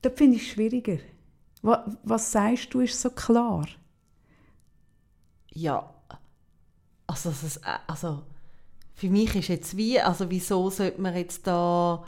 Das 0.00 0.12
finde 0.14 0.36
ich 0.36 0.52
schwieriger. 0.52 0.98
Was, 1.68 1.80
was 2.02 2.32
sagst 2.32 2.72
du, 2.72 2.80
ist 2.80 3.00
so 3.00 3.10
klar? 3.10 3.66
Ja, 5.52 5.88
also, 7.06 7.30
ist, 7.30 7.58
äh, 7.58 7.78
also 7.86 8.22
für 8.94 9.08
mich 9.08 9.34
ist 9.34 9.48
jetzt 9.48 9.76
wie, 9.76 10.00
also 10.00 10.30
wieso 10.30 10.70
sollte 10.70 11.00
man 11.00 11.14
jetzt 11.14 11.46
da... 11.46 12.02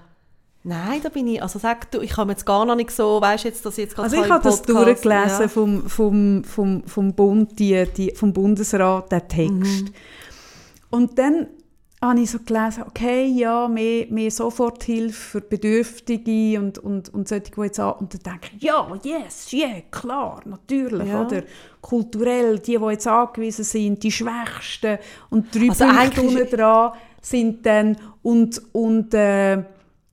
Nein, 0.63 1.01
da 1.03 1.09
bin 1.09 1.27
ich, 1.27 1.43
also 1.43 1.59
sag 1.59 1.91
du, 1.91 2.01
ich 2.01 2.17
habe 2.17 2.33
jetzt 2.33 2.45
gar 2.45 2.67
noch 2.67 2.75
nicht 2.75 2.91
so, 2.91 3.21
weißt 3.21 3.45
jetzt, 3.45 3.65
dass 3.65 3.79
ich 3.79 3.85
jetzt 3.85 3.95
gerade 3.95 4.07
Also 4.07 4.17
so 4.17 4.25
ich 4.25 4.31
habe 4.31 4.45
das 4.45 4.63
durchgelesen 4.63 5.41
ja. 5.41 5.49
vom, 5.49 5.89
vom, 5.89 6.45
vom, 6.45 6.83
vom 6.85 7.15
Bund, 7.15 7.59
die, 7.59 7.87
die, 7.97 8.15
vom 8.15 8.33
Bundesrat, 8.33 9.11
der 9.11 9.27
Text. 9.27 9.85
Mhm. 9.85 9.95
Und 10.91 11.19
dann 11.19 11.47
habe 12.03 12.21
ich 12.21 12.31
so 12.31 12.39
gelesen, 12.39 12.85
okay, 12.89 13.27
ja, 13.27 13.69
mehr, 13.69 14.07
mehr 14.09 14.31
Soforthilfe 14.31 15.13
für 15.13 15.41
Bedürftige 15.43 16.59
und, 16.59 16.79
und, 16.79 17.13
und 17.13 17.29
solche, 17.29 17.51
die 17.51 17.61
jetzt 17.61 17.79
an... 17.79 17.93
Und 18.01 18.15
dann 18.15 18.41
denke 18.41 18.57
ich, 18.57 18.63
ja, 18.63 18.87
yes, 19.03 19.53
yeah, 19.53 19.83
klar, 19.91 20.41
natürlich, 20.47 21.09
Ja. 21.09 21.27
oder? 21.27 21.43
Kulturell, 21.83 22.59
die, 22.59 22.79
die 22.79 22.85
jetzt 22.85 23.07
angewiesen 23.07 23.65
sind, 23.65 24.03
die 24.03 24.11
Schwächsten. 24.13 24.99
Und 25.29 25.55
drei 25.55 25.69
Also 25.69 25.85
Punkte 25.85 26.23
unten 26.23 26.57
dran 26.57 26.93
sind 27.21 27.67
dann... 27.67 27.97
Und, 28.23 28.63
und 28.73 29.13
äh, 29.15 29.55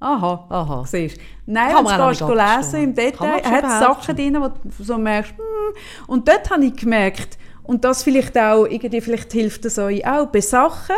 Aha. 0.01 0.45
Aha. 0.49 0.83
Siehst. 0.85 1.17
Nein, 1.45 1.71
Kann 1.71 1.85
wenn 1.85 1.97
du 1.97 2.09
nicht 2.09 2.19
gehst 2.19 2.73
lesen 2.73 2.83
im 2.83 2.95
Detail, 2.95 3.43
hat 3.43 3.63
es. 3.63 3.79
Sachen 3.79 4.15
drin, 4.15 4.37
wo 4.41 4.49
du 4.49 4.83
so 4.83 4.97
merkst, 4.97 5.31
hm. 5.31 5.75
und 6.07 6.27
dort 6.27 6.49
habe 6.49 6.65
ich 6.65 6.75
gemerkt, 6.75 7.37
und 7.67 7.83
das 7.83 8.03
vielleicht 8.03 8.37
auch, 8.37 8.65
irgendwie, 8.65 9.01
vielleicht 9.01 9.31
hilft 9.33 9.65
das 9.65 9.77
euch 9.77 10.05
auch, 10.05 10.27
bei 10.27 10.41
Sachen, 10.41 10.95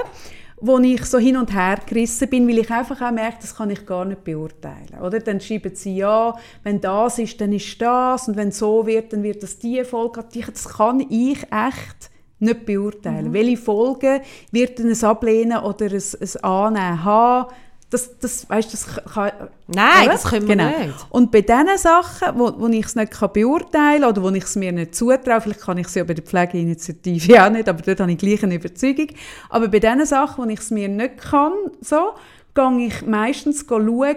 wo 0.59 0.79
ich 0.79 1.05
so 1.05 1.19
hin 1.19 1.37
und 1.37 1.53
her 1.53 1.77
gerissen 1.85 2.29
bin, 2.29 2.47
weil 2.47 2.59
ich 2.59 2.71
einfach 2.71 2.99
auch 3.01 3.11
merke, 3.11 3.37
das 3.41 3.55
kann 3.55 3.69
ich 3.69 3.85
gar 3.85 4.05
nicht 4.05 4.23
beurteilen. 4.23 4.99
Oder? 5.01 5.19
Dann 5.19 5.39
schreiben 5.39 5.75
sie, 5.75 5.97
ja, 5.97 6.35
wenn 6.63 6.81
das 6.81 7.19
ist, 7.19 7.39
dann 7.39 7.53
ist 7.53 7.79
das, 7.79 8.27
und 8.27 8.37
wenn 8.37 8.51
so 8.51 8.85
wird, 8.87 9.13
dann 9.13 9.21
wird 9.21 9.43
das 9.43 9.59
die 9.59 9.83
Folge. 9.83 10.25
Das 10.33 10.67
kann 10.67 10.99
ich 10.99 11.43
echt 11.43 12.09
nicht 12.39 12.61
Mhm. 12.61 12.65
beurteilen. 12.65 13.33
Welche 13.33 13.57
Folgen 13.57 14.21
wird 14.51 14.79
denn 14.79 14.89
ein 14.91 15.03
Ablehnen 15.03 15.57
oder 15.59 15.85
ein, 15.85 16.01
ein 16.21 16.43
Annehmen 16.43 17.03
haben? 17.03 17.51
Das, 17.89 18.19
das, 18.19 18.49
weißt, 18.49 18.73
das 18.73 18.85
kann, 18.85 19.31
Nein, 19.67 20.03
oder? 20.03 20.11
das 20.11 20.23
können 20.25 20.45
wir 20.47 20.55
Genau. 20.57 20.77
nicht. 20.77 21.05
Und 21.09 21.31
bei 21.31 21.39
diesen 21.39 21.77
Sachen, 21.77 22.37
wo, 22.37 22.53
wo 22.59 22.67
ich 22.67 22.85
es 22.85 22.95
nicht 22.95 23.13
kann 23.13 23.31
beurteilen 23.31 24.01
kann 24.01 24.09
oder 24.09 24.23
wo 24.23 24.29
ich 24.29 24.43
es 24.43 24.57
mir 24.57 24.73
nicht 24.73 24.93
zutraue, 24.93 25.39
vielleicht 25.39 25.61
kann 25.61 25.77
ich 25.77 25.87
es 25.87 25.95
ja 25.95 26.03
bei 26.03 26.13
der 26.13 26.25
Pflegeinitiative 26.25 27.43
auch 27.45 27.49
nicht, 27.49 27.69
aber 27.69 27.81
dort 27.81 28.01
habe 28.01 28.11
ich 28.11 28.17
gleich 28.17 28.43
eine 28.43 28.55
Überzeugung. 28.55 29.07
Aber 29.49 29.69
bei 29.69 29.79
diesen 29.79 30.05
Sachen, 30.05 30.43
wo 30.43 30.49
ich 30.49 30.59
es 30.59 30.69
mir 30.69 30.89
nicht 30.89 31.17
kann, 31.17 31.53
so, 31.79 32.11
gehe 32.53 32.87
ich 32.87 33.05
meistens 33.05 33.65
schauen, 33.67 34.15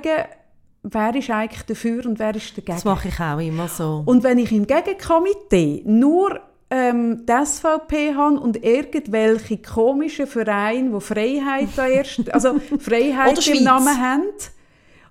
wer 0.82 1.14
ist 1.14 1.30
eigentlich 1.30 1.62
dafür 1.66 2.06
und 2.06 2.18
wer 2.18 2.34
ist 2.34 2.50
dagegen. 2.56 2.74
Das 2.74 2.84
mache 2.84 3.08
ich 3.08 3.20
auch 3.20 3.38
immer 3.38 3.68
so. 3.68 4.02
Und 4.04 4.24
wenn 4.24 4.38
ich 4.38 4.50
im 4.50 4.66
Gegenkomitee 4.66 5.82
nur 5.86 6.40
ähm, 6.70 7.26
die 7.26 7.46
SVP 7.46 8.14
habe 8.14 8.38
und 8.38 8.62
irgendwelche 8.64 9.58
komischen 9.58 10.26
Vereine, 10.26 10.90
die 10.90 11.00
Freiheit 11.00 11.68
da 11.74 11.86
erst, 11.86 12.30
also 12.32 12.60
Freiheit 12.78 13.46
im. 13.46 13.64
Namen 13.64 14.00
haben 14.00 14.22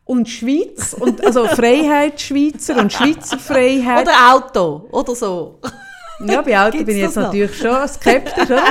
und 0.06 0.28
Schweiz, 0.28 0.96
und, 1.00 1.24
also 1.24 1.46
Freiheitsschweizer 1.46 2.78
und 2.78 2.92
Schweizer 2.92 3.38
Freiheit. 3.38 4.08
Oder 4.08 4.34
Auto, 4.34 4.88
oder 4.92 5.14
so. 5.14 5.60
ja, 6.26 6.42
bei 6.42 6.60
Auto 6.60 6.72
Gibt's 6.72 6.86
bin 6.86 6.96
ich 6.96 7.04
jetzt 7.04 7.16
noch? 7.18 7.24
natürlich 7.24 7.56
schon 7.58 7.88
skeptisch, 7.88 8.46
oder? 8.46 8.64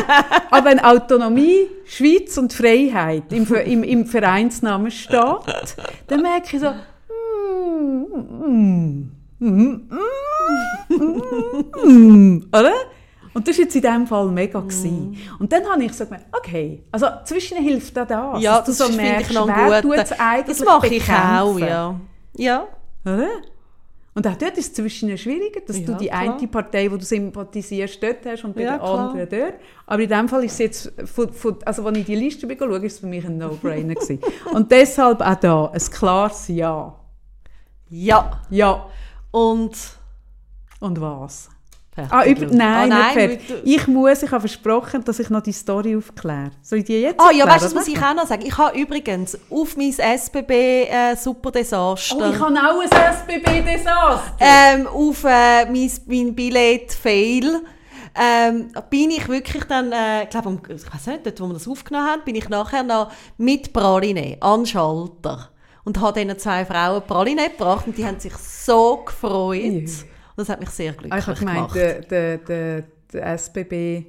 Aber 0.50 0.70
wenn 0.70 0.80
Autonomie, 0.80 1.68
Schweiz 1.84 2.38
und 2.38 2.52
Freiheit 2.52 3.32
im, 3.32 3.46
im, 3.54 3.82
im 3.84 4.06
Vereinsnamen 4.06 4.90
steht, 4.90 5.20
dann 6.08 6.22
merke 6.22 6.56
ich 6.56 6.60
so, 6.60 6.70
mm, 6.70 8.00
mm, 8.00 8.46
mm, 8.46 9.17
oder? 12.52 12.72
Und 13.34 13.46
das 13.46 13.56
war 13.56 13.64
jetzt 13.64 13.76
in 13.76 13.82
diesem 13.82 14.06
Fall 14.06 14.28
mega. 14.30 14.60
Mm. 14.60 15.14
Und 15.38 15.52
dann 15.52 15.64
habe 15.70 15.84
ich 15.84 15.92
so 15.92 16.04
gemeint, 16.04 16.24
okay, 16.32 16.82
also 16.90 17.06
zwischen 17.24 17.58
hilft 17.58 17.96
da 17.96 18.04
das. 18.04 18.42
Ja, 18.42 18.60
das, 18.60 18.78
so 18.78 18.88
merkst, 18.88 19.30
ich 19.30 19.36
noch 19.36 19.46
gut. 19.82 19.96
Das 19.96 20.60
mache 20.64 20.88
ich 20.88 21.08
auch, 21.10 21.58
ja. 21.58 22.00
Ja. 22.34 22.66
Oder? 23.04 23.28
Und 24.18 24.26
auch 24.26 24.34
dort 24.34 24.58
ist 24.58 24.66
es 24.66 24.74
zwischen 24.74 25.16
schwieriger, 25.16 25.60
dass 25.60 25.78
ja, 25.78 25.86
du 25.86 25.94
die 25.94 26.08
klar. 26.08 26.36
eine 26.36 26.48
Partei, 26.48 26.88
die 26.88 26.98
du 26.98 27.04
sympathisierst, 27.04 28.02
dort 28.02 28.26
hast 28.26 28.42
und 28.42 28.56
bei 28.56 28.62
ja, 28.62 28.76
der 28.76 28.82
anderen 28.82 29.28
dort. 29.28 29.54
Aber 29.86 30.02
in 30.02 30.08
dem 30.08 30.28
Fall 30.28 30.42
ist 30.42 30.54
es 30.54 30.58
jetzt, 30.58 30.92
von, 31.04 31.32
von, 31.32 31.56
also 31.64 31.84
als 31.84 31.98
ich 31.98 32.06
die 32.06 32.16
Liste 32.16 32.48
schaue, 32.58 32.78
ist 32.78 32.94
es 32.94 32.98
für 32.98 33.06
mich 33.06 33.24
ein 33.24 33.38
No-Brainer 33.38 33.94
Und 34.52 34.72
deshalb 34.72 35.20
auch 35.20 35.34
da 35.36 35.66
ein 35.66 35.80
klares 35.80 36.48
Ja. 36.48 36.98
Ja. 37.90 38.40
Ja. 38.50 38.88
Und? 39.30 39.76
Und 40.80 41.00
was? 41.00 41.50
Ah, 42.10 42.24
über, 42.24 42.46
nein, 42.46 42.92
ah, 42.92 43.14
nein 43.14 43.28
nicht 43.28 43.54
Ich 43.64 43.86
muss, 43.88 44.22
ich 44.22 44.30
habe 44.30 44.40
versprochen, 44.40 45.02
dass 45.04 45.18
ich 45.18 45.30
noch 45.30 45.42
die 45.42 45.52
Story 45.52 45.96
aufkläre. 45.96 46.50
Soll 46.62 46.80
ich 46.80 46.84
die 46.84 47.00
jetzt 47.00 47.20
Ah, 47.20 47.32
ja, 47.32 47.46
weißt 47.46 47.60
du, 47.60 47.64
das 47.64 47.74
muss 47.74 47.88
ich 47.88 47.98
auch 48.00 48.14
noch 48.14 48.26
sagen. 48.26 48.44
Ich 48.46 48.56
habe 48.56 48.78
übrigens 48.78 49.36
auf 49.50 49.76
mein 49.76 49.90
SBB 49.90 50.50
äh, 50.50 51.16
super 51.16 51.50
Desaster. 51.50 52.16
Oh, 52.16 52.32
ich 52.32 52.38
habe 52.38 52.54
auch 52.54 52.80
ein 52.80 52.88
SBB 52.88 53.62
Desaster. 53.62 54.22
Ähm, 54.38 54.86
auf 54.86 55.24
äh, 55.24 55.64
mein, 55.64 55.90
mein 56.06 56.34
Billett 56.34 56.92
Fail. 56.92 57.62
Ähm, 58.20 58.72
bin 58.90 59.10
ich 59.10 59.28
wirklich 59.28 59.64
dann, 59.64 59.92
äh, 59.92 60.24
ich 60.24 60.30
glaube, 60.30 60.58
ich 60.68 60.94
weiß 60.94 61.06
nicht, 61.08 61.26
dort, 61.26 61.40
wo 61.40 61.46
wir 61.46 61.54
das 61.54 61.68
aufgenommen 61.68 62.06
haben, 62.06 62.22
bin 62.24 62.34
ich 62.34 62.48
nachher 62.48 62.82
noch 62.82 63.12
mit 63.36 63.72
Praline 63.72 64.36
an 64.40 64.66
Schalter 64.66 65.50
und 65.88 65.98
habe 66.02 66.20
diesen 66.20 66.38
zwei 66.38 66.66
Frauen 66.66 67.02
Praline 67.02 67.48
gebracht 67.48 67.86
und 67.86 67.96
die 67.96 68.04
haben 68.04 68.20
sich 68.20 68.34
so 68.34 68.98
gefreut. 69.06 69.56
Ja. 69.56 70.04
Das 70.36 70.50
hat 70.50 70.60
mich 70.60 70.68
sehr 70.68 70.92
glücklich 70.92 71.12
ah, 71.14 71.18
ich 71.18 71.26
habe 71.26 71.38
gemeint, 71.38 71.74
der, 71.74 72.00
der, 72.02 72.36
der, 72.36 72.84
der 73.10 73.38
SBB 73.38 74.04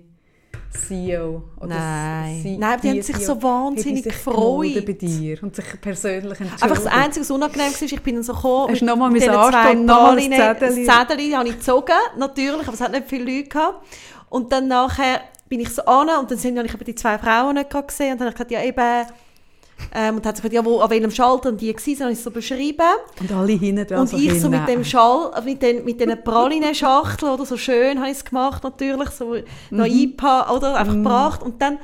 CEO 0.71 1.41
oder 1.57 1.67
Nein, 1.67 2.41
C 2.43 2.57
Nein 2.57 2.79
die, 2.83 2.89
haben 2.89 3.01
sich 3.01 3.15
CEO, 3.15 3.25
so 3.25 3.41
wahnsinnig 3.41 4.03
sich 4.03 4.13
gefreut. 4.13 4.85
bei 4.85 4.91
dir 4.91 5.41
und 5.41 5.55
sich 5.55 5.65
persönlich 5.79 6.37
entschuldigt. 6.41 6.63
Einfach 6.63 6.83
das 6.83 6.85
Einzige, 6.85 7.21
was 7.21 7.31
unangenehm 7.31 7.71
war, 7.71 7.81
ich 7.81 8.01
bin 8.01 8.15
dann 8.15 8.23
so 8.25 8.33
gekommen, 8.33 8.73
Hast 8.73 8.81
nochmal 8.81 9.09
mein 9.09 9.29
Anstand, 9.29 9.85
nochmal 9.85 10.15
das 10.17 10.25
Zettel? 10.25 10.85
Das 10.85 10.97
Zettel 11.07 11.37
habe 11.37 11.47
ich 11.47 11.55
gezogen, 11.55 11.93
natürlich, 12.17 12.67
aber 12.67 12.73
es 12.73 12.81
hat 12.81 12.91
nicht 12.91 13.07
viele 13.07 13.23
Leute 13.23 13.47
gehabt. 13.47 13.87
Und 14.27 14.51
dann 14.51 14.67
nachher 14.67 15.21
bin 15.47 15.61
ich 15.61 15.69
so 15.69 15.83
an 15.85 16.09
und 16.19 16.29
dann 16.29 16.37
habe 16.37 16.67
ich 16.67 16.83
die 16.83 16.95
zwei 16.95 17.17
Frauen 17.17 17.55
nicht 17.55 17.69
gesehen 17.69 18.11
und 18.11 18.19
dann 18.19 18.27
habe 18.27 18.29
ich 18.29 18.35
gesagt, 18.35 18.51
ja 18.51 18.61
eben 18.63 19.07
ähm, 19.93 20.17
und 20.17 20.25
hat 20.25 20.35
sich 20.35 20.43
gefragt, 20.43 20.53
ja, 20.53 20.65
wo, 20.65 20.79
an 20.79 20.89
welchem 20.89 21.11
Schalter 21.11 21.51
die 21.51 21.73
waren, 21.73 21.99
habe 22.01 22.11
ich 22.11 22.19
so 22.19 22.31
beschrieben. 22.31 22.85
Und 23.19 23.31
alle 23.31 23.53
hinten 23.53 23.87
dran 23.87 24.01
Und 24.01 24.13
ich 24.13 24.41
so 24.41 24.49
mit 24.49 24.67
dem 24.67 24.83
Schall, 24.83 25.31
mit 25.43 25.61
den, 25.61 25.85
mit 25.85 25.99
den 25.99 26.23
Praline-Schachteln, 26.23 27.31
oder 27.31 27.45
so 27.45 27.57
schön 27.57 27.99
habe 27.99 28.09
ich 28.09 28.17
es 28.17 28.25
gemacht, 28.25 28.63
natürlich, 28.63 29.09
so 29.09 29.35
noch 29.69 29.87
mhm. 29.87 29.91
IPA, 29.91 30.55
oder, 30.55 30.75
einfach 30.75 30.93
mhm. 30.93 31.03
gebracht. 31.03 31.43
Und 31.43 31.61
dann 31.61 31.79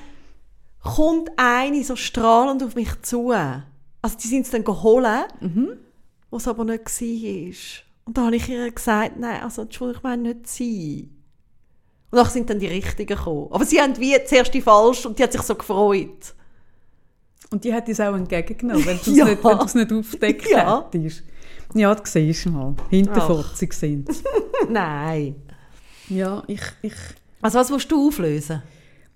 kommt 0.83 1.31
eine 1.35 1.83
so 1.83 1.95
strahlend 1.95 2.63
auf 2.63 2.75
mich 2.75 3.01
zu. 3.01 3.31
Also 3.31 4.17
die 4.21 4.27
sind 4.27 4.45
es 4.45 4.51
dann 4.51 4.63
geholt, 4.63 5.05
mhm. 5.39 5.77
was 6.29 6.47
aber 6.47 6.63
nicht 6.63 7.01
war. 7.01 7.85
Und 8.05 8.17
da 8.17 8.25
habe 8.25 8.35
ich 8.35 8.47
ihr 8.47 8.69
gesagt, 8.71 9.17
nein, 9.17 9.41
also 9.41 9.63
Entschuldigung, 9.63 9.99
ich 9.99 10.03
meine 10.03 10.21
nicht 10.21 10.47
sie. 10.47 11.09
Und 12.11 12.19
dann 12.19 12.27
sind 12.27 12.49
dann 12.49 12.59
die 12.59 12.67
Richtigen 12.67 13.15
gekommen. 13.15 13.47
Aber 13.49 13.65
sie 13.65 13.81
haben 13.81 13.97
wie 13.97 14.15
zuerst 14.25 14.53
die 14.53 14.61
falsch 14.61 15.05
und 15.07 15.17
die 15.17 15.23
hat 15.23 15.31
sich 15.31 15.41
so 15.41 15.55
gefreut. 15.55 16.34
Und 17.51 17.63
die 17.63 17.73
hat 17.73 17.87
es 17.89 17.99
auch 17.99 18.15
entgegengenommen, 18.15 18.85
wenn 18.85 18.97
du 18.97 19.11
es 19.11 19.17
ja. 19.17 19.25
nicht, 19.25 19.43
wenn 19.43 19.81
nicht 19.81 19.93
aufgedeckt 19.93 20.49
ja. 20.49 20.89
hättest. 20.91 21.23
Ja, 21.73 21.93
das 21.93 22.11
siehst 22.11 22.45
du 22.45 22.49
mal. 22.49 22.75
Hinterfotzig 22.89 23.73
sind 23.73 24.09
Nein. 24.69 25.35
Ja, 26.09 26.43
ich, 26.47 26.61
ich... 26.81 26.93
Also 27.41 27.59
was 27.59 27.71
willst 27.71 27.91
du 27.91 28.07
auflösen? 28.07 28.63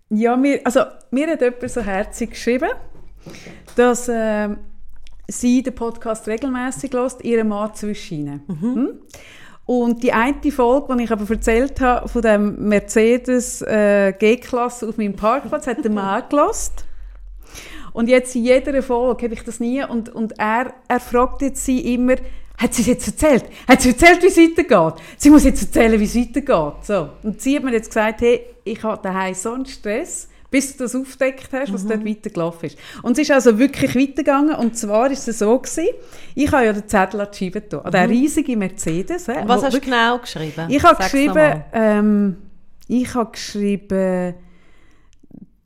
Ja, 0.10 0.36
mir, 0.36 0.60
also, 0.64 0.82
mir 1.12 1.28
hat 1.28 1.42
jemand 1.42 1.70
so 1.70 1.82
herzig 1.82 2.32
geschrieben, 2.32 2.70
dass 3.76 4.08
äh, 4.08 4.50
sie 5.28 5.62
den 5.62 5.76
Podcast 5.76 6.28
regelmäßig 6.28 6.92
hört, 6.94 7.24
ihrem 7.24 7.50
Mann 7.50 7.74
zwischen. 7.76 8.42
Mhm. 8.48 8.62
Hm? 8.62 8.90
Und 9.66 10.02
die 10.02 10.12
eine 10.12 10.52
Folge, 10.52 10.96
die 10.98 11.04
ich 11.04 11.12
aber 11.12 11.30
erzählt 11.30 11.80
habe, 11.80 12.10
von 12.10 12.24
dem 12.24 12.68
Mercedes 12.68 13.62
äh, 13.62 14.14
G-Klasse 14.18 14.90
auf 14.90 14.98
meinem 14.98 15.16
Parkplatz, 15.16 15.68
hat 15.68 15.84
der 15.84 15.92
Mann 15.92 16.24
gelost. 16.30 16.86
Und 17.94 18.10
jetzt 18.10 18.36
in 18.36 18.44
jeder 18.44 18.82
Folge 18.82 19.26
habe 19.26 19.34
ich 19.34 19.44
das 19.44 19.60
nie. 19.60 19.84
Und, 19.84 20.10
und 20.10 20.40
er, 20.40 20.74
er 20.88 21.00
fragt 21.00 21.42
jetzt 21.42 21.66
sie 21.66 21.94
immer, 21.94 22.16
hat 22.58 22.74
sie 22.74 22.82
es 22.82 22.88
jetzt 22.88 23.08
erzählt? 23.08 23.46
Hat 23.68 23.82
sie 23.82 23.90
erzählt, 23.90 24.22
wie 24.22 24.28
es 24.28 24.38
weitergeht? 24.38 25.02
Sie 25.18 25.30
muss 25.30 25.46
jetzt 25.46 25.62
erzählen, 25.62 26.00
wie 26.00 26.04
es 26.04 26.16
weitergeht. 26.16 26.86
So. 26.86 27.10
Und 27.24 27.42
sie 27.42 27.56
hat 27.56 27.64
mir 27.64 27.72
jetzt 27.72 27.88
gesagt, 27.88 28.22
hey, 28.22 28.42
ich 28.66 28.84
habe 28.84 29.02
daheim 29.02 29.34
so 29.34 29.54
einen 29.54 29.66
Stress, 29.66 30.28
bis 30.52 30.76
du 30.76 30.84
das 30.84 30.96
aufgedeckt 30.96 31.50
hast, 31.54 31.72
was 31.72 31.84
mhm. 31.84 31.90
dort 31.90 32.06
weitergelaufen 32.06 32.68
ist. 32.68 32.78
Und 33.02 33.14
es 33.14 33.20
ist 33.20 33.32
also 33.32 33.58
wirklich 33.58 33.96
weitergegangen. 33.96 34.56
Und 34.56 34.78
zwar 34.78 35.10
ist 35.10 35.28
es 35.28 35.40
so 35.40 35.58
gewesen, 35.58 35.88
ich 36.36 36.52
habe 36.52 36.66
ja 36.66 36.74
den 36.74 36.88
Zettel 36.88 37.22
an 37.22 37.28
die 37.32 37.38
Scheibe 37.38 37.62
getan, 37.62 37.82
mhm. 37.86 37.92
den 37.92 38.10
riesigen 38.10 38.60
Mercedes. 38.60 39.28
Äh, 39.28 39.44
was 39.46 39.64
hast 39.64 39.76
du 39.76 39.80
genau 39.80 40.18
geschrieben? 40.18 40.66
Ich 40.68 40.84
habe 40.84 40.98
geschrieben, 40.98 41.64
ähm, 41.72 42.38
ich 42.88 43.14
habe 43.14 43.32
geschrieben, 43.32 44.34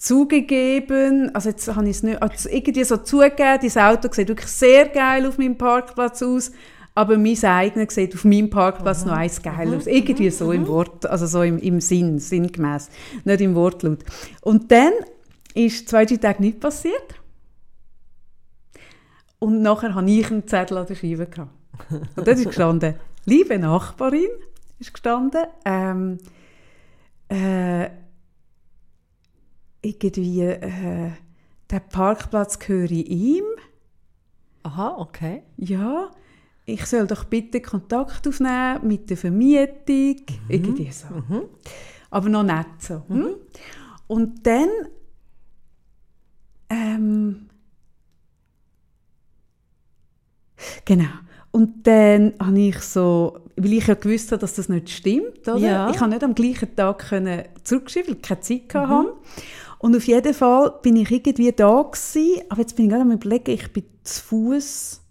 zugegeben, 0.03 1.33
also 1.33 1.49
jetzt 1.49 1.73
habe 1.73 1.85
ich 1.85 1.95
es 1.95 2.03
nicht, 2.03 2.21
also 2.21 2.49
irgendwie 2.49 2.83
so 2.83 2.97
zugegeben, 2.97 3.59
dieses 3.61 3.77
Auto 3.77 4.09
sieht 4.11 4.27
wirklich 4.27 4.49
sehr 4.49 4.89
geil 4.89 5.25
auf 5.25 5.37
meinem 5.37 5.57
Parkplatz 5.57 6.21
aus, 6.21 6.51
aber 6.93 7.17
mein 7.17 7.41
eigenes 7.41 7.95
sieht 7.95 8.13
auf 8.13 8.25
meinem 8.25 8.49
Parkplatz 8.49 9.03
mhm. 9.03 9.11
noch 9.11 9.17
eins 9.17 9.41
geil 9.41 9.73
aus. 9.73 9.87
Irgendwie 9.87 10.29
so 10.29 10.51
im. 10.51 10.67
Wort, 10.67 11.05
also 11.05 11.25
so 11.25 11.41
im, 11.41 11.57
im 11.57 11.79
Sinn, 11.79 12.19
sinngemäß, 12.19 12.89
nicht 13.23 13.41
im 13.41 13.55
Wortlaut. 13.55 13.99
Und 14.41 14.69
dann 14.73 14.91
ist 15.53 15.87
zwei, 15.87 16.05
drei 16.05 16.17
Tage 16.17 16.41
nicht 16.41 16.59
passiert. 16.59 17.15
Und 19.39 19.61
nachher 19.61 19.95
habe 19.95 20.11
ich 20.11 20.29
einen 20.29 20.45
Zettel 20.47 20.77
an 20.77 20.85
der 20.85 20.95
Scheibe 20.95 21.27
gehabt. 21.27 21.51
Und 21.89 22.27
dort 22.27 22.37
ist 22.37 22.45
gestanden, 22.45 22.95
liebe 23.23 23.57
Nachbarin, 23.57 24.29
ist 24.79 24.93
gestanden, 24.93 25.45
ähm, 25.63 26.17
äh, 27.29 27.89
irgendwie, 29.83 30.41
äh, 30.41 31.11
der 31.69 31.79
Parkplatz 31.79 32.57
gehöre 32.57 32.91
ihm. 32.91 33.43
Aha, 34.63 34.95
okay. 34.97 35.43
Ja, 35.57 36.09
ich 36.65 36.85
soll 36.85 37.05
doch 37.05 37.25
bitte 37.25 37.61
Kontakt 37.61 38.27
aufnehmen 38.27 38.87
mit 38.87 39.09
der 39.09 39.17
Vermietung, 39.17 40.25
mhm. 40.27 40.49
irgendwie 40.49 40.91
so. 40.91 41.07
Mhm. 41.07 41.43
Aber 42.09 42.29
noch 42.29 42.43
nicht 42.43 42.81
so. 42.81 43.03
Hm? 43.07 43.17
Mhm. 43.17 43.35
Und 44.07 44.47
dann 44.47 44.69
ähm, 46.69 47.49
genau. 50.85 51.09
Und 51.51 51.85
dann 51.85 52.33
habe 52.39 52.59
ich 52.59 52.79
so, 52.79 53.37
weil 53.55 53.73
ich 53.73 53.85
ja 53.85 53.93
gewusst 53.93 54.31
habe, 54.31 54.39
dass 54.39 54.55
das 54.55 54.69
nicht 54.69 54.89
stimmt, 54.89 55.47
oder? 55.47 55.57
Ja. 55.57 55.89
Ich 55.91 55.97
konnte 55.97 56.15
nicht 56.15 56.23
am 56.23 56.33
gleichen 56.33 56.75
Tag 56.75 57.05
zurückschreiben, 57.63 58.09
weil 58.09 58.15
ich 58.15 58.21
keine 58.21 58.41
Zeit 58.41 58.73
mhm. 58.73 58.79
hatte. 58.79 59.13
Und 59.83 59.97
auf 59.97 60.05
jeden 60.05 60.33
Fall 60.33 60.75
bin 60.81 60.95
ich 60.95 61.11
irgendwie 61.11 61.51
da 61.51 61.81
gewesen, 61.81 62.41
aber 62.47 62.61
jetzt 62.61 62.73
bin 62.77 62.85
ich 62.85 62.91
gerade 62.91 63.01
am 63.01 63.11
überlegen, 63.11 63.51
ich 63.51 63.73
bin 63.73 63.83
zu 64.05 64.23
Fuß. 64.23 65.01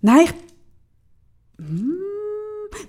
Nein, 0.00 0.24
ich, 0.24 0.34
hm, 1.64 1.98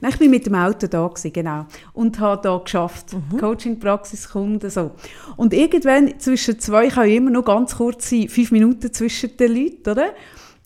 Nein, 0.01 0.11
ich 0.11 0.17
bin 0.17 0.31
mit 0.31 0.47
dem 0.47 0.55
Auto 0.55 0.87
da 0.87 1.07
gewesen, 1.07 1.31
genau. 1.31 1.67
Und 1.93 2.19
habe 2.19 2.41
da 2.41 2.57
geschafft. 2.57 3.13
Mhm. 3.13 3.37
Coaching, 3.37 3.79
Praxis, 3.79 4.27
Kunden, 4.27 4.71
so. 4.71 4.89
Und 5.37 5.53
irgendwann 5.53 6.19
zwischen 6.19 6.59
zwei, 6.59 6.87
ich 6.87 6.95
habe 6.95 7.13
immer 7.13 7.29
noch 7.29 7.45
ganz 7.45 7.75
kurz 7.75 8.09
fünf 8.09 8.49
Minuten 8.49 8.91
zwischen 8.91 9.37
den 9.37 9.55
Leuten, 9.55 9.87
oder? 9.87 10.15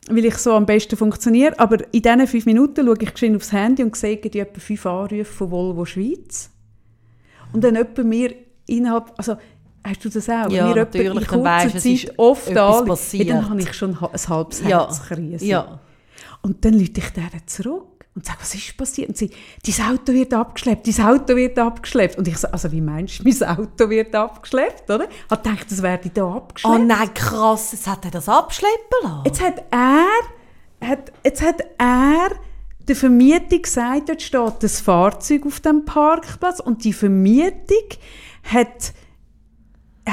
Weil 0.07 0.23
ich 0.23 0.35
so 0.35 0.53
am 0.53 0.65
besten 0.65 0.95
funktioniere. 0.95 1.59
Aber 1.59 1.77
in 1.93 2.01
diesen 2.01 2.25
fünf 2.25 2.45
Minuten 2.45 2.85
schaue 2.85 2.95
ich 3.01 3.11
geschwind 3.11 3.35
aufs 3.35 3.51
Handy 3.51 3.83
und 3.83 3.97
sehe 3.97 4.15
etwa 4.15 4.61
fünf 4.61 4.85
Anrufe 4.85 5.25
von 5.25 5.51
Volvo 5.51 5.83
Schweiz. 5.83 6.51
Und 7.51 7.65
dann 7.65 7.75
etwa 7.75 8.01
mir 8.03 8.33
innerhalb, 8.65 9.11
also 9.17 9.35
Hast 9.83 10.03
du 10.03 10.09
das 10.09 10.29
auch? 10.29 10.49
Ja, 10.49 10.65
Wenn 10.65 10.69
mir 10.69 10.75
natürlich. 10.75 11.31
In 11.31 11.41
kurzer 11.41 11.77
Zeit 11.77 12.13
oft 12.17 12.55
da, 12.55 12.83
ja, 13.11 13.23
dann 13.25 13.49
habe 13.49 13.61
ich 13.61 13.73
schon 13.73 13.91
ein 13.91 14.01
halbes 14.01 14.29
Herz 14.29 14.61
ja. 14.61 14.89
ja. 15.39 15.79
Und 16.41 16.63
dann 16.63 16.73
lüte 16.73 16.99
ich 16.99 17.09
denen 17.09 17.47
zurück 17.47 18.05
und 18.15 18.25
sage, 18.25 18.39
was 18.41 18.55
ist 18.55 18.75
passiert? 18.75 19.09
Und 19.09 19.17
sie, 19.17 19.29
dein 19.65 19.93
Auto 19.93 20.13
wird 20.13 20.33
abgeschleppt, 20.33 20.87
dein 20.87 21.05
Auto 21.05 21.35
wird 21.35 21.57
abgeschleppt. 21.57 22.17
Und 22.17 22.27
ich 22.27 22.37
sage, 22.37 22.53
also 22.53 22.71
wie 22.71 22.81
meinst 22.81 23.19
du, 23.19 23.23
mein 23.23 23.57
Auto 23.57 23.89
wird 23.89 24.15
abgeschleppt, 24.15 24.89
oder? 24.89 25.07
Ich 25.09 25.31
habe 25.31 25.41
gedacht, 25.41 25.71
das 25.71 25.81
werde 25.81 26.09
da 26.09 26.33
abgeschleppt. 26.33 26.75
Oh 26.75 26.83
nein, 26.83 27.13
krass, 27.13 27.71
jetzt 27.71 27.87
hat 27.87 28.05
er 28.05 28.11
das 28.11 28.27
abschleppen 28.27 28.75
lassen? 29.03 29.21
Jetzt 29.25 29.41
hat 29.41 29.63
er, 29.71 30.87
hat, 30.87 31.11
jetzt 31.23 31.41
hat 31.41 31.61
er 31.77 32.29
der 32.87 32.95
Vermietung 32.95 33.61
gesagt, 33.61 34.09
dort 34.09 34.21
steht 34.21 34.63
das 34.63 34.81
Fahrzeug 34.81 35.45
auf 35.45 35.59
dem 35.59 35.85
Parkplatz 35.85 36.59
und 36.59 36.83
die 36.83 36.93
Vermietung 36.93 37.85
hat 38.43 38.93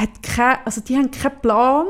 hat 0.00 0.22
kein, 0.22 0.58
also 0.64 0.80
die 0.80 0.96
haben 0.96 1.10
keinen 1.10 1.40
Plan. 1.40 1.86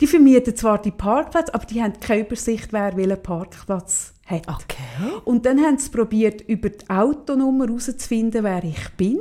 Die 0.00 0.06
vermieten 0.06 0.56
zwar 0.56 0.80
die 0.80 0.90
Parkplätze, 0.92 1.52
aber 1.54 1.66
die 1.66 1.82
haben 1.82 1.92
keine 2.00 2.22
Übersicht, 2.26 2.72
wer 2.72 2.96
welchen 2.96 3.22
Parkplatz 3.22 4.14
hat. 4.24 4.48
Okay. 4.48 5.12
Und 5.24 5.44
dann 5.44 5.58
haben 5.60 5.76
sie 5.78 5.90
probiert, 5.90 6.40
über 6.48 6.70
die 6.70 6.88
Autonummer 6.88 7.66
herauszufinden, 7.66 8.42
wer 8.42 8.64
ich 8.64 8.88
bin. 8.96 9.18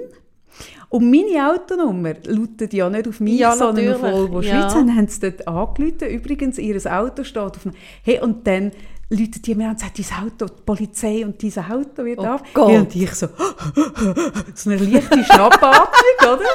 Und 0.88 1.12
meine 1.12 1.52
Autonummer 1.54 2.14
lautet 2.26 2.74
ja 2.74 2.90
nicht 2.90 3.08
auf 3.08 3.20
mich, 3.20 3.40
Ja, 3.40 3.52
sondern 3.56 3.94
auf 3.94 4.02
natürlich. 4.02 4.20
Volvo 4.20 4.42
Ja. 4.42 4.62
Schweiz. 4.70 4.76
Und 4.76 4.96
haben 4.96 5.08
sie 5.08 5.20
dort 5.20 5.48
angerufen. 5.48 6.10
Übrigens, 6.10 6.58
ihr 6.58 6.82
Auto 6.92 7.24
steht 7.24 7.38
auf 7.44 7.62
dem... 7.64 7.74
Hey, 8.04 8.22
und 8.22 8.48
dann 8.48 8.72
läutet 9.10 9.46
die 9.48 9.56
mir 9.56 9.66
an 9.66 9.72
und 9.72 9.80
sagt, 9.80 10.00
dein 10.00 10.24
Auto, 10.26 10.46
die 10.46 10.62
Polizei 10.66 11.26
und 11.26 11.42
dieses 11.42 11.64
Auto 11.64 12.06
wird 12.06 12.20
Oh 12.20 12.26
auf. 12.26 12.42
Gott. 12.54 12.72
Und 12.72 12.96
ich 12.96 13.12
so, 13.14 13.28
so 14.56 14.70
eine 14.70 14.80
leichte 14.84 15.24
Schnappatmung, 15.26 16.20
oder? 16.34 16.46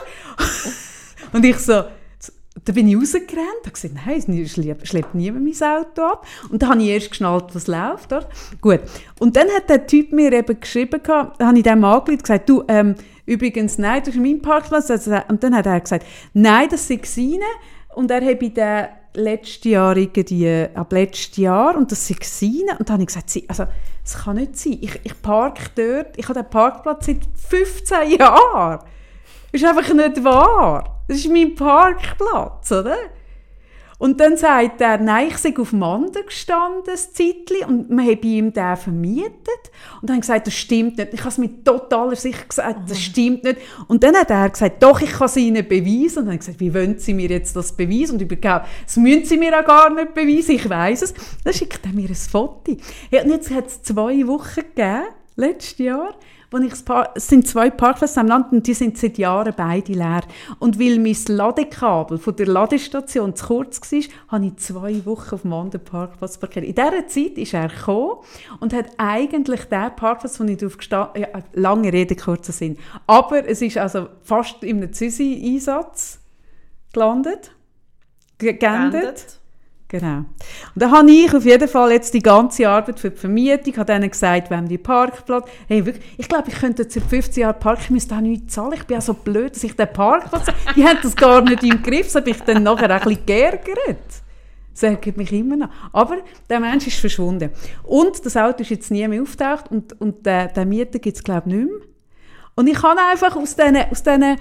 Und 1.34 1.44
ich 1.44 1.58
so, 1.58 1.82
da 2.64 2.72
bin 2.72 2.88
ich 2.88 2.96
rausgerannt, 2.96 3.64
habe 3.64 3.70
gesagt, 3.72 3.94
nein, 3.94 4.40
es 4.42 4.52
schleppt, 4.52 5.14
niemand 5.14 5.44
mein 5.44 5.68
Auto 5.68 6.02
ab. 6.02 6.26
Und 6.50 6.62
dann 6.62 6.70
habe 6.70 6.82
ich 6.82 6.88
erst 6.88 7.10
geschnallt, 7.10 7.46
was 7.52 7.66
läuft. 7.66 8.12
Oder? 8.12 8.28
Gut. 8.60 8.80
Und 9.18 9.36
dann 9.36 9.48
hat 9.48 9.68
der 9.68 9.86
Typ 9.86 10.12
mir 10.12 10.32
eben 10.32 10.60
geschrieben, 10.60 11.00
da 11.04 11.32
habe 11.40 11.58
ich 11.58 11.64
dem 11.64 11.82
und 11.82 12.22
gesagt, 12.22 12.48
du, 12.48 12.62
ähm, 12.68 12.94
übrigens, 13.26 13.78
nein, 13.78 14.02
das 14.04 14.14
ist 14.14 14.20
mein 14.20 14.40
Parkplatz. 14.40 14.90
Also, 14.90 15.16
Und 15.28 15.42
dann 15.42 15.56
hat 15.56 15.66
er 15.66 15.80
gesagt, 15.80 16.06
nein, 16.32 16.68
das 16.70 16.86
sei 16.86 17.00
seine. 17.02 17.44
Und 17.94 18.10
er 18.10 18.24
habe 18.24 18.50
den 18.50 18.86
letzten 19.14 19.68
Jahr 19.68 19.96
irgendwie, 19.96 20.66
ab 20.74 20.92
letztes 20.92 21.36
Jahr, 21.36 21.76
und 21.76 21.90
das 21.90 22.06
sei 22.06 22.16
seine. 22.22 22.78
Und 22.78 22.88
dann 22.88 22.94
habe 22.94 23.02
ich 23.02 23.08
gesagt, 23.08 23.32
also, 23.48 23.66
das 24.04 24.22
kann 24.22 24.36
nicht 24.36 24.56
sein. 24.56 24.78
Ich, 24.80 25.00
ich 25.02 25.22
parke 25.22 25.64
dort, 25.74 26.16
ich 26.16 26.28
habe 26.28 26.40
den 26.40 26.50
Parkplatz 26.50 27.06
seit 27.06 27.18
15 27.48 28.18
Jahren. 28.18 28.80
Das 29.54 29.62
ist 29.62 29.68
einfach 29.68 29.94
nicht 29.94 30.24
wahr. 30.24 31.04
Das 31.06 31.18
ist 31.18 31.30
mein 31.30 31.54
Parkplatz, 31.54 32.72
oder? 32.72 32.96
Und 33.98 34.18
dann 34.18 34.36
sagt 34.36 34.80
er, 34.80 34.98
nein, 34.98 35.28
ich 35.28 35.38
sei 35.38 35.54
auf 35.56 35.72
Manda 35.72 36.22
gestanden, 36.22 36.82
ein 36.90 36.96
Zeitchen, 36.96 37.68
und 37.68 37.88
wir 37.88 38.02
haben 38.02 38.22
ihm 38.22 38.52
den 38.52 38.76
vermietet. 38.76 39.70
Und 40.02 40.10
dann 40.10 40.18
gesagt, 40.18 40.48
das 40.48 40.54
stimmt 40.54 40.98
nicht. 40.98 41.14
Ich 41.14 41.20
habe 41.20 41.28
es 41.28 41.38
mit 41.38 41.64
totaler 41.64 42.16
Sicherheit 42.16 42.48
gesagt, 42.48 42.90
das 42.90 43.00
stimmt 43.00 43.44
nicht. 43.44 43.60
Und 43.86 44.02
dann 44.02 44.16
hat 44.16 44.30
er 44.30 44.50
gesagt, 44.50 44.82
doch, 44.82 45.00
ich 45.00 45.12
kann 45.12 45.26
es 45.26 45.36
Ihnen 45.36 45.68
beweisen. 45.68 46.24
Und 46.24 46.26
dann 46.26 46.38
gesagt, 46.38 46.58
wie 46.58 46.74
wollen 46.74 46.98
Sie 46.98 47.14
mir 47.14 47.28
jetzt 47.28 47.54
das 47.54 47.76
beweisen? 47.76 48.14
Und 48.14 48.22
überhaupt, 48.22 48.66
das 48.84 48.96
müssen 48.96 49.24
Sie 49.24 49.36
mir 49.36 49.56
auch 49.56 49.64
gar 49.64 49.94
nicht 49.94 50.14
beweisen, 50.14 50.56
ich 50.56 50.68
weiß 50.68 51.02
es. 51.02 51.14
Dann 51.44 51.54
schickt 51.54 51.86
er 51.86 51.92
mir 51.92 52.08
ein 52.08 52.14
Foto. 52.16 52.76
Ja, 53.12 53.22
und 53.22 53.30
jetzt 53.30 53.52
hat 53.52 53.68
es 53.68 53.84
zwei 53.84 54.26
Wochen 54.26 54.62
gegeben, 54.74 55.04
letztes 55.36 55.78
Jahr, 55.78 56.16
wo 56.54 56.58
ich 56.60 56.72
es 56.72 57.28
sind 57.28 57.48
zwei 57.48 57.68
Parkplätze 57.68 58.20
am 58.20 58.28
Land 58.28 58.52
und 58.52 58.66
die 58.66 58.74
sind 58.74 58.96
seit 58.96 59.18
Jahren 59.18 59.52
beide 59.56 59.92
leer. 59.92 60.22
Und 60.60 60.78
weil 60.78 60.98
mein 61.00 61.16
Ladekabel 61.26 62.18
von 62.18 62.36
der 62.36 62.46
Ladestation 62.46 63.34
zu 63.34 63.46
kurz 63.46 63.80
war, 63.90 64.00
habe 64.28 64.46
ich 64.46 64.56
zwei 64.58 65.04
Wochen 65.04 65.34
auf 65.34 65.42
dem 65.42 65.52
anderen 65.52 65.84
Parkplatz 65.84 66.38
parkiert. 66.38 66.64
In 66.64 66.74
dieser 66.74 67.08
Zeit 67.08 67.36
ist 67.38 67.54
er 67.54 67.68
gekommen 67.68 68.18
und 68.60 68.72
hat 68.72 68.86
eigentlich 68.98 69.64
den 69.64 69.96
Parkplatz, 69.96 70.38
wo 70.38 70.44
ich 70.44 70.56
drauf 70.56 70.78
gestanden 70.78 71.22
ja, 71.22 71.28
lange 71.54 71.92
Rede, 71.92 72.14
kurzer 72.14 72.52
Sinn. 72.52 72.78
Aber 73.06 73.46
es 73.48 73.60
ist 73.60 73.76
also 73.76 74.08
fast 74.22 74.62
in 74.62 74.76
einem 74.76 74.92
Züsi-Einsatz 74.92 76.20
gelandet, 76.92 77.50
ge- 78.38 78.52
geendet. 78.52 78.92
Beendet. 79.02 79.40
Genau. 79.88 80.16
Und 80.16 80.26
da 80.74 80.90
habe 80.90 81.10
ich 81.10 81.34
auf 81.34 81.44
jeden 81.44 81.68
Fall 81.68 81.92
jetzt 81.92 82.14
die 82.14 82.22
ganze 82.22 82.68
Arbeit 82.68 82.98
für 82.98 83.10
die 83.10 83.16
Vermietung, 83.16 83.76
habe 83.76 83.92
denen 83.92 84.10
gesagt, 84.10 84.50
wem 84.50 84.66
die 84.66 84.78
Parkplatz, 84.78 85.48
hey, 85.68 85.84
wirklich, 85.84 86.04
ich 86.16 86.28
glaube, 86.28 86.48
ich 86.48 86.54
könnte 86.54 86.82
jetzt 86.82 86.94
seit 86.94 87.04
15 87.04 87.42
Jahren 87.42 87.60
parken, 87.60 87.82
ich 87.84 87.90
müsste 87.90 88.16
auch 88.16 88.20
nichts 88.20 88.54
zahlen, 88.54 88.72
ich 88.74 88.84
bin 88.84 88.96
auch 88.96 89.02
so 89.02 89.14
blöd, 89.14 89.54
dass 89.54 89.62
ich 89.62 89.76
den 89.76 89.92
Parkplatz, 89.92 90.46
die 90.74 90.84
haben 90.84 90.98
das 91.02 91.14
gar 91.14 91.42
nicht 91.42 91.62
im 91.62 91.82
Griff, 91.82 92.06
das 92.06 92.16
habe 92.16 92.30
ich 92.30 92.40
dann 92.40 92.62
nachher 92.62 92.86
auch 92.86 93.02
ein 93.02 93.08
bisschen 93.08 93.26
geärgert. 93.26 94.24
Das 94.72 94.82
ärgert 94.82 95.16
mich 95.16 95.32
immer 95.32 95.56
noch. 95.56 95.68
Aber 95.92 96.16
der 96.50 96.58
Mensch 96.58 96.88
ist 96.88 96.98
verschwunden. 96.98 97.50
Und 97.84 98.26
das 98.26 98.36
Auto 98.36 98.62
ist 98.62 98.70
jetzt 98.70 98.90
nie 98.90 99.06
mehr 99.06 99.22
auftaucht 99.22 99.70
und, 99.70 100.00
und 100.00 100.26
den, 100.26 100.52
den 100.52 100.68
Mieter 100.68 100.98
gibt 100.98 101.16
es, 101.16 101.22
glaube 101.22 101.48
ich, 101.48 101.54
nicht 101.54 101.66
mehr. 101.66 101.80
Und 102.56 102.66
ich 102.66 102.74
kann 102.74 102.98
einfach 102.98 103.36
aus 103.36 103.54
diesen, 103.54 103.76
aus 103.76 104.02
diesen, 104.02 104.36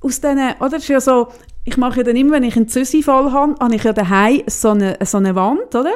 aus 0.00 0.20
diesen, 0.20 0.54
oder, 0.60 0.76
ist 0.76 0.88
ja 0.88 1.00
so, 1.00 1.28
ich 1.68 1.76
mache 1.76 1.96
ja 1.98 2.02
dann 2.04 2.14
immer, 2.14 2.34
wenn 2.34 2.44
ich 2.44 2.56
einen 2.56 2.68
Züsi-Fall 2.68 3.32
habe, 3.32 3.56
habe 3.58 3.74
ich 3.74 3.82
ja 3.82 3.92
daheim 3.92 4.42
so 4.46 4.68
eine, 4.68 4.96
so 5.02 5.16
eine 5.18 5.34
Wand, 5.34 5.74
oder? 5.74 5.94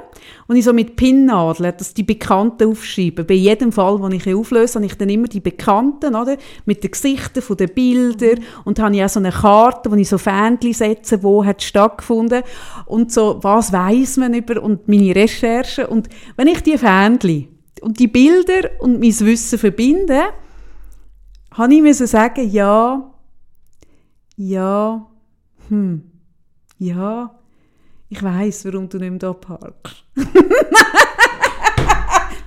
Und 0.49 0.57
ich 0.57 0.65
so 0.65 0.73
mit 0.73 0.97
Pinnnadeln, 0.97 1.73
dass 1.79 1.95
die 1.95 2.03
Bekannten 2.03 2.69
aufschreiben. 2.69 3.25
Bei 3.25 3.35
jedem 3.35 3.71
Fall, 3.71 4.01
den 4.01 4.11
ich 4.11 4.35
auflöse, 4.35 4.75
habe 4.75 4.87
ich 4.87 4.97
dann 4.97 5.09
immer 5.09 5.29
die 5.29 5.39
Bekannten, 5.39 6.17
oder? 6.17 6.37
Mit 6.65 6.83
den 6.83 6.91
Gesichtern 6.91 7.45
von 7.45 7.57
den 7.57 7.73
Bildern. 7.73 8.41
Und 8.65 8.81
habe 8.81 8.97
ich 8.97 9.05
auch 9.05 9.09
so 9.09 9.21
eine 9.21 9.31
Karte, 9.31 9.93
wo 9.93 9.95
ich 9.95 10.09
so 10.09 10.19
Fähnchen 10.19 10.73
setze, 10.73 11.23
wo 11.23 11.45
hat 11.45 11.63
stattgefunden. 11.63 12.43
Und 12.87 13.13
so, 13.13 13.39
was 13.41 13.73
weiß 13.73 14.17
man 14.17 14.35
über, 14.35 14.61
und 14.61 14.89
meine 14.89 15.15
Recherchen. 15.15 15.85
Und 15.85 16.09
wenn 16.37 16.49
ich 16.49 16.65
die 16.65 16.79
Fähnchen 16.79 17.47
und 17.81 18.01
die 18.01 18.09
Bilder 18.09 18.71
und 18.81 18.99
mein 18.99 19.21
Wissen 19.21 19.57
verbinde, 19.57 20.21
habe 21.53 21.75
ich 21.75 21.81
müssen 21.81 22.09
sagen, 22.09 22.51
ja, 22.51 23.09
ja, 24.43 25.07
hm, 25.69 26.03
ja, 26.79 27.31
ich 28.09 28.23
weiß, 28.23 28.65
warum 28.65 28.89
du 28.89 28.97
nicht 28.99 29.11
mehr 29.11 29.19
da 29.19 29.35
parkst. 29.35 30.03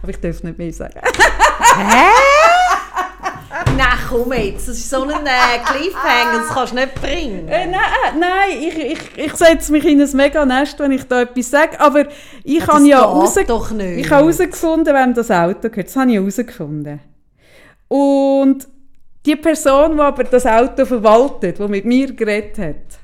Aber 0.02 0.10
ich 0.10 0.20
darf 0.20 0.42
nicht 0.42 0.58
mehr 0.58 0.74
sagen. 0.74 1.00
Nein, 3.78 3.88
komm 4.10 4.34
jetzt, 4.34 4.68
das 4.68 4.78
ist 4.78 4.90
so 4.90 5.04
ein 5.04 5.10
äh, 5.12 5.60
Cliffhanger, 5.64 6.40
das 6.40 6.50
kannst 6.50 6.74
du 6.74 6.78
nicht 6.78 6.96
bringen. 6.96 7.48
Äh, 7.48 7.68
nein, 7.68 7.80
äh, 8.14 8.18
nein 8.20 8.50
ich, 8.60 8.78
ich, 8.78 9.18
ich 9.18 9.36
setze 9.36 9.72
mich 9.72 9.86
in 9.86 10.02
ein 10.02 10.10
mega 10.14 10.46
Nest, 10.46 10.80
wenn 10.80 10.92
ich 10.92 11.04
da 11.08 11.22
etwas 11.22 11.50
sage. 11.52 11.80
Aber 11.80 12.08
ich 12.44 12.60
Ja, 12.60 12.68
habe 12.68 12.80
das 12.80 12.88
ja 12.88 13.00
raus, 13.02 13.36
doch 13.48 13.72
nicht. 13.72 14.00
ich 14.06 14.12
habe 14.12 14.22
herausgefunden, 14.24 14.94
wem 14.94 15.14
das 15.14 15.30
Auto 15.32 15.70
gehört. 15.70 15.88
Das 15.88 15.96
habe 15.96 16.10
ich 16.12 16.18
herausgefunden. 16.18 17.00
Und 17.88 18.68
die 19.26 19.36
Person, 19.36 19.94
die 19.96 20.02
aber 20.02 20.24
das 20.26 20.46
Auto 20.46 20.86
verwaltet, 20.86 21.60
die 21.60 21.68
mit 21.68 21.86
mir 21.86 22.14
geredet 22.14 22.58
hat, 22.60 23.00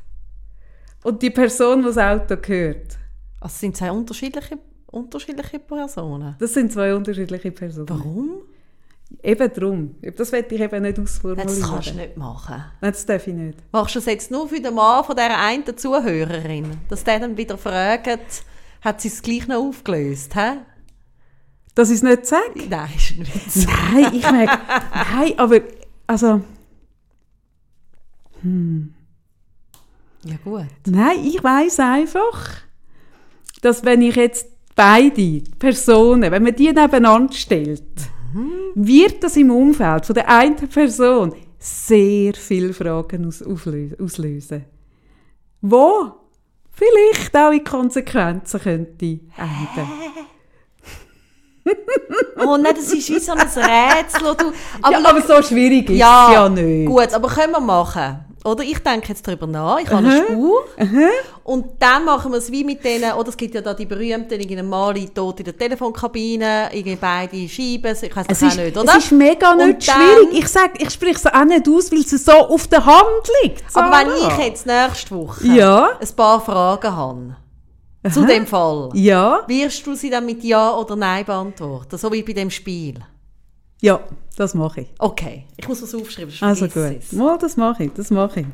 und 1.04 1.22
die 1.22 1.30
Person, 1.30 1.80
die 1.80 1.86
das 1.86 1.98
Auto 1.98 2.36
gehört, 2.38 2.98
Also 3.40 3.56
sind 3.58 3.78
zwei 3.78 3.92
unterschiedliche, 3.92 4.58
unterschiedliche 4.88 5.60
Personen. 5.60 6.36
das 6.40 6.54
sind 6.54 6.72
zwei 6.74 6.94
unterschiedliche 6.94 7.52
Personen. 7.52 7.90
Warum? 7.90 8.30
Eben 9.24 9.52
darum. 9.56 9.96
Das 10.18 10.32
werde 10.32 10.54
ich 10.54 10.62
eben 10.62 10.84
nicht 10.84 11.00
ausformulieren. 11.00 11.48
Das 11.60 11.68
kannst 11.68 11.90
du 11.92 11.96
nicht 11.96 12.16
machen. 12.16 12.64
Nein, 12.80 12.92
das 12.92 13.06
darf 13.08 13.26
ich 13.26 13.34
nicht. 13.34 13.58
Machst 13.72 13.96
du 13.96 14.00
das 14.00 14.06
jetzt 14.06 14.30
nur 14.30 14.48
für 14.48 14.60
den 14.60 14.76
Mann 14.76 15.04
von 15.04 15.16
dieser 15.16 15.36
einen 15.40 15.76
Zuhörerin? 15.78 16.78
Dass 16.90 17.04
der 17.04 17.20
dann 17.20 17.36
wieder 17.36 17.58
fragt, 17.58 18.44
hat 18.82 19.02
sie 19.02 19.08
es 19.08 19.22
gleich 19.24 19.48
noch 19.48 19.56
aufgelöst? 19.68 20.36
Hä? 20.36 20.58
Dass 21.74 21.90
ich 21.90 21.96
es 21.96 22.04
nicht 22.04 22.26
sage? 22.28 22.44
Nein, 22.70 22.90
ist 22.96 23.12
ein 23.12 23.20
Witz. 23.28 23.66
Nein, 23.94 24.14
ich 24.14 24.32
merke, 24.32 24.60
nein, 25.16 25.34
aber, 25.38 25.60
also, 26.10 26.42
Ja 30.24 30.38
gut. 30.44 30.66
nein, 30.88 31.20
ich 31.24 31.44
weiß 31.44 31.80
einfach, 31.82 32.50
dass 33.62 33.86
wenn 33.86 34.02
ich 34.02 34.16
jetzt 34.16 34.48
beide 34.76 35.44
Personen, 35.60 36.32
wenn 36.32 36.42
man 36.42 36.56
die 36.56 36.72
nebeneinander 36.72 37.34
stellt, 37.34 37.84
wird 38.74 39.24
das 39.24 39.38
im 39.38 39.52
Umfeld 39.52 40.08
von 40.08 40.16
der 40.16 40.28
einen 40.28 40.56
Person 40.56 41.36
sehr 41.60 42.34
viele 42.34 42.74
Fragen 42.74 43.28
aus, 43.28 43.44
auslösen. 43.44 44.66
Wo 45.62 46.12
vielleicht 46.72 47.38
auch 47.38 47.52
in 47.52 47.64
Konsequenzen 47.64 48.60
könnte 48.62 49.20
enden. 49.38 49.90
Oh 52.46 52.58
nein, 52.58 52.74
das 52.76 52.92
ist 52.94 53.10
wie 53.10 53.20
so 53.20 53.32
ein 53.34 53.40
Rätsel. 53.40 54.36
Du, 54.38 54.52
aber 54.82 54.92
ja, 55.00 55.10
aber 55.10 55.22
so 55.22 55.42
schwierig 55.42 55.90
ist 55.90 55.98
ja, 55.98 56.28
es 56.30 56.34
ja 56.34 56.50
nicht. 56.50 56.88
Gut, 56.88 57.14
aber 57.14 57.28
können 57.28 57.52
wir 57.54 57.60
machen. 57.60 58.26
Oder 58.46 58.64
ich 58.64 58.80
denke 58.80 59.10
jetzt 59.10 59.28
darüber 59.28 59.46
nach, 59.48 59.80
ich 59.80 59.90
habe 59.90 59.98
eine 60.08 60.24
Spur. 60.26 60.64
Und 61.44 61.66
dann 61.78 62.06
machen 62.06 62.32
wir 62.32 62.38
es 62.38 62.50
wie 62.50 62.64
mit 62.64 62.82
denen, 62.86 63.12
oder 63.14 63.28
es 63.30 63.36
gibt 63.36 63.54
ja 63.54 63.60
da 63.60 63.74
die 63.74 63.86
berühmten, 63.86 64.32
irgendeine 64.32 64.64
Mali 64.64 65.10
tot 65.10 65.40
in 65.40 65.46
der 65.46 65.58
Telefonkabine, 65.58 66.70
irgendwie 66.72 66.96
beide 66.96 67.50
Scheiben, 67.50 67.98
ich 68.02 68.16
weiß 68.16 68.26
Es 68.30 68.42
auch 68.44 68.48
ist, 68.48 68.58
nicht, 68.58 68.78
oder? 68.78 68.92
es 68.98 69.04
ist 69.06 69.12
mega 69.12 69.52
Und 69.52 69.68
nicht 69.68 69.84
schwierig. 69.84 70.30
Ich 70.40 70.48
sage, 70.48 70.72
ich 70.78 70.90
spreche 70.90 71.16
es 71.16 71.26
auch 71.26 71.44
nicht 71.44 71.68
aus, 71.68 71.92
weil 71.92 72.00
es 72.00 72.10
so 72.26 72.32
auf 72.32 72.68
der 72.68 72.86
Hand 72.86 73.30
liegt. 73.44 73.64
aber 73.74 73.92
Sarah. 73.92 74.00
wenn 74.08 74.40
ich 74.40 74.46
jetzt 74.46 74.66
nächste 74.66 75.16
Woche 75.16 75.46
Ja. 75.48 75.90
ein 76.00 76.16
paar 76.16 76.40
Fragen 76.40 76.96
habe, 76.96 77.36
zu 78.12 78.26
dem 78.26 78.46
Fall, 78.48 78.90
Ja, 78.94 79.42
wirst 79.48 79.86
du 79.86 79.96
sie 79.96 80.10
dann 80.10 80.26
mit 80.26 80.44
Ja 80.44 80.76
oder 80.76 80.96
Nein 80.96 81.26
beantworten? 81.26 81.98
So 81.98 82.12
wie 82.12 82.24
bei 82.24 82.34
dem 82.34 82.50
Spiel. 82.50 82.96
ja, 83.82 84.00
das 84.38 84.54
mache 84.54 84.82
ich. 84.82 84.88
Okay, 85.00 85.46
ich 85.58 85.68
muss 85.68 85.82
was 85.84 85.94
aufschreiben, 85.94 86.34
Also 86.42 86.68
gut. 86.68 86.92
ich's. 86.98 87.12
Mal, 87.12 87.38
das 87.38 87.58
mache 87.58 87.84
ich, 87.86 87.94
das 87.94 88.10
mache 88.10 88.42
ich. 88.42 88.46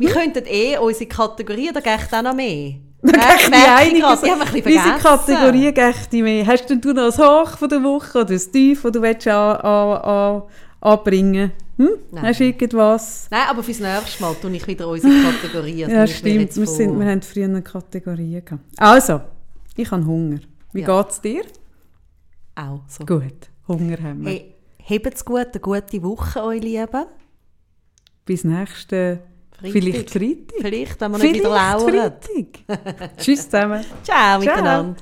Wir 0.00 0.10
könnten 0.10 0.44
eh 0.46 0.78
unsere 0.78 1.06
Kategorie, 1.06 1.70
da 1.72 1.80
geht 1.80 2.12
auch 2.12 2.22
noch 2.22 2.34
mehr. 2.34 2.74
Da 3.02 3.12
geht 3.12 3.48
ich 3.48 3.54
einiges. 3.54 4.02
haben 4.02 4.22
wir 4.22 4.32
ein 4.32 4.38
bisschen 4.38 4.64
Unsere 4.64 4.98
vergessen. 4.98 5.02
Kategorie 5.34 5.72
geht 5.72 6.12
die 6.12 6.22
mehr. 6.22 6.46
Hast 6.46 6.70
denn 6.70 6.80
du 6.80 6.94
noch 6.94 7.12
ein 7.18 7.18
Hoch 7.26 7.58
von 7.58 7.68
der 7.68 7.82
Woche 7.82 8.18
oder 8.20 8.32
ein 8.32 8.52
Tief, 8.52 8.80
das 8.82 8.92
du 8.92 9.02
willst 9.02 9.28
an, 9.28 9.56
an, 9.58 10.42
anbringen 10.84 11.52
hm? 11.76 11.88
Nein. 12.12 12.24
Hast 12.26 12.38
du 12.38 12.44
irgendwas? 12.44 13.26
Nein, 13.30 13.42
aber 13.48 13.62
fürs 13.64 13.80
nächste 13.80 14.22
Mal 14.22 14.34
tue 14.40 14.52
ich 14.54 14.64
wieder 14.66 14.86
unsere 14.86 15.12
Kategorie. 15.22 15.82
Also 15.84 15.96
Ja, 15.96 16.06
stimmt. 16.06 16.56
Wir, 16.56 16.66
sind, 16.66 16.98
wir 17.00 17.06
haben 17.06 17.22
früher 17.22 17.46
eine 17.46 17.62
Kategorie 17.62 18.40
gehabt. 18.44 18.62
Also, 18.76 19.20
ich 19.76 19.90
habe 19.90 20.06
Hunger. 20.06 20.38
Wie 20.72 20.82
Ja. 20.82 21.02
geht 21.02 21.10
es 21.10 21.20
dir? 21.20 21.42
Auch 22.54 22.82
so. 22.86 23.04
Gut, 23.04 23.50
Hunger 23.66 23.96
haben 24.00 24.24
wir. 24.24 24.30
Hey, 24.30 24.54
habt's 25.04 25.24
gut, 25.24 25.48
eine 25.52 25.60
gute 25.60 26.02
Woche, 26.02 26.44
euch 26.44 26.62
Lieben. 26.62 27.06
bis 28.24 28.44
nächsten, 28.44 29.18
Freitag. 29.50 29.72
vielleicht 29.72 30.10
Freitag. 30.10 30.54
Vielleicht, 30.60 31.00
wenn 31.00 31.10
wir 31.12 31.18
nicht 31.18 31.34
wieder 31.34 31.48
lauern. 31.50 31.80
Freitag. 31.90 33.16
Tschüss 33.16 33.44
zusammen. 33.50 33.82
Ciao 34.04 34.38
Ciao. 34.40 34.40
miteinander. 34.40 34.96